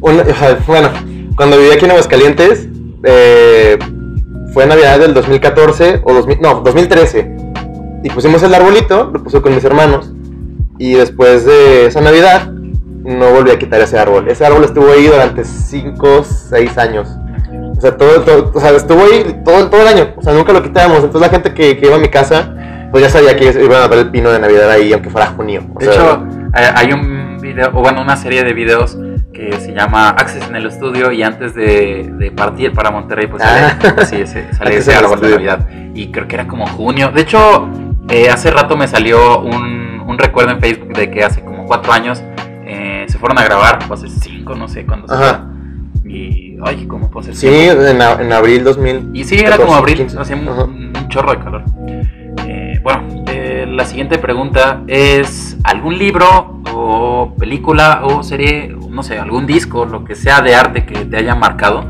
una- 0.00 0.24
bueno, 0.66 0.88
cuando 1.36 1.58
viví 1.58 1.70
aquí 1.70 1.84
en 1.84 1.90
Aguascalientes, 1.90 2.68
eh, 3.04 3.78
fue 4.54 4.66
Navidad 4.66 4.98
del 4.98 5.12
2014 5.14 6.00
o 6.04 6.12
2000, 6.14 6.40
no, 6.40 6.60
2013. 6.60 7.36
Y 8.04 8.10
pusimos 8.10 8.42
el 8.42 8.54
arbolito, 8.54 9.10
lo 9.12 9.22
puse 9.22 9.40
con 9.42 9.54
mis 9.54 9.64
hermanos. 9.64 10.10
Y 10.78 10.94
después 10.94 11.44
de 11.44 11.86
esa 11.86 12.00
Navidad, 12.00 12.50
no 12.50 13.30
volví 13.32 13.50
a 13.50 13.58
quitar 13.58 13.80
ese 13.80 13.98
árbol. 13.98 14.28
Ese 14.28 14.46
árbol 14.46 14.64
estuvo 14.64 14.90
ahí 14.92 15.06
durante 15.06 15.44
5, 15.44 16.24
6 16.24 16.78
años. 16.78 17.08
O 17.76 17.80
sea, 17.80 17.96
todo, 17.96 18.22
todo- 18.22 18.50
o 18.54 18.60
sea, 18.60 18.70
estuvo 18.70 19.02
ahí 19.02 19.40
todo, 19.44 19.68
todo 19.68 19.82
el 19.82 19.88
año. 19.88 20.14
O 20.16 20.22
sea, 20.22 20.32
nunca 20.32 20.52
lo 20.52 20.62
quitábamos. 20.62 20.98
Entonces 20.98 21.20
la 21.20 21.28
gente 21.28 21.52
que, 21.54 21.76
que 21.76 21.86
iba 21.86 21.96
a 21.96 22.00
mi 22.00 22.08
casa, 22.08 22.54
pues 22.90 23.02
ya 23.04 23.10
sabía 23.10 23.36
que 23.36 23.44
iban 23.62 23.82
a 23.82 23.88
ver 23.88 23.98
el 24.00 24.10
pino 24.10 24.30
de 24.30 24.38
Navidad 24.38 24.70
ahí, 24.70 24.92
aunque 24.92 25.10
fuera 25.10 25.26
junio. 25.28 25.62
O 25.74 25.78
De 25.78 25.86
sea, 25.86 25.94
hecho, 25.94 26.26
eh, 26.56 26.70
hay 26.74 26.92
un 26.92 27.38
video, 27.40 27.68
o 27.74 27.80
bueno, 27.80 28.00
una 28.02 28.16
serie 28.16 28.42
de 28.44 28.52
videos 28.52 28.98
que 29.32 29.52
se 29.60 29.72
llama 29.72 30.08
Access 30.10 30.48
en 30.48 30.56
el 30.56 30.66
estudio 30.66 31.12
y 31.12 31.22
antes 31.22 31.54
de, 31.54 32.10
de 32.18 32.30
partir 32.32 32.72
para 32.72 32.90
Monterrey, 32.90 33.26
pues 33.28 33.42
sale, 33.42 33.66
Ah. 33.82 33.94
así, 33.98 34.16
ese, 34.16 34.52
sale 34.52 34.70
Access 34.70 34.88
ese 34.88 34.94
árbol 34.96 35.20
de. 35.20 35.30
Navidad. 35.30 35.66
Y 35.94 36.10
creo 36.10 36.26
que 36.26 36.34
era 36.34 36.46
como 36.48 36.66
junio. 36.66 37.10
De 37.10 37.20
hecho, 37.22 37.68
eh, 38.08 38.28
hace 38.30 38.50
rato 38.50 38.76
me 38.76 38.88
salió 38.88 39.40
un, 39.40 40.00
un 40.06 40.18
recuerdo 40.18 40.52
en 40.52 40.60
Facebook 40.60 40.92
de 40.94 41.10
que 41.10 41.22
hace 41.24 41.42
como 41.42 41.66
cuatro 41.66 41.92
años 41.92 42.22
eh, 42.66 43.04
se 43.08 43.18
fueron 43.18 43.38
a 43.38 43.44
grabar, 43.44 43.78
o 43.88 43.94
hace 43.94 44.08
cinco, 44.08 44.54
no 44.54 44.66
sé 44.68 44.84
cuándo 44.86 45.06
se 45.08 45.14
Ajá. 45.14 45.44
Y, 46.04 46.56
ay, 46.64 46.86
¿cómo 46.86 47.10
puede 47.10 47.26
ser? 47.32 47.36
Sí, 47.36 47.68
en, 47.68 48.00
en 48.00 48.32
abril 48.32 48.64
2000. 48.64 49.10
Y 49.12 49.24
sí, 49.24 49.36
era 49.38 49.56
como 49.56 49.72
14, 49.74 49.78
abril, 49.78 49.96
15. 49.98 50.18
hacía 50.20 50.36
un 50.36 51.08
chorro 51.08 51.32
de 51.32 51.38
calor. 51.38 51.64
Eh, 52.50 52.80
bueno, 52.82 53.02
eh, 53.30 53.66
la 53.68 53.84
siguiente 53.84 54.18
pregunta 54.18 54.82
es: 54.86 55.56
¿algún 55.64 55.98
libro 55.98 56.60
o 56.72 57.34
película 57.38 58.00
o 58.04 58.22
serie, 58.22 58.74
no 58.88 59.02
sé, 59.02 59.18
algún 59.18 59.46
disco, 59.46 59.84
lo 59.84 60.02
que 60.04 60.14
sea 60.14 60.40
de 60.40 60.54
arte 60.54 60.86
que 60.86 61.04
te 61.04 61.16
haya 61.18 61.34
marcado? 61.34 61.84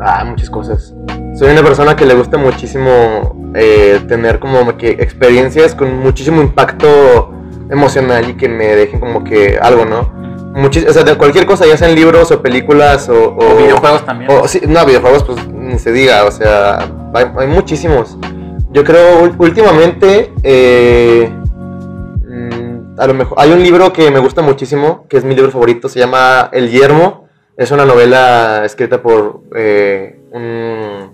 Ah, 0.00 0.24
muchas 0.26 0.48
cosas. 0.48 0.94
Soy 1.38 1.50
una 1.50 1.62
persona 1.62 1.94
que 1.94 2.06
le 2.06 2.14
gusta 2.14 2.38
muchísimo 2.38 3.52
eh, 3.54 4.00
tener 4.08 4.38
como 4.38 4.76
que 4.78 4.90
experiencias 4.92 5.74
con 5.74 5.98
muchísimo 5.98 6.40
impacto 6.40 7.34
emocional 7.70 8.30
y 8.30 8.34
que 8.34 8.48
me 8.48 8.66
dejen 8.74 8.98
como 9.00 9.24
que 9.24 9.58
algo, 9.60 9.84
¿no? 9.84 10.10
Muchis- 10.54 10.88
o 10.88 10.92
sea, 10.94 11.02
de 11.04 11.16
cualquier 11.16 11.44
cosa, 11.44 11.66
ya 11.66 11.76
sean 11.76 11.94
libros 11.94 12.30
o 12.32 12.40
películas 12.40 13.10
o... 13.10 13.36
O, 13.36 13.56
videojuegos 13.56 14.06
también. 14.06 14.30
o- 14.30 14.48
sí, 14.48 14.62
no, 14.66 14.86
videojuegos 14.86 15.24
pues 15.24 15.46
ni 15.48 15.78
se 15.78 15.92
diga, 15.92 16.24
o 16.24 16.30
sea, 16.30 16.78
hay, 17.12 17.26
hay 17.38 17.46
muchísimos. 17.48 18.16
Yo 18.76 18.84
creo 18.84 19.34
últimamente, 19.38 20.34
eh, 20.42 21.30
mm, 22.28 23.00
a 23.00 23.06
lo 23.06 23.14
mejor, 23.14 23.38
hay 23.40 23.50
un 23.50 23.62
libro 23.62 23.90
que 23.90 24.10
me 24.10 24.18
gusta 24.18 24.42
muchísimo, 24.42 25.06
que 25.08 25.16
es 25.16 25.24
mi 25.24 25.34
libro 25.34 25.50
favorito, 25.50 25.88
se 25.88 25.98
llama 25.98 26.50
El 26.52 26.68
Yermo. 26.68 27.26
Es 27.56 27.70
una 27.70 27.86
novela 27.86 28.66
escrita 28.66 29.00
por 29.00 29.40
eh, 29.56 30.20
un, 30.30 31.10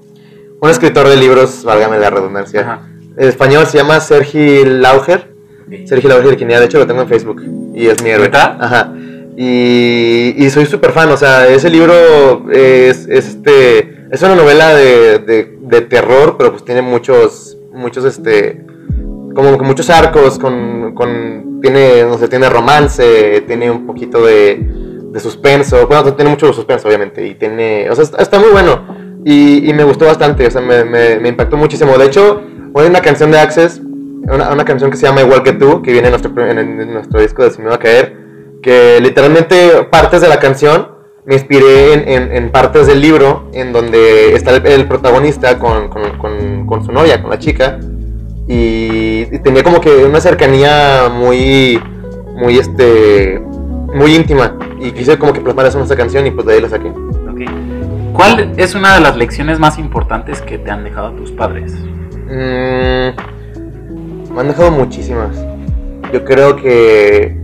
un 0.60 0.70
escritor 0.70 1.08
de 1.08 1.16
libros, 1.16 1.62
válgame 1.62 2.00
la 2.00 2.10
redundancia. 2.10 2.62
Ajá. 2.62 2.80
Español 3.16 3.64
se 3.66 3.78
llama 3.78 4.00
Sergi 4.00 4.64
Lauger. 4.64 5.32
Ok. 5.60 5.86
Sergio 5.86 6.08
Lauger 6.08 6.36
Quinea, 6.36 6.58
de 6.58 6.66
hecho 6.66 6.80
lo 6.80 6.88
tengo 6.88 7.02
en 7.02 7.08
Facebook 7.08 7.42
y 7.76 7.86
es 7.86 8.02
mi 8.02 8.10
héroe. 8.10 8.28
Ajá. 8.32 8.92
Y, 9.36 10.34
y 10.36 10.50
soy 10.50 10.66
súper 10.66 10.90
fan, 10.90 11.10
o 11.10 11.16
sea, 11.16 11.46
ese 11.46 11.70
libro 11.70 11.94
es, 12.50 13.06
es, 13.08 13.28
este, 13.28 14.08
es 14.10 14.20
una 14.20 14.34
novela 14.34 14.74
de, 14.74 15.20
de, 15.20 15.58
de 15.58 15.80
terror, 15.80 16.36
pero 16.36 16.50
pues 16.50 16.64
tiene 16.66 16.82
muchos, 16.82 17.51
muchos, 17.72 18.04
este, 18.04 18.64
como 19.34 19.58
que 19.58 19.64
muchos 19.64 19.88
arcos, 19.90 20.38
con, 20.38 20.94
con, 20.94 21.60
tiene, 21.60 22.04
no 22.04 22.18
sé, 22.18 22.28
tiene 22.28 22.48
romance, 22.48 23.42
tiene 23.46 23.70
un 23.70 23.86
poquito 23.86 24.24
de, 24.24 24.58
de 25.12 25.20
suspenso, 25.20 25.86
bueno, 25.86 26.14
tiene 26.14 26.30
mucho 26.30 26.52
suspenso, 26.52 26.88
obviamente, 26.88 27.26
y 27.26 27.34
tiene, 27.34 27.88
o 27.90 27.94
sea, 27.94 28.04
está, 28.18 28.38
muy 28.38 28.50
bueno, 28.50 29.20
y, 29.24 29.68
y 29.68 29.72
me 29.74 29.84
gustó 29.84 30.06
bastante, 30.06 30.46
o 30.46 30.50
sea, 30.50 30.60
me, 30.60 30.84
me, 30.84 31.18
me 31.18 31.28
impactó 31.28 31.56
muchísimo. 31.56 31.96
De 31.96 32.06
hecho, 32.06 32.42
hay 32.74 32.86
una 32.86 33.00
canción 33.00 33.30
de 33.30 33.38
Access, 33.38 33.80
una, 33.80 34.52
una 34.52 34.64
canción 34.64 34.90
que 34.90 34.96
se 34.96 35.06
llama 35.06 35.22
Igual 35.22 35.42
que 35.42 35.52
tú, 35.52 35.82
que 35.82 35.92
viene 35.92 36.08
en 36.08 36.12
nuestro, 36.12 36.32
en, 36.46 36.58
en 36.58 36.92
nuestro 36.92 37.20
disco 37.20 37.42
de 37.42 37.50
Si 37.50 37.60
me 37.60 37.68
va 37.68 37.76
a 37.76 37.78
caer, 37.78 38.16
que 38.62 39.00
literalmente 39.00 39.86
partes 39.90 40.20
de 40.20 40.28
la 40.28 40.38
canción 40.38 40.91
me 41.24 41.34
inspiré 41.34 41.92
en, 41.94 42.08
en- 42.08 42.32
en 42.36 42.50
partes 42.50 42.86
del 42.86 43.00
libro 43.00 43.44
en 43.52 43.72
donde 43.72 44.34
está 44.34 44.50
el, 44.56 44.66
el 44.66 44.88
protagonista 44.88 45.58
con, 45.58 45.88
con- 45.88 46.18
con- 46.18 46.66
con 46.66 46.84
su 46.84 46.92
novia, 46.92 47.20
con 47.20 47.30
la 47.30 47.38
chica, 47.38 47.78
y, 48.48 49.22
y 49.30 49.38
tenía 49.42 49.62
como 49.62 49.80
que 49.80 50.04
una 50.04 50.20
cercanía 50.20 51.08
muy, 51.14 51.80
muy, 52.34 52.58
este, 52.58 53.40
muy 53.94 54.14
íntima. 54.16 54.56
Y 54.80 54.90
quise 54.90 55.16
como 55.18 55.32
que 55.32 55.40
plasmar 55.40 55.66
eso 55.66 55.78
en 55.78 55.84
esta 55.84 55.96
canción 55.96 56.26
y 56.26 56.32
pues 56.32 56.44
de 56.46 56.54
ahí 56.54 56.60
la 56.60 56.68
saqué. 56.68 56.92
¿Cuál 58.12 58.52
es 58.58 58.74
una 58.74 58.94
de 58.94 59.00
las 59.00 59.16
lecciones 59.16 59.58
más 59.58 59.78
importantes 59.78 60.42
que 60.42 60.58
te 60.58 60.70
han 60.70 60.84
dejado 60.84 61.12
tus 61.12 61.30
padres? 61.32 61.72
Mm, 62.26 63.14
me 64.34 64.40
han 64.40 64.48
dejado 64.48 64.70
muchísimas. 64.70 65.36
Yo 66.12 66.22
creo 66.24 66.56
que 66.56 67.36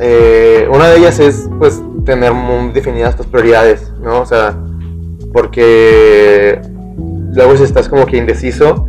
eh, 0.00 0.68
una 0.72 0.88
de 0.88 0.98
ellas 0.98 1.20
es 1.20 1.48
pues 1.60 1.80
tener 2.08 2.32
muy 2.32 2.72
definidas 2.72 3.14
tus 3.16 3.26
prioridades, 3.26 3.92
¿no? 4.00 4.22
O 4.22 4.26
sea, 4.26 4.56
porque 5.32 6.60
luego 7.32 7.56
si 7.56 7.64
estás 7.64 7.88
como 7.88 8.06
que 8.06 8.16
indeciso 8.16 8.88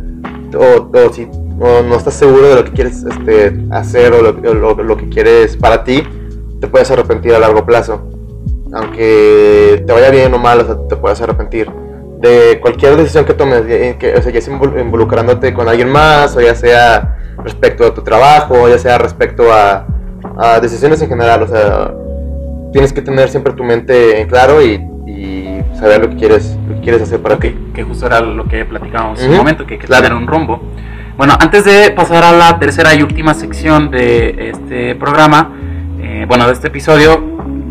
o, 0.56 0.90
o 0.98 1.12
si 1.12 1.28
o 1.62 1.82
no 1.82 1.94
estás 1.96 2.14
seguro 2.14 2.48
de 2.48 2.54
lo 2.54 2.64
que 2.64 2.70
quieres 2.72 3.04
este, 3.04 3.54
hacer 3.70 4.14
o, 4.14 4.22
lo, 4.22 4.32
lo- 4.54 4.82
lo 4.82 4.96
que 4.96 5.08
quieres 5.10 5.56
para 5.58 5.84
ti, 5.84 6.02
te 6.58 6.66
puedes 6.68 6.90
arrepentir 6.90 7.34
a 7.34 7.38
largo 7.38 7.66
plazo. 7.66 8.08
Aunque 8.72 9.82
te 9.86 9.92
vaya 9.92 10.10
bien 10.10 10.32
o 10.32 10.38
mal, 10.38 10.60
o 10.60 10.64
sea, 10.64 10.76
te 10.88 10.96
puedes 10.96 11.20
arrepentir 11.20 11.70
de 12.20 12.58
cualquier 12.62 12.96
decisión 12.96 13.24
que 13.26 13.34
tomes, 13.34 13.62
eh, 13.66 13.96
o 14.18 14.22
sea, 14.22 14.32
ya 14.32 14.40
sea 14.40 14.54
invol- 14.58 14.80
involucrándote 14.80 15.52
con 15.52 15.68
alguien 15.68 15.90
más, 15.90 16.34
o 16.36 16.40
ya 16.40 16.54
sea 16.54 17.18
respecto 17.44 17.84
a 17.86 17.92
tu 17.94 18.02
trabajo, 18.02 18.54
o 18.62 18.68
ya 18.68 18.78
sea 18.78 18.96
respecto 18.98 19.52
a, 19.52 19.86
a 20.38 20.60
decisiones 20.60 21.00
en 21.02 21.08
general, 21.08 21.42
o 21.42 21.46
sea, 21.46 21.92
tienes 22.72 22.92
que 22.92 23.02
tener 23.02 23.28
siempre 23.28 23.52
tu 23.52 23.64
mente 23.64 24.20
en 24.20 24.28
claro 24.28 24.62
y, 24.62 24.74
y 25.06 25.60
saber 25.78 26.00
lo 26.00 26.10
que 26.10 26.16
quieres, 26.16 26.56
lo 26.68 26.74
que 26.76 26.80
quieres 26.82 27.02
hacer 27.02 27.20
para 27.20 27.34
Ok, 27.36 27.40
ti. 27.42 27.56
que 27.74 27.82
justo 27.82 28.06
era 28.06 28.20
lo 28.20 28.44
que 28.46 28.64
platicábamos 28.64 29.18
en 29.20 29.26
Ujú, 29.26 29.32
un 29.32 29.38
momento, 29.38 29.66
que 29.66 29.74
hay 29.74 29.80
que 29.80 29.86
claro. 29.86 30.02
tener 30.04 30.16
un 30.18 30.26
rumbo. 30.26 30.60
Bueno, 31.16 31.34
antes 31.38 31.64
de 31.64 31.90
pasar 31.90 32.24
a 32.24 32.32
la 32.32 32.58
tercera 32.58 32.94
y 32.94 33.02
última 33.02 33.34
sección 33.34 33.90
de 33.90 34.50
este 34.50 34.94
programa, 34.94 35.52
eh, 36.00 36.24
bueno, 36.26 36.46
de 36.46 36.52
este 36.54 36.68
episodio, 36.68 37.22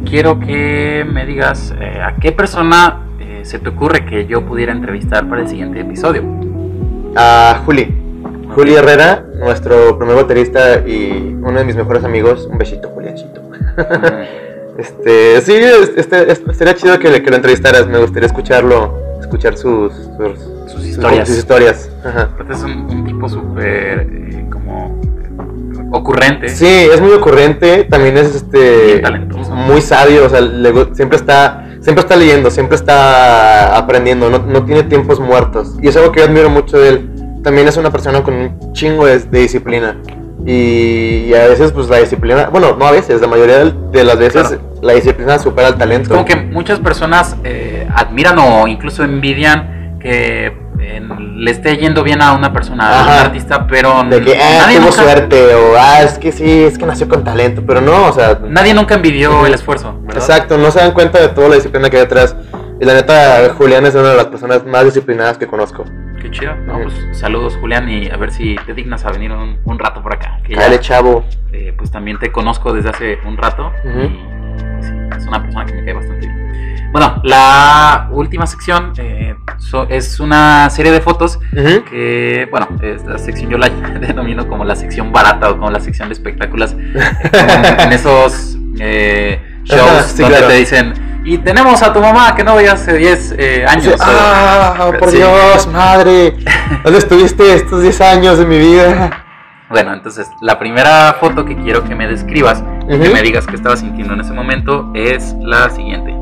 quiero 0.05 0.39
que 0.39 1.05
me 1.11 1.25
digas 1.25 1.73
eh, 1.79 1.99
a 2.01 2.15
qué 2.15 2.31
persona 2.31 2.99
eh, 3.19 3.41
se 3.43 3.57
te 3.59 3.69
ocurre 3.69 4.05
que 4.05 4.27
yo 4.27 4.45
pudiera 4.45 4.71
entrevistar 4.71 5.27
para 5.27 5.41
el 5.41 5.47
siguiente 5.47 5.79
episodio. 5.79 6.23
A 7.15 7.61
Juli, 7.65 7.91
Juli 8.53 8.75
Herrera, 8.75 9.25
nuestro 9.39 9.97
primer 9.97 10.15
baterista 10.15 10.87
y 10.87 11.35
uno 11.41 11.57
de 11.57 11.65
mis 11.65 11.75
mejores 11.75 12.03
amigos, 12.03 12.47
un 12.51 12.57
besito, 12.59 12.89
Julianchito. 12.89 13.41
Este, 14.79 15.41
sí, 15.41 15.53
es- 15.55 15.91
este, 15.97 16.31
es- 16.31 16.41
sería 16.57 16.73
chido 16.75 16.97
que, 16.99 17.09
lo 17.09 17.35
entrevistaras, 17.35 17.87
me 17.87 17.97
gustaría 17.99 18.27
escucharlo, 18.27 18.97
escuchar 19.19 19.57
sus, 19.57 19.93
sus, 19.93 20.71
Sus 20.71 20.85
historias. 20.85 21.27
sus 21.27 21.37
historias. 21.37 21.89
Ajá. 22.05 22.29
Aparte 22.33 22.53
es 22.53 22.63
un, 22.63 22.71
un 22.89 23.05
tipo 23.05 23.27
súper 23.27 24.07
eh, 24.09 24.45
como 24.51 24.99
ocurrente. 25.91 26.49
Sí, 26.49 26.65
es 26.67 27.01
muy 27.01 27.11
ocurrente, 27.11 27.83
también 27.89 28.17
es 28.17 28.35
este 28.35 28.99
talentoso. 28.99 29.51
muy 29.53 29.81
sabio, 29.81 30.25
o 30.25 30.29
sea, 30.29 30.41
le 30.41 30.71
siempre 30.95 31.17
está 31.17 31.65
siempre 31.81 32.01
está 32.01 32.15
leyendo, 32.17 32.51
siempre 32.51 32.75
está 32.75 33.75
aprendiendo, 33.77 34.29
no, 34.29 34.39
no 34.39 34.63
tiene 34.65 34.83
tiempos 34.83 35.19
muertos. 35.19 35.75
Y 35.81 35.87
es 35.87 35.95
algo 35.97 36.11
que 36.11 36.19
yo 36.19 36.25
admiro 36.25 36.49
mucho 36.49 36.77
de 36.77 36.89
él. 36.89 37.09
También 37.41 37.67
es 37.69 37.77
una 37.77 37.89
persona 37.89 38.21
con 38.21 38.33
un 38.33 38.73
chingo 38.73 39.05
de, 39.05 39.17
de 39.19 39.39
disciplina. 39.39 39.95
Y, 40.51 41.27
y 41.27 41.33
a 41.35 41.47
veces 41.47 41.71
pues 41.71 41.89
la 41.89 41.97
disciplina, 41.97 42.47
bueno, 42.47 42.75
no 42.75 42.87
a 42.87 42.91
veces, 42.91 43.21
la 43.21 43.27
mayoría 43.27 43.65
de, 43.65 44.03
las 44.03 44.17
veces 44.17 44.47
Claro. 44.47 44.61
la 44.81 44.93
disciplina 44.93 45.37
supera 45.37 45.67
el 45.67 45.75
talento. 45.75 46.09
Como 46.09 46.25
que 46.25 46.35
muchas 46.37 46.79
personas 46.79 47.35
eh, 47.43 47.87
admiran 47.93 48.39
o 48.39 48.67
incluso 48.67 49.03
envidian 49.03 49.99
que 49.99 50.47
eh, 50.79 51.01
le 51.35 51.51
esté 51.51 51.77
yendo 51.77 52.03
bien 52.03 52.23
a 52.23 52.33
una 52.33 52.51
persona, 52.51 52.99
a 52.99 53.03
un 53.03 53.09
artista, 53.27 53.67
pero 53.67 54.03
de 54.09 54.21
que, 54.21 54.35
ah, 54.41 54.61
nadie, 54.61 54.77
tuvo 54.77 54.89
nunca, 54.89 55.03
suerte, 55.03 55.53
o 55.53 55.75
ah, 55.77 56.01
es 56.01 56.17
que 56.17 56.31
sí, 56.31 56.63
es 56.63 56.79
que 56.79 56.85
nació 56.87 57.07
con 57.07 57.23
talento, 57.23 57.61
pero 57.67 57.79
no, 57.79 58.07
o 58.07 58.11
sea, 58.11 58.39
nadie 58.47 58.73
nunca 58.73 58.95
envidió 58.95 59.45
el 59.45 59.53
esfuerzo. 59.53 59.99
¿verdad? 60.01 60.23
Exacto, 60.23 60.57
no 60.57 60.71
se 60.71 60.79
dan 60.79 60.93
cuenta 60.93 61.19
de 61.19 61.27
toda 61.27 61.49
la 61.49 61.55
disciplina 61.55 61.91
que 61.91 61.97
hay 61.97 62.03
detrás. 62.03 62.35
Y 62.81 62.85
la 62.85 62.95
neta, 62.95 63.53
Julián 63.55 63.85
es 63.85 63.93
una 63.93 64.09
de 64.09 64.17
las 64.17 64.25
personas 64.25 64.65
más 64.65 64.85
disciplinadas 64.85 65.37
que 65.37 65.45
conozco. 65.45 65.85
Qué 66.21 66.29
chido. 66.31 66.55
No, 66.65 66.79
pues, 66.83 66.93
saludos, 67.17 67.57
Julián, 67.59 67.89
y 67.89 68.09
a 68.09 68.17
ver 68.17 68.31
si 68.31 68.55
te 68.65 68.73
dignas 68.73 69.05
a 69.05 69.11
venir 69.11 69.31
un, 69.31 69.57
un 69.63 69.79
rato 69.79 70.01
por 70.01 70.13
acá. 70.13 70.39
Que 70.43 70.53
ya, 70.53 70.61
Cállate, 70.61 70.79
chavo. 70.79 71.25
eh, 71.51 71.73
pues 71.77 71.91
también 71.91 72.19
te 72.19 72.31
conozco 72.31 72.73
desde 72.73 72.89
hace 72.89 73.19
un 73.25 73.37
rato. 73.37 73.71
Y 73.85 74.07
sí, 74.83 74.91
es 75.17 75.25
una 75.27 75.41
persona 75.41 75.65
que 75.65 75.73
me 75.73 75.85
cae 75.85 75.93
bastante 75.93 76.27
bien. 76.27 76.89
Bueno, 76.91 77.21
la 77.23 78.09
última 78.11 78.47
sección 78.47 78.93
eh, 78.97 79.35
so- 79.59 79.87
es 79.89 80.19
una 80.19 80.69
serie 80.71 80.91
de 80.91 81.01
fotos 81.01 81.39
que, 81.53 82.47
bueno, 82.49 82.67
esta 82.81 83.17
sección 83.19 83.51
yo 83.51 83.57
la 83.59 83.69
denomino 83.99 84.47
como 84.47 84.65
la 84.65 84.75
sección 84.75 85.11
barata 85.11 85.51
o 85.51 85.57
como 85.57 85.69
la 85.69 85.79
sección 85.79 86.09
de 86.09 86.13
espectáculos. 86.13 86.73
eh, 86.73 87.03
en, 87.33 87.79
en 87.79 87.91
esos 87.93 88.57
eh, 88.79 89.39
shows 89.65 90.05
sí, 90.07 90.21
donde 90.23 90.37
claro. 90.37 90.47
te 90.51 90.57
dicen, 90.59 90.93
y 91.25 91.37
tenemos 91.39 91.81
a 91.83 91.91
tu 91.93 91.99
mamá 91.99 92.35
que 92.35 92.43
no 92.43 92.55
veía 92.55 92.73
hace 92.73 92.93
10 92.97 93.35
eh, 93.37 93.65
años. 93.67 93.95
O- 93.99 94.03
ah, 94.03 94.91
por 94.99 95.09
Sí. 95.11 95.17
Dios, 95.17 95.67
madre. 95.71 96.33
¿Dónde 96.83 96.99
estuviste 96.99 97.53
estos 97.53 97.81
10 97.81 98.01
años 98.01 98.37
de 98.37 98.45
mi 98.45 98.57
vida? 98.57 99.23
Bueno, 99.69 99.93
entonces 99.93 100.27
la 100.41 100.57
primera 100.57 101.15
foto 101.19 101.45
que 101.45 101.55
quiero 101.55 101.83
que 101.83 101.93
me 101.93 102.07
describas 102.07 102.63
y 102.89 102.97
que 102.99 103.09
me 103.09 103.21
digas 103.21 103.45
qué 103.45 103.55
estabas 103.55 103.81
sintiendo 103.81 104.13
en 104.15 104.21
ese 104.21 104.33
momento 104.33 104.91
es 104.95 105.35
la 105.41 105.69
siguiente. 105.69 106.15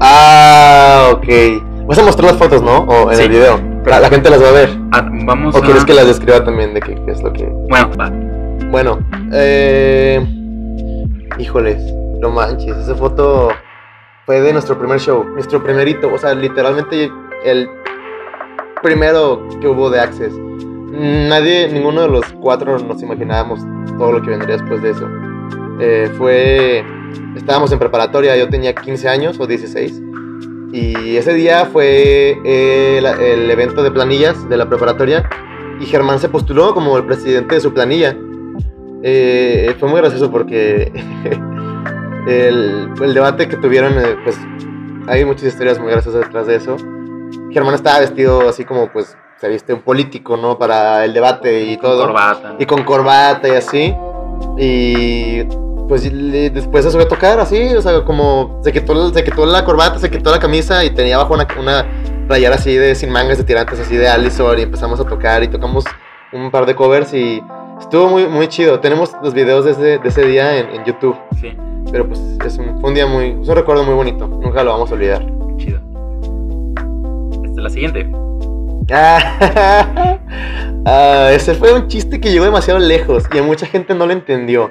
Ah, 0.00 1.08
ok. 1.12 1.26
Vas 1.86 1.98
a 1.98 2.02
mostrar 2.02 2.30
las 2.32 2.38
fotos, 2.38 2.62
¿no? 2.62 2.78
O 2.80 3.10
en 3.10 3.16
Sí. 3.16 3.22
el 3.24 3.28
video. 3.30 3.60
La, 3.86 3.98
la 4.00 4.08
gente 4.08 4.30
las 4.30 4.42
va 4.42 4.48
a 4.48 4.52
ver. 4.52 4.78
Ah, 4.92 5.08
vamos 5.24 5.54
¿O 5.54 5.58
a... 5.58 5.62
quieres 5.62 5.84
que 5.84 5.94
las 5.94 6.06
describa 6.06 6.44
también 6.44 6.74
de 6.74 6.80
qué, 6.80 6.94
qué 7.04 7.10
es 7.12 7.22
lo 7.22 7.32
que... 7.32 7.44
Bueno, 7.68 7.90
va. 7.98 8.10
Bueno, 8.70 8.98
eh... 9.32 10.24
Híjoles, 11.38 11.82
no 12.22 12.30
manches, 12.30 12.76
esa 12.76 12.94
foto 12.94 13.50
fue 14.24 14.40
de 14.40 14.52
nuestro 14.52 14.78
primer 14.78 15.00
show, 15.00 15.24
nuestro 15.24 15.62
primerito, 15.62 16.10
o 16.10 16.16
sea, 16.16 16.34
literalmente 16.34 17.10
el 17.44 17.68
primero 18.80 19.48
que 19.60 19.66
hubo 19.66 19.90
de 19.90 19.98
Access. 20.00 20.32
Nadie, 20.92 21.68
ninguno 21.68 22.02
de 22.02 22.08
los 22.08 22.24
cuatro 22.40 22.78
nos 22.78 23.02
imaginábamos 23.02 23.60
todo 23.98 24.12
lo 24.12 24.22
que 24.22 24.30
vendría 24.30 24.56
después 24.56 24.80
de 24.82 24.90
eso. 24.90 25.08
Eh, 25.80 26.12
fue, 26.16 26.84
estábamos 27.34 27.72
en 27.72 27.80
preparatoria, 27.80 28.36
yo 28.36 28.48
tenía 28.48 28.72
15 28.72 29.08
años 29.08 29.40
o 29.40 29.46
16. 29.46 30.00
Y 30.72 31.16
ese 31.16 31.34
día 31.34 31.66
fue 31.66 32.38
el, 32.44 33.04
el 33.04 33.50
evento 33.50 33.82
de 33.82 33.90
planillas 33.90 34.48
de 34.48 34.56
la 34.56 34.68
preparatoria 34.68 35.28
y 35.80 35.86
Germán 35.86 36.20
se 36.20 36.28
postuló 36.28 36.72
como 36.72 36.96
el 36.96 37.04
presidente 37.04 37.56
de 37.56 37.60
su 37.60 37.74
planilla. 37.74 38.16
Eh, 39.02 39.74
fue 39.80 39.88
muy 39.88 40.00
gracioso 40.00 40.30
porque 40.30 40.92
el, 42.26 42.90
el 43.02 43.14
debate 43.14 43.48
que 43.48 43.56
tuvieron, 43.56 43.94
eh, 43.98 44.16
pues 44.24 44.38
hay 45.08 45.24
muchas 45.24 45.44
historias 45.44 45.78
muy 45.78 45.90
graciosas 45.90 46.22
detrás 46.22 46.46
de 46.46 46.56
eso. 46.56 46.76
Germán 47.50 47.74
estaba 47.74 48.00
vestido 48.00 48.48
así 48.48 48.64
como 48.64 48.90
pues 48.92 49.16
se 49.40 49.48
viste 49.48 49.72
un 49.74 49.80
político, 49.82 50.36
¿no? 50.36 50.58
Para 50.58 51.04
el 51.04 51.12
debate 51.12 51.62
y 51.64 51.76
todo. 51.76 52.06
Corbata. 52.06 52.54
Y 52.58 52.66
con 52.66 52.84
corbata 52.84 53.48
y 53.48 53.52
así. 53.52 53.94
Y 54.58 55.42
pues 55.88 56.10
le- 56.12 56.50
después 56.50 56.84
se 56.84 56.90
subió 56.90 57.06
a 57.06 57.08
tocar 57.08 57.40
así, 57.40 57.74
o 57.74 57.82
sea, 57.82 58.02
como 58.04 58.60
se 58.62 58.72
quitó, 58.72 59.12
se 59.12 59.24
quitó 59.24 59.44
la 59.44 59.64
corbata, 59.64 59.98
se 59.98 60.10
quitó 60.10 60.30
la 60.30 60.38
camisa 60.38 60.84
y 60.84 60.90
tenía 60.90 61.16
abajo 61.16 61.34
una, 61.34 61.46
una 61.58 61.84
playera 62.28 62.54
así 62.54 62.74
de 62.76 62.94
sin 62.94 63.10
mangas 63.10 63.38
de 63.38 63.44
tirantes, 63.44 63.80
así 63.80 63.96
de 63.96 64.08
Allison 64.08 64.58
y 64.58 64.62
empezamos 64.62 65.00
a 65.00 65.04
tocar 65.04 65.42
y 65.42 65.48
tocamos 65.48 65.84
un 66.32 66.50
par 66.50 66.64
de 66.64 66.74
covers 66.74 67.12
y 67.12 67.42
estuvo 67.82 68.08
muy, 68.08 68.26
muy 68.26 68.48
chido. 68.48 68.80
Tenemos 68.80 69.12
los 69.22 69.34
videos 69.34 69.64
de 69.64 69.72
ese, 69.72 69.98
de 69.98 70.08
ese 70.08 70.24
día 70.24 70.58
en, 70.58 70.70
en 70.70 70.84
YouTube, 70.84 71.16
Sí, 71.40 71.56
pero 71.90 72.06
pues 72.06 72.20
es 72.44 72.56
un, 72.56 72.80
fue 72.80 72.90
un 72.90 72.94
día 72.94 73.06
muy, 73.06 73.36
es 73.40 73.48
un 73.48 73.54
recuerdo 73.54 73.84
muy 73.84 73.94
bonito, 73.94 74.26
nunca 74.26 74.62
lo 74.64 74.72
vamos 74.72 74.90
a 74.90 74.94
olvidar. 74.94 75.26
chido. 75.58 75.80
Esta 77.32 77.48
es 77.48 77.56
la 77.56 77.70
siguiente. 77.70 78.10
Ah, 78.90 80.18
ah, 80.86 81.30
ese 81.32 81.54
fue 81.54 81.72
un 81.72 81.88
chiste 81.88 82.20
que 82.20 82.30
llegó 82.30 82.44
demasiado 82.44 82.80
lejos 82.80 83.24
y 83.32 83.38
a 83.38 83.42
mucha 83.42 83.66
gente 83.66 83.94
no 83.94 84.06
lo 84.06 84.12
entendió. 84.12 84.70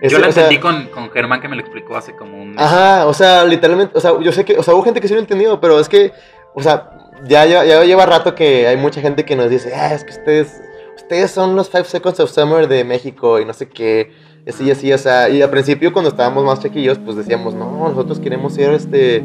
Ese, 0.00 0.14
Yo 0.14 0.24
lo 0.24 0.30
sea, 0.30 0.44
entendí 0.44 0.60
con, 0.60 0.86
con 0.88 1.10
Germán 1.10 1.40
que 1.40 1.48
me 1.48 1.56
lo 1.56 1.62
explicó 1.62 1.96
hace 1.96 2.14
como 2.14 2.40
un... 2.40 2.54
Ajá, 2.56 3.06
o 3.06 3.14
sea, 3.14 3.44
literalmente, 3.44 3.98
o 3.98 4.00
sea, 4.00 4.12
yo 4.20 4.30
sé 4.30 4.44
que, 4.44 4.56
o 4.56 4.62
sea, 4.62 4.74
hubo 4.74 4.82
gente 4.82 5.00
que 5.00 5.08
sí 5.08 5.14
lo 5.14 5.20
entendió, 5.20 5.60
pero 5.60 5.80
es 5.80 5.88
que, 5.88 6.12
o 6.54 6.62
sea, 6.62 6.90
ya, 7.24 7.44
ya, 7.46 7.64
ya 7.64 7.82
lleva 7.82 8.06
rato 8.06 8.34
que 8.34 8.68
hay 8.68 8.76
mucha 8.76 9.00
gente 9.00 9.24
que 9.24 9.34
nos 9.34 9.50
dice, 9.50 9.74
ah, 9.74 9.92
es 9.92 10.04
que 10.04 10.12
ustedes, 10.12 10.62
ustedes 11.08 11.30
son 11.30 11.56
los 11.56 11.70
Five 11.70 11.84
Seconds 11.84 12.20
of 12.20 12.30
Summer 12.30 12.68
de 12.68 12.84
México 12.84 13.40
y 13.40 13.46
no 13.46 13.54
sé 13.54 13.66
qué, 13.68 14.12
así, 14.46 14.70
así, 14.70 14.92
o 14.92 14.98
sea, 14.98 15.30
y 15.30 15.40
al 15.40 15.48
principio 15.48 15.90
cuando 15.92 16.10
estábamos 16.10 16.44
más 16.44 16.60
chiquillos, 16.60 16.98
pues 16.98 17.16
decíamos, 17.16 17.54
no, 17.54 17.88
nosotros 17.88 18.18
queremos 18.20 18.52
ser, 18.52 18.74
este, 18.74 19.24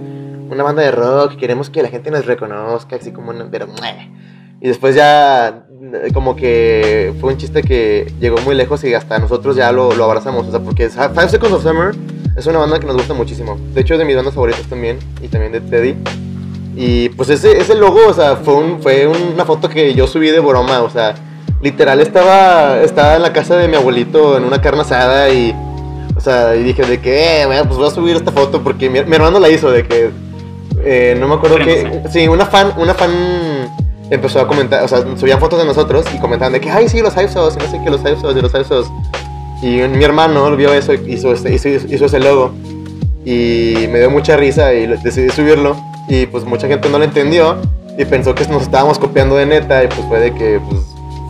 una 0.49 0.63
banda 0.63 0.81
de 0.81 0.91
rock, 0.91 1.35
queremos 1.35 1.69
que 1.69 1.81
la 1.83 1.89
gente 1.89 2.09
nos 2.09 2.25
reconozca, 2.25 2.95
así 2.95 3.11
como, 3.11 3.31
una- 3.31 3.49
pero, 3.51 3.67
meh. 3.67 4.09
y 4.61 4.67
después 4.69 4.95
ya, 4.95 5.65
como 6.13 6.37
que 6.37 7.13
fue 7.19 7.33
un 7.33 7.37
chiste 7.37 7.61
que 7.63 8.09
llegó 8.21 8.37
muy 8.45 8.55
lejos 8.55 8.81
y 8.85 8.93
hasta 8.93 9.19
nosotros 9.19 9.57
ya 9.57 9.71
lo, 9.73 9.93
lo 9.93 10.05
abrazamos, 10.05 10.47
o 10.47 10.51
sea, 10.51 10.61
porque 10.61 10.87
Five 10.89 11.27
Seconds 11.29 11.53
of 11.55 11.63
Summer 11.63 11.93
es 12.37 12.47
una 12.47 12.59
banda 12.59 12.79
que 12.79 12.85
nos 12.87 12.95
gusta 12.95 13.13
muchísimo. 13.13 13.57
De 13.73 13.81
hecho, 13.81 13.93
es 13.95 13.99
de 13.99 14.05
mis 14.05 14.15
bandas 14.15 14.33
favoritas 14.33 14.65
también. 14.67 14.97
Y 15.21 15.27
también 15.27 15.51
de 15.51 15.59
Teddy. 15.61 15.95
Y 16.75 17.09
pues 17.09 17.29
ese, 17.29 17.57
ese 17.59 17.75
logo, 17.75 17.99
o 18.07 18.13
sea, 18.13 18.37
fue, 18.37 18.55
un- 18.55 18.81
fue 18.81 19.05
una 19.05 19.45
foto 19.45 19.69
que 19.69 19.93
yo 19.93 20.07
subí 20.07 20.29
de 20.31 20.39
broma. 20.39 20.81
O 20.81 20.89
sea, 20.89 21.13
literal 21.63 22.01
estaba, 22.01 22.81
estaba 22.81 23.15
en 23.15 23.21
la 23.21 23.31
casa 23.31 23.55
de 23.55 23.67
mi 23.67 23.77
abuelito 23.77 24.37
en 24.37 24.43
una 24.43 24.61
carne 24.61 24.81
asada 24.81 25.29
y, 25.29 25.55
o 26.15 26.19
sea, 26.19 26.55
y 26.55 26.63
dije 26.63 26.83
de 26.83 26.99
que, 26.99 27.41
eh, 27.41 27.45
bueno, 27.45 27.63
pues 27.65 27.77
voy 27.77 27.87
a 27.87 27.91
subir 27.91 28.15
esta 28.17 28.31
foto 28.31 28.61
porque 28.61 28.89
mi, 28.89 29.01
mi 29.03 29.15
hermano 29.15 29.39
la 29.39 29.49
hizo, 29.49 29.71
de 29.71 29.87
que, 29.87 30.11
eh, 30.83 31.15
no 31.17 31.27
me 31.27 31.35
acuerdo 31.35 31.57
que, 31.57 32.03
sí, 32.11 32.27
una 32.27 32.45
fan, 32.45 32.73
una 32.77 32.93
fan 32.93 33.11
empezó 34.09 34.41
a 34.41 34.47
comentar, 34.47 34.83
o 34.83 34.87
sea, 34.89 35.05
subían 35.17 35.39
fotos 35.39 35.57
de 35.57 35.65
nosotros 35.65 36.05
y 36.13 36.19
comentaban 36.19 36.51
de 36.51 36.59
que, 36.59 36.69
ay, 36.69 36.89
sí, 36.89 37.01
los 37.01 37.15
Hypsos, 37.15 37.55
y 37.55 37.59
no 37.59 37.71
sé 37.71 37.79
qué, 37.81 37.89
los 37.89 38.01
Hypsos, 38.01 38.35
y 38.35 38.41
los 38.41 38.53
Hypsos. 38.53 38.91
Y 39.61 39.77
mi 39.87 40.03
hermano 40.03 40.53
vio 40.57 40.73
eso 40.73 40.93
y 40.93 41.13
hizo, 41.13 41.31
este, 41.31 41.53
hizo, 41.53 41.69
hizo 41.69 42.05
ese 42.05 42.19
logo. 42.19 42.51
Y 43.23 43.87
me 43.89 43.99
dio 43.99 44.09
mucha 44.11 44.35
risa 44.35 44.73
y 44.73 44.87
decidí 44.87 45.29
subirlo. 45.29 45.77
Y 46.09 46.25
pues 46.25 46.43
mucha 46.43 46.67
gente 46.67 46.89
no 46.89 46.97
lo 46.97 47.05
entendió 47.05 47.55
y 47.97 48.03
pensó 48.03 48.35
que 48.35 48.45
nos 48.47 48.63
estábamos 48.63 48.99
copiando 48.99 49.37
de 49.37 49.45
neta. 49.45 49.81
Y 49.85 49.87
pues 49.87 50.01
fue 50.09 50.19
de 50.19 50.33
que, 50.33 50.59
pues, 50.69 50.81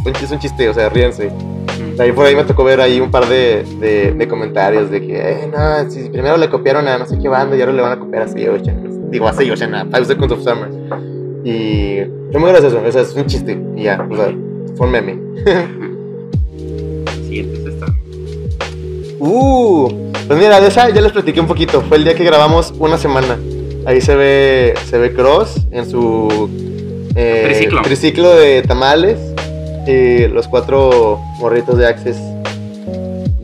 es 0.06 0.32
un 0.32 0.40
chiste, 0.40 0.70
o 0.70 0.74
sea, 0.74 0.90
ríense. 0.90 1.32
Ahí 2.00 2.12
por 2.12 2.26
ahí 2.26 2.36
me 2.36 2.44
tocó 2.44 2.64
ver 2.64 2.82
ahí 2.82 3.00
un 3.00 3.12
par 3.12 3.28
de, 3.28 3.64
de, 3.80 4.14
de 4.14 4.28
comentarios 4.28 4.90
de 4.90 5.02
que, 5.06 5.16
eh, 5.16 5.50
no, 5.52 5.90
si 5.90 6.10
primero 6.10 6.38
le 6.38 6.50
copiaron 6.50 6.88
a 6.88 6.98
no 6.98 7.06
sé 7.06 7.20
qué 7.20 7.30
banda 7.30 7.56
y 7.56 7.62
ahora 7.62 7.74
le 7.74 7.82
van 7.82 7.92
a 7.92 8.00
copiar 8.00 8.24
a 8.24 8.28
Say 8.28 8.48
Ocean. 8.48 9.12
Digo, 9.12 9.28
a 9.28 9.34
Say 9.34 9.50
Ocean, 9.52 9.76
a 9.76 9.86
Five 9.86 10.06
Seconds 10.06 10.34
of 10.34 10.44
Summer. 10.44 10.70
Y 11.44 12.00
fue 12.32 12.40
muy 12.40 12.50
gracioso, 12.50 12.82
o 12.84 12.92
sea, 12.92 13.02
es 13.02 13.14
un 13.14 13.26
chiste. 13.28 13.60
Y 13.76 13.84
ya, 13.84 14.08
o 14.10 14.16
sea, 14.16 14.34
fue 14.76 14.88
un 14.88 14.92
meme. 14.92 15.20
Siguiente 17.26 17.60
es 17.60 17.66
esta. 17.74 17.86
Uh, 19.20 19.90
pues 20.28 20.40
mira, 20.40 20.60
de 20.60 20.68
esa 20.68 20.90
ya 20.90 21.02
les 21.02 21.12
platiqué 21.12 21.40
un 21.40 21.48
poquito. 21.48 21.82
Fue 21.82 21.98
el 21.98 22.04
día 22.04 22.16
que 22.16 22.24
grabamos 22.24 22.74
una 22.80 22.98
semana. 22.98 23.38
Ahí 23.86 24.02
se 24.02 24.16
ve, 24.16 24.74
se 24.86 24.98
ve 24.98 25.14
Cross 25.14 25.68
en 25.72 25.88
su 25.90 26.50
eh, 27.16 27.44
Triciclo. 27.46 27.82
triciclo 27.82 28.36
de 28.36 28.62
tamales 28.64 29.33
y 29.88 30.28
los 30.28 30.48
cuatro 30.48 31.20
morritos 31.40 31.78
de 31.78 31.88
Access. 31.88 32.18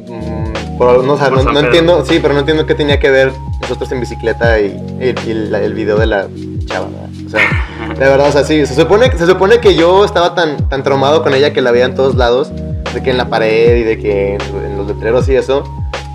Mm, 0.07 0.77
por- 0.77 1.03
no, 1.03 1.13
o 1.13 1.17
sea, 1.17 1.29
no- 1.29 1.43
no 1.43 1.59
entiendo, 1.59 2.05
sí, 2.05 2.19
pero 2.21 2.33
no 2.33 2.39
entiendo 2.41 2.65
qué 2.65 2.75
tenía 2.75 2.99
que 2.99 3.09
ver 3.09 3.31
nosotros 3.61 3.91
en 3.91 3.99
bicicleta 3.99 4.59
y, 4.59 4.65
y- 5.01 5.29
y 5.29 5.33
la- 5.33 5.61
el 5.61 5.73
video 5.73 5.97
de 5.97 6.05
la 6.05 6.27
chava. 6.65 6.87
¿verdad? 6.87 7.09
O 7.25 7.29
sea, 7.29 7.93
de 7.93 7.99
verdad, 7.99 8.29
o 8.29 8.31
sea, 8.31 8.43
sí, 8.43 8.65
se 8.65 8.73
supone, 8.75 9.11
se 9.11 9.25
supone 9.27 9.59
que 9.59 9.75
yo 9.75 10.03
estaba 10.05 10.33
tan, 10.35 10.67
tan 10.69 10.83
traumado 10.83 11.21
con 11.23 11.33
ella 11.33 11.53
que 11.53 11.61
la 11.61 11.71
veía 11.71 11.85
en 11.85 11.95
todos 11.95 12.15
lados, 12.15 12.51
de 12.93 13.03
que 13.03 13.11
en 13.11 13.17
la 13.17 13.29
pared 13.29 13.77
y 13.77 13.83
de 13.83 13.97
que 13.99 14.35
en, 14.35 14.41
en 14.65 14.77
los 14.77 14.87
letreros 14.87 15.27
y 15.29 15.35
eso, 15.35 15.63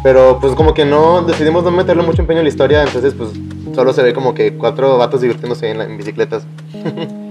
pero 0.03 0.39
pues 0.41 0.55
como 0.55 0.75
que 0.75 0.85
no, 0.85 1.23
decidimos 1.23 1.63
no 1.63 1.71
meterle 1.71 2.03
mucho 2.03 2.21
empeño 2.23 2.41
en 2.41 2.45
la 2.47 2.51
historia, 2.51 2.83
entonces 2.83 3.15
pues 3.15 3.31
solo 3.75 3.93
se 3.93 4.03
ve 4.03 4.13
como 4.13 4.35
que 4.35 4.55
cuatro 4.55 4.99
vatos 4.99 5.21
divirtiéndose 5.21 5.71
en, 5.71 5.79
la- 5.79 5.85
en 5.85 5.97
bicicletas. 5.97 6.45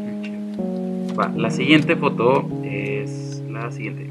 La 1.35 1.51
siguiente 1.51 1.95
foto 1.95 2.43
es 2.63 2.82
la 3.65 3.71
siguiente. 3.71 4.09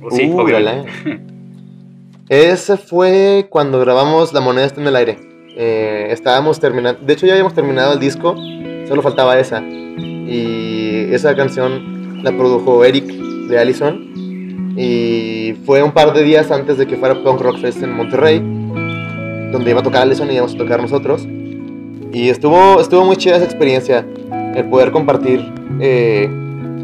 O 0.00 0.10
sí, 0.10 0.28
Uh, 0.28 0.40
obviamente. 0.40 0.90
Ese 2.28 2.76
fue 2.76 3.46
cuando 3.50 3.78
grabamos 3.80 4.32
La 4.32 4.40
moneda 4.40 4.64
está 4.64 4.80
en 4.80 4.86
el 4.86 4.96
aire. 4.96 5.18
Eh, 5.54 6.06
estábamos 6.10 6.58
terminando, 6.60 7.04
de 7.04 7.12
hecho 7.12 7.26
ya 7.26 7.32
habíamos 7.32 7.52
terminado 7.52 7.92
el 7.92 8.00
disco, 8.00 8.34
solo 8.88 9.02
faltaba 9.02 9.38
esa. 9.38 9.62
Y 9.62 11.08
esa 11.12 11.36
canción 11.36 12.22
la 12.22 12.32
produjo 12.32 12.84
Eric 12.84 13.04
de 13.04 13.58
Allison. 13.58 14.12
Y 14.78 15.54
fue 15.66 15.82
un 15.82 15.92
par 15.92 16.14
de 16.14 16.22
días 16.22 16.50
antes 16.50 16.78
de 16.78 16.86
que 16.86 16.96
fuera 16.96 17.22
Punk 17.22 17.42
Rock 17.42 17.58
Fest 17.58 17.82
en 17.82 17.92
Monterrey, 17.92 18.38
donde 19.52 19.70
iba 19.70 19.80
a 19.80 19.82
tocar 19.82 20.02
Allison 20.02 20.30
y 20.30 20.34
íbamos 20.34 20.54
a 20.54 20.58
tocar 20.58 20.80
nosotros. 20.80 21.28
Y 22.12 22.30
estuvo, 22.30 22.80
estuvo 22.80 23.04
muy 23.04 23.16
chida 23.16 23.36
esa 23.36 23.44
experiencia, 23.44 24.06
el 24.54 24.64
poder 24.70 24.90
compartir 24.90 25.52
eh, 25.80 26.30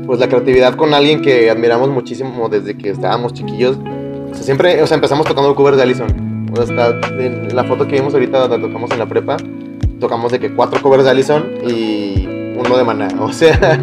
pues 0.09 0.19
la 0.19 0.29
creatividad 0.29 0.75
con 0.75 0.93
alguien 0.95 1.21
que 1.23 1.49
admiramos 1.51 1.89
muchísimo 1.91 2.49
desde 2.49 2.77
que 2.77 2.89
estábamos 2.91 3.33
chiquillos. 3.35 3.77
O 4.31 4.35
sea, 4.35 4.43
siempre, 4.43 4.83
o 4.83 4.87
sea, 4.87 4.97
empezamos 4.97 5.27
tocando 5.27 5.55
covers 5.55 5.77
de 5.77 5.83
Allison. 5.85 6.49
O 6.53 6.57
sea, 6.57 6.65
está 6.65 7.09
en 7.23 7.55
la 7.55 7.63
foto 7.65 7.87
que 7.87 7.97
vimos 7.97 8.15
ahorita 8.15 8.49
donde 8.49 8.67
tocamos 8.67 8.91
en 8.91 8.99
la 9.01 9.07
prepa, 9.07 9.37
tocamos 10.01 10.33
de 10.33 10.41
que 10.41 10.55
cuatro 10.55 10.81
covers 10.83 11.05
de 11.05 11.11
Allison 11.11 11.45
y 11.69 12.27
uno 12.59 12.77
de 12.77 12.85
Maná. 12.85 13.09
O 13.21 13.33
sea, 13.33 13.79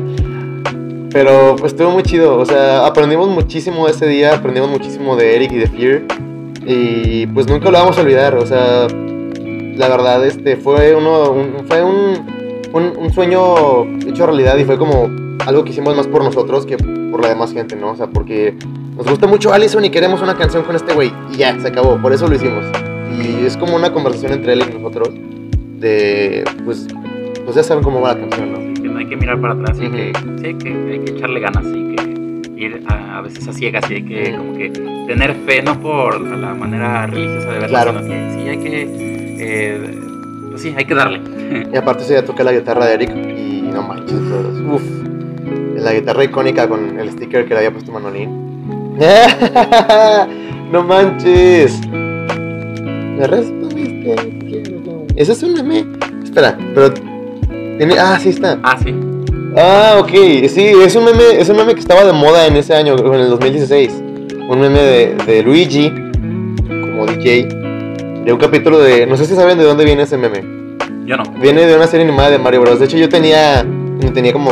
pero 1.11 1.55
pues 1.57 1.71
estuvo 1.73 1.91
muy 1.91 2.03
chido. 2.03 2.37
O 2.37 2.45
sea, 2.45 2.85
aprendimos 2.85 3.29
muchísimo 3.29 3.87
ese 3.87 4.07
día, 4.07 4.33
aprendimos 4.35 4.69
muchísimo 4.69 5.15
de 5.15 5.35
Eric 5.35 5.51
y 5.53 5.57
de 5.57 5.67
Fear. 5.67 6.01
Y 6.65 7.27
pues 7.27 7.47
nunca 7.47 7.69
lo 7.71 7.77
vamos 7.77 7.97
a 7.97 8.01
olvidar. 8.01 8.35
O 8.35 8.45
sea, 8.45 8.87
la 9.75 9.87
verdad, 9.87 10.25
este 10.25 10.55
fue 10.57 10.95
uno, 10.95 11.31
un- 11.31 11.65
fue 11.67 11.83
un, 11.83 12.25
un, 12.73 12.93
un 12.97 13.13
sueño 13.13 13.83
hecho 14.07 14.25
realidad 14.25 14.57
y 14.57 14.63
fue 14.65 14.77
como 14.77 15.07
algo 15.45 15.63
que 15.63 15.71
hicimos 15.71 15.95
más 15.95 16.07
por 16.07 16.23
nosotros 16.23 16.65
que 16.65 16.77
por 16.77 17.21
la 17.21 17.29
demás 17.29 17.53
gente, 17.53 17.75
¿no? 17.75 17.91
O 17.91 17.95
sea, 17.95 18.07
porque 18.07 18.55
nos 18.95 19.07
gusta 19.07 19.27
mucho 19.27 19.53
Allison 19.53 19.83
y 19.85 19.89
queremos 19.89 20.21
una 20.21 20.35
canción 20.35 20.63
con 20.63 20.75
este 20.75 20.93
güey. 20.93 21.11
Y 21.33 21.37
ya, 21.37 21.59
se 21.59 21.67
acabó. 21.67 21.97
Por 22.01 22.13
eso 22.13 22.27
lo 22.27 22.35
hicimos. 22.35 22.65
Y 23.19 23.45
es 23.45 23.55
como 23.57 23.75
una 23.75 23.91
conversación 23.93 24.33
entre 24.33 24.53
él 24.53 24.63
y 24.69 24.73
nosotros. 24.73 25.09
De, 25.79 26.43
pues, 26.63 26.87
pues 27.43 27.55
ya 27.55 27.63
saben 27.63 27.83
cómo 27.83 28.01
va 28.01 28.13
la 28.15 28.19
canción, 28.21 28.51
¿no? 28.53 28.73
Que 28.81 28.87
no 28.89 28.97
hay 28.99 29.05
que 29.07 29.15
mirar 29.17 29.39
para 29.39 29.53
atrás 29.53 29.77
y 29.79 29.85
Ujú. 29.87 29.95
que, 29.95 30.13
sí, 30.37 30.53
que 30.55 30.69
hay 30.93 30.99
que 30.99 31.11
echarle 31.11 31.39
ganas 31.39 31.65
y 31.65 31.95
que 31.95 32.61
ir 32.61 32.83
a, 32.87 33.17
a 33.17 33.21
veces 33.21 33.47
a 33.47 33.53
ciegas 33.53 33.83
y 33.91 33.95
hay 33.95 34.03
que 34.03 34.35
como 34.35 34.57
que 34.57 34.69
tener 34.69 35.35
fe, 35.45 35.61
no 35.61 35.79
por 35.79 36.19
la 36.21 36.53
manera 36.53 37.05
religiosa 37.07 37.47
de 37.49 37.53
verlo, 37.59 37.67
Claro. 37.67 37.91
sino 37.91 38.01
que 38.09 38.31
sí 38.33 38.49
hay 38.49 38.57
que, 38.57 38.87
eh, 39.39 39.99
pues 40.49 40.61
sí, 40.61 40.73
hay 40.75 40.85
que 40.85 40.95
darle. 40.95 41.21
Y 41.71 41.75
aparte 41.77 42.03
se 42.05 42.13
ya 42.13 42.23
toca 42.25 42.43
la 42.43 42.53
guitarra 42.53 42.85
de 42.87 42.93
Eric 42.93 43.09
y 43.37 43.61
no 43.71 43.83
manches, 43.83 44.17
todos. 44.17 44.81
La 45.75 45.93
guitarra 45.93 46.23
icónica 46.23 46.67
con 46.67 46.99
el 46.99 47.11
sticker 47.11 47.45
que 47.45 47.53
le 47.53 47.57
había 47.57 47.71
puesto 47.71 47.91
Manolín. 47.91 48.97
no 50.71 50.83
manches. 50.83 51.79
Me 51.87 53.27
respondiste. 53.27 54.15
Ese 55.15 55.31
es 55.33 55.43
un 55.43 55.53
meme. 55.53 55.85
Espera, 56.23 56.57
pero 56.73 56.93
tiene 57.77 57.95
ah, 57.99 58.17
sí 58.19 58.29
está. 58.29 58.59
Ah, 58.63 58.77
sí. 58.81 58.95
Ah, 59.57 59.97
ok. 59.99 60.47
Sí, 60.47 60.73
es 60.83 60.95
un 60.95 61.05
meme, 61.05 61.23
es 61.39 61.49
un 61.49 61.57
meme 61.57 61.73
que 61.73 61.81
estaba 61.81 62.03
de 62.03 62.13
moda 62.13 62.47
en 62.47 62.55
ese 62.55 62.73
año, 62.73 62.95
en 62.97 63.13
el 63.13 63.29
2016. 63.29 64.03
Un 64.49 64.59
meme 64.59 64.79
de, 64.79 65.15
de 65.25 65.43
Luigi 65.43 65.91
como 66.67 67.05
DJ 67.05 67.65
de 68.25 68.33
un 68.33 68.39
capítulo 68.39 68.79
de 68.79 69.05
no 69.05 69.15
sé 69.17 69.25
si 69.25 69.35
saben 69.35 69.57
de 69.57 69.63
dónde 69.63 69.85
viene 69.85 70.03
ese 70.03 70.17
meme. 70.17 70.43
Yo 71.05 71.15
no. 71.17 71.23
Viene 71.39 71.67
de 71.67 71.75
una 71.75 71.85
serie 71.85 72.05
animada 72.05 72.31
de 72.31 72.39
Mario 72.39 72.61
Bros. 72.61 72.79
De 72.79 72.85
hecho, 72.85 72.97
yo 72.97 73.07
tenía, 73.07 73.63
tenía 74.13 74.33
como 74.33 74.51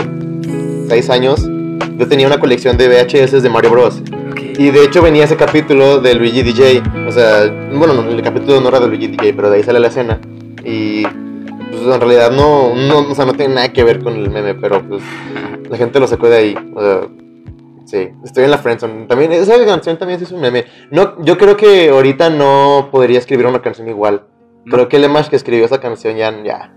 6 0.88 1.10
años, 1.10 1.50
yo 1.98 2.08
tenía 2.08 2.28
una 2.28 2.40
colección 2.40 2.78
de 2.78 2.88
VHS 2.88 3.44
de 3.44 3.50
Mario 3.50 3.72
Bros. 3.72 4.02
Ok. 4.32 4.42
Y 4.58 4.70
de 4.70 4.84
hecho 4.84 5.02
venía 5.02 5.26
ese 5.26 5.36
capítulo 5.36 6.00
de 6.00 6.16
Luigi 6.16 6.44
DJ. 6.44 6.84
O 7.08 7.12
sea, 7.12 7.46
bueno, 7.74 7.94
no, 7.94 8.10
el 8.10 8.22
capítulo 8.22 8.62
no 8.62 8.70
era 8.70 8.80
de 8.80 8.88
Luigi 8.88 9.08
DJ, 9.08 9.34
pero 9.34 9.50
de 9.50 9.58
ahí 9.58 9.64
sale 9.64 9.80
la 9.80 9.88
escena. 9.88 10.20
Y 10.64 11.04
pues 11.04 11.96
en 11.96 12.00
realidad 12.00 12.32
no, 12.32 12.74
no, 12.76 13.00
o 13.10 13.16
sea, 13.16 13.26
no 13.26 13.34
tiene 13.34 13.56
nada 13.56 13.74
que 13.74 13.84
ver 13.84 14.04
con 14.04 14.16
el 14.16 14.30
meme, 14.30 14.56
pero 14.56 14.88
pues 14.88 15.04
la 15.70 15.78
gente 15.78 16.00
lo 16.00 16.08
sacó 16.08 16.30
de 16.30 16.36
ahí. 16.36 16.56
O 16.76 16.82
sea, 16.82 17.02
sí, 17.86 18.10
estoy 18.24 18.44
en 18.44 18.52
la 18.52 18.58
friendzone. 18.58 19.06
También, 19.08 19.32
esa 19.32 19.64
canción 19.66 19.98
también 19.98 20.22
es 20.22 20.32
un 20.32 20.42
meme. 20.42 20.66
No, 20.92 21.22
yo 21.24 21.38
creo 21.38 21.58
que 21.58 21.90
ahorita 21.90 22.30
no 22.30 22.90
podría 22.92 23.20
escribir 23.20 23.46
una 23.48 23.62
canción 23.62 23.88
igual. 23.88 24.24
Creo 24.66 24.88
que 24.88 24.98
el 24.98 25.04
Emash 25.04 25.28
que 25.28 25.36
escribió 25.36 25.66
esa 25.66 25.80
canción 25.82 26.16
ya, 26.16 26.32
ya, 26.44 26.72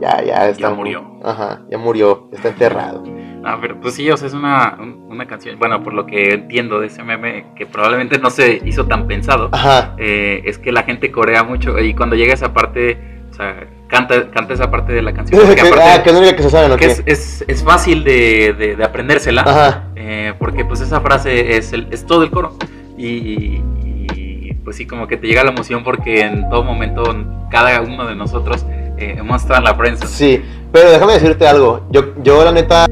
ya, 0.00 0.22
ya 0.22 0.48
está. 0.48 0.68
Ya 0.68 0.74
murió. 0.74 1.04
Ajá, 1.22 1.62
ya 1.70 1.78
murió, 1.78 2.28
está 2.32 2.48
enterrado. 2.48 3.02
No, 3.44 3.60
pero 3.60 3.78
pues 3.80 3.94
sí, 3.94 4.10
o 4.10 4.16
sea, 4.16 4.26
es 4.28 4.34
una, 4.34 4.76
un- 4.80 5.04
una 5.10 5.26
canción, 5.26 5.58
bueno, 5.58 5.82
por 5.82 5.92
lo 5.92 6.06
que 6.06 6.32
entiendo 6.34 6.80
de 6.80 6.86
ese 6.86 7.02
meme, 7.02 7.44
que 7.56 7.66
probablemente 7.66 8.18
no 8.18 8.30
se 8.30 8.60
hizo 8.64 8.86
tan 8.86 9.06
pensado, 9.06 9.50
Ajá, 9.52 9.94
eh, 9.98 10.42
es 10.46 10.58
que 10.58 10.72
la 10.72 10.82
gente 10.84 11.12
corea 11.12 11.42
mucho 11.44 11.78
y 11.78 11.92
cuando 11.94 12.16
llega 12.16 12.32
esa 12.34 12.52
parte, 12.54 12.98
o 13.30 13.34
sea, 13.34 13.66
canta, 13.88 14.30
canta 14.30 14.54
esa 14.54 14.70
parte 14.70 14.92
de 14.94 15.02
la 15.02 15.12
canción. 15.12 15.40
porque 15.46 15.54
Que- 15.62 15.68
aparte- 15.68 15.82
ah, 16.00 16.02
que 16.02 16.10
es 16.10 16.98
es, 17.00 17.02
es, 17.06 17.44
es 17.48 17.62
fácil 17.64 18.02
de, 18.02 18.54
de, 18.58 18.76
de 18.76 18.84
aprendérsela, 18.84 19.42
Ajá, 19.42 19.84
eh, 19.94 20.32
porque 20.38 20.64
pues 20.64 20.80
esa 20.80 21.00
frase 21.02 21.56
es, 21.56 21.72
el, 21.74 21.86
es 21.90 22.06
todo 22.06 22.22
el 22.22 22.30
coro. 22.30 22.56
Y, 22.96 23.60
y, 23.84 24.54
pues 24.64 24.76
sí, 24.76 24.86
como 24.86 25.06
que 25.06 25.16
te 25.18 25.26
llega 25.26 25.44
la 25.44 25.50
emoción 25.50 25.84
porque 25.84 26.20
en 26.22 26.48
todo 26.48 26.62
momento 26.64 27.02
cada 27.50 27.80
uno 27.82 28.06
de 28.06 28.14
nosotros 28.14 28.64
eh, 28.98 29.18
estado 29.36 29.58
en 29.58 29.64
la 29.64 29.76
prensa. 29.76 30.06
sí. 30.06 30.42
Pero 30.72 30.90
déjame 30.90 31.12
decirte 31.12 31.46
algo. 31.46 31.82
Yo, 31.90 32.02
yo 32.24 32.44
la 32.44 32.50
neta. 32.50 32.86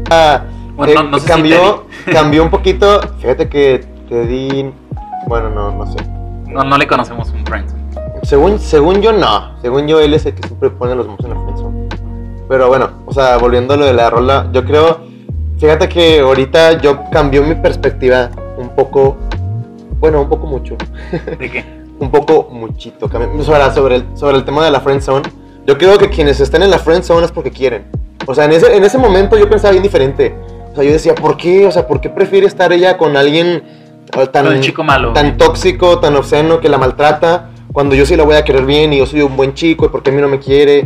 Bueno, 0.76 0.92
eh, 0.92 0.94
no- 0.94 1.02
no 1.10 1.18
sé 1.18 1.24
si 1.26 1.28
cambió, 1.32 1.86
cambió 2.12 2.42
un 2.44 2.50
poquito. 2.50 3.00
Fíjate 3.18 3.48
que 3.48 3.84
te 4.08 4.24
di. 4.26 4.70
Bueno, 5.26 5.50
no, 5.50 5.72
no 5.72 5.86
sé. 5.86 5.98
No, 6.46 6.62
no 6.62 6.78
le 6.78 6.86
conocemos 6.86 7.30
un 7.30 7.44
friend. 7.44 7.68
Según, 8.22 8.60
según 8.60 9.00
yo, 9.02 9.12
no. 9.12 9.58
Según 9.62 9.88
yo, 9.88 10.00
él 10.00 10.14
es 10.14 10.24
el 10.26 10.34
que 10.34 10.46
siempre 10.46 10.70
pone 10.70 10.94
los 10.94 11.08
moves 11.08 11.24
en 11.24 11.30
la 11.30 11.40
friendzone. 11.40 11.88
Pero 12.48 12.68
bueno, 12.68 12.90
o 13.06 13.12
sea, 13.12 13.36
volviendo 13.38 13.74
a 13.74 13.76
lo 13.76 13.84
de 13.84 13.94
la 13.94 14.10
rola, 14.10 14.46
yo 14.52 14.64
creo. 14.64 15.00
Fíjate 15.58 15.88
que 15.88 16.20
ahorita 16.20 16.80
yo 16.80 17.00
cambió 17.10 17.42
mi 17.42 17.56
perspectiva 17.56 18.30
un 18.58 18.68
poco. 18.76 19.16
Bueno, 19.98 20.20
un 20.22 20.28
poco 20.28 20.46
mucho. 20.46 20.76
¿De 21.38 21.50
qué? 21.50 21.64
un 21.98 22.10
poco 22.12 22.48
muchito. 22.52 23.08
cambió- 23.08 23.42
Sobre, 23.42 23.72
sobre, 23.72 23.96
el, 23.96 24.04
sobre 24.14 24.36
el 24.36 24.44
tema 24.44 24.64
de 24.64 24.70
la 24.70 24.80
friendzone. 24.80 25.22
Yo 25.66 25.78
creo 25.78 25.98
que 25.98 26.10
quienes 26.10 26.40
están 26.40 26.62
en 26.62 26.70
la 26.70 26.78
friendzone 26.78 27.24
es 27.24 27.32
porque 27.32 27.50
quieren. 27.50 27.84
O 28.26 28.34
sea, 28.34 28.44
en 28.44 28.52
ese, 28.52 28.76
en 28.76 28.84
ese 28.84 28.98
momento 28.98 29.38
yo 29.38 29.48
pensaba 29.48 29.72
bien 29.72 29.82
diferente. 29.82 30.34
O 30.72 30.74
sea, 30.74 30.84
yo 30.84 30.92
decía, 30.92 31.14
¿por 31.14 31.36
qué? 31.36 31.66
O 31.66 31.70
sea, 31.70 31.86
¿por 31.86 32.00
qué 32.00 32.08
prefiere 32.08 32.46
estar 32.46 32.72
ella 32.72 32.96
con 32.96 33.16
alguien 33.16 33.62
tan, 34.32 34.46
el 34.46 34.60
chico 34.60 34.82
malo. 34.82 35.12
tan 35.12 35.36
tóxico, 35.36 35.98
tan 35.98 36.16
obsceno, 36.16 36.60
que 36.60 36.68
la 36.68 36.78
maltrata? 36.78 37.50
Cuando 37.72 37.94
yo 37.94 38.04
sí 38.04 38.16
la 38.16 38.24
voy 38.24 38.36
a 38.36 38.44
querer 38.44 38.66
bien 38.66 38.92
y 38.92 38.98
yo 38.98 39.06
soy 39.06 39.22
un 39.22 39.36
buen 39.36 39.54
chico, 39.54 39.86
¿y 39.86 39.88
por 39.88 40.02
qué 40.02 40.10
a 40.10 40.12
mí 40.12 40.20
no 40.20 40.28
me 40.28 40.38
quiere? 40.38 40.80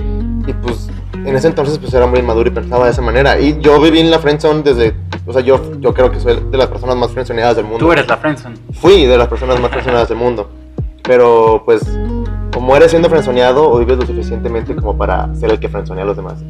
Y 0.47 0.53
pues 0.53 0.89
en 1.13 1.35
ese 1.35 1.49
entonces 1.49 1.79
pues 1.79 1.93
era 1.93 2.07
muy 2.07 2.21
inmaduro 2.21 2.49
y 2.49 2.53
pensaba 2.53 2.85
de 2.85 2.93
esa 2.93 3.03
manera. 3.03 3.41
Y 3.41 3.59
yo 3.61 3.81
viví 3.81 4.01
en 4.01 4.11
la 4.11 4.19
friendzone 4.19 4.63
desde, 4.63 4.95
o 5.27 5.33
sea, 5.33 5.43
yo, 5.43 5.81
yo 5.81 5.93
creo 5.93 6.11
que 6.11 6.21
soy 6.21 6.39
de 6.51 6.57
las 6.57 6.69
personas 6.69 6.97
más 6.97 7.11
friendzoneadas 7.11 7.57
del 7.57 7.65
mundo. 7.65 7.79
Tú 7.79 7.93
eres 7.93 8.07
la 8.07 8.17
friendzone. 8.17 8.57
Fui 8.73 9.07
de 9.07 9.19
las 9.19 9.27
personas 9.27 9.61
más 9.61 9.71
friendzoneadas 9.71 10.09
del 10.09 10.19
mundo. 10.19 10.49
Pero 11.03 11.63
pues, 11.65 11.83
como 12.57 12.75
eres 12.75 12.91
siendo 12.91 13.11
friendzoneado, 13.11 13.71
o 13.71 13.79
vives 13.79 13.99
lo 13.99 14.07
suficientemente 14.07 14.75
como 14.75 14.97
para 14.97 15.35
ser 15.35 15.51
el 15.51 15.61
que 15.61 15.69
friendzonea 15.69 16.05
a 16.05 16.07
los 16.07 16.17
demás. 16.17 16.43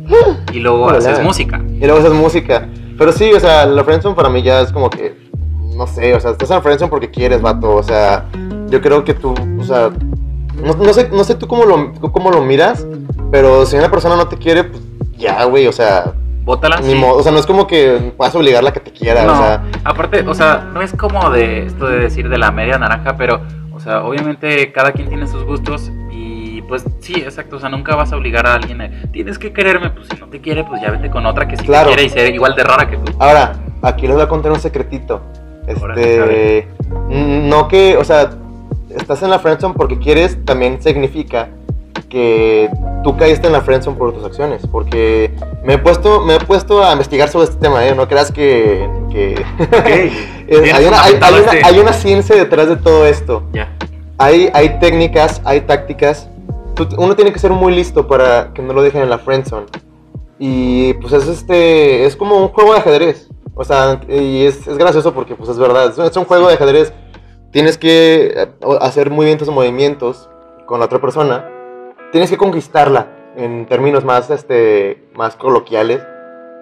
Y 0.52 0.60
luego 0.60 0.88
haces 0.88 1.20
música. 1.20 1.60
Y 1.68 1.80
luego 1.80 1.98
haces 1.98 2.12
música. 2.12 2.68
Pero 2.96 3.10
sí, 3.10 3.32
o 3.32 3.40
sea, 3.40 3.66
la 3.66 3.82
friendzone 3.82 4.14
para 4.14 4.28
mí 4.28 4.40
ya 4.40 4.60
es 4.60 4.70
como 4.70 4.88
que, 4.88 5.16
no 5.76 5.84
sé, 5.88 6.14
o 6.14 6.20
sea, 6.20 6.30
estás 6.30 6.48
en 6.52 6.62
friendzone 6.62 6.90
porque 6.90 7.10
quieres, 7.10 7.42
vato. 7.42 7.74
O 7.74 7.82
sea, 7.82 8.26
yo 8.68 8.80
creo 8.80 9.02
que 9.02 9.14
tú, 9.14 9.34
o 9.58 9.64
sea, 9.64 9.90
no, 10.62 10.74
no 10.74 10.92
sé, 10.92 11.08
no 11.12 11.24
sé 11.24 11.34
tú 11.34 11.48
cómo 11.48 11.64
lo, 11.64 11.92
cómo 12.12 12.30
lo 12.30 12.40
miras, 12.40 12.86
pero 13.32 13.66
si 13.66 13.74
una 13.74 13.90
persona 13.90 14.14
no 14.14 14.28
te 14.28 14.36
quiere, 14.36 14.62
pues 14.62 14.80
ya, 15.18 15.42
güey, 15.42 15.66
o 15.66 15.72
sea, 15.72 16.14
Bótala. 16.44 16.76
ni 16.76 16.92
sí. 16.92 16.94
modo. 16.94 17.16
O 17.16 17.22
sea, 17.24 17.32
no 17.32 17.40
es 17.40 17.46
como 17.46 17.66
que 17.66 18.12
vas 18.16 18.32
a 18.32 18.38
obligarla 18.38 18.70
a 18.70 18.72
que 18.72 18.78
te 18.78 18.92
quiera, 18.92 19.24
No, 19.24 19.32
o 19.32 19.36
sea. 19.38 19.64
aparte, 19.82 20.24
o 20.24 20.34
sea, 20.34 20.68
no 20.72 20.82
es 20.82 20.92
como 20.92 21.30
de 21.30 21.66
esto 21.66 21.88
de 21.88 21.98
decir 21.98 22.28
de 22.28 22.38
la 22.38 22.52
media 22.52 22.78
naranja, 22.78 23.16
pero, 23.16 23.40
o 23.65 23.65
sea, 23.86 24.04
obviamente 24.04 24.72
cada 24.72 24.92
quien 24.92 25.08
tiene 25.08 25.26
sus 25.26 25.44
gustos 25.44 25.90
y 26.10 26.62
pues 26.62 26.84
sí, 27.00 27.14
exacto, 27.14 27.56
o 27.56 27.60
sea, 27.60 27.68
nunca 27.68 27.94
vas 27.94 28.12
a 28.12 28.16
obligar 28.16 28.46
a 28.46 28.54
alguien 28.54 28.80
a, 28.80 28.90
tienes 29.12 29.38
que 29.38 29.52
quererme, 29.52 29.90
pues 29.90 30.08
si 30.08 30.16
no 30.18 30.26
te 30.28 30.40
quiere, 30.40 30.64
pues 30.64 30.80
ya 30.82 30.90
vete 30.90 31.10
con 31.10 31.24
otra 31.26 31.46
que 31.46 31.56
sí 31.56 31.64
Claro. 31.64 31.90
te 31.90 31.94
quiere 31.94 32.06
y 32.06 32.10
sea 32.10 32.28
igual 32.28 32.54
de 32.56 32.64
rara 32.64 32.88
que 32.88 32.96
tú. 32.96 33.12
Ahora, 33.18 33.52
aquí 33.82 34.06
les 34.06 34.16
voy 34.16 34.24
a 34.24 34.28
contar 34.28 34.52
un 34.52 34.60
secretito. 34.60 35.22
Este, 35.66 36.68
no 37.08 37.68
que, 37.68 37.96
o 37.96 38.04
sea, 38.04 38.30
estás 38.90 39.22
en 39.22 39.30
la 39.30 39.38
friendzone 39.38 39.74
porque 39.74 39.98
quieres, 39.98 40.44
también 40.44 40.80
significa 40.80 41.48
que 42.08 42.70
tú 43.04 43.16
caíste 43.16 43.46
en 43.46 43.52
la 43.52 43.60
friendzone 43.60 43.96
por 43.96 44.12
tus 44.12 44.24
acciones, 44.24 44.66
porque 44.66 45.34
me 45.64 45.74
he 45.74 45.78
puesto, 45.78 46.20
me 46.20 46.36
he 46.36 46.40
puesto 46.40 46.82
a 46.84 46.92
investigar 46.92 47.28
sobre 47.28 47.44
este 47.46 47.56
tema, 47.56 47.84
¿eh? 47.86 47.94
No 47.94 48.06
creas 48.08 48.30
que, 48.32 48.88
que 49.10 49.34
Es- 50.48 50.62
Bien 50.62 50.76
hay, 50.76 50.84
una, 50.86 51.02
hay- 51.02 51.14
hay 51.20 51.34
una- 51.34 51.52
este- 51.52 51.64
hay 51.64 51.78
una 51.78 51.92
ciencia 51.92 52.36
detrás 52.36 52.68
de 52.68 52.76
todo 52.76 53.06
esto. 53.06 53.42
Ya. 53.52 53.72
Hay, 54.18 54.48
hay 54.54 54.78
técnicas, 54.78 55.40
hay 55.44 55.60
tácticas. 55.62 56.28
Tú- 56.74 56.88
uno 56.98 57.14
tiene 57.16 57.32
que 57.32 57.38
ser 57.38 57.50
muy 57.50 57.74
listo 57.74 58.06
para 58.06 58.52
que 58.54 58.62
no 58.62 58.72
lo 58.72 58.82
dejen 58.82 59.02
en 59.02 59.10
la 59.10 59.18
friendzone. 59.18 59.66
Y 60.38 60.92
pues 60.94 61.12
es 61.14 61.26
este 61.28 62.04
es 62.04 62.14
como 62.16 62.36
un 62.36 62.48
juego 62.48 62.72
de 62.74 62.80
ajedrez. 62.80 63.28
O 63.54 63.64
sea, 63.64 64.00
y 64.08 64.44
es, 64.44 64.66
es 64.68 64.76
gracioso 64.76 65.14
porque 65.14 65.34
pues 65.34 65.48
es 65.48 65.58
verdad, 65.58 65.88
es 65.90 65.96
un, 65.98 66.04
es 66.04 66.16
un 66.16 66.24
juego 66.26 66.48
de 66.48 66.54
ajedrez. 66.54 66.92
Tienes 67.52 67.78
que 67.78 68.32
eh, 68.36 68.48
hacer 68.80 69.10
muy 69.10 69.24
bien 69.26 69.38
tus 69.38 69.48
movimientos 69.48 70.28
con 70.66 70.78
la 70.78 70.84
otra 70.86 71.00
persona. 71.00 71.48
Tienes 72.12 72.30
que 72.30 72.36
conquistarla 72.36 73.06
en 73.36 73.66
términos 73.66 74.04
más 74.04 74.30
este 74.30 75.02
más 75.14 75.36
coloquiales. 75.36 76.02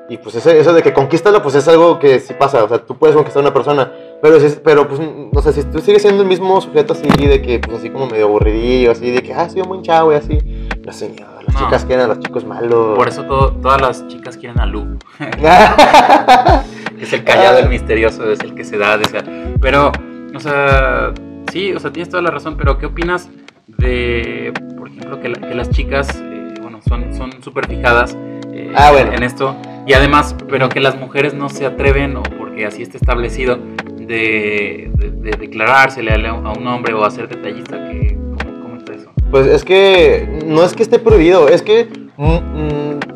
Y 0.07 0.19
pues 0.19 0.35
ese- 0.35 0.59
eso 0.61 0.75
de 0.75 0.83
que 0.83 0.93
conquístala 0.93 1.43
pues 1.43 1.55
es 1.55 1.67
algo 1.67 1.99
que 1.99 2.21
sí 2.21 2.35
pasa, 2.39 2.63
o 2.63 2.69
sea, 2.69 2.79
tú 2.79 2.99
puedes 2.99 3.17
conquistar 3.17 3.41
a 3.43 3.47
una 3.47 3.55
persona, 3.55 3.91
pero, 4.21 4.39
si 4.39 4.55
pero 4.63 4.87
pues, 4.87 5.01
no 5.01 5.41
sé, 5.41 5.55
si 5.55 5.63
tú 5.65 5.79
sigues 5.81 6.03
siendo 6.03 6.23
el 6.23 6.29
mismo 6.29 6.61
sujeto 6.61 6.93
así, 6.93 7.09
de 7.27 7.41
que, 7.41 7.59
pues 7.59 7.79
así 7.79 7.89
como 7.89 8.07
medio 8.09 8.27
aburridillo, 8.27 8.91
así, 8.93 9.11
de 9.11 9.23
que, 9.23 9.33
ah, 9.33 9.49
soy 9.49 9.63
un 9.63 9.69
buen 9.69 9.83
chavo 9.83 10.13
y 10.13 10.17
así. 10.17 10.39
No 10.85 10.93
señor, 10.93 11.43
las 11.47 11.55
No. 11.55 11.61
chicas 11.65 11.87
quieren 11.87 12.05
a 12.05 12.09
los 12.09 12.21
chicos 12.21 12.45
malos. 12.45 12.97
Por 12.99 13.09
eso 13.09 13.23
todo- 13.25 13.53
todas 13.63 13.81
las 13.81 14.07
chicas 14.09 14.37
quieren 14.37 14.61
a 14.61 14.67
Lu. 14.67 14.99
Es 17.01 17.13
el 17.13 17.25
callado, 17.25 17.59
el 17.59 17.69
misterioso, 17.69 18.31
es 18.31 18.41
el 18.41 18.55
que 18.55 18.65
se 18.65 18.77
da 18.79 18.97
desear. 18.99 19.25
Pero, 19.61 19.91
o 20.35 20.41
sea, 20.41 21.13
sí, 21.53 21.73
o 21.73 21.81
sea, 21.81 21.91
tienes 21.93 22.09
toda 22.11 22.23
la 22.23 22.31
razón, 22.31 22.57
pero 22.57 22.79
¿qué 22.79 22.87
opinas 22.87 23.29
de, 23.67 24.53
por 24.77 24.89
ejemplo, 24.89 25.21
que, 25.21 25.29
la- 25.29 25.41
que 25.49 25.55
las 25.55 25.71
chicas, 25.71 26.09
eh, 26.23 26.55
bueno, 26.63 26.81
son 26.89 27.15
son 27.15 27.43
súper 27.43 27.67
fijadas 27.67 28.17
eh, 28.53 28.73
Ah, 28.75 28.91
bueno. 28.93 29.13
en 29.13 29.23
esto? 29.23 29.57
Y 29.87 29.93
además, 29.93 30.35
pero 30.49 30.69
que 30.69 30.81
las 30.81 30.99
mujeres 30.99 31.35
no 31.35 31.49
se 31.49 31.67
atreven, 31.67 32.17
o 32.17 32.23
porque 32.23 32.67
así 32.67 32.83
está 32.83 32.97
establecido, 32.97 33.59
de, 33.99 34.91
de, 34.95 35.11
de 35.11 35.31
declarársele 35.39 36.11
a, 36.29 36.33
un 36.35 36.67
hombre 36.67 36.93
o 36.95 37.05
a 37.05 37.11
ser 37.11 37.29
detallista, 37.29 37.77
que, 37.91 38.17
¿cómo, 38.39 38.63
cómo 38.63 38.77
está 38.77 38.95
eso? 38.95 39.11
Pues 39.31 39.47
es 39.47 39.65
que 39.65 40.41
no 40.47 40.63
es 40.65 40.75
que 40.75 40.83
esté 40.83 40.99
prohibido, 40.99 41.49
es 41.49 41.63
que 41.63 41.89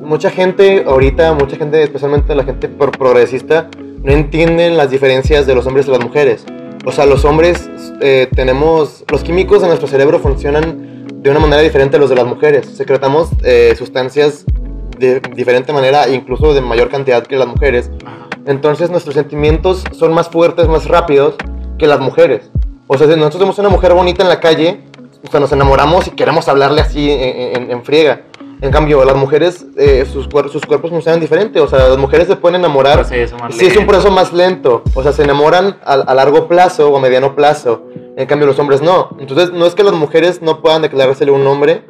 mucha 0.03 0.31
gente 0.31 0.85
ahorita, 0.87 1.33
mucha 1.35 1.57
gente, 1.57 1.83
especialmente 1.83 2.35
la 2.35 2.45
gente 2.45 2.69
pro- 2.69 2.91
progresista, 2.93 3.69
no 4.03 4.13
entienden 4.13 4.77
las 4.77 4.91
diferencias 4.91 5.47
de 5.47 5.55
los 5.55 5.67
hombres 5.67 5.87
y 5.89 5.91
las 5.91 6.01
mujeres. 6.01 6.45
O 6.85 6.93
sea, 6.93 7.07
los 7.07 7.25
hombres 7.25 7.69
eh, 8.01 8.29
tenemos, 8.35 9.05
los 9.11 9.23
químicos 9.23 9.61
de 9.61 9.69
nuestro 9.69 9.89
cerebro 9.89 10.19
funcionan 10.21 11.07
de 11.23 11.31
una 11.31 11.41
manera 11.41 11.61
diferente 11.63 11.97
a 11.97 12.01
los 12.01 12.09
de 12.09 12.17
las 12.17 12.27
mujeres. 12.27 12.67
Secretamos 12.77 13.29
eh, 13.45 13.75
sustancias 13.77 14.45
de 14.99 15.21
diferente 15.35 15.73
manera, 15.73 16.09
incluso 16.09 16.55
de 16.55 16.61
mayor 16.61 16.89
cantidad 16.89 17.25
que 17.27 17.37
las 17.37 17.47
mujeres. 17.49 17.91
Entonces 18.47 18.91
nuestros 18.91 19.15
sentimientos 19.15 19.85
son 19.93 20.13
más 20.13 20.29
fuertes, 20.29 20.67
más 20.69 20.87
rápidos 20.87 21.35
que 21.79 21.87
las 21.87 22.01
mujeres. 22.01 22.51
O 22.87 22.97
sea, 22.97 23.07
si 23.07 23.15
nosotros 23.17 23.41
vemos 23.41 23.59
una 23.59 23.69
mujer 23.69 23.93
bonita 23.93 24.23
en 24.23 24.29
la 24.31 24.41
calle, 24.41 24.81
o 25.27 25.31
sea, 25.31 25.41
nos 25.41 25.53
enamoramos 25.53 26.07
y 26.07 26.13
queremos 26.13 26.49
hablarle 26.49 26.81
así 26.81 27.11
en, 27.11 27.63
en- 27.65 27.71
en 27.71 27.85
friega. 27.85 28.23
En 28.61 28.71
cambio, 28.73 29.05
las 29.05 29.15
mujeres, 29.17 29.67
eh, 29.77 30.05
sus, 30.11 30.29
cuer- 30.29 30.49
sus 30.51 30.65
cuerpos 30.67 30.91
funcionan 30.91 31.21
diferente. 31.21 31.61
O 31.61 31.69
sea, 31.69 31.89
las 31.89 31.99
mujeres 31.99 32.27
se 32.27 32.37
pueden 32.37 32.57
enamorar. 32.61 32.99
Más 32.99 33.09
Sí, 33.55 33.67
es 33.67 33.77
un 33.77 33.87
proceso 33.87 34.11
más 34.13 34.33
lento. 34.33 34.83
O 34.95 35.03
sea, 35.03 35.13
se 35.13 35.23
enamoran 35.23 35.79
a, 35.85 35.93
a 35.95 36.15
largo 36.15 36.49
plazo 36.49 36.89
o 36.91 36.97
a 36.97 37.01
mediano 37.01 37.35
plazo. 37.37 37.83
En 38.17 38.27
cambio, 38.27 38.47
los 38.49 38.59
hombres 38.59 38.83
no. 38.83 39.11
Entonces, 39.21 39.53
no 39.53 39.65
es 39.67 39.75
que 39.77 39.85
las 39.85 39.95
mujeres 39.95 40.43
no 40.43 40.61
puedan 40.61 40.83
declarársele 40.83 41.31
un 41.31 41.47
hombre, 41.47 41.85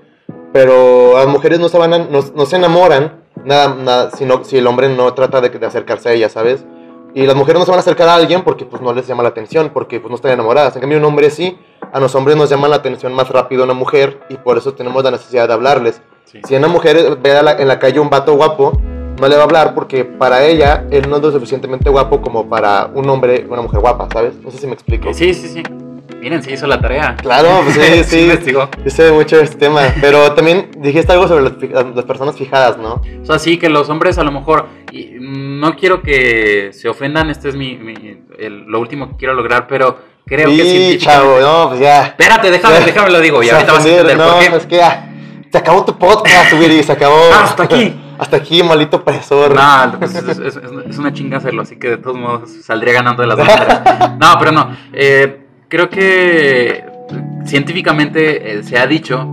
pero 0.53 1.15
las 1.17 1.27
mujeres 1.27 1.59
no 1.59 1.69
se, 1.69 1.79
van 1.79 1.95
a- 1.95 1.99
no, 1.99 2.21
no 2.35 2.47
se 2.47 2.57
enamoran 2.57 3.23
nada, 3.45 3.75
nada 3.75 4.11
sino, 4.11 4.45
si 4.45 4.59
el 4.59 4.67
hombre 4.67 4.89
no 4.89 5.13
trata 5.15 5.41
de, 5.41 5.49
de 5.51 5.67
acercarse 5.67 6.09
a 6.09 6.13
ella, 6.13 6.29
¿sabes? 6.29 6.65
Y 7.15 7.27
las 7.27 7.35
mujeres 7.35 7.59
no 7.59 7.65
se 7.65 7.71
van 7.71 7.79
a 7.79 7.81
acercar 7.81 8.09
a 8.09 8.15
alguien 8.15 8.43
porque 8.43 8.65
pues 8.65 8.81
no 8.83 8.93
les 8.93 9.07
llama 9.07 9.23
la 9.23 9.31
atención, 9.31 9.71
porque 9.73 9.99
pues 10.01 10.11
no 10.11 10.17
están 10.17 10.33
enamoradas. 10.33 10.75
En 10.77 10.81
cambio, 10.81 10.99
un 10.99 11.05
hombre 11.05 11.31
sí. 11.31 11.59
A 11.93 12.01
los 12.01 12.15
hombres 12.15 12.37
nos 12.37 12.51
llama 12.51 12.69
la 12.69 12.77
atención 12.77 13.13
más 13.15 13.29
rápido 13.31 13.65
una 13.65 13.73
mujer 13.75 14.21
y 14.29 14.37
por 14.37 14.59
eso 14.59 14.75
tenemos 14.75 15.03
la 15.03 15.11
necesidad 15.11 15.49
de 15.49 15.55
hablarles. 15.55 16.03
Sí. 16.27 16.41
Si 16.47 16.55
una 16.55 16.69
mujer 16.69 17.17
ve 17.23 17.37
a 17.37 17.43
la- 17.43 17.53
en 17.53 17.67
la 17.67 17.79
calle 17.79 17.99
un 17.99 18.11
vato 18.11 18.35
guapo, 18.35 18.73
no 19.21 19.27
le 19.27 19.35
va 19.37 19.41
a 19.43 19.45
hablar 19.45 19.75
porque 19.75 20.05
para 20.05 20.45
ella 20.45 20.85
él 20.91 21.09
no 21.09 21.17
es 21.17 21.23
lo 21.23 21.33
suficientemente 21.33 21.89
guapo 21.91 22.21
como 22.21 22.49
para 22.49 22.91
un 22.95 23.09
hombre, 23.09 23.47
una 23.49 23.63
mujer 23.63 23.81
guapa, 23.81 24.07
¿sabes? 24.13 24.37
No 24.43 24.51
sé 24.51 24.59
si 24.59 24.67
me 24.67 24.75
explico. 24.75 25.13
Sí, 25.15 25.33
sí, 25.35 25.49
sí. 25.49 25.63
Miren, 26.21 26.43
se 26.43 26.53
hizo 26.53 26.67
la 26.67 26.81
tarea. 26.81 27.17
Claro, 27.17 27.61
pues 27.65 27.77
sí, 27.77 28.05
sí. 28.17 28.21
investigó. 28.23 28.69
Yo 28.85 28.91
sé 28.91 29.13
mucho 29.13 29.41
este 29.41 29.57
tema, 29.57 29.83
pero 30.01 30.33
también 30.33 30.71
dijiste 30.79 31.13
algo 31.13 31.29
sobre 31.29 31.45
las, 31.45 31.53
las 31.95 32.05
personas 32.05 32.37
fijadas, 32.37 32.77
¿no? 32.77 33.01
O 33.23 33.25
sea, 33.25 33.39
sí, 33.39 33.57
que 33.57 33.69
los 33.69 33.89
hombres 33.89 34.19
a 34.19 34.25
lo 34.25 34.33
mejor, 34.33 34.67
y 34.91 35.13
no 35.21 35.77
quiero 35.77 36.03
que 36.03 36.71
se 36.73 36.89
ofendan, 36.89 37.31
este 37.31 37.49
es 37.51 37.55
mi, 37.57 37.77
mi- 37.77 38.19
el- 38.39 38.65
lo 38.67 38.81
último 38.81 39.09
que 39.11 39.17
quiero 39.17 39.35
lograr, 39.35 39.67
pero 39.69 39.99
creo 40.27 40.49
que 40.49 40.57
Sí, 40.57 40.63
científicamente... 40.63 41.05
chavo, 41.05 41.41
no, 41.41 41.69
pues 41.69 41.81
ya. 41.81 42.07
Espérate, 42.07 42.51
déjame, 42.51 42.81
déjame 42.85 43.11
lo 43.11 43.21
digo, 43.21 43.43
y 43.43 43.51
ahorita 43.51 43.73
vas 43.73 43.85
a 43.85 43.89
entender 43.89 44.17
No, 44.19 44.27
por 44.33 44.39
qué. 44.41 44.57
es 44.57 44.67
que 44.67 44.77
ya. 44.77 45.05
Se 45.51 45.57
acabó 45.57 45.85
tu 45.85 45.97
podcast, 45.97 46.53
Willy, 46.55 46.83
se 46.83 46.93
acabó. 46.93 47.21
Hasta 47.33 47.63
aquí. 47.63 47.95
Hasta 48.19 48.37
aquí, 48.37 48.63
maldito 48.65 48.97
opresor. 48.99 49.55
No, 49.55 49.95
pues 50.01 50.15
es, 50.17 50.27
es- 50.39 50.57
es- 50.89 50.99
una 50.99 51.13
chinga 51.13 51.37
hacerlo, 51.39 51.63
así 51.63 51.79
que 51.79 51.91
de 51.91 51.97
todos 51.99 52.17
modos 52.17 52.51
saldría 52.65 52.93
ganando 52.95 53.23
de 53.23 53.29
las 53.29 53.37
dos. 53.39 53.47
No, 54.19 54.37
pero 54.41 54.51
no. 54.51 54.77
eh, 54.93 55.38
creo 55.69 55.89
que 55.91 56.85
científicamente 57.45 58.59
eh, 58.59 58.63
se 58.63 58.79
ha 58.79 58.87
dicho 58.87 59.27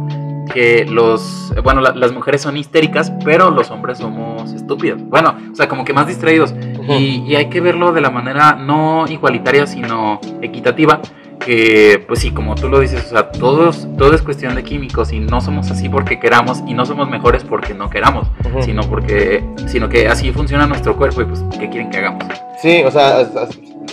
que 0.54 0.86
los, 0.86 1.54
bueno, 1.64 1.82
la- 1.82 1.94
las 1.96 2.14
mujeres 2.14 2.42
son 2.42 2.56
histéricas, 2.56 3.12
pero 3.24 3.50
los 3.52 3.72
hombres 3.72 3.98
somos 3.98 4.54
estúpidos. 4.54 5.02
Bueno, 5.04 5.36
o 5.52 5.56
sea, 5.56 5.68
como 5.68 5.84
que 5.84 5.92
más 5.94 6.08
distraídos. 6.08 6.54
Y, 6.88 7.24
y 7.28 7.36
hay 7.36 7.50
que 7.50 7.62
verlo 7.62 7.92
de 7.92 8.02
la 8.02 8.10
manera 8.12 8.54
no 8.56 9.06
igualitaria, 9.10 9.66
sino 9.68 10.20
equitativa. 10.42 11.02
Que, 11.40 12.04
pues 12.08 12.22
sí, 12.22 12.32
como 12.32 12.56
tú 12.56 12.70
lo 12.70 12.80
dices, 12.80 13.04
o 13.08 13.10
sea, 13.10 13.30
todos, 13.32 13.88
todo 13.98 14.14
es 14.16 14.22
cuestión 14.22 14.56
de 14.56 14.64
químicos 14.64 15.12
y 15.12 15.20
no 15.20 15.42
somos 15.42 15.70
así 15.70 15.90
porque 15.90 16.18
queramos 16.20 16.64
y 16.66 16.74
no 16.74 16.86
somos 16.86 17.10
mejores 17.10 17.44
porque 17.44 17.74
no 17.74 17.90
queramos 17.90 18.30
Ujú. 18.50 18.64
sino 18.64 18.82
porque 18.84 19.44
sino 19.68 19.90
que 19.90 20.08
así 20.08 20.32
funciona 20.32 20.66
nuestro 20.66 20.96
cuerpo 20.96 21.22
y 21.22 21.26
pues 21.26 21.44
qué 21.60 21.70
quieren 21.70 21.90
que 21.92 21.98
hagamos 21.98 22.24
Sí, 22.62 22.84
o 22.86 22.92
sea, 22.92 23.22
es, 23.22 23.30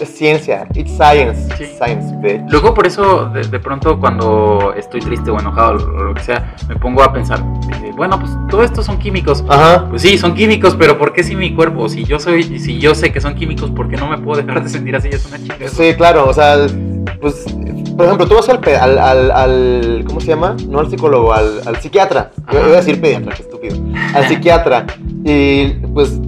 ciencia. 0.08 0.66
It's 0.74 0.90
science. 0.96 1.48
Sí. 1.56 1.64
Science, 1.78 2.12
bitch. 2.20 2.40
luego 2.50 2.74
por 2.74 2.86
eso 2.88 3.26
de, 3.26 3.42
de 3.46 3.58
pronto 3.60 4.00
cuando 4.00 4.74
estoy 4.76 5.00
triste 5.00 5.30
o 5.30 5.38
enojado 5.38 5.74
o 5.74 6.02
lo 6.04 6.14
que 6.14 6.22
sea 6.22 6.56
me 6.68 6.74
pongo 6.74 7.04
a 7.04 7.12
pensar 7.12 7.38
eh, 7.84 7.92
bueno 7.96 8.18
pues 8.18 8.32
todo 8.50 8.64
esto 8.64 8.82
son 8.82 8.98
químicos 8.98 9.44
Ajá. 9.48 9.86
pues 9.90 10.02
sí 10.02 10.18
son 10.18 10.34
químicos 10.34 10.74
pero 10.76 10.98
por 10.98 11.12
qué 11.12 11.22
si 11.22 11.36
mi 11.36 11.54
cuerpo 11.54 11.88
si 11.88 12.02
yo 12.04 12.18
soy 12.18 12.58
si 12.58 12.78
yo 12.80 12.96
sé 12.96 13.12
que 13.12 13.20
son 13.20 13.36
químicos 13.36 13.70
por 13.70 13.88
qué 13.88 13.96
no 13.96 14.08
me 14.08 14.18
puedo 14.18 14.42
dejar 14.42 14.64
de 14.64 14.70
sentir 14.70 14.96
así 14.96 15.08
es 15.08 15.24
una 15.26 15.38
chica 15.40 15.68
Sí, 15.68 15.94
claro, 15.96 16.26
o 16.28 16.32
sea, 16.34 16.66
pues, 17.20 17.44
por 17.96 18.06
ejemplo, 18.06 18.26
tú 18.26 18.34
vas 18.34 18.48
al, 18.48 18.58
al, 18.80 18.98
al, 18.98 19.30
al- 19.30 20.04
¿cómo 20.06 20.20
se 20.20 20.28
llama? 20.28 20.56
No 20.68 20.80
al 20.80 20.90
psicólogo, 20.90 21.32
al, 21.32 21.60
al 21.66 21.76
psiquiatra. 21.76 22.32
Yo 22.50 22.58
iba 22.60 22.68
a 22.72 22.76
decir 22.76 23.00
pediatra, 23.00 23.34
qué 23.36 23.42
estúpido. 23.42 23.76
Al 24.14 24.26
psiquiatra. 24.26 24.86
Y 25.24 25.68
pues 25.94 26.18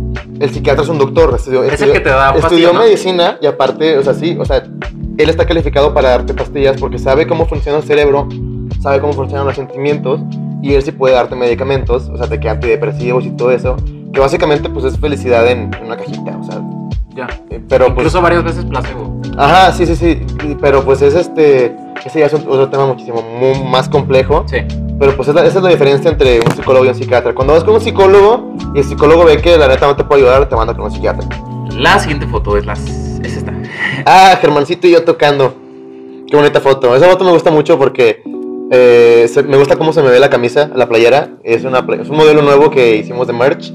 el 0.41 0.51
psiquiatra 0.51 0.83
es 0.83 0.89
un 0.89 0.99
doctor, 0.99 1.35
estudió, 1.37 1.65
Es 1.65 1.81
el 1.81 1.93
que 1.93 2.01
te 2.01 2.11
da 2.11 2.35
estudió 2.37 2.73
medicina 2.75 3.39
y 3.41 3.47
aparte, 3.47 3.99
o 3.99 4.03
sea, 4.03 4.15
sí, 4.15 4.37
o 4.39 4.45
sea, 4.45 4.65
él 5.17 5.29
está 5.31 5.47
calificado 5.47 5.95
para 5.95 6.11
darte 6.11 6.35
pastillas 6.35 6.77
porque 6.81 6.99
sabe 6.99 7.27
cómo 7.27 7.47
funciona 7.47 7.79
el 7.79 7.85
cerebro, 7.85 8.29
sabe 8.81 9.01
cómo 9.01 9.13
funcionan 9.13 9.47
los 9.47 9.55
sentimientos 9.57 10.21
y 10.63 10.75
él 10.75 10.83
sí 10.83 10.93
puede 10.93 11.15
darte 11.15 11.37
medicamentos, 11.37 12.09
o 12.09 12.17
sea, 12.17 12.27
de 12.27 12.41
que 12.41 12.49
antidepresivos 12.49 13.25
y 13.25 13.31
todo 13.31 13.51
eso, 13.51 13.77
que 14.13 14.21
básicamente 14.21 14.69
pues 14.69 14.85
es 14.87 14.99
felicidad 14.99 15.47
en, 15.49 15.71
en 15.75 15.87
una 15.87 15.97
cajita, 15.97 16.37
o 16.41 16.45
sea, 16.45 16.61
Ya. 17.15 17.27
eh, 17.51 17.61
pero 17.69 17.87
pues... 17.95 17.99
Incluso 18.07 18.23
varias 18.23 18.43
veces 18.45 18.65
placebo. 18.65 19.21
Ajá, 19.37 19.73
sí, 19.73 19.87
sí, 19.87 19.95
sí, 19.97 20.21
pero 20.61 20.83
pues 20.85 21.03
es 21.03 21.15
este, 21.15 21.77
ese 22.05 22.21
ya 22.21 22.27
es 22.27 22.35
otro 22.35 22.69
tema 22.69 22.87
muchísimo 22.87 23.23
mu- 23.23 23.65
más 23.65 23.89
complejo, 23.89 24.45
Sí. 24.49 24.59
Pero 24.99 25.17
pues 25.17 25.29
esa 25.29 25.45
es 25.45 25.55
la 25.55 25.69
diferencia 25.69 26.11
entre 26.11 26.41
un 26.41 26.51
psicólogo 26.53 26.85
y 26.85 26.89
un 26.89 26.95
psiquiatra. 26.95 27.35
Cuando 27.35 27.55
vas 27.55 27.65
con 27.65 27.75
un 27.75 27.81
psicólogo 27.81 28.55
y 28.75 28.79
el 28.79 28.85
psicólogo 28.85 29.25
ve 29.25 29.39
que 29.39 29.57
la 29.57 29.69
neta 29.69 29.87
no 29.87 29.97
te 29.97 30.05
puede 30.05 30.23
ayudar, 30.23 30.49
te 30.49 30.57
manda 30.57 30.75
con 30.75 30.85
un 30.85 30.91
psiquiatra. 30.91 31.27
La 31.77 31.99
siguiente 31.99 32.27
foto 32.27 32.57
es, 32.57 32.65
las, 32.67 32.81
es 33.23 33.37
esta. 33.39 33.53
Ah, 34.07 34.39
Germancito 34.41 34.87
y 34.87 34.93
yo 34.93 35.05
tocando. 35.05 35.55
Qué 36.29 36.37
bonita 36.37 36.61
foto. 36.61 36.95
Esa 36.95 37.07
foto 37.09 37.25
me 37.25 37.33
gusta 37.33 37.51
mucho 37.51 37.79
porque 37.79 38.23
eh, 38.71 39.27
se- 39.33 39.43
me 39.43 39.57
gusta 39.57 39.77
cómo 39.77 39.93
se 39.93 40.03
me 40.03 40.09
ve 40.11 40.19
la 40.21 40.31
camisa, 40.31 40.71
la 40.75 40.89
playera. 40.89 41.31
Es, 41.43 41.65
una, 41.65 41.85
es 42.01 42.09
un 42.09 42.17
modelo 42.17 42.43
nuevo 42.43 42.71
que 42.71 42.97
hicimos 42.97 43.27
de 43.27 43.33
merch. 43.33 43.73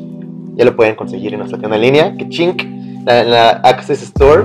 Ya 0.55 0.65
lo 0.65 0.75
pueden 0.75 0.95
conseguir 0.95 1.33
en 1.33 1.39
nuestra 1.39 1.57
tienda 1.59 1.75
en 1.77 1.81
línea, 1.81 2.15
que 2.17 2.27
chink, 2.29 2.63
la, 3.05 3.21
en 3.21 3.31
la 3.31 3.49
Access 3.63 4.01
Store. 4.01 4.43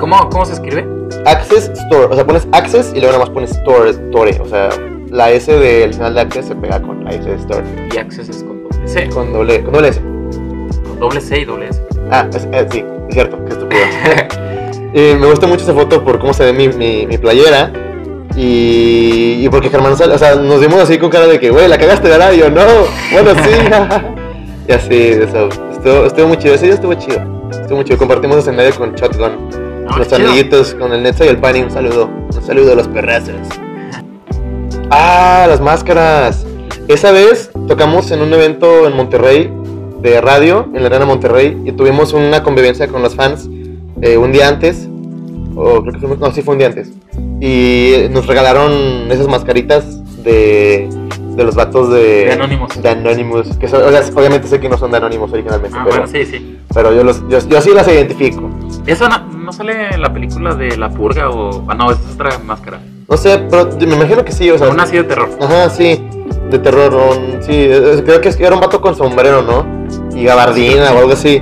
¿Cómo, 0.00 0.28
¿Cómo 0.30 0.44
se 0.44 0.54
escribe? 0.54 0.84
Access 1.26 1.70
Store, 1.74 2.06
o 2.10 2.14
sea, 2.14 2.26
pones 2.26 2.48
Access 2.52 2.90
y 2.94 2.98
luego 3.00 3.12
nada 3.12 3.18
más 3.20 3.30
pones 3.30 3.50
Store, 3.52 3.90
Store. 3.90 4.40
O 4.40 4.46
sea, 4.48 4.68
la 5.14 5.30
S 5.30 5.50
del 5.50 5.94
final 5.94 6.14
de 6.14 6.20
Access 6.22 6.46
se 6.46 6.54
pega 6.56 6.80
con 6.82 7.04
la 7.04 7.10
S 7.10 7.22
de 7.28 7.36
Store. 7.36 7.62
Y 7.94 7.96
Access 7.98 8.28
es 8.28 8.42
con 8.42 8.62
doble 8.64 8.88
C. 8.88 9.08
Con 9.10 9.32
doble, 9.32 9.62
con 9.62 9.72
doble 9.72 9.88
S. 9.88 10.00
Con 10.00 10.98
doble 10.98 11.20
C 11.20 11.38
y 11.40 11.44
doble 11.44 11.68
S. 11.68 11.80
Ah, 12.10 12.26
es- 12.34 12.48
eh, 12.52 12.66
sí, 12.70 12.84
es 13.08 13.14
cierto, 13.14 13.38
qué 13.44 13.52
estúpido. 13.52 13.80
Eh, 14.96 15.16
me 15.18 15.26
gusta 15.26 15.48
mucho 15.48 15.64
esa 15.64 15.74
foto 15.74 16.04
por 16.04 16.20
cómo 16.20 16.32
se 16.32 16.44
ve 16.44 16.52
mi, 16.52 16.68
mi, 16.68 17.04
mi 17.04 17.18
playera. 17.18 17.72
Y, 18.36 19.44
y 19.44 19.48
porque 19.48 19.68
Germán, 19.68 19.96
sale- 19.96 20.14
o 20.14 20.18
sea, 20.18 20.36
nos 20.36 20.60
vimos 20.60 20.78
así 20.80 20.98
con 20.98 21.10
cara 21.10 21.26
de 21.26 21.40
que, 21.40 21.50
güey, 21.50 21.66
la 21.66 21.76
cagaste, 21.78 22.08
¿verdad? 22.08 22.32
Y 22.32 22.38
yo, 22.38 22.48
no, 22.50 22.62
bueno, 23.12 23.30
sí. 23.42 23.50
y 24.68 24.72
así, 24.72 24.94
eso. 25.20 25.48
Estuvo, 25.72 26.06
estuvo 26.06 26.28
muy 26.28 26.36
chido, 26.36 26.54
ese 26.54 26.66
día 26.66 26.74
estuvo 26.74 26.94
chido. 26.94 27.20
Estuvo 27.50 27.76
muy 27.78 27.84
chido. 27.84 27.98
Compartimos 27.98 28.38
escenario 28.38 28.72
con 28.76 28.94
Shotgun. 28.94 29.48
Ah, 29.88 29.98
los 29.98 30.12
amiguitos, 30.12 30.74
con 30.74 30.92
el 30.92 31.02
Netza 31.02 31.24
y 31.24 31.28
el 31.28 31.38
Pani, 31.38 31.62
un 31.62 31.70
saludo. 31.72 32.06
Un 32.32 32.42
saludo 32.46 32.72
a 32.72 32.74
los 32.76 32.86
perrazos. 32.86 33.34
Ah, 34.90 35.46
las 35.48 35.60
máscaras. 35.60 36.46
Esa 36.88 37.12
vez 37.12 37.50
tocamos 37.68 38.10
en 38.10 38.20
un 38.20 38.32
evento 38.32 38.86
en 38.86 38.96
Monterrey 38.96 39.50
de 40.00 40.20
radio, 40.20 40.68
en 40.74 40.82
la 40.82 40.88
Arena 40.88 41.06
Monterrey, 41.06 41.56
y 41.64 41.72
tuvimos 41.72 42.12
una 42.12 42.42
convivencia 42.42 42.88
con 42.88 43.02
los 43.02 43.14
fans 43.14 43.48
eh, 44.02 44.18
un 44.18 44.32
día 44.32 44.48
antes, 44.48 44.86
o 45.56 45.80
creo 45.82 45.92
que 46.00 46.06
fue, 46.06 46.16
no, 46.18 46.30
sí 46.32 46.42
fue 46.42 46.52
un 46.52 46.58
día 46.58 46.66
antes, 46.68 46.90
y 47.40 48.08
nos 48.10 48.26
regalaron 48.26 49.10
esas 49.10 49.28
mascaritas 49.28 50.02
de, 50.22 50.90
de 51.36 51.44
los 51.44 51.54
vatos 51.54 51.90
de, 51.90 52.26
De 52.26 52.32
Anonymous. 52.32 52.82
de 52.82 52.88
Anonymous, 52.90 53.56
que 53.56 53.66
son- 53.66 53.82
o 53.82 53.90
sea, 53.90 54.02
obviamente 54.14 54.46
sé 54.46 54.60
que 54.60 54.68
no 54.68 54.76
son 54.76 54.90
de 54.90 54.98
Anonymous 54.98 55.32
originalmente, 55.32 55.74
Ah, 55.78 55.84
pero, 55.86 56.02
bueno, 56.02 56.12
sí, 56.12 56.26
sí. 56.26 56.58
pero 56.74 56.92
yo, 56.92 57.02
los, 57.02 57.26
yo, 57.30 57.38
yo 57.48 57.60
sí 57.62 57.70
las 57.74 57.88
identifico. 57.88 58.50
¿Eso 58.86 59.08
no, 59.08 59.18
no 59.26 59.52
sale 59.54 59.94
en 59.94 60.02
la 60.02 60.12
película 60.12 60.54
de 60.54 60.76
La 60.76 60.90
Purga 60.90 61.30
o.? 61.30 61.64
Ah, 61.68 61.74
no, 61.74 61.90
es 61.90 61.98
otra 62.12 62.38
máscara. 62.40 62.78
No 63.14 63.18
sé, 63.18 63.38
pero 63.48 63.68
me 63.78 63.94
imagino 63.94 64.24
que 64.24 64.32
sí, 64.32 64.50
o 64.50 64.58
sea, 64.58 64.70
Una 64.70 64.82
así 64.82 64.96
de 64.96 65.04
terror. 65.04 65.28
Ajá, 65.40 65.70
sí, 65.70 66.04
de 66.50 66.58
terror, 66.58 66.92
un- 66.92 67.40
sí, 67.44 67.68
creo 68.04 68.20
que 68.20 68.28
era 68.40 68.54
un 68.56 68.60
vato 68.60 68.80
con 68.80 68.96
sombrero, 68.96 69.40
¿no? 69.40 69.64
Y 70.18 70.24
gabardina 70.24 70.90
o 70.92 70.98
algo 70.98 71.12
así. 71.12 71.40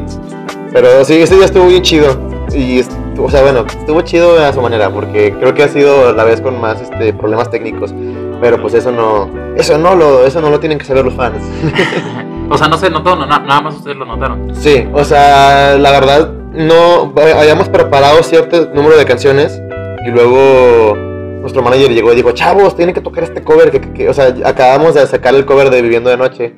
Pero 0.70 1.02
sí, 1.06 1.22
ese 1.22 1.34
día 1.36 1.46
estuvo 1.46 1.66
bien 1.68 1.80
chido. 1.80 2.14
Y, 2.54 2.82
o 3.18 3.30
sea, 3.30 3.40
bueno, 3.40 3.64
estuvo 3.66 4.02
chido 4.02 4.38
a 4.38 4.52
su 4.52 4.60
manera, 4.60 4.90
porque 4.90 5.32
creo 5.40 5.54
que 5.54 5.62
ha 5.62 5.68
sido 5.68 6.12
la 6.12 6.24
vez 6.24 6.42
con 6.42 6.60
más 6.60 6.78
este, 6.82 7.14
problemas 7.14 7.50
técnicos. 7.50 7.94
Pero 8.42 8.60
pues 8.60 8.74
eso 8.74 8.92
no, 8.92 9.30
eso 9.56 9.78
no 9.78 9.94
lo, 9.94 10.26
eso 10.26 10.42
no 10.42 10.50
lo 10.50 10.60
tienen 10.60 10.76
que 10.76 10.84
saber 10.84 11.06
los 11.06 11.14
fans. 11.14 11.42
O 12.50 12.58
sea, 12.58 12.68
no 12.68 12.76
se 12.76 12.90
notó, 12.90 13.16
no, 13.16 13.24
na- 13.24 13.38
nada 13.38 13.62
más 13.62 13.76
ustedes 13.76 13.96
lo 13.96 14.04
notaron. 14.04 14.54
Sí, 14.54 14.86
o 14.92 15.04
sea, 15.04 15.78
la 15.78 15.90
verdad, 15.90 16.30
no, 16.52 17.14
habíamos 17.16 17.70
preparado 17.70 18.22
cierto 18.22 18.68
número 18.74 18.98
de 18.98 19.06
canciones 19.06 19.58
y 20.06 20.10
luego 20.10 20.98
nuestro 21.42 21.62
manager 21.62 21.90
llegó 21.92 22.12
y 22.12 22.16
dijo, 22.16 22.32
chavos, 22.32 22.74
tienen 22.74 22.94
que 22.94 23.00
tocar 23.02 23.24
este 23.24 23.42
cover, 23.42 23.70
que, 23.70 23.80
que- 23.80 23.92
que-". 23.92 24.08
o 24.08 24.14
sea, 24.14 24.34
acabamos 24.44 24.94
de 24.94 25.06
sacar 25.06 25.34
el 25.34 25.44
cover 25.44 25.68
de 25.70 25.82
Viviendo 25.82 26.08
de 26.08 26.16
Noche 26.16 26.54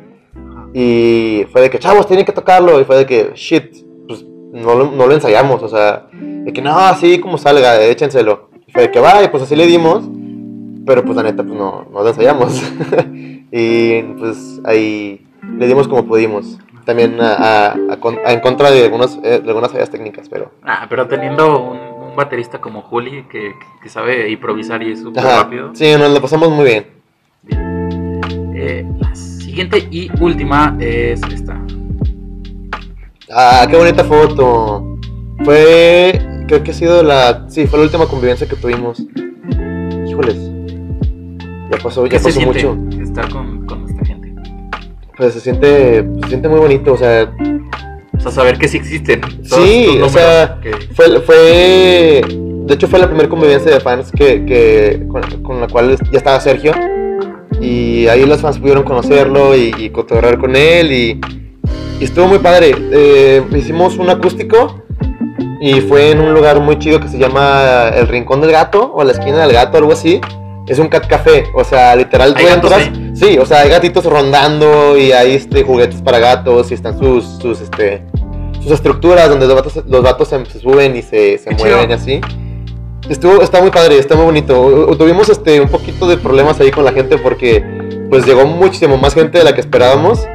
y 0.72 1.46
fue 1.52 1.62
de 1.62 1.70
que, 1.70 1.78
chavos, 1.78 2.06
tienen 2.06 2.24
que 2.24 2.32
tocarlo 2.32 2.80
y 2.80 2.84
fue 2.84 2.96
de 2.98 3.06
que, 3.06 3.30
shit, 3.34 3.74
pues 4.06 4.24
no 4.52 4.74
lo, 4.74 4.90
no 4.90 5.06
lo 5.06 5.12
ensayamos, 5.14 5.62
o 5.62 5.68
sea, 5.68 6.06
de 6.12 6.52
que 6.52 6.60
no, 6.62 6.78
así 6.78 7.18
como 7.20 7.38
salga, 7.38 7.80
échenselo. 7.82 8.50
Y 8.66 8.72
fue 8.72 8.82
de 8.82 8.90
que, 8.90 9.00
vaya, 9.00 9.30
pues 9.30 9.42
así 9.42 9.54
le 9.56 9.66
dimos, 9.66 10.04
pero 10.86 11.04
pues 11.04 11.16
la 11.16 11.22
neta, 11.22 11.42
pues 11.42 11.56
no, 11.58 11.86
no 11.92 12.02
lo 12.02 12.08
ensayamos. 12.08 12.60
y 13.52 14.02
pues 14.18 14.60
ahí 14.64 15.26
le 15.58 15.66
dimos 15.66 15.88
como 15.88 16.04
pudimos. 16.06 16.58
También 16.84 17.18
a, 17.20 17.68
a- 17.68 17.72
a 18.26 18.32
en 18.32 18.40
contra 18.40 18.70
de, 18.70 18.84
algunos, 18.84 19.18
eh, 19.22 19.40
de 19.42 19.48
algunas 19.48 19.72
fallas 19.72 19.88
técnicas, 19.88 20.28
pero... 20.28 20.50
Ah, 20.62 20.86
pero 20.90 21.06
teniendo 21.08 21.70
un, 21.70 21.78
un 22.14 22.16
baterista 22.16 22.60
como 22.60 22.82
Juli 22.82 23.24
que, 23.24 23.54
que 23.82 23.88
sabe 23.88 24.30
improvisar 24.30 24.82
y 24.82 24.92
es 24.92 25.00
súper 25.00 25.24
rápido. 25.24 25.74
sí, 25.74 25.92
nos 25.98 26.12
lo 26.12 26.20
pasamos 26.22 26.48
muy 26.50 26.64
bien. 26.64 26.86
Eh, 28.54 28.86
la 29.00 29.14
siguiente 29.14 29.88
y 29.90 30.08
última 30.20 30.76
es 30.80 31.20
esta. 31.32 31.60
Ah, 33.30 33.66
qué 33.68 33.76
bonita 33.76 34.04
foto. 34.04 34.96
Fue, 35.44 36.20
creo 36.46 36.62
que 36.62 36.70
ha 36.70 36.74
sido 36.74 37.02
la, 37.02 37.46
sí, 37.48 37.66
fue 37.66 37.80
la 37.80 37.86
última 37.86 38.06
convivencia 38.06 38.46
que 38.48 38.54
tuvimos. 38.56 39.02
Híjoles. 40.06 40.36
Ya 41.70 41.78
pasó, 41.82 42.04
ya 42.06 42.10
¿Qué 42.10 42.18
se 42.20 42.28
pasó 42.28 42.40
mucho. 42.46 42.78
estar 43.02 43.28
con, 43.28 43.66
con 43.66 43.84
esta 43.88 44.04
gente? 44.04 44.32
Pues 45.16 45.34
se 45.34 45.40
siente, 45.40 46.08
se 46.22 46.28
siente 46.28 46.48
muy 46.48 46.60
bonito, 46.60 46.92
o 46.92 46.96
sea, 46.96 47.32
sea, 48.24 48.42
saber 48.42 48.58
que 48.58 48.68
sí 48.68 48.76
existen. 48.78 49.20
Sí, 49.44 49.98
o 50.02 50.08
sea, 50.08 50.58
que- 50.62 50.72
fue, 50.94 51.20
fue, 51.20 52.22
de 52.28 52.74
hecho 52.74 52.88
fue 52.88 52.98
la 52.98 53.06
primera 53.06 53.28
convivencia 53.28 53.70
de 53.72 53.80
fans 53.80 54.10
que, 54.10 54.44
que 54.44 55.06
con, 55.08 55.22
con 55.42 55.60
la 55.60 55.68
cual 55.68 55.96
ya 56.10 56.18
estaba 56.18 56.40
Sergio 56.40 56.72
y 57.60 58.06
ahí 58.08 58.26
los 58.26 58.40
fans 58.40 58.58
pudieron 58.58 58.82
conocerlo 58.82 59.54
y, 59.56 59.74
y 59.78 59.90
cotorrear 59.90 60.38
con 60.38 60.56
él 60.56 60.92
y, 60.92 61.20
y 62.00 62.04
estuvo 62.04 62.26
muy 62.26 62.38
padre. 62.38 62.74
Eh, 62.92 63.42
hicimos 63.56 63.96
un 63.96 64.10
acústico 64.10 64.82
y 65.60 65.80
fue 65.80 66.10
en 66.10 66.20
un 66.20 66.34
lugar 66.34 66.60
muy 66.60 66.78
chido 66.78 67.00
que 67.00 67.08
se 67.08 67.18
llama 67.18 67.88
El 67.94 68.08
Rincón 68.08 68.40
del 68.40 68.50
Gato 68.50 68.92
o 68.94 69.04
la 69.04 69.12
esquina 69.12 69.38
del 69.46 69.52
gato, 69.52 69.78
algo 69.78 69.92
así. 69.92 70.20
Es 70.66 70.78
un 70.78 70.88
cat 70.88 71.06
café, 71.06 71.44
o 71.54 71.62
sea, 71.62 71.94
literal 71.94 72.32
tú 72.34 72.40
sí, 73.14 73.36
o 73.38 73.44
sea, 73.44 73.60
hay 73.60 73.68
gatitos 73.68 74.06
rondando 74.06 74.96
y 74.96 75.12
hay 75.12 75.34
este 75.34 75.62
juguetes 75.62 76.00
para 76.00 76.18
gatos 76.18 76.70
y 76.70 76.74
están 76.74 76.98
sus, 76.98 77.22
sus 77.40 77.60
este 77.60 78.02
sus 78.64 78.72
estructuras 78.72 79.28
donde 79.28 79.46
los 79.46 79.54
vatos, 79.54 79.84
los 79.86 80.02
vatos 80.02 80.28
se, 80.28 80.44
se 80.46 80.58
suben 80.58 80.96
y 80.96 81.02
se, 81.02 81.38
se 81.38 81.50
mueven 81.50 81.82
chido. 81.82 81.94
así. 81.94 82.20
Estuvo, 83.08 83.42
está 83.42 83.60
muy 83.60 83.70
padre, 83.70 83.98
está 83.98 84.16
muy 84.16 84.24
bonito. 84.24 84.96
Tuvimos 84.96 85.28
este 85.28 85.60
un 85.60 85.68
poquito 85.68 86.08
de 86.08 86.16
problemas 86.16 86.58
ahí 86.60 86.70
con 86.70 86.84
la 86.84 86.92
gente 86.92 87.18
porque 87.18 87.62
pues 88.08 88.24
llegó 88.24 88.46
muchísimo 88.46 88.96
más 88.96 89.12
gente 89.14 89.38
de 89.38 89.44
la 89.44 89.54
que 89.54 89.60
esperábamos. 89.60 90.26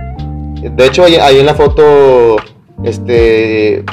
De 0.61 0.85
hecho, 0.85 1.03
ahí, 1.03 1.15
ahí 1.15 1.39
en 1.39 1.47
la 1.47 1.55
foto 1.55 2.37
este 2.83 3.83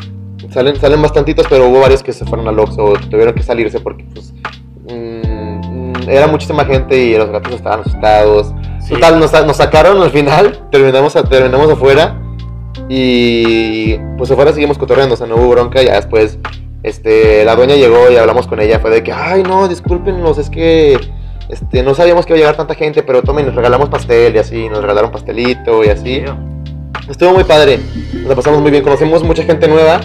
salen, 0.52 0.76
salen 0.76 1.00
bastantitos, 1.00 1.46
pero 1.48 1.68
hubo 1.68 1.80
varios 1.80 2.02
que 2.02 2.12
se 2.12 2.26
fueron 2.26 2.46
al 2.48 2.58
Oxxo 2.58 2.84
o 2.84 2.92
tuvieron 2.94 3.34
que 3.34 3.42
salirse 3.42 3.80
porque 3.80 4.04
pues 4.12 4.34
mm, 4.90 6.08
era 6.08 6.26
muchísima 6.26 6.66
gente 6.66 6.98
y 6.98 7.16
los 7.16 7.30
gatos 7.30 7.54
estaban 7.54 7.80
asustados. 7.80 8.52
sí. 8.80 8.92
Total, 8.92 9.18
nos, 9.18 9.32
nos 9.46 9.56
sacaron 9.56 10.02
al 10.02 10.10
final, 10.10 10.68
terminamos, 10.70 11.14
terminamos 11.30 11.70
afuera 11.70 12.20
y 12.88 13.96
pues 14.16 14.30
afuera 14.30 14.52
seguimos 14.52 14.78
cotorreando, 14.78 15.14
o 15.14 15.16
sea, 15.16 15.26
no 15.26 15.36
hubo 15.36 15.50
bronca, 15.50 15.82
ya 15.82 15.94
después 15.94 16.38
este, 16.82 17.44
la 17.44 17.56
dueña 17.56 17.74
llegó 17.74 18.10
y 18.10 18.16
hablamos 18.16 18.46
con 18.46 18.60
ella, 18.60 18.78
fue 18.78 18.90
de 18.90 19.02
que, 19.02 19.12
ay 19.12 19.42
no, 19.42 19.66
discúlpenos, 19.68 20.38
es 20.38 20.50
que 20.50 20.98
este, 21.48 21.82
no 21.82 21.94
sabíamos 21.94 22.26
que 22.26 22.32
iba 22.32 22.36
a 22.36 22.40
llegar 22.40 22.56
tanta 22.56 22.74
gente, 22.74 23.02
pero 23.02 23.22
tomen, 23.22 23.46
nos 23.46 23.54
regalamos 23.54 23.88
pastel 23.88 24.34
y 24.34 24.38
así, 24.38 24.68
nos 24.68 24.80
regalaron 24.82 25.10
pastelito 25.10 25.84
y 25.84 25.88
así. 25.88 26.22
Estuvo 27.08 27.32
muy 27.32 27.44
padre, 27.44 27.78
nos 28.14 28.26
la 28.26 28.34
pasamos 28.34 28.60
muy 28.60 28.70
bien, 28.70 28.82
conocimos 28.82 29.22
mucha 29.22 29.44
gente 29.44 29.68
nueva 29.68 30.00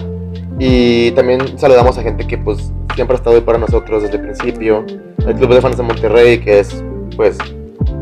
y 0.59 1.11
también 1.11 1.57
saludamos 1.57 1.97
a 1.97 2.03
gente 2.03 2.27
que 2.27 2.37
pues 2.37 2.71
siempre 2.95 3.15
ha 3.15 3.17
estado 3.17 3.35
ahí 3.35 3.41
para 3.41 3.57
nosotros 3.57 4.03
desde 4.03 4.17
el 4.17 4.21
principio. 4.21 4.85
El 5.25 5.35
Club 5.35 5.53
de 5.53 5.61
Fans 5.61 5.77
de 5.77 5.83
Monterrey, 5.83 6.39
que 6.39 6.59
es 6.59 6.83
pues 7.15 7.37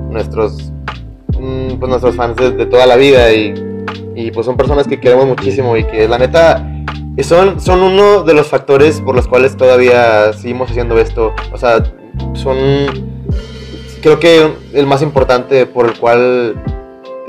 nuestros, 0.10 0.72
mm, 1.40 1.80
pues, 1.80 1.90
nuestros 1.90 2.16
fans 2.16 2.36
de, 2.36 2.52
de 2.52 2.66
toda 2.66 2.86
la 2.86 2.98
vida 2.98 3.32
y, 3.32 3.54
y, 4.16 4.32
pues 4.32 4.46
son 4.46 4.58
personas 4.58 4.88
que 4.88 5.00
queremos 5.00 5.26
muchísimo 5.26 5.76
y 5.78 5.84
que 5.84 6.08
la 6.08 6.18
neta 6.18 6.68
son, 7.24 7.60
son 7.60 7.82
uno 7.82 8.24
de 8.24 8.34
los 8.34 8.48
factores 8.48 9.02
por 9.02 9.16
los 9.16 9.28
cuales 9.28 9.58
todavía 9.58 10.34
seguimos 10.34 10.72
haciendo 10.72 10.98
esto. 10.98 11.34
O 11.52 11.58
sea, 11.58 11.84
son 12.34 12.58
creo 14.02 14.20
que 14.20 14.52
el 14.74 14.86
más 14.88 15.02
importante 15.02 15.66
por 15.66 15.86
el 15.86 15.98
cual, 16.00 16.64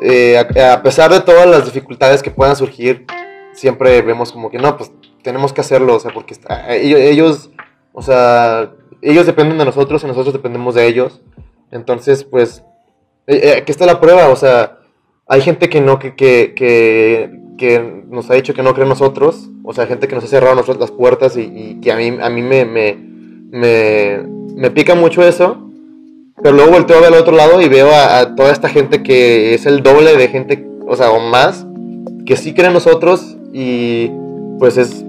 eh, 0.02 0.38
a, 0.38 0.72
a 0.74 0.82
pesar 0.82 1.10
de 1.10 1.20
todas 1.20 1.46
las 1.46 1.64
dificultades 1.64 2.22
que 2.22 2.30
puedan 2.30 2.56
surgir, 2.56 3.06
siempre 3.52 4.00
vemos 4.02 4.32
como 4.32 4.50
que 4.50 4.58
no, 4.58 4.76
pues 4.76 4.92
tenemos 5.22 5.52
que 5.52 5.60
hacerlo, 5.60 5.96
o 5.96 6.00
sea, 6.00 6.12
porque 6.12 6.34
está, 6.34 6.74
ellos, 6.74 7.00
ellos, 7.00 7.50
o 7.92 8.02
sea, 8.02 8.72
ellos 9.02 9.26
dependen 9.26 9.58
de 9.58 9.64
nosotros 9.64 10.02
y 10.02 10.06
nosotros 10.06 10.32
dependemos 10.32 10.74
de 10.74 10.86
ellos. 10.86 11.20
Entonces, 11.70 12.24
pues, 12.24 12.64
eh, 13.26 13.40
eh, 13.42 13.54
aquí 13.58 13.70
está 13.70 13.86
la 13.86 14.00
prueba, 14.00 14.28
o 14.28 14.36
sea, 14.36 14.78
hay 15.30 15.42
gente 15.42 15.68
que 15.68 15.80
no, 15.80 16.00
que, 16.00 16.16
que, 16.16 16.54
que, 17.56 18.02
nos 18.08 18.28
ha 18.30 18.34
dicho 18.34 18.52
que 18.52 18.64
no 18.64 18.74
cree 18.74 18.86
nosotros, 18.88 19.48
o 19.62 19.72
sea, 19.72 19.86
gente 19.86 20.08
que 20.08 20.16
nos 20.16 20.24
ha 20.24 20.26
cerrado 20.26 20.56
nosotros 20.56 20.80
las 20.80 20.90
puertas 20.90 21.36
y, 21.36 21.78
que 21.80 21.92
a 21.92 21.96
mí, 21.96 22.18
a 22.20 22.28
mí 22.28 22.42
me, 22.42 22.64
me, 22.64 22.96
me, 23.52 24.70
pica 24.72 24.96
mucho 24.96 25.22
eso. 25.22 25.68
Pero 26.42 26.56
luego 26.56 26.72
volteo 26.72 27.04
al 27.04 27.14
otro 27.14 27.36
lado 27.36 27.60
y 27.60 27.68
veo 27.68 27.90
a, 27.92 28.34
toda 28.34 28.50
esta 28.50 28.68
gente 28.68 29.04
que 29.04 29.54
es 29.54 29.66
el 29.66 29.84
doble 29.84 30.16
de 30.16 30.26
gente, 30.26 30.66
o 30.88 30.96
sea, 30.96 31.12
o 31.12 31.20
más, 31.20 31.64
que 32.26 32.36
sí 32.36 32.52
cree 32.52 32.66
en 32.66 32.72
nosotros 32.72 33.36
y 33.52 34.10
pues 34.58 34.78
es, 34.78 35.04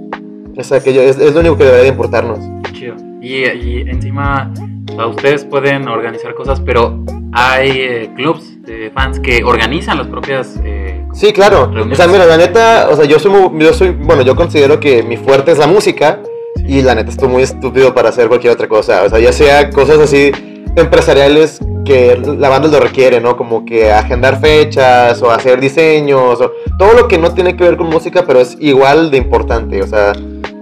es, 0.56 0.72
aquello, 0.72 1.02
es, 1.02 1.18
lo 1.18 1.40
único 1.40 1.58
que 1.58 1.64
debería 1.64 1.84
de 1.86 1.90
importarnos. 1.90 2.40
Chido. 2.74 2.96
Y, 3.22 3.46
y 3.46 3.90
encima, 3.90 4.54
o 4.92 4.96
sea, 4.96 5.08
ustedes 5.08 5.46
pueden 5.46 5.88
organizar 5.88 6.36
cosas, 6.36 6.60
pero 6.60 7.04
hay 7.34 7.72
eh, 7.72 8.12
clubs 8.16 8.51
de 8.62 8.92
fans 8.92 9.20
que 9.20 9.44
organizan 9.44 9.98
las 9.98 10.08
propias. 10.08 10.60
eh, 10.64 11.04
Sí, 11.14 11.34
claro. 11.34 11.66
Reuniones. 11.66 12.00
O 12.00 12.04
sea, 12.04 12.12
mira, 12.12 12.26
la 12.26 12.38
neta, 12.38 12.88
o 12.90 12.96
sea, 12.96 13.06
yo 13.06 13.20
soy, 13.20 13.32
muy- 13.32 13.64
yo 13.64 13.74
soy, 13.74 13.90
bueno, 13.90 14.22
yo 14.22 14.36
considero 14.36 14.80
que 14.80 15.04
mi 15.04 15.18
fuerte 15.18 15.52
es 15.52 15.58
la 15.58 15.68
música 15.68 16.20
y 16.66 16.82
la 16.82 16.96
neta 16.96 17.10
estoy 17.10 17.28
muy 17.28 17.44
estúpido 17.44 17.94
para 17.94 18.10
hacer 18.10 18.28
cualquier 18.28 18.54
otra 18.54 18.68
cosa. 18.68 19.04
O 19.04 19.10
sea, 19.10 19.20
ya 19.20 19.34
sea 19.34 19.70
cosas 19.72 20.00
así 20.00 20.32
empresariales 20.76 21.60
que 21.86 22.16
la 22.38 22.48
banda 22.50 22.68
lo 22.70 22.80
requiere, 22.80 23.20
¿no? 23.20 23.36
Como 23.36 23.66
que 23.66 23.92
agendar 23.92 24.40
fechas 24.40 25.22
o 25.22 25.32
hacer 25.32 25.60
diseños 25.60 26.40
o 26.40 26.52
todo 26.78 26.94
lo 26.94 27.08
que 27.08 27.18
no 27.18 27.34
tiene 27.34 27.56
que 27.58 27.64
ver 27.64 27.76
con 27.78 27.88
música, 27.88 28.24
pero 28.26 28.40
es 28.40 28.56
igual 28.60 29.10
de 29.12 29.18
importante. 29.18 29.82
O 29.82 29.88
sea, 29.88 30.14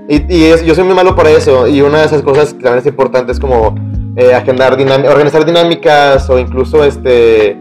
y, 0.07 0.33
y 0.35 0.45
es- 0.45 0.63
yo 0.65 0.73
soy 0.73 0.85
muy 0.85 0.95
malo 0.95 1.15
para 1.15 1.29
eso 1.29 1.67
y 1.67 1.81
una 1.81 1.99
de 1.99 2.05
esas 2.05 2.21
cosas 2.23 2.53
que 2.53 2.63
también 2.63 2.79
es 2.79 2.85
importante 2.87 3.31
es 3.33 3.39
como 3.39 3.75
eh, 4.15 4.33
agendar, 4.33 4.73
organizar 4.73 5.45
dinámicas 5.45 6.29
o 6.29 6.39
incluso 6.39 6.83
este 6.83 7.55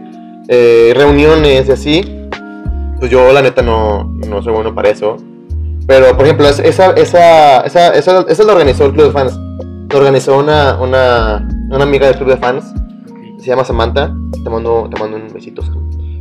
eh, 0.49 0.91
reuniones 0.95 1.69
y 1.69 1.71
así 1.71 2.15
pues 2.99 3.09
yo 3.11 3.31
la 3.31 3.41
neta 3.41 3.61
no, 3.61 4.03
no 4.27 4.41
soy 4.43 4.51
bueno 4.51 4.75
para 4.75 4.89
eso. 4.89 5.15
Pero, 5.87 6.15
por 6.17 6.25
ejemplo, 6.25 6.47
es- 6.49 6.59
esa, 6.59 6.91
esa, 6.91 7.61
esa, 7.61 7.93
esa, 7.95 8.43
lo 8.43 8.51
organizó 8.51 8.85
el 8.85 8.91
club 8.91 9.05
de 9.05 9.11
fans. 9.11 9.39
Lo 9.89 9.97
organizó 9.97 10.37
una, 10.37 10.77
una, 10.81 11.47
una 11.71 11.83
amiga 11.83 12.07
del 12.07 12.17
club 12.17 12.29
de 12.29 12.37
fans. 12.37 12.73
Se 13.39 13.47
llama 13.47 13.63
Samantha. 13.63 14.13
Te 14.43 14.49
mando, 14.49 14.89
te 14.93 14.99
mando 14.99 15.15
un 15.17 15.31
besito. 15.33 15.63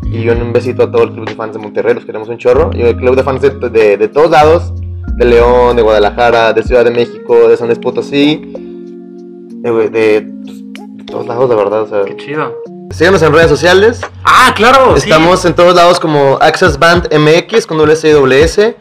Y 0.05 0.23
yo 0.23 0.33
un 0.35 0.53
besito 0.53 0.85
a 0.85 0.91
todo 0.91 1.03
el 1.03 1.11
club 1.13 1.27
de 1.29 1.35
fans 1.35 1.53
de 1.55 1.59
Monterrey. 1.59 1.95
Los 1.95 2.05
queremos 2.07 2.29
un 2.29 2.39
chorro. 2.39 2.71
Y 2.73 2.81
el 2.83 2.97
club 2.97 3.17
de 3.17 3.25
fans 3.25 3.43
de, 3.43 3.51
de, 3.69 3.97
de 3.97 4.09
todos 4.09 4.31
lados. 4.31 4.73
De 5.17 5.25
León, 5.25 5.75
de 5.75 5.83
Guadalajara, 5.83 6.53
de 6.53 6.63
Ciudad 6.63 6.85
de 6.85 6.93
México, 6.93 7.49
de 7.49 7.57
San 7.57 7.67
Luis 7.67 7.81
Potosí. 7.81 8.41
De, 8.55 9.71
de, 9.91 10.21
de 10.21 11.05
todos 11.05 11.27
lados, 11.27 11.51
la 11.51 11.57
verdad. 11.57 11.83
O 11.83 11.87
sea, 11.89 12.05
Qué 12.05 12.17
chido. 12.17 12.55
Síganos 12.91 13.23
en 13.23 13.33
redes 13.33 13.49
sociales. 13.49 14.01
Ah, 14.25 14.53
claro. 14.55 14.97
sí. 14.97 15.09
Estamos 15.11 15.45
en 15.45 15.55
todos 15.55 15.75
lados 15.75 16.01
como 16.01 16.39
Access 16.41 16.79
Band 16.79 17.09
MX 17.15 17.67
con 17.67 17.79
WSWS. 17.79 18.75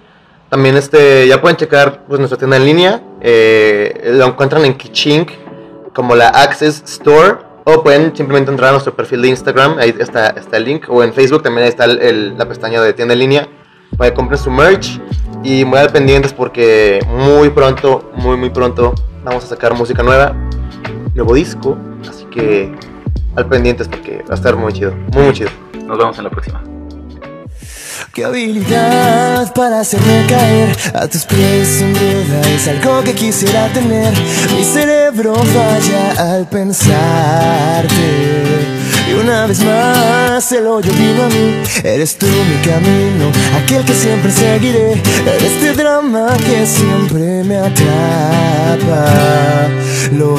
También 0.50 0.78
este, 0.78 1.28
ya 1.28 1.42
pueden 1.42 1.58
checar 1.58 2.06
pues, 2.08 2.20
nuestra 2.20 2.38
tienda 2.38 2.58
en 2.58 2.66
línea. 2.66 3.04
Eh, 3.22 4.12
lo 4.14 4.26
encuentran 4.28 4.64
en 4.66 4.76
Kichink 4.78 5.32
como 5.94 6.16
la 6.16 6.30
Access 6.30 6.84
Store. 6.86 7.46
O 7.70 7.84
pueden 7.84 8.16
simplemente 8.16 8.50
entrar 8.50 8.70
a 8.70 8.72
nuestro 8.74 8.96
perfil 8.96 9.22
de 9.24 9.28
Instagram. 9.28 9.78
Ahí 9.78 9.94
está, 10.00 10.28
está 10.30 10.56
el 10.56 10.64
link. 10.64 10.86
O 10.90 11.04
en 11.04 11.14
Facebook 11.14 11.44
también 11.44 11.64
ahí 11.64 11.70
está 11.70 11.84
el- 11.84 12.00
el- 12.02 12.38
la 12.38 12.48
pestaña 12.48 12.82
de 12.82 12.94
tienda 12.94 13.14
en 13.14 13.20
línea. 13.20 13.50
Para 13.98 14.10
que 14.12 14.16
compren 14.16 14.40
su 14.42 14.50
merch. 14.50 15.02
Y 15.44 15.66
muy 15.66 15.78
al 15.78 15.90
pendientes 15.92 16.32
porque 16.34 17.00
muy 17.10 17.50
pronto, 17.50 18.10
muy 18.16 18.38
muy 18.38 18.50
pronto 18.50 18.96
vamos 19.24 19.44
a 19.44 19.48
sacar 19.48 19.74
música 19.74 20.02
nueva. 20.02 20.34
Nuevo 21.14 21.34
disco. 21.34 21.78
Así 22.10 22.24
que 22.26 22.72
al 23.38 23.46
pendientes 23.48 23.88
porque 23.88 24.24
va 24.28 24.32
a 24.32 24.34
estar 24.34 24.56
muy 24.56 24.74
chido. 24.74 24.94
Muy 25.14 25.24
muy 25.26 25.34
chido. 25.34 25.50
Nos 25.86 25.98
vemos 25.98 26.18
en 26.18 26.24
la 26.26 26.30
próxima. 26.30 26.62
Qué 28.14 28.26
habilidad 28.26 29.54
para 29.54 29.80
hacerme 29.80 30.26
caer 30.28 30.76
a 30.96 31.08
tus 31.08 31.24
pies 31.26 31.68
sin 31.68 31.94
duda 31.94 32.42
es 32.50 32.68
algo 32.68 33.04
que 33.04 33.14
quisiera 33.14 33.68
tener. 33.74 34.12
Mi 34.56 34.64
cerebro 34.64 35.36
falla 35.36 36.34
al 36.34 36.50
pensarte. 36.50 37.94
Y 39.08 39.14
una 39.14 39.46
vez 39.46 39.64
más 39.64 40.52
el 40.52 40.66
hoyo 40.66 40.92
vino 40.94 41.24
a 41.24 41.28
mí. 41.28 41.62
Eres 41.84 42.18
tú 42.18 42.26
mi 42.26 42.58
camino, 42.68 43.32
aquel 43.56 43.86
que 43.86 43.94
siempre 43.94 44.32
seguiré. 44.32 44.94
Eres 44.94 45.44
este 45.44 45.74
drama 45.74 46.36
que 46.38 46.66
siempre 46.66 47.44
me 47.44 47.58
atrapa. 47.58 49.06
Lo 50.12 50.36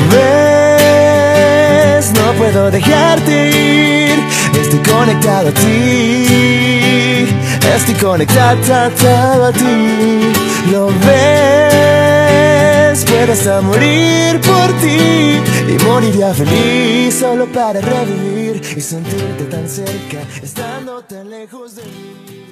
ves, 1.99 2.13
no 2.13 2.33
puedo 2.35 2.71
dejarte 2.71 3.51
ir. 3.51 4.19
Estoy 4.61 4.81
conectado 4.81 5.49
a 5.49 5.53
ti. 5.53 7.27
Estoy 7.75 7.95
conectado 7.95 9.45
a 9.45 9.53
ti. 9.53 10.33
Lo 10.71 10.87
ves, 11.07 13.05
puedo 13.05 13.33
hasta 13.33 13.61
morir 13.61 14.41
por 14.41 14.73
ti. 14.81 15.41
Y 15.73 15.79
moriría 15.85 16.33
feliz 16.35 17.15
solo 17.19 17.47
para 17.47 17.81
revivir 17.81 18.63
y 18.77 18.81
sentirte 18.81 19.45
tan 19.45 19.69
cerca, 19.69 20.19
estando 20.43 21.03
tan 21.03 21.29
lejos 21.31 21.77
de 21.77 21.83
mí. 21.83 22.48